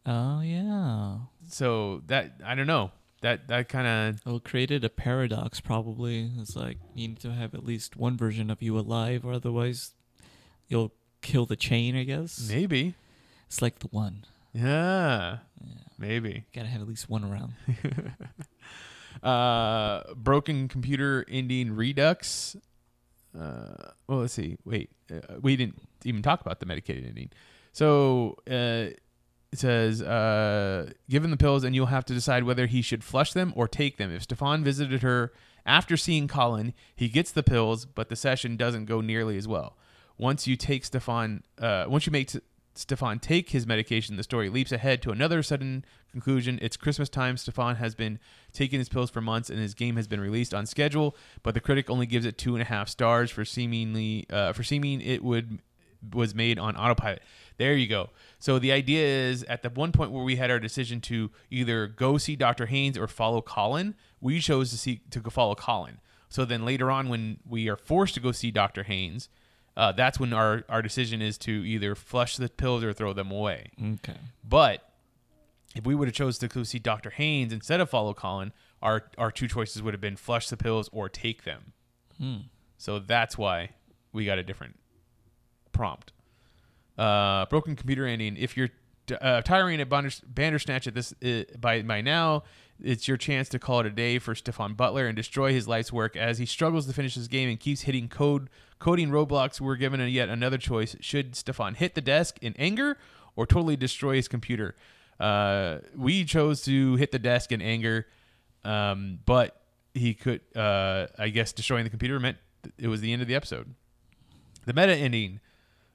Oh 0.06 0.42
yeah. 0.42 1.18
So 1.52 2.02
that 2.08 2.42
I 2.46 2.56
don't 2.56 2.68
know 2.68 2.92
that 3.22 3.48
that 3.50 3.70
kind 3.70 3.88
of 3.88 4.26
Well, 4.26 4.40
created 4.40 4.84
a 4.84 4.90
paradox. 4.90 5.60
Probably 5.60 6.32
it's 6.40 6.56
like 6.56 6.78
you 6.96 7.10
need 7.10 7.20
to 7.20 7.32
have 7.34 7.54
at 7.54 7.66
least 7.66 7.96
one 7.98 8.18
version 8.18 8.50
of 8.50 8.62
you 8.62 8.78
alive, 8.78 9.26
or 9.26 9.34
otherwise 9.34 9.94
you'll 10.68 10.94
kill 11.22 11.46
the 11.46 11.56
chain. 11.56 11.96
I 11.96 12.04
guess 12.04 12.50
maybe 12.50 12.96
it's 13.48 13.62
like 13.62 13.80
the 13.80 13.88
one. 13.88 14.26
yeah 14.54 15.38
Yeah. 15.62 15.74
maybe. 15.98 16.46
Gotta 16.56 16.68
have 16.70 16.82
at 16.82 16.88
least 16.88 17.10
one 17.10 17.24
around. 17.24 17.54
uh 19.24 20.04
broken 20.16 20.68
computer 20.68 21.26
ending 21.30 21.76
redux 21.76 22.56
uh 23.38 23.92
well 24.08 24.20
let's 24.20 24.34
see 24.34 24.58
wait 24.66 24.90
uh, 25.14 25.36
we 25.42 25.56
didn't 25.56 25.80
even 26.06 26.22
talk 26.22 26.42
about 26.42 26.60
the 26.60 26.66
medicated 26.66 27.06
ending 27.06 27.30
so 27.74 28.36
uh 28.50 28.86
it 29.52 29.60
says 29.60 30.02
uh 30.02 30.90
given 31.10 31.32
the 31.32 31.38
pills 31.38 31.64
and 31.64 31.76
you'll 31.76 31.88
have 31.88 32.06
to 32.06 32.14
decide 32.14 32.44
whether 32.44 32.68
he 32.68 32.82
should 32.82 33.04
flush 33.04 33.34
them 33.34 33.54
or 33.56 33.68
take 33.68 33.98
them 33.98 34.14
if 34.14 34.24
stefan 34.24 34.64
visited 34.64 35.02
her 35.02 35.32
after 35.66 35.96
seeing 35.98 36.28
colin 36.28 36.74
he 36.96 37.08
gets 37.08 37.32
the 37.32 37.44
pills 37.44 37.86
but 37.86 38.10
the 38.10 38.16
session 38.16 38.56
doesn't 38.56 38.86
go 38.86 39.02
nearly 39.02 39.38
as 39.38 39.48
well 39.48 39.78
once 40.18 40.48
you 40.48 40.56
take 40.56 40.86
stefan 40.86 41.44
uh 41.60 41.86
once 41.88 42.06
you 42.06 42.12
make 42.12 42.30
Stefan 42.74 43.20
take 43.20 43.50
his 43.50 43.68
medication, 43.68 44.16
the 44.16 44.24
story 44.24 44.50
leaps 44.50 44.72
ahead 44.72 45.02
to 45.02 45.12
another 45.12 45.44
sudden 45.44 45.84
conclusion. 46.12 46.58
It's 46.62 46.78
Christmas 46.78 47.10
time. 47.10 47.36
Stefan 47.36 47.76
has 47.78 47.96
been 47.96 48.20
taking 48.54 48.80
his 48.80 48.88
pills 48.88 49.10
for 49.10 49.20
months, 49.20 49.50
and 49.50 49.60
his 49.60 49.74
game 49.74 49.98
has 49.98 50.08
been 50.08 50.22
released 50.22 50.54
on 50.54 50.66
schedule. 50.66 51.16
But 51.44 51.54
the 51.54 51.60
critic 51.60 51.90
only 51.90 52.06
gives 52.06 52.26
it 52.26 52.38
two 52.38 52.56
and 52.56 52.62
a 52.62 52.66
half 52.66 52.88
stars 52.88 53.30
for 53.30 53.44
seemingly 53.44 54.26
uh, 54.30 54.54
for 54.54 54.64
seeming 54.64 55.02
it 55.02 55.24
would 55.24 55.60
was 56.14 56.34
made 56.34 56.60
on 56.60 56.76
autopilot. 56.76 57.22
There 57.58 57.74
you 57.74 57.88
go. 57.88 58.10
So 58.40 58.58
the 58.60 58.72
idea 58.72 59.06
is 59.06 59.44
at 59.44 59.62
the 59.62 59.70
one 59.70 59.92
point 59.92 60.12
where 60.12 60.24
we 60.24 60.36
had 60.36 60.50
our 60.50 60.60
decision 60.60 61.00
to 61.02 61.30
either 61.50 61.88
go 61.88 62.18
see 62.18 62.36
Dr. 62.36 62.66
Haynes 62.66 62.98
or 62.98 63.08
follow 63.08 63.42
Colin, 63.42 63.96
we 64.20 64.40
chose 64.40 64.72
to 64.72 64.78
see 64.78 65.02
to 65.12 65.20
go 65.20 65.30
follow 65.30 65.56
Colin. 65.56 66.00
So 66.30 66.46
then 66.46 66.66
later 66.66 66.90
on, 66.90 67.10
when 67.10 67.40
we 67.48 67.70
are 67.70 67.76
forced 67.76 68.14
to 68.16 68.20
go 68.20 68.32
see 68.32 68.52
Dr. 68.52 68.84
Haynes, 68.84 69.30
uh, 69.76 69.92
that's 69.92 70.20
when 70.20 70.34
our, 70.34 70.64
our 70.70 70.82
decision 70.82 71.22
is 71.22 71.38
to 71.40 71.52
either 71.52 71.94
flush 71.94 72.38
the 72.38 72.50
pills 72.50 72.84
or 72.84 72.94
throw 72.94 73.14
them 73.14 73.32
away. 73.32 73.68
Okay. 73.80 74.18
But 74.48 74.90
if 75.76 75.86
we 75.86 75.96
would 75.96 76.08
have 76.08 76.16
chose 76.16 76.38
to 76.40 76.48
go 76.48 76.64
see 76.64 76.80
Dr. 76.80 77.12
Haynes 77.12 77.54
instead 77.54 77.80
of 77.80 77.90
follow 77.90 78.14
Colin, 78.14 78.54
our 78.82 79.04
our 79.18 79.32
two 79.32 79.48
choices 79.48 79.82
would 79.82 79.94
have 79.94 80.02
been 80.02 80.16
flush 80.16 80.50
the 80.50 80.58
pills 80.58 80.90
or 80.92 81.10
take 81.10 81.44
them. 81.44 81.74
Hmm. 82.18 82.38
So 82.78 83.00
that's 83.00 83.38
why 83.38 83.72
we 84.12 84.26
got 84.26 84.38
a 84.38 84.44
different 84.44 84.78
prompt. 85.72 86.12
Uh, 86.98 87.46
broken 87.46 87.76
computer 87.76 88.06
ending. 88.06 88.38
If 88.38 88.56
you're 88.58 88.70
uh, 89.20 89.42
tiring 89.42 89.82
at 89.82 89.90
Bander- 89.90 90.22
Bandersnatch 90.26 90.88
at 90.88 90.94
this 90.94 91.14
uh, 91.24 91.44
by 91.60 91.82
by 91.82 92.02
now, 92.02 92.44
it's 92.84 93.08
your 93.08 93.18
chance 93.18 93.50
to 93.50 93.60
call 93.60 93.82
it 93.82 93.86
a 93.86 93.92
day 93.92 94.20
for 94.20 94.36
Stefan 94.36 94.74
Butler 94.74 95.08
and 95.08 95.16
destroy 95.16 95.54
his 95.54 95.68
life's 95.68 95.92
work 95.92 96.16
as 96.16 96.38
he 96.38 96.46
struggles 96.46 96.88
to 96.88 96.94
finish 96.94 97.16
his 97.16 97.28
game 97.28 97.50
and 97.50 97.60
keeps 97.60 97.82
hitting 97.82 98.08
code 98.08 98.50
coding 98.80 99.10
roadblocks. 99.10 99.60
We're 99.62 99.76
given 99.76 100.02
a 100.02 100.06
yet 100.06 100.30
another 100.30 100.58
choice: 100.58 100.96
should 101.00 101.36
Stefan 101.36 101.76
hit 101.76 101.96
the 101.96 102.02
desk 102.02 102.38
in 102.42 102.54
anger 102.58 102.98
or 103.36 103.46
totally 103.46 103.78
destroy 103.78 104.16
his 104.16 104.28
computer? 104.28 104.76
Uh, 105.20 105.80
we 105.96 106.26
chose 106.26 106.64
to 106.64 106.96
hit 106.96 107.12
the 107.12 107.20
desk 107.20 107.52
in 107.52 107.62
anger, 107.62 108.08
um, 108.64 109.20
but 109.26 109.62
he 109.94 110.14
could, 110.14 110.42
uh, 110.56 111.08
I 111.18 111.30
guess, 111.30 111.54
destroying 111.54 111.84
the 111.84 111.90
computer 111.90 112.20
meant 112.20 112.38
it 112.78 112.88
was 112.88 113.02
the 113.02 113.14
end 113.14 113.22
of 113.22 113.28
the 113.28 113.36
episode. 113.36 113.76
The 114.66 114.74
meta 114.74 114.96
ending. 114.96 115.40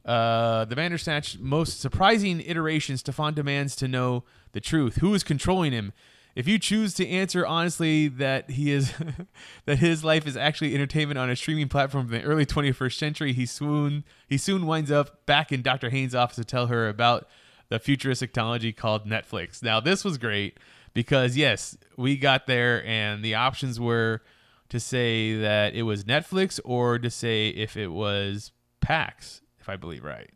Uh, 0.06 0.64
the 0.64 0.76
Bandersnatch 0.76 1.38
most 1.40 1.80
surprising 1.80 2.40
iteration. 2.40 2.96
Stefan 2.96 3.34
demands 3.34 3.74
to 3.76 3.88
know 3.88 4.22
the 4.52 4.60
truth. 4.60 4.96
Who 4.96 5.12
is 5.14 5.24
controlling 5.24 5.72
him? 5.72 5.92
If 6.36 6.46
you 6.46 6.58
choose 6.58 6.94
to 6.94 7.08
answer 7.08 7.46
honestly 7.46 8.08
that 8.08 8.50
he 8.50 8.70
is 8.70 8.92
that 9.64 9.78
his 9.78 10.04
life 10.04 10.26
is 10.26 10.36
actually 10.36 10.74
entertainment 10.74 11.18
on 11.18 11.28
a 11.28 11.34
streaming 11.34 11.68
platform 11.68 12.06
from 12.06 12.18
the 12.18 12.22
early 12.22 12.46
21st 12.46 12.96
century, 12.96 13.32
he 13.32 13.46
soon 13.46 14.04
he 14.28 14.38
soon 14.38 14.66
winds 14.66 14.92
up 14.92 15.26
back 15.26 15.50
in 15.50 15.62
Dr. 15.62 15.90
Haynes' 15.90 16.14
office 16.14 16.36
to 16.36 16.44
tell 16.44 16.68
her 16.68 16.88
about 16.88 17.26
the 17.68 17.80
futuristic 17.80 18.32
technology 18.32 18.72
called 18.72 19.06
Netflix. 19.06 19.62
Now 19.62 19.80
this 19.80 20.04
was 20.04 20.18
great 20.18 20.58
because 20.94 21.36
yes, 21.36 21.76
we 21.96 22.16
got 22.16 22.46
there 22.46 22.84
and 22.86 23.24
the 23.24 23.34
options 23.34 23.80
were 23.80 24.22
to 24.68 24.78
say 24.78 25.36
that 25.40 25.74
it 25.74 25.82
was 25.82 26.04
Netflix 26.04 26.60
or 26.64 26.98
to 26.98 27.10
say 27.10 27.48
if 27.48 27.76
it 27.76 27.88
was 27.88 28.52
PAX, 28.80 29.40
if 29.66 29.68
I 29.68 29.76
believe 29.76 30.04
right. 30.04 30.30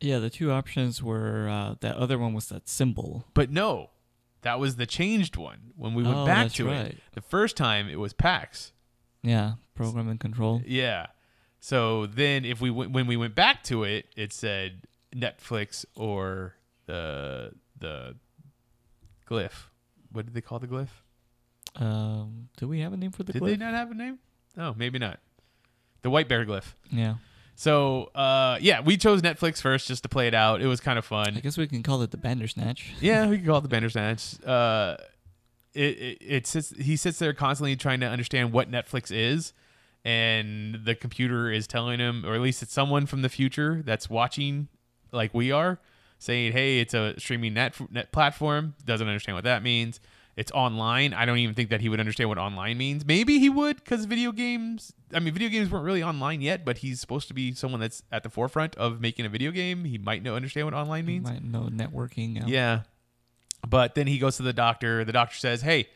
Yeah, 0.00 0.18
the 0.20 0.30
two 0.30 0.50
options 0.50 1.02
were 1.02 1.48
uh, 1.50 1.74
that 1.80 1.96
other 1.96 2.18
one 2.18 2.32
was 2.32 2.48
that 2.48 2.66
symbol. 2.68 3.26
But 3.34 3.50
no, 3.50 3.90
that 4.42 4.58
was 4.58 4.76
the 4.76 4.86
changed 4.86 5.36
one 5.36 5.72
when 5.76 5.92
we 5.94 6.02
went 6.02 6.16
Oh, 6.16 6.24
back 6.26 6.52
to 6.52 6.66
right. 6.66 6.86
it. 6.86 6.98
The 7.12 7.20
first 7.20 7.56
time 7.58 7.88
it 7.88 7.98
was 7.98 8.12
PAX. 8.14 8.72
Yeah, 9.22 9.54
program 9.74 10.08
and 10.08 10.18
control. 10.18 10.62
Yeah. 10.64 11.06
So 11.60 12.06
then 12.06 12.44
if 12.44 12.60
we 12.60 12.70
went, 12.70 12.92
when 12.92 13.06
we 13.06 13.16
went 13.16 13.34
back 13.34 13.64
to 13.64 13.82
it, 13.84 14.06
it 14.16 14.32
said 14.32 14.82
Netflix 15.14 15.84
or 15.94 16.54
the 16.86 17.52
the 17.78 18.14
glyph. 19.28 19.66
What 20.12 20.24
did 20.26 20.34
they 20.34 20.40
call 20.40 20.58
the 20.60 20.68
glyph? 20.68 20.88
Um, 21.76 22.48
do 22.56 22.66
we 22.68 22.80
have 22.80 22.92
a 22.92 22.96
name 22.96 23.10
for 23.10 23.24
the 23.24 23.32
Did 23.32 23.42
glyph? 23.42 23.46
Did 23.48 23.60
they 23.60 23.64
not 23.64 23.74
have 23.74 23.90
a 23.90 23.94
name? 23.94 24.18
Oh, 24.56 24.74
maybe 24.76 24.98
not. 24.98 25.18
The 26.02 26.10
white 26.10 26.28
bear 26.28 26.46
glyph. 26.46 26.72
Yeah, 26.90 27.16
So 27.58 28.04
uh, 28.14 28.56
yeah, 28.60 28.82
we 28.82 28.96
chose 28.96 29.20
Netflix 29.20 29.60
first 29.60 29.88
just 29.88 30.04
to 30.04 30.08
play 30.08 30.28
it 30.28 30.34
out. 30.34 30.62
It 30.62 30.68
was 30.68 30.80
kind 30.80 30.96
of 30.96 31.04
fun. 31.04 31.36
I 31.36 31.40
guess 31.40 31.58
we 31.58 31.66
can 31.66 31.82
call 31.82 32.00
it 32.02 32.12
the 32.12 32.16
Bandersnatch. 32.16 32.92
Yeah, 33.00 33.26
we 33.26 33.38
can 33.38 33.46
call 33.46 33.58
it 33.58 33.62
the 33.62 33.68
Bandersnatch. 33.76 34.40
Uh, 34.46 34.96
it, 35.74 35.98
it 35.98 36.18
it 36.20 36.46
sits. 36.46 36.70
He 36.78 36.94
sits 36.94 37.18
there 37.18 37.32
constantly 37.32 37.74
trying 37.74 37.98
to 37.98 38.06
understand 38.06 38.52
what 38.52 38.70
Netflix 38.70 39.10
is, 39.10 39.54
and 40.04 40.84
the 40.84 40.94
computer 40.94 41.50
is 41.50 41.66
telling 41.66 41.98
him, 41.98 42.24
or 42.24 42.36
at 42.36 42.40
least 42.40 42.62
it's 42.62 42.72
someone 42.72 43.06
from 43.06 43.22
the 43.22 43.28
future 43.28 43.82
that's 43.84 44.08
watching, 44.08 44.68
like 45.10 45.34
we 45.34 45.50
are, 45.50 45.80
saying, 46.20 46.52
"Hey, 46.52 46.78
it's 46.78 46.94
a 46.94 47.18
streaming 47.18 47.54
net 47.54 47.74
net 47.90 48.12
platform." 48.12 48.76
Doesn't 48.84 49.08
understand 49.08 49.34
what 49.34 49.42
that 49.42 49.64
means. 49.64 49.98
It's 50.38 50.52
online. 50.52 51.14
I 51.14 51.24
don't 51.26 51.38
even 51.38 51.56
think 51.56 51.70
that 51.70 51.80
he 51.80 51.88
would 51.88 51.98
understand 51.98 52.28
what 52.28 52.38
online 52.38 52.78
means. 52.78 53.04
Maybe 53.04 53.40
he 53.40 53.48
would, 53.48 53.76
because 53.76 54.04
video 54.04 54.30
games. 54.30 54.92
I 55.12 55.18
mean, 55.18 55.34
video 55.34 55.48
games 55.48 55.68
weren't 55.68 55.84
really 55.84 56.02
online 56.02 56.42
yet, 56.42 56.64
but 56.64 56.78
he's 56.78 57.00
supposed 57.00 57.26
to 57.26 57.34
be 57.34 57.52
someone 57.54 57.80
that's 57.80 58.04
at 58.12 58.22
the 58.22 58.30
forefront 58.30 58.76
of 58.76 59.00
making 59.00 59.26
a 59.26 59.28
video 59.28 59.50
game. 59.50 59.84
He 59.84 59.98
might 59.98 60.22
know 60.22 60.36
understand 60.36 60.68
what 60.68 60.74
online 60.74 61.06
means. 61.06 61.28
might 61.28 61.42
know 61.42 61.62
networking. 61.62 62.36
Yeah. 62.36 62.44
Yeah. 62.46 62.80
But 63.68 63.96
then 63.96 64.06
he 64.06 64.18
goes 64.18 64.36
to 64.36 64.44
the 64.44 64.52
doctor. 64.52 65.04
The 65.04 65.10
doctor 65.10 65.36
says, 65.36 65.62
"Hey, 65.62 65.88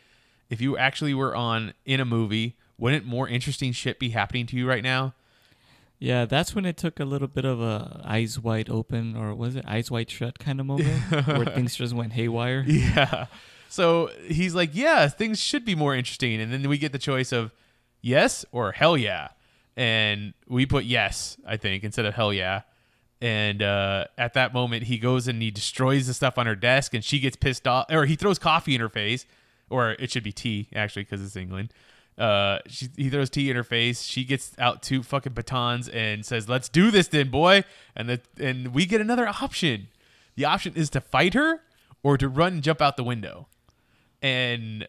if 0.51 0.61
you 0.61 0.77
actually 0.77 1.15
were 1.15 1.37
on 1.37 1.73
in 1.85 2.01
a 2.01 2.05
movie, 2.05 2.57
wouldn't 2.79 3.07
more 3.07 3.29
interesting 3.29 3.71
shit 3.71 4.01
be 4.01 4.11
happening 4.11 4.47
to 4.47 4.57
you 4.57 4.69
right 4.69 4.83
now? 4.83 5.15
Yeah, 6.01 6.25
that's 6.25 6.53
when 6.53 6.65
it 6.65 6.77
took 6.77 6.99
a 6.99 7.05
little 7.05 7.29
bit 7.29 7.45
of 7.45 7.61
a 7.61 8.01
eyes 8.05 8.41
wide 8.41 8.69
open 8.69 9.15
or 9.15 9.37
was 9.37 9.55
it 9.55 9.65
eyes 9.69 9.89
wide 9.89 10.11
shut 10.11 10.41
kind 10.41 10.59
of 10.59 10.67
moment 10.67 11.01
where 11.29 11.45
things 11.55 11.77
just 11.77 11.95
went 11.95 12.15
haywire. 12.15 12.65
Yeah. 12.67 13.27
So 13.73 14.11
he's 14.27 14.55
like, 14.55 14.69
yeah, 14.75 15.09
things 15.09 15.41
should 15.41 15.65
be 15.65 15.75
more 15.75 15.95
interesting. 15.95 16.43
And 16.43 16.53
then 16.53 16.69
we 16.69 16.77
get 16.77 16.93
the 16.93 16.99
choice 16.99 17.33
of 17.33 17.53
yes 18.03 18.45
or 18.53 18.73
hell 18.73 18.99
yeah. 18.99 19.29
And 19.79 20.35
we 20.47 20.67
put 20.67 20.85
yes, 20.85 21.39
I 21.47 21.57
think, 21.57 21.83
instead 21.83 22.05
of 22.05 22.13
hell 22.13 22.35
yeah. 22.35 22.63
And 23.23 23.63
uh, 23.63 24.09
at 24.19 24.35
that 24.35 24.53
moment, 24.53 24.83
he 24.83 24.99
goes 24.99 25.27
and 25.27 25.41
he 25.41 25.51
destroys 25.51 26.07
the 26.07 26.13
stuff 26.13 26.37
on 26.37 26.45
her 26.45 26.55
desk, 26.55 26.93
and 26.93 27.03
she 27.03 27.19
gets 27.19 27.35
pissed 27.35 27.67
off, 27.67 27.87
or 27.89 28.05
he 28.05 28.15
throws 28.15 28.39
coffee 28.39 28.75
in 28.75 28.81
her 28.83 28.91
face, 28.91 29.25
or 29.71 29.93
it 29.93 30.11
should 30.11 30.25
be 30.25 30.33
tea 30.33 30.69
actually, 30.75 31.05
because 31.05 31.25
it's 31.25 31.35
England. 31.35 31.73
Uh, 32.19 32.59
she, 32.67 32.89
he 32.95 33.09
throws 33.09 33.31
tea 33.31 33.49
in 33.49 33.57
her 33.57 33.65
face. 33.65 34.03
She 34.03 34.25
gets 34.25 34.53
out 34.59 34.83
two 34.83 35.03
fucking 35.03 35.33
batons 35.33 35.89
and 35.89 36.27
says, 36.27 36.47
"Let's 36.47 36.69
do 36.69 36.91
this, 36.91 37.09
then, 37.09 37.31
boy." 37.31 37.65
And 37.97 38.07
the 38.11 38.21
and 38.39 38.75
we 38.75 38.85
get 38.85 39.01
another 39.01 39.29
option. 39.29 39.89
The 40.35 40.45
option 40.45 40.75
is 40.75 40.91
to 40.91 41.01
fight 41.01 41.33
her 41.33 41.63
or 42.03 42.19
to 42.19 42.29
run 42.29 42.55
and 42.55 42.63
jump 42.63 42.83
out 42.83 42.99
the 42.99 43.05
window. 43.05 43.49
And 44.23 44.87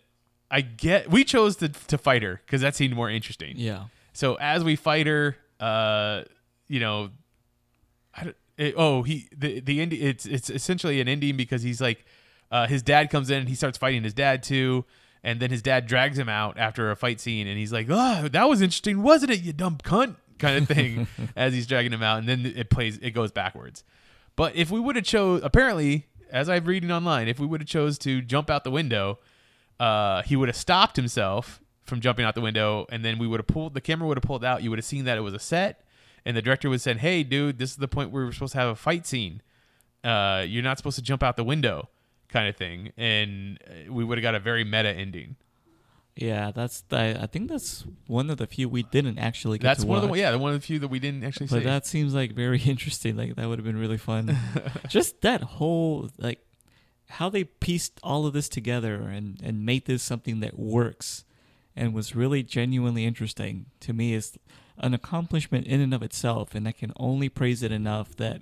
I 0.52 0.62
get 0.62 1.10
we 1.10 1.24
chose 1.24 1.56
to 1.58 1.70
to 1.70 1.98
fight 1.98 2.22
her 2.24 2.40
because 2.46 2.62
that 2.62 2.76
seemed 2.76 2.94
more 2.96 3.10
interesting. 3.10 3.56
Yeah. 3.58 3.86
So 4.14 4.36
as 4.36 4.64
we 4.64 4.76
fight 4.76 5.08
her, 5.08 5.36
uh, 5.60 6.24
you 6.68 6.80
know, 6.80 7.10
I 8.16 8.24
don't- 8.26 8.36
it, 8.56 8.76
oh 8.78 9.02
he 9.02 9.28
the 9.36 9.60
the 9.62 9.82
ending 9.82 10.00
it's 10.00 10.28
it's 10.28 10.52
essentially 10.52 11.02
an 11.02 11.08
ending 11.08 11.36
because 11.36 11.64
he's 11.64 11.82
like, 11.82 12.06
uh, 12.52 12.68
his 12.68 12.84
dad 12.84 13.10
comes 13.10 13.32
in 13.32 13.40
and 13.40 13.50
he 13.50 13.56
starts 13.56 13.80
fighting 13.80 14.04
his 14.04 14.14
dad 14.14 14.44
too, 14.44 14.86
and 15.24 15.40
then 15.40 15.50
his 15.50 15.64
dad 15.64 15.88
drags 15.88 16.20
him 16.20 16.30
out 16.30 16.56
after 16.60 16.92
a 16.92 16.96
fight 16.96 17.20
scene 17.20 17.48
and 17.48 17.58
he's 17.58 17.74
like, 17.74 17.88
oh 17.90 18.28
that 18.28 18.48
was 18.48 18.62
interesting, 18.62 19.02
wasn't 19.02 19.32
it, 19.32 19.42
you 19.42 19.54
dumb 19.54 19.80
cunt, 19.84 20.18
kind 20.38 20.58
of 20.60 20.68
thing, 20.76 21.08
as 21.36 21.54
he's 21.54 21.66
dragging 21.66 21.92
him 21.92 22.04
out, 22.04 22.20
and 22.20 22.30
then 22.30 22.46
it 22.46 22.70
plays 22.70 23.00
it 23.02 23.12
goes 23.12 23.32
backwards. 23.32 23.84
But 24.36 24.56
if 24.56 24.70
we 24.70 24.80
would 24.80 24.96
have 24.98 25.06
chose, 25.06 25.42
apparently, 25.44 26.06
as 26.34 26.50
I'm 26.50 26.66
reading 26.66 26.92
online, 26.92 27.28
if 27.28 27.40
we 27.40 27.46
would 27.46 27.62
have 27.62 27.70
chose 27.70 27.98
to 28.00 28.22
jump 28.22 28.50
out 28.50 28.64
the 28.64 28.72
window, 28.72 29.20
uh, 29.80 30.24
he 30.24 30.36
would 30.36 30.50
have 30.50 30.56
stopped 30.56 30.96
himself 30.96 31.62
from 31.84 32.02
jumping 32.02 32.26
out 32.26 32.34
the 32.34 32.42
window, 32.42 32.88
and 32.90 33.06
then 33.06 33.20
we 33.20 33.28
would 33.28 33.40
have 33.40 33.48
pulled 33.48 33.76
the 33.76 33.82
camera 33.82 34.08
would 34.08 34.18
have 34.18 34.24
pulled 34.24 34.44
out. 34.44 34.64
You 34.64 34.72
would 34.72 34.80
have 34.80 34.86
seen 34.86 35.06
that 35.06 35.18
it 35.18 35.22
was 35.22 35.36
a 35.36 35.40
set, 35.40 35.86
and 36.26 36.36
the 36.36 36.42
director 36.42 36.70
would 36.70 36.76
have 36.76 36.82
said, 36.82 36.98
"Hey, 36.98 37.24
dude, 37.24 37.60
this 37.60 37.70
is 37.70 37.78
the 37.78 37.88
point 37.88 38.10
where 38.10 38.26
we're 38.26 38.32
supposed 38.32 38.54
to 38.54 38.60
have 38.60 38.70
a 38.70 38.76
fight 38.76 39.06
scene. 39.06 39.42
Uh, 40.04 40.44
you're 40.48 40.64
not 40.64 40.78
supposed 40.78 40.96
to 40.96 41.04
jump 41.04 41.22
out 41.22 41.38
the 41.38 41.44
window." 41.44 41.90
Kind 42.30 42.48
of 42.48 42.56
thing, 42.56 42.92
and 42.98 43.60
uh, 43.68 43.94
we 43.94 44.04
would 44.04 44.18
have 44.18 44.24
got 44.24 44.34
a 44.34 44.40
very 44.40 44.64
meta 44.64 44.90
ending. 44.90 45.36
Yeah, 46.16 46.52
that's 46.52 46.82
the, 46.82 47.20
I 47.20 47.26
think 47.26 47.50
that's 47.50 47.86
one 48.06 48.30
of 48.30 48.38
the 48.38 48.46
few 48.46 48.70
we 48.70 48.84
didn't 48.84 49.18
actually 49.18 49.58
get 49.58 49.68
That's 49.70 49.82
to 49.82 49.88
one 49.88 50.04
of 50.04 50.10
the 50.12 50.16
yeah, 50.18 50.36
one 50.36 50.54
of 50.54 50.62
the 50.62 50.66
few 50.66 50.78
that 50.80 50.90
we 50.90 51.00
didn't 51.00 51.24
actually 51.24 51.48
But 51.48 51.60
see. 51.60 51.64
that 51.66 51.88
seems 51.88 52.14
like 52.14 52.34
very 52.34 52.62
interesting. 52.66 53.18
Like 53.18 53.36
that 53.36 53.48
would 53.48 53.58
have 53.58 53.66
been 53.66 53.80
really 53.80 53.98
fun. 53.98 54.38
Just 54.88 55.22
that 55.22 55.42
whole 55.42 56.12
like 56.20 56.40
how 57.10 57.30
they 57.30 57.44
pieced 57.44 58.00
all 58.04 58.26
of 58.28 58.34
this 58.34 58.48
together 58.48 58.96
and 59.02 59.40
and 59.44 59.66
made 59.66 59.86
this 59.86 60.04
something 60.04 60.40
that 60.42 60.58
works 60.60 61.26
and 61.76 61.94
was 61.96 62.16
really 62.16 62.44
genuinely 62.44 63.06
interesting 63.06 63.66
to 63.80 63.92
me 63.94 64.14
is 64.14 64.38
an 64.78 64.94
accomplishment 64.94 65.66
in 65.68 65.82
and 65.82 65.94
of 65.94 66.04
itself 66.04 66.54
and 66.54 66.68
I 66.68 66.72
can 66.74 66.94
only 66.98 67.30
praise 67.30 67.64
it 67.64 67.72
enough 67.72 68.16
that 68.18 68.42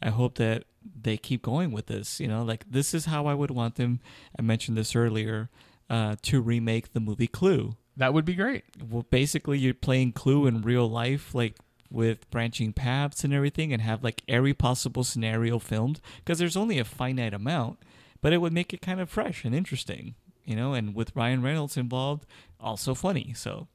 I 0.00 0.10
hope 0.10 0.34
that 0.36 0.64
they 1.00 1.16
keep 1.16 1.42
going 1.42 1.70
with 1.70 1.86
this, 1.86 2.18
you 2.18 2.26
know, 2.26 2.42
like 2.42 2.64
this 2.68 2.92
is 2.94 3.04
how 3.06 3.26
I 3.26 3.34
would 3.34 3.52
want 3.52 3.76
them 3.76 4.00
I 4.36 4.42
mentioned 4.42 4.76
this 4.76 4.96
earlier 4.96 5.48
uh, 5.92 6.16
to 6.22 6.40
remake 6.40 6.92
the 6.92 7.00
movie 7.00 7.28
Clue 7.28 7.76
that 7.96 8.14
would 8.14 8.24
be 8.24 8.34
great. 8.34 8.64
well, 8.90 9.06
basically 9.10 9.58
you're 9.58 9.74
playing 9.74 10.12
Clue 10.12 10.46
in 10.46 10.62
real 10.62 10.88
life, 10.88 11.34
like 11.34 11.56
with 11.90 12.30
branching 12.30 12.72
paths 12.72 13.22
and 13.22 13.34
everything, 13.34 13.72
and 13.72 13.82
have 13.82 14.02
like 14.02 14.22
every 14.26 14.54
possible 14.54 15.04
scenario 15.04 15.58
filmed 15.58 16.00
because 16.18 16.38
there's 16.38 16.56
only 16.56 16.78
a 16.78 16.84
finite 16.84 17.34
amount, 17.34 17.78
but 18.20 18.32
it 18.32 18.38
would 18.38 18.52
make 18.52 18.72
it 18.72 18.80
kind 18.80 19.00
of 19.00 19.10
fresh 19.10 19.44
and 19.44 19.54
interesting, 19.54 20.14
you 20.44 20.56
know. 20.56 20.72
And 20.72 20.94
with 20.94 21.14
Ryan 21.14 21.42
Reynolds 21.42 21.76
involved, 21.76 22.24
also 22.58 22.94
funny. 22.94 23.34
So 23.34 23.68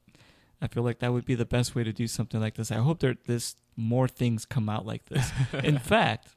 I 0.60 0.66
feel 0.66 0.82
like 0.82 0.98
that 0.98 1.12
would 1.12 1.24
be 1.24 1.36
the 1.36 1.46
best 1.46 1.74
way 1.76 1.84
to 1.84 1.92
do 1.92 2.08
something 2.08 2.40
like 2.40 2.56
this. 2.56 2.72
I 2.72 2.78
hope 2.78 2.98
there 2.98 3.16
this 3.26 3.54
more 3.76 4.08
things 4.08 4.44
come 4.44 4.68
out 4.68 4.84
like 4.84 5.06
this. 5.06 5.30
in 5.62 5.78
fact, 5.78 6.34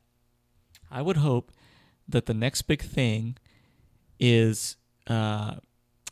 I 0.91 1.01
would 1.01 1.17
hope 1.17 1.51
that 2.07 2.27
the 2.27 2.35
next 2.35 2.63
big 2.63 2.83
thing 2.83 3.37
is 4.19 4.77
uh, 5.07 5.55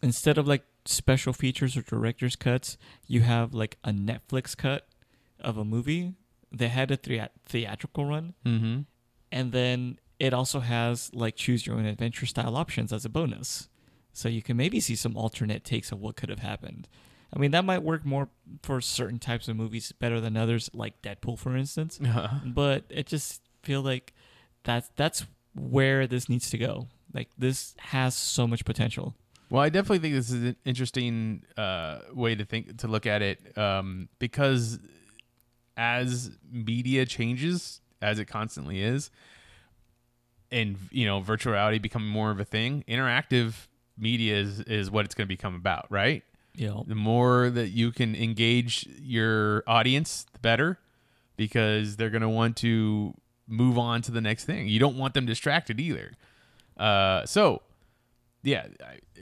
instead 0.01 0.37
of 0.37 0.47
like 0.47 0.63
special 0.85 1.33
features 1.33 1.75
or 1.77 1.81
director's 1.81 2.35
cuts, 2.35 2.77
you 3.07 3.21
have 3.21 3.53
like 3.53 3.77
a 3.83 3.91
Netflix 3.91 4.55
cut 4.57 4.87
of 5.39 5.57
a 5.57 5.65
movie 5.65 6.13
that 6.51 6.69
had 6.69 6.91
a 6.91 6.97
thea- 6.97 7.29
theatrical 7.45 8.05
run, 8.05 8.33
Mm-hmm. 8.45 8.81
and 9.31 9.51
then 9.51 9.99
it 10.19 10.33
also 10.33 10.59
has 10.59 11.09
like 11.13 11.35
choose 11.35 11.65
your 11.65 11.77
own 11.77 11.85
adventure 11.85 12.25
style 12.25 12.57
options 12.57 12.91
as 12.91 13.05
a 13.05 13.09
bonus. 13.09 13.69
So 14.11 14.27
you 14.27 14.41
can 14.41 14.57
maybe 14.57 14.79
see 14.79 14.95
some 14.95 15.15
alternate 15.15 15.63
takes 15.63 15.91
of 15.91 15.99
what 16.01 16.15
could 16.17 16.29
have 16.29 16.39
happened. 16.39 16.87
I 17.33 17.37
mean, 17.39 17.51
that 17.51 17.63
might 17.63 17.83
work 17.83 18.03
more 18.05 18.27
for 18.63 18.81
certain 18.81 19.19
types 19.19 19.47
of 19.47 19.55
movies 19.55 19.91
better 19.91 20.19
than 20.19 20.35
others, 20.35 20.69
like 20.73 21.01
Deadpool, 21.03 21.37
for 21.37 21.55
instance. 21.55 21.99
but 22.45 22.85
it 22.89 23.05
just 23.05 23.41
feel 23.61 23.81
like 23.81 24.13
that's 24.63 24.89
that's 24.95 25.25
where 25.55 26.07
this 26.07 26.27
needs 26.27 26.49
to 26.49 26.57
go. 26.57 26.87
Like 27.13 27.29
this 27.37 27.75
has 27.77 28.15
so 28.15 28.47
much 28.47 28.65
potential. 28.65 29.15
Well, 29.49 29.61
I 29.63 29.69
definitely 29.69 29.99
think 29.99 30.13
this 30.13 30.29
is 30.29 30.43
an 30.43 30.55
interesting 30.63 31.43
uh, 31.57 31.99
way 32.13 32.35
to 32.35 32.45
think 32.45 32.77
to 32.77 32.87
look 32.87 33.05
at 33.05 33.21
it 33.21 33.57
um, 33.57 34.09
because 34.19 34.79
as 35.75 36.31
media 36.51 37.05
changes, 37.05 37.81
as 38.01 38.19
it 38.19 38.25
constantly 38.25 38.81
is, 38.81 39.09
and 40.51 40.77
you 40.91 41.05
know, 41.05 41.19
virtual 41.21 41.53
reality 41.53 41.79
becoming 41.79 42.09
more 42.09 42.31
of 42.31 42.39
a 42.39 42.45
thing, 42.45 42.83
interactive 42.87 43.67
media 43.97 44.35
is 44.35 44.59
is 44.61 44.91
what 44.91 45.05
it's 45.05 45.15
going 45.15 45.25
to 45.25 45.33
become 45.33 45.55
about, 45.55 45.87
right? 45.89 46.23
Know, 46.57 46.83
The 46.87 46.95
more 46.95 47.49
that 47.49 47.69
you 47.69 47.91
can 47.91 48.15
engage 48.15 48.87
your 48.99 49.63
audience, 49.65 50.25
the 50.33 50.39
better, 50.39 50.79
because 51.37 51.95
they're 51.95 52.09
going 52.09 52.21
to 52.21 52.29
want 52.29 52.57
to 52.57 53.13
move 53.47 53.77
on 53.77 54.01
to 54.03 54.11
the 54.11 54.21
next 54.21 54.45
thing. 54.45 54.67
You 54.67 54.79
don't 54.79 54.97
want 54.97 55.13
them 55.13 55.25
distracted 55.25 55.79
either. 55.79 56.11
Uh, 56.77 57.25
so, 57.25 57.61
yeah, 58.41 58.67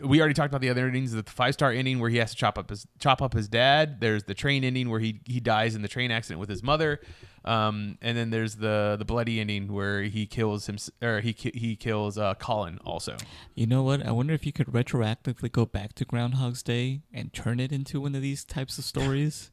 we 0.03 0.19
already 0.19 0.33
talked 0.33 0.51
about 0.51 0.61
the 0.61 0.69
other 0.69 0.85
endings. 0.85 1.11
The 1.11 1.23
five 1.23 1.53
star 1.53 1.71
ending 1.71 1.99
where 1.99 2.09
he 2.09 2.17
has 2.17 2.31
to 2.31 2.37
chop 2.37 2.57
up 2.57 2.69
his 2.69 2.85
chop 2.99 3.21
up 3.21 3.33
his 3.33 3.47
dad. 3.47 3.99
There's 3.99 4.23
the 4.25 4.33
train 4.33 4.63
ending 4.63 4.89
where 4.89 4.99
he 4.99 5.21
he 5.25 5.39
dies 5.39 5.75
in 5.75 5.81
the 5.81 5.87
train 5.87 6.11
accident 6.11 6.39
with 6.39 6.49
his 6.49 6.61
mother. 6.61 6.99
Um, 7.43 7.97
and 8.01 8.17
then 8.17 8.29
there's 8.29 8.55
the 8.55 8.95
the 8.99 9.05
bloody 9.05 9.39
ending 9.39 9.73
where 9.73 10.03
he 10.03 10.27
kills 10.27 10.67
him 10.67 10.77
or 11.01 11.21
he 11.21 11.31
he 11.31 11.75
kills 11.75 12.17
uh, 12.17 12.35
Colin 12.35 12.77
also. 12.85 13.17
you 13.55 13.65
know 13.65 13.83
what? 13.83 14.05
I 14.05 14.11
wonder 14.11 14.33
if 14.33 14.45
you 14.45 14.51
could 14.51 14.67
retroactively 14.67 15.51
go 15.51 15.65
back 15.65 15.93
to 15.93 16.05
Groundhog's 16.05 16.61
Day 16.61 17.01
and 17.11 17.33
turn 17.33 17.59
it 17.59 17.71
into 17.71 18.01
one 18.01 18.15
of 18.15 18.21
these 18.21 18.43
types 18.43 18.77
of 18.77 18.83
stories. 18.83 19.51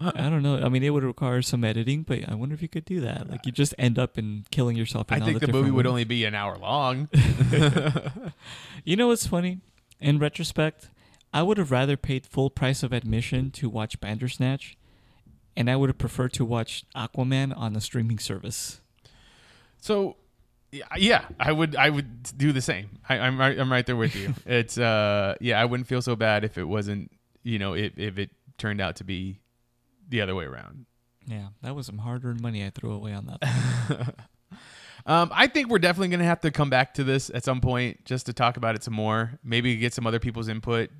I 0.00 0.30
don't 0.30 0.42
know. 0.42 0.56
I 0.56 0.68
mean, 0.70 0.82
it 0.82 0.90
would 0.90 1.04
require 1.04 1.42
some 1.42 1.62
editing, 1.62 2.02
but 2.02 2.26
I 2.26 2.34
wonder 2.34 2.54
if 2.54 2.62
you 2.62 2.68
could 2.68 2.86
do 2.86 3.00
that. 3.00 3.28
Like, 3.28 3.44
you 3.44 3.52
just 3.52 3.74
end 3.78 3.98
up 3.98 4.16
in 4.16 4.46
killing 4.50 4.76
yourself. 4.76 5.12
In 5.12 5.22
I 5.22 5.26
think 5.26 5.40
the 5.40 5.48
movie 5.48 5.70
would 5.70 5.86
only 5.86 6.04
be 6.04 6.24
an 6.24 6.34
hour 6.34 6.56
long. 6.56 7.08
You 8.84 8.96
know 8.96 9.08
what's 9.08 9.26
funny? 9.26 9.60
In 10.00 10.18
retrospect, 10.18 10.88
I 11.32 11.42
would 11.42 11.58
have 11.58 11.70
rather 11.70 11.96
paid 11.96 12.26
full 12.26 12.50
price 12.50 12.82
of 12.82 12.92
admission 12.92 13.50
to 13.52 13.68
watch 13.68 14.00
Bandersnatch, 14.00 14.76
and 15.56 15.70
I 15.70 15.76
would 15.76 15.90
have 15.90 15.98
preferred 15.98 16.32
to 16.34 16.44
watch 16.44 16.84
Aquaman 16.96 17.56
on 17.56 17.76
a 17.76 17.80
streaming 17.80 18.18
service. 18.18 18.80
So, 19.78 20.16
yeah, 20.72 20.84
yeah, 20.96 21.24
I 21.38 21.52
would 21.52 21.76
I 21.76 21.90
would 21.90 22.36
do 22.38 22.52
the 22.52 22.60
same. 22.60 23.00
I, 23.08 23.18
I'm 23.18 23.38
right, 23.38 23.58
I'm 23.58 23.70
right 23.70 23.84
there 23.84 23.96
with 23.96 24.14
you. 24.14 24.34
it's 24.46 24.78
uh 24.78 25.34
yeah, 25.40 25.60
I 25.60 25.64
wouldn't 25.64 25.88
feel 25.88 26.02
so 26.02 26.16
bad 26.16 26.44
if 26.44 26.56
it 26.56 26.64
wasn't 26.64 27.10
you 27.42 27.58
know 27.58 27.74
if 27.74 27.98
if 27.98 28.18
it 28.18 28.30
turned 28.56 28.80
out 28.80 28.96
to 28.96 29.04
be 29.04 29.40
the 30.10 30.20
other 30.20 30.34
way 30.34 30.44
around. 30.44 30.84
Yeah, 31.26 31.48
that 31.62 31.74
was 31.74 31.86
some 31.86 31.98
hard-earned 31.98 32.40
money 32.42 32.64
I 32.64 32.70
threw 32.70 32.92
away 32.92 33.14
on 33.14 33.26
that. 33.26 34.14
Um, 35.06 35.30
I 35.32 35.46
think 35.46 35.70
we're 35.70 35.78
definitely 35.78 36.08
gonna 36.08 36.24
have 36.24 36.42
to 36.42 36.50
come 36.50 36.68
back 36.68 36.92
to 36.94 37.04
this 37.04 37.30
at 37.30 37.42
some 37.42 37.62
point 37.62 38.04
just 38.04 38.26
to 38.26 38.34
talk 38.34 38.58
about 38.58 38.74
it 38.74 38.82
some 38.84 38.92
more. 38.92 39.38
Maybe 39.42 39.74
get 39.76 39.94
some 39.94 40.06
other 40.06 40.18
people's 40.18 40.46
input. 40.46 40.90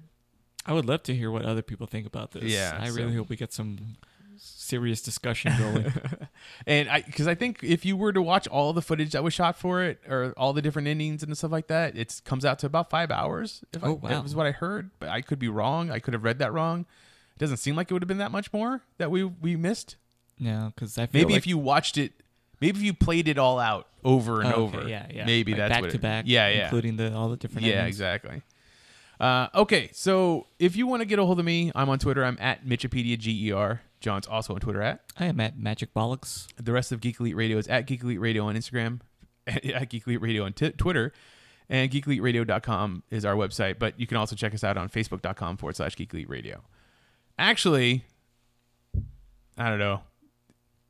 I 0.65 0.73
would 0.73 0.87
love 0.87 1.03
to 1.05 1.15
hear 1.15 1.31
what 1.31 1.45
other 1.45 1.61
people 1.61 1.87
think 1.87 2.07
about 2.07 2.31
this. 2.31 2.45
Yeah, 2.45 2.79
I 2.81 2.89
really 2.89 3.15
hope 3.15 3.29
we 3.29 3.37
get 3.37 3.53
some 3.53 3.97
serious 4.39 5.03
discussion 5.03 5.53
going. 5.59 5.93
And 6.67 6.89
I, 6.89 7.03
because 7.03 7.27
I 7.29 7.35
think 7.35 7.63
if 7.63 7.85
you 7.85 7.95
were 7.97 8.13
to 8.15 8.23
watch 8.23 8.49
all 8.49 8.73
the 8.73 8.81
footage 8.83 9.13
that 9.13 9.23
was 9.23 9.35
shot 9.35 9.59
for 9.59 9.83
it, 9.83 10.01
or 10.09 10.33
all 10.37 10.55
the 10.55 10.63
different 10.63 10.89
endings 10.89 11.23
and 11.23 11.37
stuff 11.37 11.51
like 11.53 11.67
that, 11.67 11.95
it 11.97 12.23
comes 12.25 12.45
out 12.47 12.59
to 12.61 12.67
about 12.67 12.89
five 12.89 13.11
hours. 13.11 13.63
If 13.75 13.85
I, 13.85 13.89
Oh, 13.89 13.93
wow. 14.03 14.09
that 14.09 14.23
was 14.23 14.35
what 14.35 14.47
I 14.47 14.51
heard, 14.53 14.91
but 14.99 15.11
I 15.11 15.21
could 15.21 15.39
be 15.39 15.49
wrong. 15.49 15.91
I 15.91 15.99
could 15.99 16.15
have 16.15 16.25
read 16.25 16.39
that 16.39 16.53
wrong. 16.55 16.87
Doesn't 17.41 17.57
seem 17.57 17.75
like 17.75 17.91
it 17.91 17.95
would 17.95 18.03
have 18.03 18.09
been 18.09 18.19
that 18.19 18.31
much 18.31 18.53
more 18.53 18.83
that 18.99 19.11
we 19.11 19.25
we 19.25 19.57
missed. 19.57 19.97
no, 20.39 20.71
because 20.75 20.97
I 20.99 21.07
feel 21.07 21.23
Maybe 21.23 21.33
like 21.33 21.39
if 21.39 21.47
you 21.49 21.59
watched 21.59 21.99
it, 21.99 22.13
maybe 22.61 22.79
if 22.79 22.85
you 22.85 22.95
played 22.95 23.27
it 23.27 23.37
all 23.39 23.59
out 23.59 23.89
over 24.05 24.41
and 24.43 24.53
Oh, 24.55 24.65
okay, 24.67 24.79
over. 24.79 24.89
yeah, 24.89 25.07
yeah, 25.13 25.25
Maybe 25.27 25.53
Like 25.53 25.59
that's 25.59 25.71
back 25.73 25.81
what 25.83 25.91
to 25.91 25.97
it- 25.97 26.01
back. 26.03 26.25
Yeah, 26.29 26.49
yeah, 26.49 26.65
including 26.65 26.97
the 26.97 27.13
all 27.15 27.29
the 27.31 27.37
different. 27.37 27.67
yeah, 27.67 27.75
endings. 27.79 27.97
exactly. 27.97 28.43
Uh, 29.19 29.49
okay, 29.55 29.91
so 29.93 30.47
if 30.59 30.77
you 30.77 30.87
want 30.87 31.01
to 31.03 31.05
get 31.05 31.19
a 31.19 31.25
hold 31.27 31.39
of 31.39 31.45
me, 31.45 31.71
I'm 31.75 31.91
on 31.91 31.99
Twitter. 31.99 32.25
I'm 32.25 32.39
at 32.41 32.65
Mitchipedia 32.65 33.19
G-E-R. 33.19 33.83
John's 34.01 34.27
also 34.27 34.55
on 34.55 34.61
Twitter 34.61 34.81
at. 34.81 35.03
I 35.19 35.27
am 35.27 35.41
at 35.41 35.59
Magic 35.59 35.93
Bollocks. 35.93 36.47
The 36.57 36.73
rest 36.73 36.91
of 36.91 37.03
Geek 37.03 37.21
Elite 37.21 37.37
Radio 37.37 37.59
is 37.59 37.69
at 37.69 37.87
Geek 37.87 38.03
Elite 38.03 38.19
Radio 38.21 38.47
on 38.47 38.55
Instagram, 38.55 39.01
at 39.47 39.91
Geek 39.91 40.07
Elite 40.07 40.23
Radio 40.23 40.45
on 40.47 40.55
t- 40.55 40.71
Twitter, 40.71 41.13
and 41.69 41.91
geekeliteradio.com 41.91 43.03
is 43.11 43.27
our 43.27 43.35
website. 43.35 43.79
But 43.79 44.01
you 44.01 44.07
can 44.07 44.17
also 44.17 44.35
check 44.37 44.55
us 44.55 44.65
out 44.65 44.79
on 44.79 44.89
facebook.com 44.89 45.59
forward 45.59 45.77
slash 45.77 45.97
Geek 45.97 46.15
Elite 46.15 46.31
Radio. 46.31 46.63
Actually, 47.41 48.05
I 49.57 49.71
don't 49.71 49.79
know. 49.79 50.03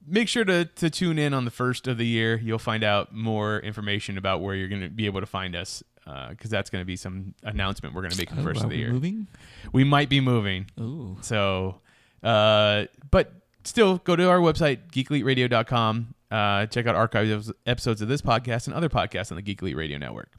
Make 0.06 0.26
sure 0.28 0.44
to, 0.44 0.64
to 0.64 0.90
tune 0.90 1.18
in 1.18 1.32
on 1.32 1.44
the 1.44 1.50
first 1.52 1.86
of 1.86 1.96
the 1.96 2.06
year. 2.06 2.36
You'll 2.36 2.58
find 2.58 2.82
out 2.82 3.14
more 3.14 3.60
information 3.60 4.18
about 4.18 4.40
where 4.40 4.56
you're 4.56 4.66
going 4.68 4.82
to 4.82 4.88
be 4.88 5.06
able 5.06 5.20
to 5.20 5.26
find 5.26 5.54
us 5.54 5.82
because 6.30 6.50
that's 6.50 6.68
going 6.70 6.82
to 6.82 6.86
be 6.86 6.96
some 6.96 7.34
announcement 7.44 7.94
we're 7.94 8.00
going 8.02 8.10
to 8.10 8.18
make 8.18 8.32
Oh, 8.36 8.42
first 8.42 8.64
of 8.64 8.70
the 8.70 8.76
year. 8.76 8.90
moving? 8.92 9.28
We 9.72 9.84
might 9.84 10.08
be 10.08 10.20
moving. 10.20 10.66
Ooh. 10.80 11.16
So, 11.20 11.76
uh, 12.24 12.86
but 13.12 13.32
still, 13.62 13.98
go 13.98 14.16
to 14.16 14.28
our 14.28 14.40
website, 14.40 14.78
geekeliteradio.com. 14.90 16.14
Uh, 16.32 16.66
check 16.66 16.86
out 16.88 16.96
archives 16.96 17.52
episodes 17.66 18.02
of 18.02 18.08
this 18.08 18.22
podcast 18.22 18.66
and 18.66 18.74
other 18.74 18.88
podcasts 18.88 19.30
on 19.30 19.36
the 19.36 19.42
Geek 19.42 19.62
Elite 19.62 19.76
Radio 19.76 19.98
Network. 19.98 20.30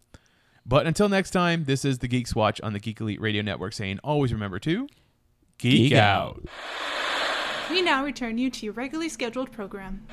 But 0.65 0.87
until 0.87 1.07
next 1.07 1.31
time, 1.31 1.63
this 1.63 1.85
is 1.85 1.99
the 1.99 2.07
Geeks 2.09 2.35
Watch 2.35 2.59
on 2.61 2.73
the 2.73 2.79
Geek 2.79 2.99
Elite 2.99 3.21
Radio 3.21 3.41
Network 3.41 3.71
saying 3.71 3.99
always 4.03 4.33
remember 4.33 4.59
to 4.59 4.87
geek, 5.61 5.89
Geek 5.89 5.93
out. 5.93 6.41
out. 6.47 6.49
We 7.69 7.81
now 7.81 8.03
return 8.03 8.37
you 8.37 8.49
to 8.49 8.65
your 8.65 8.73
regularly 8.73 9.09
scheduled 9.09 9.51
program. 9.51 10.05